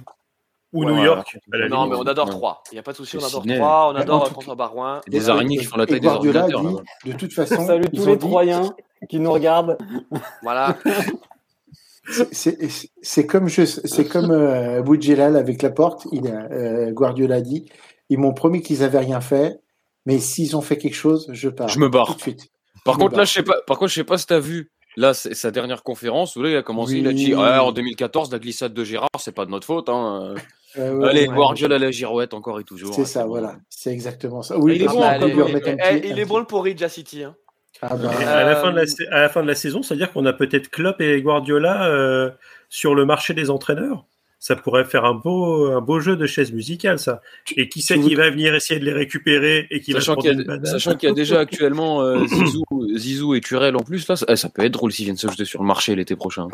Ou 0.71 0.83
Ouais, 0.85 0.91
New 0.93 1.03
York. 1.03 1.37
Non, 1.69 1.87
mais 1.87 1.95
on 1.95 2.03
adore. 2.03 2.29
3. 2.29 2.63
Il 2.71 2.75
n'y 2.75 2.79
a 2.79 2.83
pas 2.83 2.91
de 2.91 2.97
souci, 2.97 3.17
on 3.17 3.25
adore. 3.25 3.43
3. 3.45 3.91
On 3.91 3.95
adore 3.95 4.23
tout- 4.25 4.33
François 4.33 4.55
Barouin. 4.55 5.01
Des 5.07 5.29
araignées 5.29 5.57
qui 5.57 5.65
font 5.65 5.77
la 5.77 5.85
taille 5.87 5.99
des 5.99 6.07
Guardiola 6.07 6.43
ordinateurs. 6.43 6.83
dit, 7.03 7.11
de 7.11 7.17
toute 7.17 7.33
façon, 7.33 7.65
Salut 7.65 7.85
tous 7.89 8.05
les 8.05 8.17
Troyens 8.17 8.73
qui 9.09 9.19
nous 9.19 9.31
regardent. 9.31 9.77
Voilà. 10.43 10.77
C'est- 12.31 13.25
comme 13.27 13.47
je, 13.47 13.65
c'est 13.65 14.07
comme 14.07 14.31
euh, 14.31 14.81
Boudjelal 14.81 15.35
avec 15.35 15.61
la 15.61 15.69
porte. 15.69 16.07
Il 16.11 16.27
a, 16.27 16.45
euh, 16.51 16.91
Guardiola 16.91 17.35
a 17.35 17.41
dit, 17.41 17.69
ils 18.09 18.17
m'ont 18.17 18.33
promis 18.33 18.61
qu'ils 18.61 18.83
avaient 18.83 18.99
rien 18.99 19.21
fait, 19.21 19.59
mais 20.05 20.17
s'ils 20.19 20.55
ont 20.57 20.61
fait 20.61 20.77
quelque 20.77 20.95
chose, 20.95 21.27
je 21.31 21.49
pars. 21.49 21.67
Je 21.67 21.79
me 21.79 21.89
barre. 21.89 22.07
tout 22.07 22.15
de 22.15 22.21
suite. 22.21 22.47
Par 22.85 22.95
Je 22.95 22.99
contre, 22.99 23.17
là, 23.17 23.25
je 23.25 23.33
sais 23.33 23.43
pas. 23.43 23.55
Par 23.67 23.77
contre, 23.77 23.89
je 23.91 23.95
sais 23.95 24.03
pas 24.03 24.17
si 24.17 24.25
t'as 24.25 24.39
vu. 24.39 24.71
Là, 24.97 25.13
c'est 25.13 25.35
sa 25.35 25.51
dernière 25.51 25.83
conférence 25.83 26.35
où 26.35 26.41
là, 26.41 26.49
il 26.49 26.55
a 26.55 26.63
commencé, 26.63 26.97
il 26.97 27.07
a 27.07 27.13
dit, 27.13 27.33
en 27.35 27.71
2014, 27.71 28.31
la 28.31 28.39
glissade 28.39 28.73
de 28.73 28.83
Gérard, 28.83 29.09
c'est 29.19 29.31
pas 29.35 29.45
de 29.45 29.51
notre 29.51 29.65
faute. 29.67 29.87
Hein. 29.89 30.33
Euh, 30.77 30.93
ouais, 30.95 31.09
Allez, 31.09 31.27
ouais. 31.27 31.35
Guardiola 31.35 31.79
la 31.79 31.91
girouette 31.91 32.33
encore 32.33 32.59
et 32.59 32.63
toujours. 32.63 32.93
C'est 32.93 33.01
hein, 33.01 33.05
ça, 33.05 33.25
voilà. 33.25 33.55
C'est 33.69 33.91
exactement 33.91 34.41
ça. 34.41 34.57
Oui, 34.57 34.75
Il 34.75 34.83
est 34.83 34.87
bon, 34.87 35.01
allez, 35.01 35.33
eh, 35.65 36.01
eh, 36.03 36.07
il 36.09 36.19
est 36.19 36.25
bon 36.25 36.43
à 36.43 36.89
City. 36.89 37.23
Hein. 37.23 37.35
Ah 37.81 37.95
bah, 37.95 38.11
Et 38.19 38.23
à, 38.23 38.43
la 38.43 38.55
fin 38.55 38.71
de 38.71 38.75
la, 38.75 38.83
Euh, 38.83 39.05
à 39.11 39.21
la 39.21 39.29
fin 39.29 39.41
de 39.41 39.47
la 39.47 39.55
saison, 39.55 39.81
c'est-à-dire 39.81 40.11
qu'on 40.11 40.25
a 40.25 40.33
peut-être 40.33 40.69
Klopp 40.69 41.01
et 41.01 41.21
Guardiola 41.21 41.87
euh, 41.87 42.29
sur 42.67 42.93
le 42.93 43.05
marché 43.05 43.33
des 43.33 43.49
entraîneurs. 43.49 44.05
Ça 44.41 44.55
pourrait 44.55 44.85
faire 44.85 45.03
un 45.03 45.15
beau, 45.15 45.69
un 45.71 45.81
beau 45.81 45.99
jeu 45.99 46.15
de 46.15 46.25
chaise 46.25 46.53
musicale, 46.53 46.97
ça. 46.97 47.21
Et 47.57 47.67
qui 47.67 47.81
c'est 47.81 47.95
tu 47.95 48.01
qui 48.01 48.15
va 48.15 48.29
venir 48.29 48.55
essayer 48.55 48.79
de 48.79 48.85
les 48.85 48.93
récupérer 48.93 49.67
et 49.69 49.81
qui 49.81 49.91
Sachant 49.91 50.15
va 50.15 50.21
qu'il 50.21 50.39
y, 50.39 50.49
a- 50.49 50.65
sachant 50.65 50.95
qu'il 50.95 51.09
y 51.09 51.11
a 51.11 51.15
déjà 51.15 51.39
actuellement 51.45 52.01
euh, 52.01 52.25
Zizou, 52.25 52.63
Zizou 52.95 53.35
et 53.35 53.41
Turel 53.41 53.75
en 53.75 53.81
plus, 53.81 54.07
là, 54.07 54.15
ça, 54.15 54.25
eh, 54.29 54.37
ça 54.37 54.47
peut 54.47 54.63
être 54.63 54.71
drôle 54.71 54.93
s'ils 54.93 55.05
viennent 55.05 55.17
se 55.17 55.29
jeter 55.29 55.43
sur 55.43 55.61
le 55.61 55.67
marché 55.67 55.93
l'été 55.93 56.15
prochain. 56.15 56.47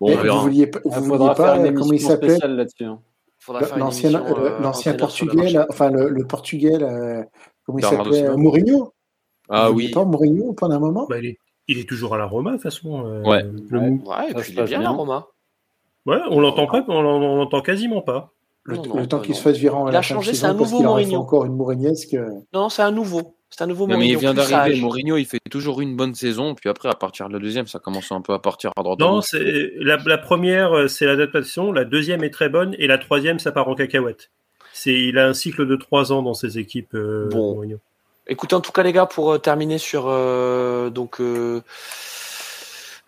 Bon, 0.00 0.08
on 0.08 0.16
vous 0.16 0.22
verra. 0.22 0.38
vouliez, 0.40 0.66
pas- 0.66 0.80
Il 0.84 0.90
vous 0.90 1.04
vouliez 1.04 1.24
faire 1.26 1.34
pas, 1.34 1.56
une 1.58 1.66
euh, 1.66 1.72
comment 1.78 1.92
il 1.92 2.00
spéciale 2.00 2.56
là-dessus. 2.56 2.84
hein. 2.84 2.98
Faire 3.38 3.74
une 3.74 3.80
L'ancien 3.80 4.14
euh, 4.14 4.34
euh, 4.36 4.92
le 4.92 4.96
portugais, 4.96 5.50
là, 5.50 5.66
enfin 5.68 5.90
le, 5.90 6.08
le 6.08 6.26
portugais, 6.26 6.78
là, 6.78 7.24
comment 7.66 7.78
il 7.78 7.84
s'appelait. 7.84 8.36
Mourinho. 8.36 8.92
Ah 9.50 9.66
Vous 9.68 9.74
vouliez 9.74 9.86
oui. 9.88 9.92
Pas 9.92 10.04
Mourinho 10.04 10.52
pendant 10.54 10.76
un 10.76 10.78
moment. 10.78 11.06
Bah, 11.08 11.18
il, 11.18 11.26
est, 11.26 11.38
il 11.68 11.78
est 11.78 11.86
toujours 11.88 12.14
à 12.14 12.18
la 12.18 12.24
Roma, 12.24 12.52
de 12.52 12.56
toute 12.56 12.62
façon. 12.62 13.04
euh, 13.06 13.22
Ouais. 13.22 13.42
le 13.42 13.78
Ouais. 13.78 13.88
Ouais, 13.88 14.30
et 14.30 14.34
puis 14.34 14.52
il 14.52 14.58
est 14.58 14.64
bien, 14.64 14.78
bien. 14.78 14.82
là, 14.82 14.90
Romain. 14.90 15.26
Ouais, 16.06 16.18
on 16.30 16.40
l'entend 16.40 16.66
pas, 16.66 16.84
on 16.88 17.02
l'en- 17.02 17.20
on 17.20 17.36
l'entend 17.36 17.60
quasiment 17.60 18.00
pas. 18.02 18.30
Le, 18.62 18.76
Non, 18.76 18.82
le 18.82 18.88
non, 19.00 19.06
temps 19.06 19.16
non, 19.18 19.22
qu'il 19.22 19.34
se 19.34 19.42
fasse 19.42 19.58
virer 19.58 19.76
à 19.76 19.84
Il 19.88 19.92
la 19.92 19.98
a 19.98 20.02
changé, 20.02 20.32
c'est 20.32 20.46
un 20.46 20.54
nouveau 20.54 20.78
en 20.78 20.82
Mourinho. 20.84 21.20
encore 21.20 21.44
une 21.44 21.54
Mourignesque. 21.54 22.16
Non, 22.54 22.70
c'est 22.70 22.80
un 22.80 22.92
nouveau. 22.92 23.36
C'est 23.56 23.62
un 23.62 23.66
nouveau 23.68 23.86
Non, 23.86 23.96
mais 23.98 24.06
il 24.08 24.14
Mourinho. 24.14 24.32
vient 24.32 24.34
d'arriver. 24.34 24.80
Mourinho, 24.80 25.16
il 25.16 25.26
fait 25.26 25.38
toujours 25.48 25.80
une 25.80 25.94
bonne 25.94 26.14
saison, 26.14 26.56
puis 26.56 26.68
après, 26.68 26.88
à 26.88 26.94
partir 26.94 27.28
de 27.28 27.34
la 27.34 27.38
deuxième, 27.38 27.68
ça 27.68 27.78
commence 27.78 28.10
un 28.10 28.20
peu 28.20 28.32
à 28.32 28.40
partir 28.40 28.72
à 28.76 28.82
droite. 28.82 28.98
Non, 28.98 29.20
c'est 29.20 29.72
la, 29.78 29.96
la 30.04 30.18
première, 30.18 30.72
euh, 30.72 30.88
c'est 30.88 31.06
l'adaptation. 31.06 31.70
La 31.70 31.84
deuxième 31.84 32.24
est 32.24 32.30
très 32.30 32.48
bonne 32.48 32.74
et 32.78 32.88
la 32.88 32.98
troisième, 32.98 33.38
ça 33.38 33.52
part 33.52 33.68
en 33.68 33.76
cacahuète. 33.76 34.30
C'est, 34.72 34.92
il 34.92 35.18
a 35.18 35.28
un 35.28 35.34
cycle 35.34 35.66
de 35.68 35.76
trois 35.76 36.10
ans 36.12 36.22
dans 36.22 36.34
ses 36.34 36.58
équipes. 36.58 36.94
euh, 36.94 37.28
Bon. 37.30 37.54
Mourinho. 37.54 37.78
Écoutez, 38.26 38.56
en 38.56 38.60
tout 38.60 38.72
cas, 38.72 38.82
les 38.82 38.92
gars, 38.92 39.06
pour 39.06 39.30
euh, 39.32 39.38
terminer 39.38 39.78
sur 39.78 40.06
euh, 40.08 40.90
donc, 40.90 41.20
euh, 41.20 41.60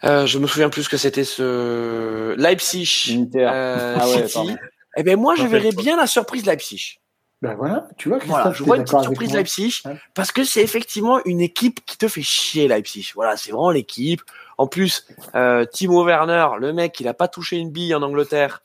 euh, 0.05 0.27
je 0.27 0.39
me 0.39 0.47
souviens 0.47 0.68
plus 0.68 0.85
ce 0.85 0.89
que 0.89 0.97
c'était 0.97 1.24
ce 1.24 2.35
Leipzig, 2.36 3.16
Inter. 3.18 3.48
euh, 3.52 3.97
Ah 3.98 4.09
ouais, 4.10 4.28
City. 4.28 4.55
Eh 4.97 5.02
ben 5.02 5.18
moi, 5.18 5.35
je 5.35 5.44
verrais 5.47 5.73
bien 5.73 5.97
la 5.97 6.06
surprise 6.06 6.47
Leipzig. 6.47 6.98
Ben 7.42 7.54
voilà, 7.54 7.86
tu 7.98 8.08
vois, 8.08 8.18
Voilà, 8.24 8.44
Christophe, 8.44 8.54
je 8.56 8.62
t'es 8.62 8.66
vois 8.66 8.76
une 8.78 8.84
petite 8.84 9.02
surprise 9.02 9.34
Leipzig 9.34 9.82
parce 10.14 10.32
que 10.32 10.42
c'est 10.42 10.62
effectivement 10.62 11.20
une 11.26 11.42
équipe 11.42 11.84
qui 11.84 11.98
te 11.98 12.08
fait 12.08 12.22
chier 12.22 12.66
Leipzig. 12.66 13.12
Voilà, 13.14 13.36
c'est 13.36 13.50
vraiment 13.52 13.70
l'équipe. 13.70 14.22
En 14.56 14.66
plus, 14.66 15.06
euh, 15.34 15.66
Timo 15.66 16.02
Werner, 16.04 16.46
le 16.58 16.72
mec, 16.72 16.98
il 16.98 17.08
a 17.08 17.14
pas 17.14 17.28
touché 17.28 17.56
une 17.58 17.70
bille 17.70 17.94
en 17.94 18.02
Angleterre. 18.02 18.62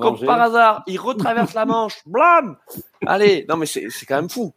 Comme 0.00 0.18
par 0.24 0.40
hasard, 0.40 0.82
il 0.88 0.98
retraverse 0.98 1.54
la 1.54 1.66
Manche. 1.66 1.98
Blam 2.06 2.56
Allez, 3.06 3.46
non 3.48 3.56
mais 3.56 3.66
c'est 3.66 3.86
c'est 3.90 4.06
quand 4.06 4.16
même 4.16 4.30
fou. 4.30 4.52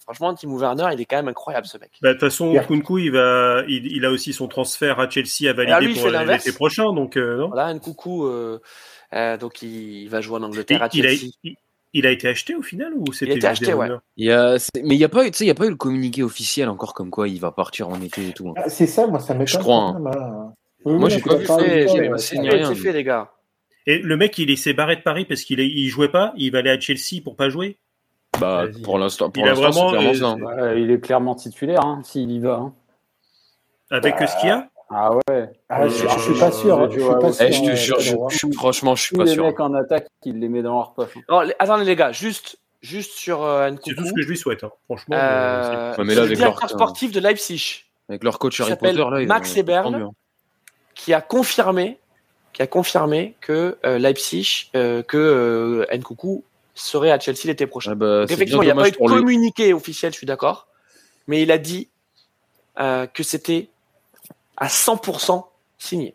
Franchement, 0.00 0.34
Timo 0.34 0.58
Werner, 0.58 0.88
il 0.92 1.00
est 1.00 1.04
quand 1.06 1.16
même 1.16 1.28
incroyable 1.28 1.66
ce 1.66 1.78
mec. 1.78 1.92
Bah, 2.02 2.08
De 2.08 2.14
toute 2.14 2.20
façon, 2.28 2.52
Yeah. 2.52 2.64
Kunku, 2.64 2.98
il, 2.98 3.10
va, 3.12 3.62
il, 3.68 3.86
il 3.86 4.04
a 4.04 4.10
aussi 4.10 4.34
son 4.34 4.48
transfert 4.48 5.00
à 5.00 5.08
Chelsea 5.08 5.46
à 5.48 5.52
Alors, 5.58 5.64
valider 5.78 5.94
lui, 5.94 6.00
pour 6.00 6.10
l'été 6.10 6.52
prochain. 6.52 6.92
Donc, 6.92 7.16
euh, 7.16 7.38
non 7.38 7.48
Voilà, 7.48 7.66
un 7.68 7.78
coucou. 7.78 8.26
euh, 8.26 8.60
euh, 9.14 9.38
donc 9.38 9.62
il, 9.62 10.02
il 10.02 10.08
va 10.10 10.20
jouer 10.20 10.36
en 10.38 10.42
Angleterre 10.42 10.82
à 10.82 10.88
il, 10.92 10.98
il 10.98 11.06
a, 11.06 11.08
Chelsea. 11.10 11.54
Il, 11.94 12.00
il 12.00 12.06
a 12.06 12.10
été 12.10 12.28
acheté 12.28 12.54
au 12.54 12.62
final 12.62 12.92
ou 12.96 13.12
c'était 13.12 13.32
été 13.32 13.40
juste 13.40 13.46
acheté, 13.62 13.66
des 13.66 13.74
ouais. 13.74 13.88
Il 14.16 14.26
y 14.26 14.32
a, 14.32 14.56
mais 14.82 14.94
il 14.94 14.98
n'y 14.98 15.04
a, 15.04 15.08
pas 15.08 15.26
eu- 15.26 15.30
tu 15.30 15.38
sais, 15.38 15.44
il 15.44 15.48
y 15.48 15.50
a 15.50 15.54
pas 15.54 15.66
eu 15.66 15.70
le 15.70 15.76
communiqué 15.76 16.22
officiel 16.22 16.68
encore 16.68 16.92
comme 16.92 17.10
quoi 17.10 17.28
il 17.28 17.40
va 17.40 17.50
partir 17.52 17.88
en 17.88 18.00
été 18.00 18.28
et 18.28 18.32
tout. 18.32 18.48
hein. 18.50 18.54
Ah, 18.56 18.68
C'est 18.68 18.86
ça, 18.86 19.06
moi, 19.06 19.20
ça 19.20 19.32
m'étonne. 19.34 19.46
Je 19.48 19.58
crois, 19.58 19.94
hein. 19.96 20.52
Oui, 20.84 20.98
Moi, 20.98 21.08
j'ai 21.08 21.20
pas 21.22 21.36
vu 21.36 21.46
j'ai 21.46 21.54
rien, 22.40 22.74
fait, 22.74 22.92
les 22.92 23.04
gars. 23.04 23.30
Et 23.86 23.98
le 23.98 24.16
mec, 24.16 24.36
il 24.38 24.56
s'est 24.58 24.72
barré 24.74 24.96
de 24.96 25.02
Paris 25.02 25.24
parce 25.24 25.42
qu'il 25.42 25.60
il 25.60 25.88
jouait 25.88 26.08
pas, 26.10 26.32
il 26.36 26.50
va 26.52 26.58
aller 26.58 26.70
à 26.70 26.78
Chelsea 26.80 27.22
pour 27.22 27.36
pas 27.36 27.48
jouer. 27.50 27.78
Bah, 28.40 28.66
pour 28.82 28.98
l'instant, 28.98 29.30
pour 29.30 29.44
Il 29.44 29.48
a 29.48 29.54
l'instant, 29.54 29.88
clairement 29.90 29.94
euh, 29.94 30.72
hein. 30.72 30.74
Il 30.76 30.90
est 30.90 31.00
clairement 31.00 31.34
titulaire 31.34 31.84
hein, 31.84 32.00
s'il 32.02 32.30
y 32.30 32.40
va. 32.40 32.54
hein. 32.56 32.74
Avec 33.90 34.18
Bah, 34.18 34.26
ce 34.26 34.36
qu'il 34.40 34.48
y 34.48 34.52
a 34.52 34.68
Ah 34.90 35.10
ouais. 35.28 35.50
Ah, 35.68 35.88
je, 35.88 35.94
je 36.08 36.18
suis 36.20 36.38
pas 36.38 36.52
sûr. 36.52 36.78
euh, 36.78 36.88
Je 36.90 37.00
suis 37.00 37.08
pas 37.20 37.32
sûr. 37.32 37.46
Eh, 37.46 37.52
je 37.52 37.60
te 37.62 37.70
euh, 37.70 37.74
jure, 37.76 38.00
je- 38.00 38.16
je- 38.28 38.52
franchement, 38.54 38.94
je 38.94 39.02
suis 39.02 39.16
pas 39.16 39.24
les 39.24 39.32
sûr. 39.32 39.44
mecs 39.44 39.58
en 39.60 39.72
attaque, 39.74 40.06
ils 40.24 40.38
les 40.38 40.48
met 40.48 40.62
dans 40.62 40.74
leur 40.74 40.92
poche. 40.94 41.16
hein. 41.16 41.20
Non, 41.28 41.40
les- 41.40 41.54
attendez, 41.58 41.84
les 41.84 41.96
gars, 41.96 42.12
juste, 42.12 42.58
juste 42.82 43.12
sur 43.12 43.42
euh, 43.42 43.70
C'est 43.84 43.94
tout 43.94 44.04
ce 44.06 44.12
que 44.12 44.22
je 44.22 44.28
lui 44.28 44.36
souhaite, 44.36 44.62
hein. 44.62 44.70
franchement. 44.84 45.16
euh, 45.16 45.20
Euh, 45.20 45.96
Ouais, 45.96 46.04
mais 46.04 46.14
là, 46.14 46.20
le 46.20 46.26
avec 46.26 46.36
directeur 46.36 46.68
leur- 46.68 46.70
sportif 46.70 47.12
de 47.12 47.20
Leipzig, 47.20 47.84
Avec 48.08 48.22
leur 48.22 48.38
coach 48.38 48.60
Harry 48.60 48.76
Potter, 48.76 48.92
là, 49.10 49.24
Max 49.26 49.56
Eberl. 49.56 49.94
hein. 49.94 50.10
qui 50.94 51.12
a 51.12 51.20
confirmé, 51.20 51.98
qui 52.52 52.62
a 52.62 52.66
confirmé 52.68 53.34
que 53.40 53.76
euh, 53.84 53.98
Leipzig, 53.98 54.70
euh, 54.76 55.02
que 55.02 55.16
euh, 55.16 55.86
Nkunku 55.96 56.44
serait 56.74 57.10
à 57.10 57.18
Chelsea 57.18 57.46
l'été 57.46 57.66
prochain. 57.66 57.92
Ah 57.92 57.94
bah, 57.96 58.24
effectivement, 58.28 58.62
il 58.62 58.66
n'y 58.66 58.70
a 58.70 58.74
pas 58.76 58.86
eu 58.88 58.92
de 58.92 58.96
lui. 58.98 59.06
communiqué 59.06 59.72
officiel, 59.72 60.12
je 60.12 60.18
suis 60.18 60.26
d'accord, 60.26 60.68
mais 61.26 61.42
il 61.42 61.50
a 61.50 61.58
dit 61.58 61.88
euh, 62.78 63.06
que 63.06 63.22
c'était 63.24 63.68
à 64.56 64.66
100% 64.68 65.44
signé. 65.78 66.14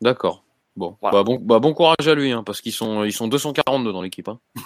D'accord. 0.00 0.42
Bon. 0.76 0.96
Voilà. 1.00 1.18
Bah, 1.18 1.22
bon, 1.24 1.38
bah, 1.40 1.58
bon 1.58 1.74
courage 1.74 2.06
à 2.06 2.14
lui, 2.14 2.32
hein, 2.32 2.42
parce 2.44 2.60
qu'ils 2.60 2.72
sont, 2.72 3.04
ils 3.04 3.12
sont 3.12 3.28
242 3.28 3.92
dans 3.92 4.02
l'équipe. 4.02 4.28
Hein. 4.28 4.38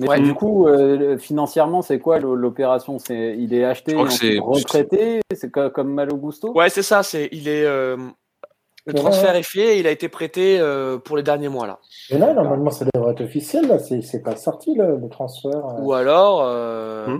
Mais 0.00 0.08
Ouais. 0.08 0.20
du 0.20 0.34
coup, 0.34 0.66
euh, 0.66 1.16
financièrement, 1.18 1.80
c'est 1.80 2.00
quoi 2.00 2.18
l'o- 2.18 2.34
l'opération? 2.34 2.98
C'est 2.98 3.36
il 3.38 3.54
est 3.54 3.64
acheté, 3.64 3.96
c'est- 4.10 4.38
retraité, 4.40 5.20
c'est 5.32 5.52
co- 5.52 5.70
comme 5.70 5.92
Malo 5.94 6.16
Gusto? 6.16 6.52
Ouais, 6.52 6.68
c'est 6.68 6.82
ça. 6.82 7.04
C'est, 7.04 7.28
il 7.30 7.46
est, 7.46 7.64
euh, 7.64 7.96
le 8.86 8.92
Ouais, 8.92 8.98
transfert 8.98 9.36
est 9.36 9.44
fait. 9.44 9.76
et 9.76 9.78
Il 9.80 9.86
a 9.86 9.92
été 9.92 10.08
prêté 10.08 10.58
euh, 10.58 10.98
pour 10.98 11.16
les 11.16 11.22
derniers 11.22 11.48
mois 11.48 11.68
là. 11.68 11.78
Mais 12.10 12.18
là, 12.18 12.34
normalement, 12.34 12.70
ça 12.70 12.84
devrait 12.92 13.12
être 13.12 13.20
officiel. 13.22 13.68
Là, 13.68 13.78
c'est 13.78 14.02
c'est 14.02 14.20
pas 14.20 14.34
sorti 14.34 14.74
le, 14.74 14.96
le 14.96 15.08
transfert. 15.08 15.64
euh. 15.64 15.80
Ou 15.82 15.92
alors, 15.92 16.42
euh, 16.42 17.06
Hmm. 17.06 17.18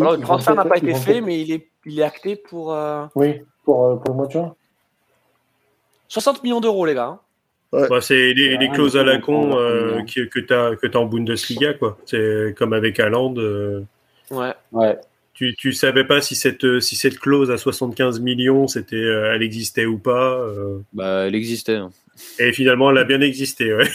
Alors 0.00 0.12
le 0.16 0.20
transfert 0.20 0.54
n'a 0.56 0.64
pas 0.64 0.78
été 0.78 0.94
fait, 0.94 1.20
mais 1.20 1.40
il 1.40 1.52
est, 1.52 1.70
il 1.86 2.00
est 2.00 2.02
acté 2.02 2.34
pour 2.34 2.72
euh, 2.72 3.04
Oui, 3.14 3.42
pour, 3.68 3.84
euh, 3.84 3.96
pour 3.96 4.08
le 4.08 4.14
mois 4.14 4.26
de 4.26 4.32
juin. 4.32 4.54
60 6.08 6.42
millions 6.42 6.60
d'euros, 6.60 6.86
les 6.86 6.94
gars. 6.94 7.18
hein. 7.72 7.86
Bah, 7.90 8.00
c'est 8.00 8.32
les, 8.32 8.56
les 8.56 8.68
Ouais, 8.68 8.72
clauses 8.74 8.96
à 8.96 9.04
la 9.04 9.18
con 9.18 9.52
on 9.52 9.58
euh, 9.58 10.02
qui- 10.04 10.26
que 10.30 10.40
tu 10.40 10.54
as, 10.54 10.74
que 10.76 10.86
as 10.86 10.98
en 10.98 11.04
Bundesliga. 11.04 11.74
quoi. 11.74 11.98
C'est 12.06 12.54
comme 12.56 12.72
avec 12.72 12.98
Haaland. 12.98 13.34
euh, 13.36 13.82
Ouais. 14.30 14.54
Ouais. 14.72 14.98
tu, 15.34 15.54
tu 15.54 15.74
savais 15.74 16.04
pas 16.04 16.22
si 16.22 16.34
cette, 16.34 16.64
euh, 16.64 16.80
si 16.80 16.96
cette 16.96 17.18
clause 17.18 17.50
à 17.50 17.58
75 17.58 18.20
millions, 18.20 18.68
c'était, 18.68 18.96
euh, 18.96 19.34
elle 19.34 19.42
existait 19.42 19.84
ou 19.84 19.98
pas. 19.98 20.32
euh, 20.38 20.78
Bah, 20.94 21.26
elle 21.26 21.34
existait. 21.34 21.76
hein. 21.76 21.90
et 22.38 22.52
finalement, 22.54 22.90
elle 22.90 22.98
a 22.98 23.04
bien 23.04 23.20
existé. 23.20 23.74
Ouais. 23.74 23.88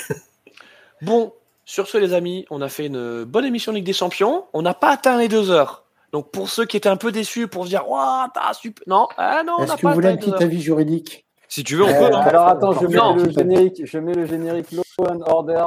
Bon, 1.02 1.34
sur 1.66 1.88
ce, 1.88 1.98
les 1.98 2.14
amis, 2.14 2.46
on 2.52 2.62
a 2.62 2.70
fait 2.70 2.86
une 2.86 3.24
bonne 3.24 3.46
émission 3.46 3.72
Ligue 3.74 3.86
des 3.86 3.94
Champions. 3.94 4.46
On 4.54 4.62
n'a 4.62 4.76
pas 4.76 4.92
atteint 4.92 5.18
les 5.18 5.28
deux 5.30 5.50
heures. 5.50 5.83
Donc, 6.14 6.32
pour 6.32 6.48
ceux 6.50 6.66
qui 6.66 6.78
étaient 6.78 6.88
un 6.90 6.96
peu 6.96 7.12
déçus 7.12 7.48
pour 7.48 7.64
se 7.66 7.70
dire, 7.70 7.90
waouh, 7.90 8.28
t'as 8.34 8.54
super. 8.54 8.84
Non, 8.88 9.08
ah 9.18 9.42
non, 9.46 9.58
Est-ce 9.58 9.74
que 9.74 9.82
vous 9.82 9.88
pas 9.88 9.94
voulez 9.96 10.08
atteint 10.10 10.28
un 10.28 10.32
petit 10.36 10.44
avis 10.44 10.62
juridique 10.62 11.26
Si 11.50 11.64
tu 11.64 11.76
veux, 11.76 11.84
on 11.84 11.88
Euh, 11.90 12.08
peut. 12.10 12.16
hein. 12.16 12.22
Alors 12.22 12.48
attends, 12.48 12.72
je 12.80 12.86
mets 12.88 12.96
Non. 12.98 13.16
le 13.16 13.30
générique, 13.32 13.82
je 13.84 13.98
mets 13.98 14.14
le 14.14 14.26
générique 14.28 14.72
Law 14.72 14.84
and 15.00 15.22
Order. 15.26 15.66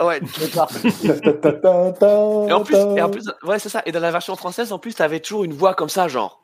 Ouais. 0.00 0.20
Et 2.48 2.52
en 2.52 2.62
plus, 2.64 2.76
et 2.76 3.02
en 3.02 3.10
plus, 3.10 3.24
ouais, 3.44 3.58
c'est 3.58 3.68
ça. 3.68 3.82
Et 3.86 3.92
dans 3.92 4.00
la 4.00 4.10
version 4.10 4.34
française, 4.36 4.72
en 4.72 4.78
plus, 4.78 4.94
t'avais 4.94 5.20
toujours 5.20 5.44
une 5.44 5.52
voix 5.52 5.74
comme 5.74 5.88
ça, 5.88 6.08
genre, 6.08 6.42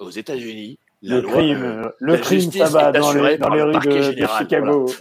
aux 0.00 0.10
États-Unis, 0.10 0.78
la 1.02 1.16
Le 1.16 1.20
loi- 1.22 1.32
crime, 1.32 1.62
euh, 1.62 1.88
le 2.00 2.12
la 2.14 2.18
crime, 2.18 2.50
ça 2.52 2.64
va 2.64 2.90
dans 2.92 3.12
les, 3.12 3.38
dans 3.38 3.48
les 3.50 3.58
le 3.64 3.76
rues 3.78 4.14
de, 4.14 4.26
Chicago. 4.38 4.86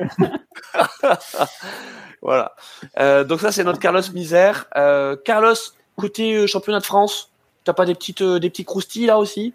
Voilà. 2.22 2.54
Euh, 3.00 3.24
donc 3.24 3.40
ça, 3.42 3.52
c'est 3.52 3.64
notre 3.64 3.80
Carlos 3.80 4.02
Misère. 4.14 4.66
Euh, 4.76 5.16
Carlos, 5.24 5.54
côté 5.96 6.48
championnat 6.48 6.80
de 6.80 6.86
France, 6.86 7.32
t'as 7.68 7.74
pas 7.74 7.86
des 7.86 7.94
petites, 7.94 8.22
euh, 8.22 8.40
des 8.40 8.50
petits 8.50 8.66
croustilles 8.66 9.06
là 9.06 9.20
aussi, 9.20 9.54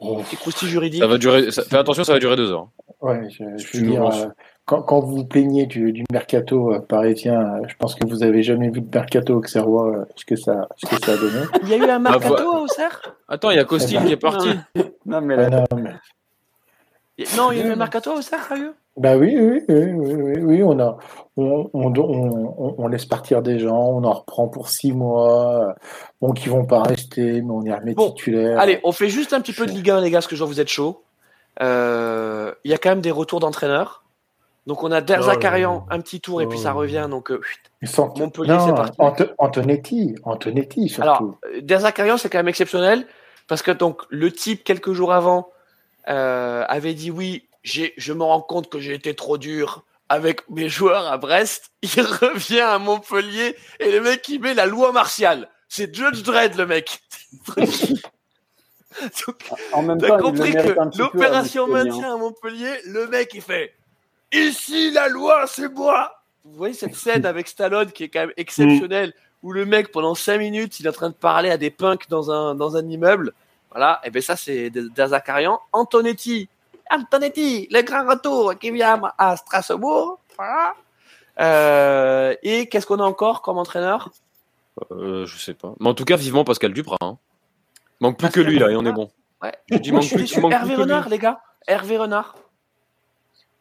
Oh, 0.00 0.16
des 0.16 0.22
petits 0.24 0.36
croustilles 0.36 0.68
juridiques. 0.68 1.00
Ça 1.02 1.06
va 1.06 1.18
durer. 1.18 1.50
ça- 1.50 1.62
Fais 1.64 1.76
attention, 1.76 2.02
ça 2.04 2.12
va 2.14 2.18
durer 2.18 2.36
deux 2.36 2.50
heures. 2.52 2.68
Ouais, 3.00 3.28
je, 3.30 3.44
veux 3.78 3.86
dire, 3.86 4.04
euh, 4.06 4.26
quand, 4.64 4.82
quand 4.82 5.00
vous 5.00 5.16
vous 5.16 5.24
plaignez 5.24 5.66
du, 5.66 5.92
du 5.92 6.04
mercato 6.12 6.72
euh, 6.72 6.78
parisien, 6.80 7.40
euh, 7.40 7.62
je 7.68 7.74
pense 7.76 7.94
que 7.96 8.06
vous 8.06 8.22
avez 8.22 8.42
jamais 8.44 8.70
vu 8.70 8.80
de 8.80 8.88
mercato 8.94 9.34
auxerrois, 9.36 9.88
euh, 9.88 10.04
ce 10.16 10.24
que 10.24 10.36
ça, 10.36 10.68
ce 10.76 10.86
que 10.86 11.04
ça 11.04 11.12
a 11.12 11.16
donné. 11.16 11.40
Il 11.62 11.68
y 11.68 11.74
a 11.74 11.76
eu 11.78 11.82
un 11.82 11.98
Bah, 12.00 12.10
mercato 12.18 12.44
vo- 12.44 12.56
à 12.58 12.60
Auxerre? 12.62 13.00
Attends, 13.28 13.50
il 13.50 13.56
y 13.56 13.60
a 13.60 13.64
Costil 13.64 13.98
qui 14.04 14.12
est 14.12 14.16
parti. 14.16 14.48
Non 15.06 15.20
mais 15.20 15.34
Ah, 15.36 15.48
là, 15.48 15.64
non, 15.70 15.78
mais- 15.78 15.94
Il 17.18 17.24
y 17.24 17.28
a- 17.28 17.36
Non, 17.36 17.50
il 17.52 17.58
y 17.58 17.62
a 17.62 17.66
eu 17.66 17.70
un 17.72 17.76
mercato 17.76 18.10
à 18.10 18.14
Auxerre, 18.14 18.44
sérieux? 18.44 18.74
Bah 18.98 19.16
oui, 19.16 19.34
oui, 19.38 19.62
oui, 19.68 19.84
oui, 19.94 20.14
oui, 20.14 20.38
oui, 20.42 20.62
on 20.62 20.78
a, 20.78 20.98
on, 21.38 21.70
on, 21.72 21.92
on, 21.96 22.54
on- 22.58 22.74
on 22.76 22.86
laisse 22.88 23.06
partir 23.06 23.40
des 23.40 23.58
gens, 23.58 23.78
on 23.88 24.04
en 24.04 24.12
reprend 24.12 24.48
pour 24.48 24.68
six 24.68 24.92
mois, 24.92 25.74
bon, 26.20 26.32
qui 26.32 26.50
vont 26.50 26.66
pas 26.66 26.82
rester, 26.82 27.40
mais 27.40 27.50
on 27.50 27.62
y 27.62 27.72
remet 27.72 27.94
Bon, 27.94 28.10
titulaire. 28.10 28.60
Allez, 28.60 28.80
on 28.84 28.92
fait 28.92 29.08
juste 29.08 29.32
un 29.32 29.40
petit 29.40 29.54
peu 29.54 29.64
de 29.64 29.70
Ligue 29.70 29.88
1, 29.90 30.00
les 30.02 30.10
gars, 30.10 30.18
parce 30.18 30.26
que 30.26 30.36
que 30.36 30.44
vous 30.44 30.60
êtes 30.60 30.68
chaud. 30.68 31.02
Euh, 31.62 32.52
Il 32.64 32.70
y 32.70 32.74
a 32.74 32.78
quand 32.78 32.90
même 32.90 33.00
des 33.00 33.10
retours 33.10 33.40
d'entraîneurs. 33.40 34.04
Donc 34.66 34.82
on 34.84 34.92
a 34.92 35.00
Oh, 35.00 35.22
Zakarian, 35.22 35.86
là, 35.90 35.96
un 35.96 36.00
petit 36.00 36.20
tour, 36.20 36.40
et 36.42 36.46
puis 36.46 36.58
Oh. 36.60 36.62
ça 36.62 36.72
revient. 36.72 37.08
Donc 37.10 37.30
euh, 37.32 37.40
sont- 37.84 38.12
Montpellier, 38.16 38.56
c'est 38.64 38.74
parti. 38.74 39.24
Antonetti, 39.38 40.14
Antonetti 40.24 40.88
surtout. 40.88 41.02
Alors, 41.02 41.22
euh, 41.46 41.60
Der 41.62 41.80
Zakarian, 41.80 42.16
c'est 42.18 42.28
quand 42.28 42.38
même 42.38 42.48
exceptionnel, 42.48 43.06
parce 43.48 43.62
que 43.62 43.70
donc 43.72 44.02
le 44.10 44.30
type, 44.30 44.62
quelques 44.64 44.92
jours 44.92 45.12
avant, 45.12 45.48
euh, 46.08 46.64
avait 46.68 46.94
dit 46.94 47.10
oui, 47.10 47.48
je 47.62 48.12
me 48.12 48.22
rends 48.22 48.42
compte 48.42 48.68
que 48.70 48.80
j'ai 48.80 48.94
été 48.94 49.14
trop 49.14 49.38
dur 49.38 49.84
avec 50.08 50.48
mes 50.50 50.68
joueurs 50.68 51.06
à 51.06 51.16
Brest. 51.16 51.72
Il 51.82 52.02
revient 52.02 52.60
à 52.60 52.78
Montpellier, 52.78 53.56
et 53.80 53.90
le 53.90 54.02
mec, 54.02 54.28
il 54.28 54.40
met 54.40 54.52
la 54.52 54.66
loi 54.66 54.92
martiale. 54.92 55.48
C'est 55.68 55.94
Judge 55.94 56.22
Dredd, 56.22 56.54
le 56.56 56.66
mec. 56.66 57.00
Donc, 59.26 59.36
en 59.72 59.82
même 59.82 59.98
temps, 59.98 60.16
le 60.16 60.22
compris 60.22 60.52
que 60.52 60.72
peu, 60.72 60.98
l'opération 60.98 61.66
Montpellier, 61.66 61.88
hein. 61.88 61.92
maintien 61.94 62.14
à 62.14 62.16
Montpellier, 62.18 62.74
le 62.86 63.06
mec 63.06 63.30
il 63.32 63.40
fait 63.40 63.72
Ici 64.32 64.90
la 64.90 65.08
loi, 65.08 65.46
c'est 65.46 65.70
moi 65.70 66.22
Vous 66.44 66.56
voyez 66.56 66.74
cette 66.74 66.94
scène 66.94 67.24
avec 67.24 67.48
Stallone 67.48 67.90
qui 67.90 68.04
est 68.04 68.08
quand 68.08 68.20
même 68.20 68.34
exceptionnelle, 68.36 69.14
où 69.42 69.52
le 69.52 69.64
mec 69.64 69.92
pendant 69.92 70.14
5 70.14 70.36
minutes 70.36 70.78
il 70.78 70.86
est 70.86 70.90
en 70.90 70.92
train 70.92 71.08
de 71.08 71.14
parler 71.14 71.50
à 71.50 71.56
des 71.56 71.70
punks 71.70 72.08
dans 72.10 72.30
un, 72.30 72.54
dans 72.54 72.76
un 72.76 72.86
immeuble. 72.86 73.32
Voilà, 73.70 74.00
et 74.04 74.10
bien 74.10 74.20
ça 74.20 74.36
c'est 74.36 74.68
Dazakarian. 74.68 75.58
Antonetti, 75.72 76.50
Antonetti, 76.92 77.68
le 77.70 77.82
grand 77.82 78.06
retour 78.08 78.58
qui 78.58 78.70
vient 78.70 79.00
à 79.18 79.36
Strasbourg. 79.36 80.18
Voilà. 80.36 80.74
Euh, 81.40 82.34
et 82.42 82.68
qu'est-ce 82.68 82.86
qu'on 82.86 83.00
a 83.00 83.04
encore 83.04 83.42
comme 83.42 83.58
entraîneur? 83.58 84.10
Euh, 84.90 85.26
je 85.26 85.38
sais 85.38 85.54
pas. 85.54 85.74
Mais 85.80 85.88
en 85.88 85.94
tout 85.94 86.04
cas, 86.04 86.16
vivement 86.16 86.44
Pascal 86.44 86.72
Duprat. 86.72 86.96
Hein. 87.00 87.18
Manque 88.00 88.18
plus 88.18 88.30
que 88.30 88.40
lui 88.40 88.58
là, 88.58 88.70
et 88.70 88.76
on 88.76 88.84
est 88.84 88.92
bon. 88.92 89.10
Ouais. 89.42 89.52
Je 89.70 89.76
dis 89.78 89.92
Moi 89.92 90.00
manque 90.00 90.10
je 90.10 90.14
plus, 90.16 90.36
manque 90.38 90.52
Hervé. 90.52 90.74
Renard, 90.76 91.08
les 91.08 91.18
gars. 91.18 91.40
Hervé 91.66 91.96
Renard. 91.98 92.34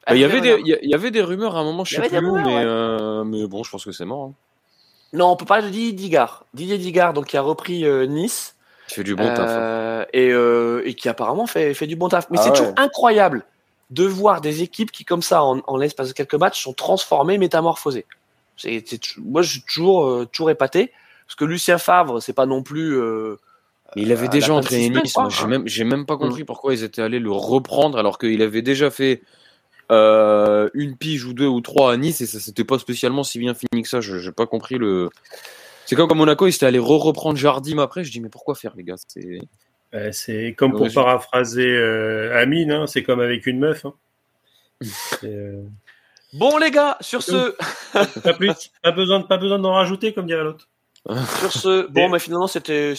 Bah, 0.08 0.16
Il 0.16 0.20
y 0.22 0.24
avait 0.24 0.42
des, 0.42 0.60
y, 0.66 0.90
y 0.90 0.94
avait 0.96 1.22
rumeurs 1.22 1.56
à 1.56 1.60
un 1.60 1.64
moment, 1.64 1.84
je 1.86 1.96
sais 1.96 2.02
plus 2.02 2.10
des 2.10 2.18
où, 2.18 2.34
rumeurs, 2.34 2.46
mais, 2.46 2.56
ouais. 2.56 2.64
euh, 2.66 3.24
mais 3.24 3.46
bon, 3.48 3.64
je 3.64 3.72
pense 3.72 3.86
que 3.86 3.92
c'est 3.92 4.06
mort. 4.06 4.30
hein. 4.30 4.34
Non, 5.14 5.28
on 5.32 5.36
peut 5.36 5.46
parler 5.46 5.64
de 5.64 5.70
Didier 5.70 5.92
Digard. 5.94 6.46
Didier 6.54 6.78
Digard, 6.78 7.14
donc 7.14 7.28
qui 7.28 7.38
a 7.38 7.42
repris 7.42 7.86
euh, 7.86 8.06
Nice 8.06 8.56
Il 8.92 8.94
fait 8.96 9.04
du 9.04 9.16
bon 9.16 9.28
taf. 9.34 9.40
hein. 9.50 9.60
euh, 9.60 10.06
et, 10.14 10.30
euh, 10.32 10.82
et 10.86 10.94
qui 10.94 11.10
apparemment 11.10 11.48
fait, 11.48 11.74
fait 11.74 11.88
du 11.88 11.96
bon 11.96 12.10
taf. 12.10 12.30
Mais 12.30 12.38
Ah 12.40 12.44
c'est 12.44 12.50
ouais. 12.52 12.58
toujours 12.58 12.74
incroyable 12.78 13.44
de 13.90 14.06
voir 14.06 14.42
des 14.42 14.62
équipes 14.62 14.92
qui, 14.92 15.04
comme 15.06 15.22
ça, 15.22 15.44
en, 15.44 15.62
en 15.68 15.78
l'espace 15.78 16.08
de 16.10 16.14
quelques 16.14 16.36
matchs, 16.36 16.64
sont 16.64 16.74
transformées, 16.74 17.38
métamorphosées. 17.38 18.06
C'est, 18.58 18.84
moi, 19.18 19.42
je 19.42 19.52
suis 19.52 19.62
toujours, 19.64 20.06
euh, 20.06 20.26
toujours 20.32 20.50
épaté 20.52 20.92
parce 21.26 21.36
que 21.36 21.46
Lucien 21.46 21.78
Favre, 21.78 22.22
c'est 22.22 22.34
pas 22.34 22.46
non 22.46 22.62
plus. 22.64 22.98
euh, 22.98 23.38
Mais 23.96 24.04
il 24.04 24.12
avait 24.12 24.28
déjà 24.28 24.54
entraîné 24.54 24.90
Nice. 25.02 25.14
j'ai 25.30 25.48
même, 25.48 25.68
j'ai 25.68 25.84
même 25.84 26.06
pas 26.06 26.18
compris 26.18 26.44
pourquoi 26.44 26.74
ils 26.74 26.84
étaient 26.84 27.02
allés 27.02 27.20
le 27.20 27.32
reprendre 27.32 27.98
alors 27.98 28.18
qu'il 28.20 28.42
avait 28.42 28.62
déjà 28.62 28.92
fait 28.92 29.22
euh, 29.92 30.70
une 30.74 30.96
pige 30.96 31.26
ou 31.26 31.34
deux 31.34 31.48
ou 31.48 31.60
trois 31.62 31.92
à 31.94 31.98
Nice 31.98 32.22
et 32.22 32.26
ça 32.26 32.40
s'était 32.40 32.64
pas 32.64 32.80
spécialement 32.80 33.24
si 33.24 33.40
bien 33.40 33.54
fini 33.54 33.82
que 33.82 33.90
ça. 33.90 34.00
Je 34.00 34.20
j'ai 34.20 34.32
pas 34.32 34.46
compris 34.46 34.78
le. 34.78 35.10
C'est 35.92 35.98
comme 35.98 36.08
quand 36.08 36.16
Monaco, 36.16 36.48
ils 36.48 36.56
étaient 36.56 36.66
allés 36.66 36.80
re-reprendre 36.80 37.38
Jardim 37.38 37.78
après. 37.80 38.06
Je 38.06 38.12
dis 38.14 38.22
mais 38.22 38.30
pourquoi 38.30 38.56
faire 38.56 38.74
les 38.78 38.84
gars? 38.86 38.96
C'est 39.10 39.40
Euh, 39.94 40.10
c'est 40.14 40.56
comme 40.58 40.72
pour 40.72 40.88
paraphraser 40.94 41.68
euh, 41.68 42.40
Amine, 42.42 42.72
hein, 42.72 42.88
c'est 42.88 43.04
comme 43.04 43.20
avec 43.20 43.46
une 43.46 43.60
meuf. 43.60 43.86
hein. 43.86 43.94
Euh, 45.26 45.64
Bon, 46.32 46.58
les 46.58 46.72
gars, 46.72 46.96
sur 47.02 47.22
ce, 47.22 47.54
pas, 48.22 48.32
plus, 48.34 48.54
pas 48.82 48.92
besoin, 48.92 49.20
pas 49.22 49.36
besoin 49.38 49.60
d'en 49.60 49.74
rajouter, 49.74 50.14
comme 50.14 50.28
dirait 50.28 50.46
l'autre. 50.46 50.70
Sur 51.42 51.52
ce, 51.52 51.88
bon, 51.88 52.08
mais 52.08 52.20
finalement, 52.20 52.48
c'était 52.48 52.94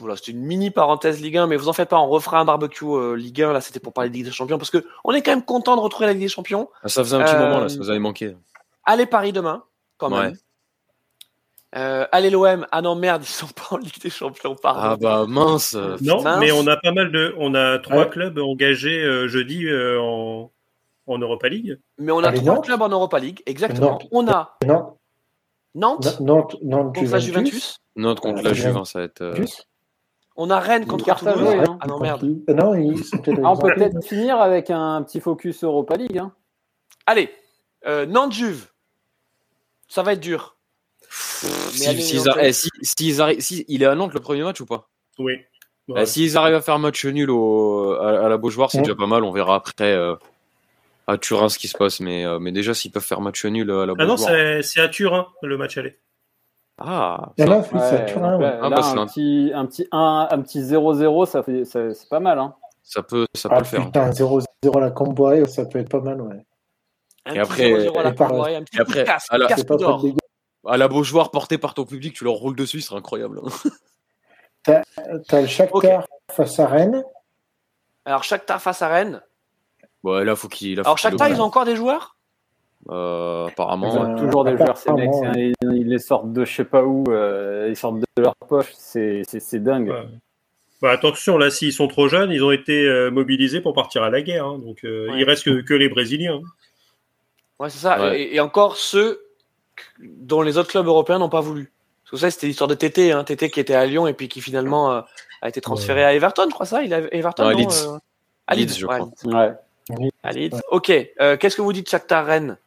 voilà, 0.00 0.16
une 0.26 0.40
mini 0.40 0.72
parenthèse 0.72 1.20
Ligue 1.20 1.36
1, 1.36 1.46
mais 1.46 1.54
vous 1.56 1.68
en 1.68 1.72
faites 1.72 1.90
pas, 1.90 2.00
on 2.00 2.08
refera 2.08 2.40
un 2.40 2.44
barbecue 2.44 2.86
euh, 2.86 3.14
Ligue 3.14 3.40
1, 3.40 3.52
là, 3.52 3.60
c'était 3.60 3.78
pour 3.78 3.92
parler 3.92 4.10
de 4.10 4.14
Ligue 4.16 4.24
des 4.24 4.32
Champions, 4.32 4.58
parce 4.58 4.70
que 4.72 4.84
on 5.04 5.12
est 5.12 5.22
quand 5.22 5.30
même 5.30 5.44
content 5.44 5.76
de 5.76 5.80
retrouver 5.80 6.06
la 6.06 6.12
Ligue 6.14 6.22
des 6.22 6.28
Champions. 6.28 6.70
Ah, 6.82 6.88
Ça 6.88 7.04
faisait 7.04 7.14
un 7.14 7.22
petit 7.22 7.36
Euh, 7.36 7.38
moment 7.38 7.60
là, 7.60 7.68
ça 7.68 7.76
nous 7.76 7.88
avait 7.88 8.00
manqué. 8.00 8.34
Allez 8.84 9.06
Paris 9.06 9.32
demain, 9.32 9.62
quand 9.96 10.10
même. 10.10 10.32
Ouais. 10.32 10.36
Euh, 11.74 12.06
allez 12.12 12.28
l'OM, 12.28 12.66
ah 12.70 12.82
non, 12.82 12.94
merde, 12.94 13.22
ils 13.24 13.26
sont 13.28 13.46
pas 13.56 13.76
en 13.76 13.78
Ligue 13.78 13.98
des 14.00 14.10
Champions, 14.10 14.54
pardon. 14.54 14.80
Ah 14.82 14.96
bah 14.96 15.24
mince. 15.26 15.74
euh, 15.74 15.96
Non, 16.02 16.22
mince. 16.22 16.38
mais 16.40 16.52
on 16.52 16.66
a 16.66 16.76
pas 16.76 16.92
mal 16.92 17.10
de. 17.10 17.34
On 17.38 17.54
a 17.54 17.78
trois 17.78 17.96
Ouais. 18.04 18.08
clubs 18.10 18.38
engagés 18.38 19.02
euh, 19.02 19.26
jeudi 19.26 19.66
euh, 19.66 19.98
en, 20.00 20.50
en 21.06 21.18
Europa 21.18 21.48
League. 21.48 21.78
Mais 21.98 22.12
on 22.12 22.18
a 22.22 22.28
Allez, 22.28 22.40
trois 22.40 22.54
Nantes. 22.56 22.64
clubs 22.66 22.82
en 22.82 22.88
Europa 22.90 23.18
League, 23.18 23.42
exactement. 23.46 23.92
Nantes. 23.92 24.06
On 24.12 24.28
a 24.28 24.58
Non, 24.66 24.96
Nantes 25.74 26.20
Nantes, 26.20 26.56
Nantes, 26.62 26.94
contre 26.94 27.10
la 27.10 27.18
Juventus, 27.18 27.76
Nantes 27.96 28.20
contre 28.20 28.42
la 28.42 28.52
Juventus. 28.52 28.74
Juve, 28.80 28.84
ça 28.84 28.98
va 28.98 29.04
être. 29.06 29.22
euh, 29.22 29.44
on 30.36 30.50
a 30.50 30.60
Rennes 30.60 30.86
contre 30.86 31.08
hein. 31.10 31.78
Ah 31.80 31.86
non, 31.86 31.98
merde. 32.00 32.22
Non, 32.48 32.74
ils 32.74 33.02
sont 33.04 33.18
peut-être 33.18 33.40
Ah, 33.44 33.50
on 33.52 33.56
peut 33.56 33.72
peut-être 33.74 34.02
finir 34.04 34.38
avec 34.40 34.70
un 34.70 35.02
petit 35.02 35.20
focus 35.20 35.64
Europa 35.64 35.96
League. 35.96 36.18
Hein. 36.18 36.32
Allez, 37.06 37.30
euh, 37.86 38.04
Nantes-Juve, 38.06 38.68
ça 39.88 40.02
va 40.02 40.12
être 40.14 40.20
dur. 40.20 40.56
Il 43.68 43.82
est 43.82 43.86
à 43.86 43.94
Nantes 43.94 44.14
le 44.14 44.20
premier 44.20 44.42
match 44.42 44.60
ou 44.60 44.66
pas? 44.66 44.88
Oui. 45.18 45.34
Eh, 45.88 45.92
Ouais. 45.92 46.06
S'ils 46.06 46.36
arrivent 46.38 46.54
à 46.54 46.60
faire 46.60 46.78
match 46.78 47.04
nul 47.04 47.28
au, 47.30 47.94
à, 47.94 48.24
à 48.24 48.28
la 48.28 48.36
Beaujoire, 48.36 48.70
c'est 48.70 48.78
Ouais. 48.78 48.84
déjà 48.84 48.94
pas 48.94 49.06
mal. 49.08 49.24
On 49.24 49.32
verra 49.32 49.56
après 49.56 49.92
euh, 49.92 50.14
à 51.08 51.18
Turin 51.18 51.48
ce 51.48 51.58
qui 51.58 51.66
se 51.68 51.76
passe. 51.76 51.98
Mais, 52.00 52.24
euh, 52.24 52.38
mais 52.38 52.52
déjà, 52.52 52.72
s'ils 52.72 52.92
peuvent 52.92 53.02
faire 53.04 53.20
match 53.20 53.44
nul 53.44 53.68
à 53.70 53.84
la 53.86 53.94
Ah 53.98 54.04
non, 54.06 54.14
Beaujoire. 54.14 54.30
c'est 54.62 54.80
à 54.80 54.88
Turin 54.88 55.26
le 55.42 55.58
match 55.58 55.76
aller. 55.78 55.98
Ah, 56.78 57.32
ça- 57.36 57.94
à 57.96 57.98
Turin, 58.00 58.38
là, 58.38 58.58
Ah, 58.62 58.70
bah, 58.70 58.76
un, 58.84 58.98
un- 58.98 59.06
petit, 59.06 59.50
un 59.54 59.66
petit 59.66 59.86
1, 59.92 60.28
un 60.30 60.40
petit 60.40 60.60
0-0, 60.62 61.26
ça 61.26 61.42
fait, 61.42 61.64
ça- 61.64 61.92
c'est 61.94 62.08
pas 62.08 62.20
mal. 62.20 62.38
Hein. 62.38 62.54
ça 62.84 63.02
peut, 63.02 63.26
ça 63.34 63.48
peut 63.48 63.54
Ah 63.56 63.58
le 63.60 63.64
faire. 63.64 63.84
putain, 63.86 64.10
0-0 64.12 64.76
à 64.76 64.80
la 64.80 64.90
Comboiré, 64.90 65.44
ça 65.46 65.64
peut 65.66 65.78
être 65.78 65.88
pas 65.90 66.00
mal, 66.00 66.20
ouais. 66.20 66.44
Un 67.26 67.34
Et 67.34 67.38
après- 67.38 67.68
0-0 67.70 67.98
à 67.98 68.02
la 68.02 68.08
et 68.10 68.12
petit 68.64 68.76
et 68.76 68.80
après, 68.80 69.04
casse, 69.04 69.26
la- 69.38 69.46
casse 69.46 69.64
pas 69.64 69.76
À 70.66 70.76
la 70.76 70.86
Beaujoire, 70.88 71.30
porté 71.30 71.58
par 71.58 71.74
ton 71.74 71.84
public, 71.84 72.14
tu 72.14 72.24
leur 72.24 72.34
roules 72.34 72.54
dessus, 72.56 72.80
ce 72.80 72.88
serait 72.88 72.98
incroyable. 72.98 73.40
T'as 74.64 74.82
le 75.40 75.46
Shakhtar 75.46 76.06
face 76.30 76.58
à 76.60 76.66
Rennes. 76.68 77.02
Alors 78.04 78.22
Shakhtar 78.24 78.60
face 78.62 78.80
à 78.82 78.88
Rennes. 78.88 79.20
Ouais, 80.04 80.24
là, 80.24 80.36
faut 80.36 80.48
qu'il. 80.48 80.76
faut 80.76 80.80
Alors 80.82 80.94
qu'il 80.96 81.02
Shakhtar, 81.10 81.28
ils 81.28 81.40
ont 81.40 81.44
encore 81.44 81.64
des 81.64 81.76
joueurs? 81.76 82.16
Euh, 82.90 83.44
Ils 83.48 83.52
apparemment. 83.52 83.92
ont 83.94 84.14
ouais. 84.14 84.20
toujours 84.20 84.44
des 84.44 84.56
joueurs, 84.56 84.76
ces 84.76 84.92
mecs. 84.92 85.08
hein. 85.24 85.32
Ils, 85.36 85.54
ils 85.62 85.88
les 85.88 85.98
sortent 85.98 86.32
de 86.32 86.44
je 86.44 86.52
sais 86.52 86.64
pas 86.64 86.82
où, 86.82 87.04
euh, 87.08 87.66
ils 87.68 87.76
sortent 87.76 87.98
de 88.00 88.06
leur 88.22 88.34
poche. 88.36 88.72
C'est 88.76 89.22
c'est- 89.28 89.40
c'est 89.40 89.60
dingue. 89.62 89.88
Ouais. 89.88 90.06
Bah, 90.80 90.90
attention, 90.90 91.38
là, 91.38 91.50
s'ils 91.50 91.72
sont 91.72 91.86
trop 91.86 92.08
jeunes, 92.08 92.32
ils 92.32 92.42
ont 92.42 92.50
été 92.50 92.84
euh, 92.86 93.10
mobilisés 93.12 93.60
pour 93.60 93.72
partir 93.72 94.02
à 94.02 94.10
la 94.10 94.20
guerre. 94.22 94.46
hein. 94.46 94.58
donc, 94.58 94.84
euh, 94.84 95.08
Ouais. 95.10 95.20
il 95.20 95.24
reste 95.24 95.44
que, 95.44 95.60
que 95.60 95.74
les 95.74 95.88
Brésiliens. 95.88 96.40
Ouais, 97.60 97.70
c'est 97.70 97.78
ça. 97.78 98.00
Ouais. 98.00 98.20
Et, 98.22 98.34
et 98.36 98.40
encore 98.40 98.76
ceux 98.76 99.20
dont 100.00 100.42
les 100.42 100.58
autres 100.58 100.68
clubs 100.70 100.86
européens 100.86 101.18
n'ont 101.18 101.28
pas 101.28 101.40
voulu. 101.40 101.72
Parce 102.04 102.10
que 102.12 102.16
ça, 102.18 102.30
c'était 102.30 102.46
l'histoire 102.46 102.68
de 102.68 102.74
Tété, 102.74 103.12
hein. 103.12 103.24
Tété 103.24 103.50
qui 103.50 103.60
était 103.60 103.74
à 103.74 103.86
Lyon 103.86 104.06
et 104.06 104.14
puis 104.14 104.28
qui 104.28 104.40
finalement 104.40 104.92
euh, 104.92 105.00
a 105.40 105.48
été 105.48 105.60
transféré 105.60 106.04
à 106.04 106.14
Everton, 106.14 106.46
je 106.48 106.54
crois 106.54 106.66
ça. 106.66 106.82
Il 106.82 106.92
a 106.92 106.98
Everton. 107.14 107.44
Non, 107.44 107.48
à 107.50 107.52
non, 107.52 107.58
Leeds. 107.58 107.86
euh, 107.88 107.98
à 108.46 108.54
Leeds, 108.54 108.66
Leeds, 108.66 108.78
je 108.80 108.86
ouais, 108.86 108.98
crois. 108.98 109.10
Ouais. 109.40 110.08
à 110.22 110.32
Leeds. 110.32 110.56
Ok. 110.70 110.90
Euh, 111.20 111.36
Qu'est-ce 111.36 111.56
que 111.56 111.62
vous 111.62 111.72
dites 111.72 111.86
de 111.86 111.90
Shakhtar 111.90 112.26
Rennes? 112.26 112.58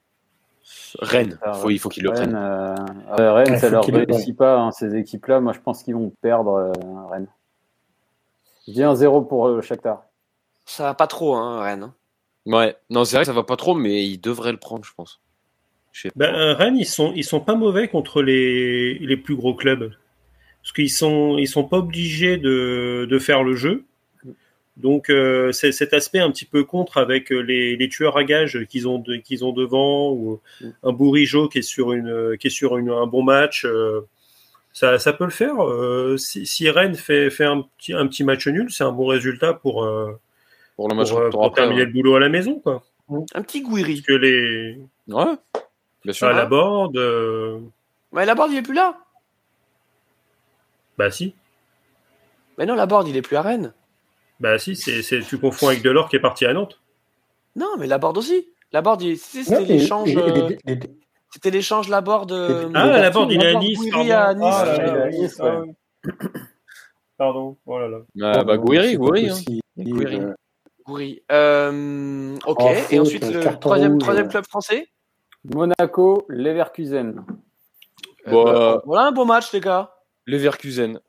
Rennes, 0.99 1.37
faut, 1.55 1.69
il 1.69 1.77
faut 1.77 1.89
qu'ils 1.89 2.03
le 2.03 2.11
prennent. 2.11 2.35
euh, 2.35 2.73
euh, 3.19 3.33
Rennes, 3.33 3.59
ça 3.59 3.69
leur 3.69 3.83
réussit 3.85 4.35
pas, 4.35 4.57
hein, 4.57 4.71
ces 4.71 4.95
équipes-là. 4.95 5.41
Moi, 5.41 5.51
je 5.53 5.59
pense 5.59 5.83
qu'ils 5.83 5.93
vont 5.93 6.11
perdre 6.21 6.53
euh, 6.53 7.07
Rennes. 7.11 7.27
Je 8.67 8.71
dis 8.73 8.81
un 8.83 8.95
0 8.95 9.21
pour 9.23 9.47
euh, 9.47 9.61
Shakhtar. 9.61 10.03
Ça 10.65 10.83
va 10.85 10.93
pas 10.93 11.07
trop, 11.07 11.35
hein, 11.35 11.61
Rennes. 11.61 11.91
Ouais, 12.45 12.75
non, 12.89 13.03
c'est 13.05 13.17
vrai 13.17 13.23
que 13.23 13.27
ça 13.27 13.33
va 13.33 13.43
pas 13.43 13.57
trop, 13.57 13.75
mais 13.75 14.05
ils 14.05 14.17
devraient 14.19 14.51
le 14.53 14.57
prendre, 14.57 14.85
je 14.85 14.93
pense. 14.95 15.19
Ben, 16.15 16.33
euh, 16.35 16.53
Rennes, 16.53 16.77
ils 16.77 16.85
sont, 16.85 17.13
ils 17.15 17.23
sont 17.23 17.39
pas 17.39 17.55
mauvais 17.55 17.87
contre 17.87 18.21
les, 18.21 18.95
les 18.99 19.17
plus 19.17 19.35
gros 19.35 19.53
clubs. 19.53 19.91
Parce 20.61 20.73
qu'ils 20.73 20.89
sont, 20.89 21.37
ils 21.37 21.47
sont 21.47 21.63
pas 21.63 21.77
obligés 21.77 22.37
de, 22.37 23.07
de 23.09 23.19
faire 23.19 23.43
le 23.43 23.55
jeu. 23.55 23.83
Donc, 24.77 25.09
euh, 25.09 25.53
c'est 25.53 25.71
cet 25.71 25.93
aspect 25.93 26.19
un 26.19 26.31
petit 26.31 26.43
peu 26.43 26.65
contre 26.65 26.97
avec 26.97 27.31
euh, 27.31 27.39
les, 27.39 27.77
les 27.77 27.87
tueurs 27.87 28.17
à 28.17 28.25
gages 28.25 28.65
qu'ils 28.67 28.89
ont, 28.89 28.99
de- 28.99 29.15
qu'ils 29.15 29.45
ont 29.45 29.53
devant, 29.53 30.11
ou 30.11 30.41
un 30.83 30.91
Bourigeau 30.91 31.47
qui 31.47 31.59
est 31.59 31.61
sur, 31.61 31.93
une, 31.93 32.35
qui 32.37 32.47
est 32.47 32.49
sur 32.49 32.75
une, 32.77 32.89
un 32.89 33.05
bon 33.07 33.23
match. 33.23 33.63
euh, 33.63 34.01
ça, 34.73 34.99
ça 34.99 35.13
peut 35.13 35.23
le 35.23 35.29
faire. 35.31 35.63
Euh, 35.63 36.17
si, 36.17 36.45
si 36.45 36.69
Rennes 36.69 36.95
fait, 36.95 37.29
fait 37.29 37.45
un, 37.45 37.61
petit, 37.77 37.93
un 37.93 38.05
petit 38.07 38.25
match 38.25 38.45
nul, 38.47 38.69
c'est 38.69 38.83
un 38.83 38.91
bon 38.91 39.05
résultat 39.05 39.53
pour, 39.53 39.85
euh, 39.85 40.11
Pour 40.75 40.89
le 40.89 40.95
match 40.95 41.09
pour, 41.09 41.19
retour 41.19 41.31
pour 41.31 41.45
après, 41.45 41.61
terminer 41.61 41.81
ouais. 41.81 41.85
le 41.87 41.93
boulot 41.93 42.15
à 42.15 42.19
la 42.19 42.27
maison. 42.27 42.59
Quoi. 42.59 42.83
Un 43.33 43.43
petit 43.43 43.61
Gouiri. 43.61 43.93
Parce 43.93 44.07
que 44.07 44.13
les, 44.13 44.77
Ouais, 45.07 45.23
bien 46.05 46.13
sûr. 46.13 46.27
à 46.27 46.33
la 46.33 46.45
board, 46.45 46.95
euh, 46.97 47.59
Mais 48.13 48.25
Laborde, 48.25 48.51
il 48.51 48.57
est 48.57 48.61
plus 48.61 48.73
là. 48.73 48.97
bah 50.97 51.11
si. 51.11 51.35
Mais 52.57 52.65
non, 52.65 52.75
Laborde, 52.75 53.07
il 53.07 53.17
est 53.17 53.21
plus 53.21 53.35
à 53.35 53.41
Rennes. 53.41 53.73
Bah 54.39 54.57
si, 54.59 54.75
c'est, 54.75 55.01
c'est, 55.01 55.21
tu 55.21 55.37
confonds 55.37 55.67
avec 55.67 55.81
Delors 55.81 56.07
qui 56.09 56.15
est 56.15 56.19
parti 56.21 56.45
à 56.45 56.53
Nantes. 56.53 56.79
Non, 57.55 57.75
mais 57.77 57.87
Laborde 57.87 58.17
aussi. 58.17 58.47
Laborde, 58.71 59.01
il- 59.01 59.17
si, 59.17 59.39
Ouais, 59.39 59.43
c'était 59.43 59.65
l'échange. 59.65 60.09
et- 60.09 60.13
et- 60.13 60.17
euh, 60.17 60.49
et- 60.67 60.71
et- 60.73 60.79
C'était 61.31 61.51
l'échange 61.51 61.89
Laborde. 61.89 62.31
euh, 62.31 62.69
Ah, 62.73 62.83
Ah, 62.83 62.87
la 62.87 63.01
la 63.01 63.09
Borde, 63.09 63.31
il 63.31 63.41
est 63.41 63.47
à 63.55 63.59
Nice. 63.59 63.79
Pardon. 63.91 64.11
à 64.13 64.33
Nice. 64.33 64.55
Ah, 64.57 64.65
là, 64.65 64.75
Il 64.77 64.93
là, 64.93 65.09
Nice, 65.09 65.41
ah. 65.41 65.61
Pardon, 67.17 67.57
oh 67.65 67.79
là 67.79 67.87
là. 67.89 67.97
Ah, 68.21 68.43
bah, 68.43 68.57
Gouiri, 68.57 68.95
Gouiri. 68.95 69.29
hein. 69.29 69.35
Gouiri. 69.77 70.19
euh, 70.19 70.33
Gouiri. 70.85 71.23
Euh, 71.31 72.35
ok. 72.45 72.61
En 72.61 72.73
Et 72.89 72.99
ensuite, 72.99 73.25
le 73.29 73.59
troisième, 73.59 73.97
troisième 73.97 74.27
club 74.29 74.45
français. 74.47 74.87
Monaco, 75.53 76.25
Leverkusen. 76.29 77.23
Euh, 78.27 78.31
Bon, 78.31 78.43
bah, 78.45 78.51
euh, 78.55 78.79
voilà 78.85 79.03
un 79.07 79.11
beau 79.11 79.25
match, 79.25 79.51
les 79.53 79.59
gars. 79.59 79.91
Leverkusen. 80.25 80.99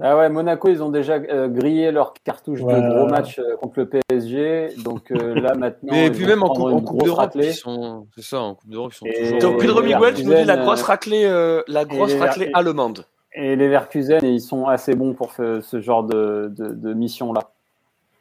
Ah 0.00 0.16
ouais, 0.16 0.28
Monaco, 0.28 0.68
ils 0.68 0.80
ont 0.80 0.90
déjà 0.90 1.14
euh, 1.14 1.48
grillé 1.48 1.90
leur 1.90 2.12
cartouche 2.14 2.60
Ouais. 2.60 2.80
de 2.80 2.88
gros 2.88 3.06
match 3.08 3.40
euh, 3.40 3.56
contre 3.56 3.80
le 3.80 3.88
PSG. 3.88 4.68
Donc 4.84 5.10
euh, 5.10 5.34
là, 5.40 5.54
maintenant. 5.56 5.92
Mais 5.92 6.06
ils 6.06 6.12
puis 6.12 6.24
même 6.24 6.44
en, 6.44 6.50
coupe- 6.50 6.72
en 6.72 6.80
Coupe 6.80 7.02
d'Europe, 7.02 7.32
ils 7.34 7.52
sont. 7.52 8.06
C'est 8.14 8.22
ça, 8.22 8.38
en 8.40 8.54
Coupe 8.54 8.70
d'Europe, 8.70 8.92
ils 8.92 8.96
sont 8.96 9.06
Et- 9.06 9.14
toujours. 9.34 9.38
Donc, 9.40 9.54
Et 9.54 9.58
Pedro 9.66 9.82
Miguel, 9.82 10.14
tu 10.14 10.22
nous 10.24 10.34
dis 10.34 10.44
la 10.44 10.56
grosse 10.56 10.82
raclée, 10.82 11.24
euh, 11.24 11.62
la 11.66 11.84
grosse 11.84 12.14
raclée 12.14 12.48
allemande. 12.54 13.06
Et 13.34 13.56
Leverkusen, 13.56 14.20
ils 14.24 14.40
sont 14.40 14.66
assez 14.66 14.94
bons 14.94 15.14
pour 15.14 15.32
ce, 15.32 15.60
ce 15.60 15.80
genre 15.80 16.04
de, 16.04 16.52
de, 16.56 16.68
de 16.68 16.94
mission-là. 16.94 17.50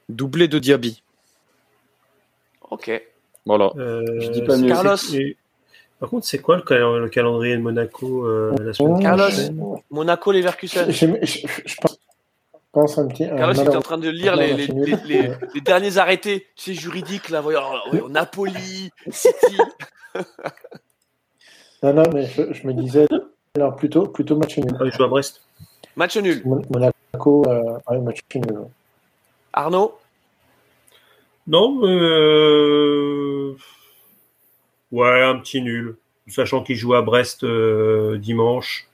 Doublé 0.09 0.47
de 0.47 0.57
Diaby. 0.57 1.03
Ok. 2.71 2.89
Voilà. 3.47 3.71
Euh, 3.77 4.05
Je 4.19 4.29
dis 4.29 4.41
pas 4.43 4.55
c'est- 4.55 4.61
mieux. 4.61 4.67
Carlos. 4.69 4.95
Par 5.99 6.09
contre, 6.09 6.27
c'est 6.27 6.37
quoi 6.37 6.57
le, 6.57 6.61
cal- 6.61 6.99
le 6.99 7.09
calendrier 7.09 7.55
de 7.57 7.61
Monaco 7.61 8.23
euh, 8.27 8.53
la 8.61 8.71
semaine 8.73 8.99
Carlos. 9.01 9.23
prochaine 9.23 9.59
Monaco, 9.89 10.31
Leverkusen. 10.31 10.91
Je, 10.91 11.07
je- 11.23 11.25
je- 11.25 11.47
je 11.65 11.75
pense, 11.81 11.97
je 12.53 12.57
pense 12.71 12.97
un 12.99 13.07
petit. 13.07 13.25
Carlos, 13.27 13.55
il 13.55 13.61
était 13.61 13.75
en 13.75 13.81
train 13.81 13.97
de 13.97 14.09
lire 14.09 14.35
les, 14.35 14.53
les, 14.53 14.67
les, 14.67 14.95
les- 15.07 15.31
les 15.55 15.61
derniers 15.61 15.97
arrêtés 15.97 16.45
tu 16.55 16.75
sais, 16.75 16.79
juridiques, 16.79 17.29
là, 17.29 17.41
voyons, 17.41 17.61
ouais, 17.91 18.01
Napoli, 18.09 18.91
City. 19.09 19.57
Non, 21.83 21.93
non, 21.93 22.03
mais 22.13 22.25
je, 22.25 22.53
je 22.53 22.65
me 22.67 22.73
disais, 22.73 23.07
alors 23.55 23.75
plutôt, 23.75 24.07
plutôt 24.07 24.35
match 24.35 24.57
nul. 24.57 24.71
Ah, 24.79 24.83
Il 24.85 24.91
joue 24.91 25.03
à 25.03 25.07
Brest. 25.07 25.41
Match 25.95 26.17
nul. 26.17 26.41
Mon- 26.45 26.61
Monaco, 26.71 27.43
euh, 27.47 27.77
ouais, 27.89 27.99
match 27.99 28.19
nul. 28.33 28.43
Arnaud, 29.53 29.93
Non, 31.47 31.79
euh... 31.83 33.55
ouais, 34.91 35.23
un 35.23 35.39
petit 35.39 35.61
nul. 35.61 35.95
Sachant 36.27 36.61
qu'ils 36.61 36.75
jouent 36.75 36.95
à 36.95 37.01
Brest 37.01 37.43
euh, 37.43 38.17
dimanche. 38.17 38.87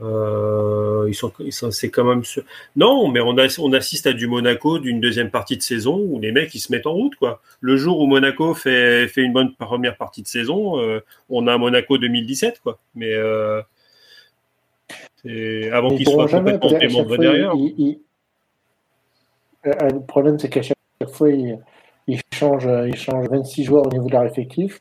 Euh, 0.00 1.04
ils 1.08 1.14
sont, 1.14 1.32
ils 1.38 1.52
sont, 1.52 1.70
c'est 1.70 1.90
quand 1.90 2.04
même 2.04 2.24
sûr. 2.24 2.42
Non, 2.74 3.08
mais 3.08 3.20
on, 3.20 3.38
a, 3.38 3.46
on 3.60 3.72
assiste 3.72 4.06
à 4.06 4.12
du 4.12 4.26
Monaco 4.26 4.78
d'une 4.78 5.00
deuxième 5.00 5.30
partie 5.30 5.56
de 5.56 5.62
saison 5.62 5.96
où 5.96 6.18
les 6.18 6.32
mecs 6.32 6.54
ils 6.54 6.60
se 6.60 6.72
mettent 6.72 6.86
en 6.86 6.92
route 6.92 7.14
quoi. 7.16 7.40
Le 7.60 7.76
jour 7.76 8.00
où 8.00 8.06
Monaco 8.06 8.54
fait, 8.54 9.06
fait 9.08 9.22
une 9.22 9.32
bonne 9.32 9.54
première 9.54 9.96
partie 9.96 10.22
de 10.22 10.26
saison, 10.26 10.80
euh, 10.80 11.00
on 11.28 11.46
a 11.46 11.56
Monaco 11.56 11.98
2017 11.98 12.60
quoi. 12.60 12.80
Mais 12.94 13.12
euh, 13.12 13.62
avant 15.24 15.90
Ils 15.90 15.98
qu'ils 15.98 16.08
soient 16.08 16.28
complètement 16.28 16.78
démembrés 16.78 17.18
derrière. 17.18 17.54
Le 19.64 20.04
problème, 20.06 20.38
c'est 20.40 20.48
qu'à 20.48 20.62
chaque 20.62 20.76
fois, 21.08 21.30
ils 21.30 21.58
il 22.08 22.20
changent, 22.34 22.68
il 22.88 22.96
change 22.96 23.28
26 23.28 23.64
joueurs 23.64 23.86
au 23.86 23.90
niveau 23.90 24.06
de 24.06 24.12
leur 24.12 24.24
effectif. 24.24 24.80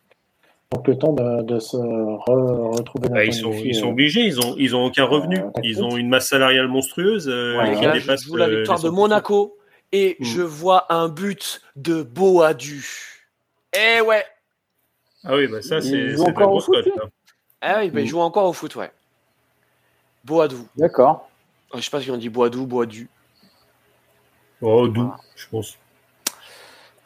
Donc, 0.72 0.88
le 0.88 0.98
temps 0.98 1.14
de, 1.14 1.44
de 1.44 1.60
se 1.60 1.76
re- 1.78 2.78
retrouver 2.78 3.10
dans 3.10 3.16
Bah, 3.16 3.26
ils, 3.26 3.34
sont, 3.34 3.52
ils 3.52 3.76
sont 3.76 3.88
euh, 3.88 3.92
obligés, 3.92 4.22
ils 4.22 4.40
ont, 4.40 4.56
ils 4.58 4.76
ont 4.76 4.86
aucun 4.86 5.04
revenu. 5.06 5.38
Euh, 5.40 5.50
Ils 5.64 5.84
ont 5.84 5.98
une 5.98 6.08
masse 6.10 6.30
salariale 6.30 6.68
monstrueuse 6.70 7.28
euh, 7.30 7.58
Ouais, 7.58 7.76
je 8.00 8.16
joue 8.24 8.36
la 8.38 8.48
victoire 8.48 8.80
de 8.80 8.90
100%. 8.90 8.92
Monaco 8.94 9.58
et 9.92 10.16
Mm. 10.20 10.24
je 10.24 10.42
vois 10.42 10.92
un 10.94 11.10
but 11.10 11.62
de 11.76 12.02
Boadu. 12.02 12.86
Eh 13.74 14.02
ouais. 14.02 14.24
Ah 15.26 15.36
oui, 15.36 15.48
bah 15.48 15.62
ça, 15.62 15.78
Ils 15.80 15.84
c'est 15.84 16.10
jouent 16.12 16.24
c'est 16.24 16.30
encore 16.30 16.44
un 16.44 16.46
au 16.48 16.50
gros 16.52 16.62
foot, 16.62 16.76
scotch. 16.86 16.96
là 16.98 17.04
hein. 17.04 17.10
Ah 17.62 17.80
oui, 17.82 17.92
bah, 17.92 18.00
il 18.00 18.06
Mm. 18.06 18.08
joue 18.08 18.20
encore 18.22 18.46
au 18.48 18.54
foot, 18.54 18.76
ouais. 18.78 18.92
Boadou. 20.24 20.68
D'accord. 20.76 21.30
Je 21.76 21.82
sais 21.82 21.92
pas 21.92 22.02
si 22.02 22.10
on 22.10 22.18
dit 22.18 22.30
Boadou, 22.30 22.66
Boadu. 22.66 23.10
Oh, 24.62 24.88
doux, 24.88 25.12
je 25.36 25.48
pense. 25.50 25.78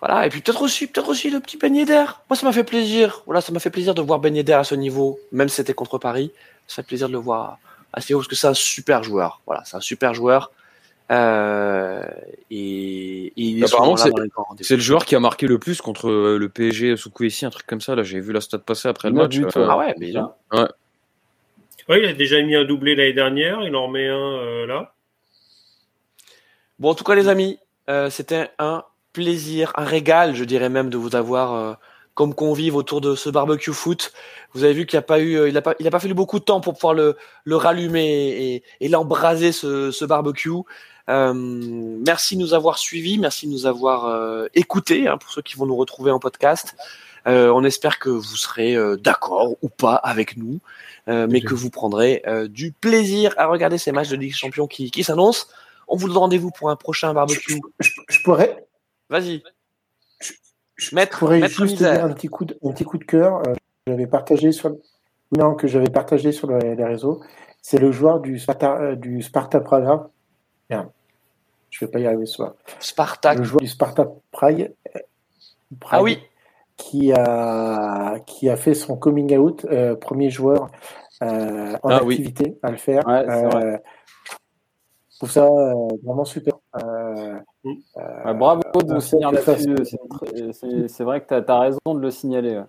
Voilà, 0.01 0.25
et 0.25 0.29
puis 0.29 0.41
peut-être 0.41 0.61
aussi, 0.61 0.87
peut-être 0.87 1.09
aussi 1.09 1.29
le 1.29 1.39
petit 1.39 1.57
Ben 1.57 1.73
Yedder. 1.75 2.05
Moi, 2.29 2.35
ça 2.37 2.45
m'a 2.45 2.51
fait 2.51 2.63
plaisir. 2.63 3.23
Voilà, 3.25 3.41
ça 3.41 3.51
m'a 3.51 3.59
fait 3.59 3.69
plaisir 3.69 3.95
de 3.95 4.01
voir 4.01 4.19
Ben 4.19 4.35
Yedder 4.35 4.53
à 4.53 4.63
ce 4.63 4.75
niveau, 4.75 5.19
même 5.31 5.49
si 5.49 5.55
c'était 5.55 5.73
contre 5.73 5.97
Paris. 5.97 6.31
Ça 6.67 6.75
fait 6.77 6.87
plaisir 6.87 7.07
de 7.07 7.13
le 7.13 7.19
voir 7.19 7.57
à 7.93 8.01
ce 8.01 8.11
niveau 8.11 8.19
parce 8.19 8.27
que 8.27 8.35
c'est 8.35 8.47
un 8.47 8.53
super 8.53 9.03
joueur. 9.03 9.41
Voilà, 9.45 9.63
c'est 9.65 9.77
un 9.77 9.81
super 9.81 10.13
joueur. 10.13 10.51
Euh, 11.11 12.03
et, 12.49 13.31
Apparemment. 13.63 13.95
C'est 14.61 14.75
le 14.75 14.81
joueur 14.81 15.05
qui 15.05 15.15
a 15.15 15.19
marqué 15.19 15.47
le 15.47 15.59
plus 15.59 15.81
contre 15.81 16.09
euh, 16.09 16.37
le 16.37 16.49
PSG 16.49 16.97
sous 16.97 17.09
Kouessi, 17.11 17.45
un 17.45 17.51
truc 17.51 17.65
comme 17.67 17.81
ça. 17.81 17.95
Là, 17.95 18.03
j'ai 18.03 18.19
vu 18.19 18.33
la 18.33 18.41
stat 18.41 18.59
passer 18.59 18.87
après 18.89 19.09
le 19.09 19.15
match. 19.15 19.37
euh, 19.37 19.67
Ah 19.69 19.77
ouais, 19.77 19.93
mais 19.99 20.11
là, 20.11 20.35
Ouais, 21.87 22.01
il 22.01 22.05
a 22.05 22.13
déjà 22.13 22.41
mis 22.41 22.55
un 22.55 22.65
doublé 22.65 22.95
l'année 22.95 23.13
dernière, 23.13 23.61
il 23.61 23.75
en 23.75 23.85
remet 23.85 24.07
un 24.07 24.15
euh, 24.17 24.65
là. 24.65 24.93
Bon, 26.79 26.89
en 26.89 26.95
tout 26.95 27.03
cas, 27.03 27.13
les 27.13 27.27
amis, 27.27 27.59
euh, 27.89 28.09
c'était 28.09 28.49
un 28.57 28.83
plaisir, 29.15 29.71
un 29.75 29.85
régal, 29.85 30.35
je 30.35 30.43
dirais 30.43 30.67
même, 30.67 30.89
de 30.89 30.97
vous 30.97 31.15
avoir 31.15 31.53
euh, 31.53 31.73
comme 32.15 32.33
convive 32.35 32.75
autour 32.75 32.99
de 32.99 33.15
ce 33.15 33.29
barbecue 33.29 33.71
foot. 33.71 34.11
Vous 34.53 34.65
avez 34.65 34.73
vu 34.73 34.85
qu'il 34.85 34.97
n'a 34.97 35.03
pas 35.03 35.19
eu, 35.19 35.37
euh, 35.37 35.47
il 35.47 35.55
a 35.55 35.61
pas, 35.61 35.73
il 35.79 35.87
a 35.87 35.89
pas 35.89 36.01
fallu 36.01 36.13
beaucoup 36.13 36.39
de 36.39 36.43
temps 36.43 36.59
pour 36.59 36.73
pouvoir 36.73 36.93
le, 36.93 37.15
le 37.45 37.55
rallumer 37.55 38.05
et, 38.05 38.63
et 38.81 38.89
l'embraser 38.89 39.53
ce, 39.53 39.91
ce 39.91 40.03
barbecue. 40.03 40.51
Euh, 41.07 41.33
merci 41.33 42.35
de 42.35 42.41
nous 42.41 42.53
avoir 42.53 42.77
suivis, 42.77 43.17
merci 43.17 43.47
de 43.47 43.53
nous 43.53 43.65
avoir 43.65 44.45
écoutés 44.53 45.07
hein, 45.07 45.17
pour 45.17 45.31
ceux 45.31 45.41
qui 45.41 45.55
vont 45.55 45.65
nous 45.65 45.77
retrouver 45.77 46.11
en 46.11 46.19
podcast. 46.19 46.75
On 47.27 47.63
espère 47.63 47.97
que 47.97 48.09
vous 48.09 48.35
serez 48.35 48.75
d'accord 48.97 49.55
ou 49.63 49.69
pas 49.69 49.95
avec 49.95 50.37
nous, 50.37 50.59
mais 51.07 51.41
que 51.41 51.55
vous 51.55 51.71
prendrez 51.71 52.23
du 52.49 52.71
plaisir 52.71 53.33
à 53.37 53.47
regarder 53.47 53.79
ces 53.79 53.91
matchs 53.91 54.09
de 54.09 54.15
Ligue 54.15 54.31
des 54.31 54.37
Champions 54.37 54.67
qui, 54.67 54.91
qui 54.91 55.03
s'annoncent. 55.03 55.47
On 55.87 55.95
vous 55.95 56.07
donne 56.07 56.17
rendez-vous 56.17 56.51
pour 56.51 56.69
un 56.69 56.75
prochain 56.75 57.13
barbecue. 57.13 57.59
Je, 57.79 57.89
je 58.09 58.19
pourrais, 58.23 58.65
Vas-y. 59.09 59.43
je 60.75 60.95
Maître, 60.95 61.19
pourrais 61.19 61.39
maître 61.39 61.53
juste 61.65 61.77
dire 61.77 62.03
un 62.03 62.13
petit 62.13 62.27
coup 62.27 62.45
de, 62.45 62.57
un 62.63 62.71
petit 62.71 62.83
coup 62.83 62.97
de 62.97 63.05
cœur. 63.05 63.41
euh, 63.47 63.53
j'avais 63.87 64.07
partagé 64.07 64.51
sur 64.51 64.75
non 65.37 65.55
que 65.55 65.67
j'avais 65.67 65.89
partagé 65.89 66.31
sur 66.31 66.47
le- 66.47 66.59
les 66.59 66.83
réseaux. 66.85 67.21
C'est 67.61 67.77
le 67.79 67.91
joueur 67.91 68.19
du 68.19 68.37
Sparta, 68.39 68.77
euh, 68.81 68.95
du 68.95 69.21
Sparta 69.21 69.59
Praga. 69.59 70.09
Merde, 70.69 70.89
je 71.69 71.85
vais 71.85 71.91
pas 71.91 71.99
y 71.99 72.07
arriver 72.07 72.25
ce 72.25 72.33
soir. 72.33 72.53
Spartak. 72.79 73.37
Le 73.37 73.43
joueur 73.43 73.61
du 73.61 73.67
Sparta 73.67 74.07
Prague. 74.31 74.73
euh, 74.95 74.99
Prague, 75.79 75.99
Ah 75.99 76.03
oui. 76.03 76.19
Qui 76.77 77.13
a 77.13 78.19
qui 78.25 78.49
a 78.49 78.57
fait 78.57 78.73
son 78.73 78.97
coming 78.97 79.35
out, 79.37 79.65
euh, 79.65 79.95
premier 79.95 80.29
joueur 80.29 80.69
euh, 81.23 81.77
en 81.83 81.89
Ah 81.89 82.03
oui. 82.03 82.15
activité 82.15 82.57
à 82.61 82.69
le 82.71 82.77
faire. 82.77 83.07
Ouais, 83.07 83.25
je 85.09 85.17
trouve 85.17 85.31
ça 85.31 85.45
euh, 85.45 85.87
vraiment 86.03 86.25
super. 86.25 86.55
Euh, 87.65 88.33
bravo 88.33 88.61
de 88.61 88.93
on 88.93 88.99
finir 88.99 89.31
là-dessus. 89.31 89.75
ça, 89.85 90.67
C'est 90.87 91.03
vrai 91.03 91.21
que 91.21 91.39
tu 91.39 91.51
as, 91.51 91.59
raison 91.59 91.79
de 91.93 91.99
le 91.99 92.11
signaler. 92.11 92.57
ouais. 92.57 92.63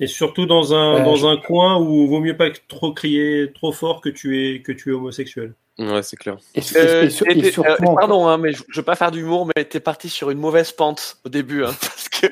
Et 0.00 0.06
surtout 0.06 0.46
dans 0.46 0.74
un, 0.74 0.96
Euh, 1.00 1.04
dans 1.04 1.16
je- 1.16 1.26
un 1.26 1.36
coin 1.36 1.78
où 1.80 2.06
vaut 2.06 2.20
mieux 2.20 2.36
pas 2.36 2.50
trop 2.68 2.92
crier 2.92 3.52
trop 3.52 3.72
fort 3.72 4.00
que 4.00 4.08
tu 4.08 4.38
es, 4.40 4.62
que 4.62 4.72
tu 4.72 4.90
es 4.90 4.92
homosexuel. 4.92 5.54
Ouais, 5.78 6.02
c'est 6.02 6.16
clair. 6.16 6.36
Et, 6.56 6.60
Euh, 6.76 7.04
et 7.04 7.10
sur- 7.10 7.28
et 7.28 7.40
t'es- 7.40 7.52
surtout, 7.52 7.70
euh, 7.70 7.94
pardon, 7.94 8.26
hein, 8.26 8.36
mais 8.36 8.52
je, 8.52 8.64
je 8.68 8.80
veux 8.80 8.84
pas 8.84 8.96
faire 8.96 9.12
d'humour, 9.12 9.48
mais 9.56 9.64
t'es 9.64 9.78
parti 9.78 10.08
sur 10.08 10.30
une 10.30 10.38
mauvaise 10.40 10.72
pente 10.72 11.18
au 11.24 11.28
début, 11.28 11.64
hein, 11.64 11.70
parce 11.80 12.08
que 12.08 12.26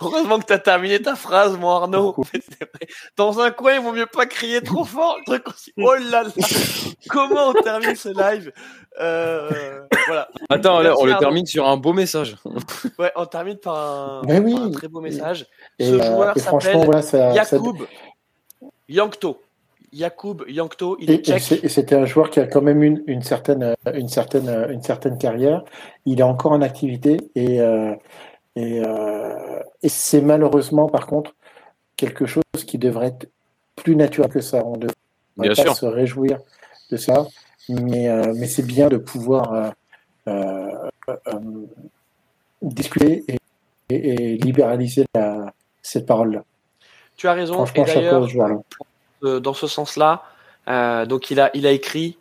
heureusement 0.00 0.38
que 0.38 0.46
t'as 0.46 0.58
terminé 0.58 1.00
ta 1.02 1.14
phrase, 1.14 1.58
mon 1.58 1.68
Arnaud. 1.68 2.16
Dans 3.18 3.38
un 3.40 3.50
coin, 3.50 3.74
il 3.74 3.80
vaut 3.82 3.92
mieux 3.92 4.06
pas 4.06 4.24
crier 4.24 4.62
trop 4.62 4.84
fort. 4.84 5.16
Le 5.18 5.24
truc 5.26 5.48
aussi. 5.48 5.74
Oh 5.76 5.92
là 6.10 6.22
là, 6.22 6.24
comment 7.10 7.48
on 7.48 7.52
termine 7.52 7.94
ce 7.96 8.08
live? 8.08 8.50
Euh, 8.98 9.80
Voilà. 10.06 10.28
Attends, 10.48 10.80
là, 10.80 10.94
on 10.98 11.04
le 11.04 11.16
termine 11.18 11.44
sur 11.44 11.68
un 11.68 11.76
beau 11.76 11.92
message. 11.92 12.36
Ouais, 12.98 13.12
on 13.14 13.26
termine 13.26 13.58
par 13.58 13.76
un, 13.76 14.22
Mais 14.26 14.38
oui. 14.38 14.54
par 14.54 14.62
un 14.64 14.70
très 14.70 14.88
beau 14.88 15.00
message. 15.02 15.46
et, 15.78 15.84
Ce 15.86 15.92
euh, 15.96 16.02
joueur 16.02 16.38
s'appelle 16.38 16.84
voilà, 16.86 17.34
Yacoub 17.34 17.76
Yankto. 18.88 19.40
Yacoub 19.92 20.44
Yankto, 20.48 20.96
il 21.00 21.10
est 21.10 21.24
tchèque. 21.24 21.42
c'est- 21.42 21.64
et 21.64 21.68
c'était 21.68 21.96
un 21.96 22.06
joueur 22.06 22.30
qui 22.30 22.38
a 22.40 22.46
quand 22.46 22.62
même 22.62 22.82
une, 22.82 23.02
une 23.06 23.22
certaine, 23.22 23.74
une 23.92 24.08
certaine, 24.08 24.48
une 24.70 24.82
certaine 24.82 25.18
carrière. 25.18 25.64
Il 26.06 26.20
est 26.20 26.24
encore 26.24 26.52
en 26.52 26.62
activité 26.62 27.16
et, 27.34 27.60
euh, 27.60 27.94
et, 28.56 28.82
euh, 28.84 29.60
et 29.82 29.88
c'est 29.88 30.20
malheureusement, 30.20 30.88
par 30.88 31.06
contre, 31.06 31.34
quelque 31.96 32.26
chose 32.26 32.42
qui 32.66 32.78
devrait 32.78 33.08
être 33.08 33.28
plus 33.76 33.96
naturel 33.96 34.30
que 34.30 34.40
ça. 34.40 34.64
On 34.64 34.76
devrait 34.76 34.94
Bien 35.36 35.54
pas 35.54 35.62
sûr. 35.62 35.74
se 35.74 35.86
réjouir 35.86 36.38
de 36.90 36.96
ça, 36.96 37.26
mais, 37.68 38.08
euh, 38.08 38.32
mais 38.36 38.46
c'est 38.46 38.62
bien 38.66 38.88
de 38.88 38.96
pouvoir 38.96 39.52
euh, 39.52 39.70
euh, 40.28 40.70
euh, 41.08 41.40
discuter 42.62 43.24
et, 43.28 43.36
et- 43.88 44.34
et 44.34 44.36
libéraliser 44.36 45.04
la- 45.14 45.52
cette 45.82 46.06
parole-là. 46.06 46.44
Tu 47.16 47.26
as 47.28 47.32
raison. 47.32 47.54
Franchement, 47.54 47.84
Et 47.84 47.86
chapeau 47.86 48.00
d'ailleurs, 48.00 48.28
euh, 49.24 49.40
dans 49.40 49.54
ce 49.54 49.66
sens-là. 49.66 50.24
Euh, 50.68 51.06
donc 51.06 51.30
il 51.30 51.40
a, 51.40 51.50
il 51.54 51.66
a 51.66 51.72
écrit 51.72 52.16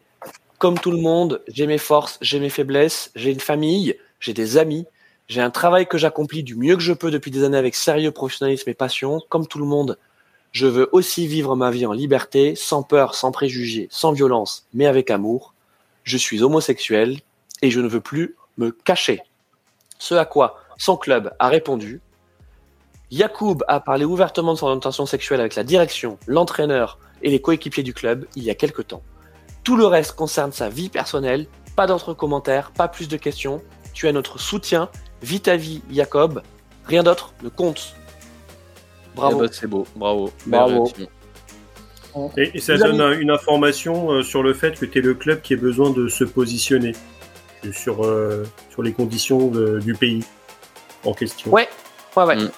comme 0.58 0.78
tout 0.78 0.92
le 0.92 0.98
monde, 0.98 1.42
j'ai 1.48 1.68
mes 1.68 1.78
forces, 1.78 2.18
j'ai 2.22 2.40
mes 2.40 2.50
faiblesses, 2.50 3.12
j'ai 3.16 3.32
une 3.32 3.40
famille, 3.40 3.96
j'ai 4.20 4.34
des 4.34 4.58
amis, 4.58 4.86
j'ai 5.30 5.42
un 5.42 5.52
travail 5.52 5.88
que 5.88 5.98
j'accomplis 5.98 6.44
du 6.44 6.56
mieux 6.56 6.76
que 6.76 6.82
je 6.82 6.92
peux 6.92 7.12
depuis 7.12 7.32
des 7.32 7.44
années 7.44 7.58
avec 7.58 7.76
sérieux, 7.76 8.12
professionnalisme 8.12 8.70
et 8.70 8.74
passion. 8.74 9.22
Comme 9.30 9.48
tout 9.48 9.60
le 9.60 9.66
monde, 9.66 9.98
je 10.52 10.68
veux 10.68 10.90
aussi 10.92 11.28
vivre 11.28 11.56
ma 11.56 11.72
vie 11.72 11.86
en 11.86 11.94
liberté, 11.94 12.56
sans 12.56 12.84
peur, 12.84 13.16
sans 13.16 13.32
préjugés, 13.32 13.88
sans 13.92 14.12
violence, 14.12 14.66
mais 14.74 14.86
avec 14.86 15.12
amour. 15.12 15.54
Je 16.04 16.18
suis 16.18 16.42
homosexuel 16.42 17.20
et 17.62 17.72
je 17.72 17.80
ne 17.80 17.88
veux 17.88 18.02
plus 18.02 18.36
me 18.58 18.72
cacher. 18.72 19.22
Ce 20.00 20.16
à 20.16 20.26
quoi 20.26 20.60
son 20.78 20.98
club 20.98 21.34
a 21.40 21.48
répondu 21.50 22.02
Yacoub 23.12 23.64
a 23.68 23.80
parlé 23.80 24.06
ouvertement 24.06 24.54
de 24.54 24.60
son 24.60 24.68
orientation 24.68 25.06
sexuelle 25.06 25.40
avec 25.40 25.56
la 25.56 25.64
direction, 25.64 26.18
l'entraîneur 26.28 27.00
et 27.22 27.30
les 27.32 27.42
coéquipiers 27.42 27.84
du 27.84 27.94
club 27.94 28.26
il 28.36 28.44
y 28.44 28.50
a 28.50 28.56
quelque 28.56 28.82
temps. 28.82 29.02
Tout 29.64 29.76
le 29.76 29.86
reste 29.86 30.14
concerne 30.14 30.52
sa 30.52 30.70
vie 30.70 30.90
personnelle, 30.90 31.48
pas 31.76 31.88
d'autres 31.88 32.14
commentaires, 32.14 32.72
pas 32.72 32.88
plus 32.88 33.08
de 33.08 33.18
questions. 33.18 33.62
Tu 33.94 34.08
as 34.08 34.12
notre 34.12 34.40
soutien. 34.40 34.90
Vis 35.22 35.42
ta 35.42 35.58
vie, 35.58 35.82
Jacob. 35.92 36.42
Rien 36.86 37.04
d'autre 37.04 37.34
ne 37.44 37.50
compte. 37.50 37.94
Bravo. 39.16 39.38
Eh 39.44 39.48
ben, 39.48 39.50
c'est 39.52 39.68
beau, 39.68 39.86
bravo. 39.96 40.32
Bravo. 40.46 40.90
Et, 42.38 42.52
et 42.54 42.60
ça 42.60 42.74
Vous 42.76 42.80
donne 42.84 43.02
avez- 43.02 43.18
une 43.18 43.32
information 43.32 44.12
euh, 44.12 44.24
sur 44.24 44.44
le 44.44 44.54
fait 44.54 44.78
que 44.80 44.86
tu 44.86 45.00
es 45.00 45.02
le 45.02 45.14
club 45.14 45.42
qui 45.42 45.54
a 45.54 45.58
besoin 45.58 45.90
de 45.92 46.08
se 46.08 46.24
positionner 46.24 46.94
sur, 47.74 48.06
euh, 48.06 48.44
sur 48.70 48.82
les 48.82 48.94
conditions 48.94 49.48
de- 49.50 49.80
du 49.80 49.94
pays 49.94 50.24
en 51.06 51.14
question. 51.14 51.52
Ouais, 51.52 51.68
ouais, 52.16 52.24
ouais. 52.24 52.36
Mm. 52.38 52.52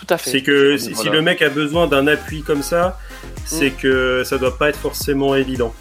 Tout 0.00 0.06
à 0.14 0.18
fait. 0.18 0.30
C'est 0.30 0.42
que 0.42 0.76
si, 0.78 1.08
le 1.08 1.20
mec 1.22 1.42
a 1.42 1.50
besoin 1.50 1.86
d'un 1.86 2.06
appui 2.06 2.42
comme 2.42 2.62
ça, 2.62 2.98
c'est 3.44 3.70
que 3.70 4.22
ça 4.24 4.38
doit 4.38 4.56
pas 4.56 4.70
être 4.70 4.78
forcément 4.78 5.34
évident. 5.34 5.74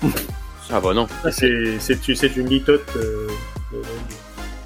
Ah 0.72 0.80
bah 0.82 0.94
non. 0.94 1.08
C'est 1.32 1.80
c'est- 1.80 2.16
c'est 2.16 2.36
une 2.36 2.48
litote. 2.50 2.84
euh, 2.98 3.28
euh, 3.74 3.78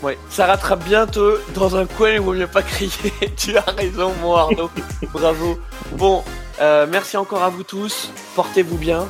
Ouais, 0.01 0.17
ça 0.29 0.47
rattrape 0.47 0.83
bientôt 0.83 1.37
dans 1.55 1.77
un 1.77 1.85
coin, 1.85 2.09
il 2.11 2.19
vaut 2.19 2.33
mieux 2.33 2.47
pas 2.47 2.61
crier. 2.61 2.91
tu 3.37 3.55
as 3.55 3.61
raison, 3.77 4.11
mon 4.21 4.35
Arnaud. 4.35 4.69
Bravo. 5.13 5.57
Bon, 5.93 6.23
euh, 6.61 6.85
merci 6.91 7.15
encore 7.15 7.41
à 7.43 7.49
vous 7.49 7.63
tous. 7.63 8.11
Portez-vous 8.35 8.77
bien 8.77 9.07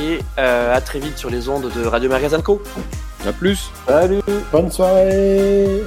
et 0.00 0.18
euh, 0.38 0.74
à 0.74 0.80
très 0.80 0.98
vite 0.98 1.16
sur 1.18 1.30
les 1.30 1.48
ondes 1.48 1.70
de 1.70 1.86
Radio 1.86 2.08
Magazine 2.10 2.42
Co. 2.42 2.60
À 3.24 3.32
plus. 3.32 3.70
Salut 3.86 4.20
Bonne 4.50 4.70
soirée 4.72 5.82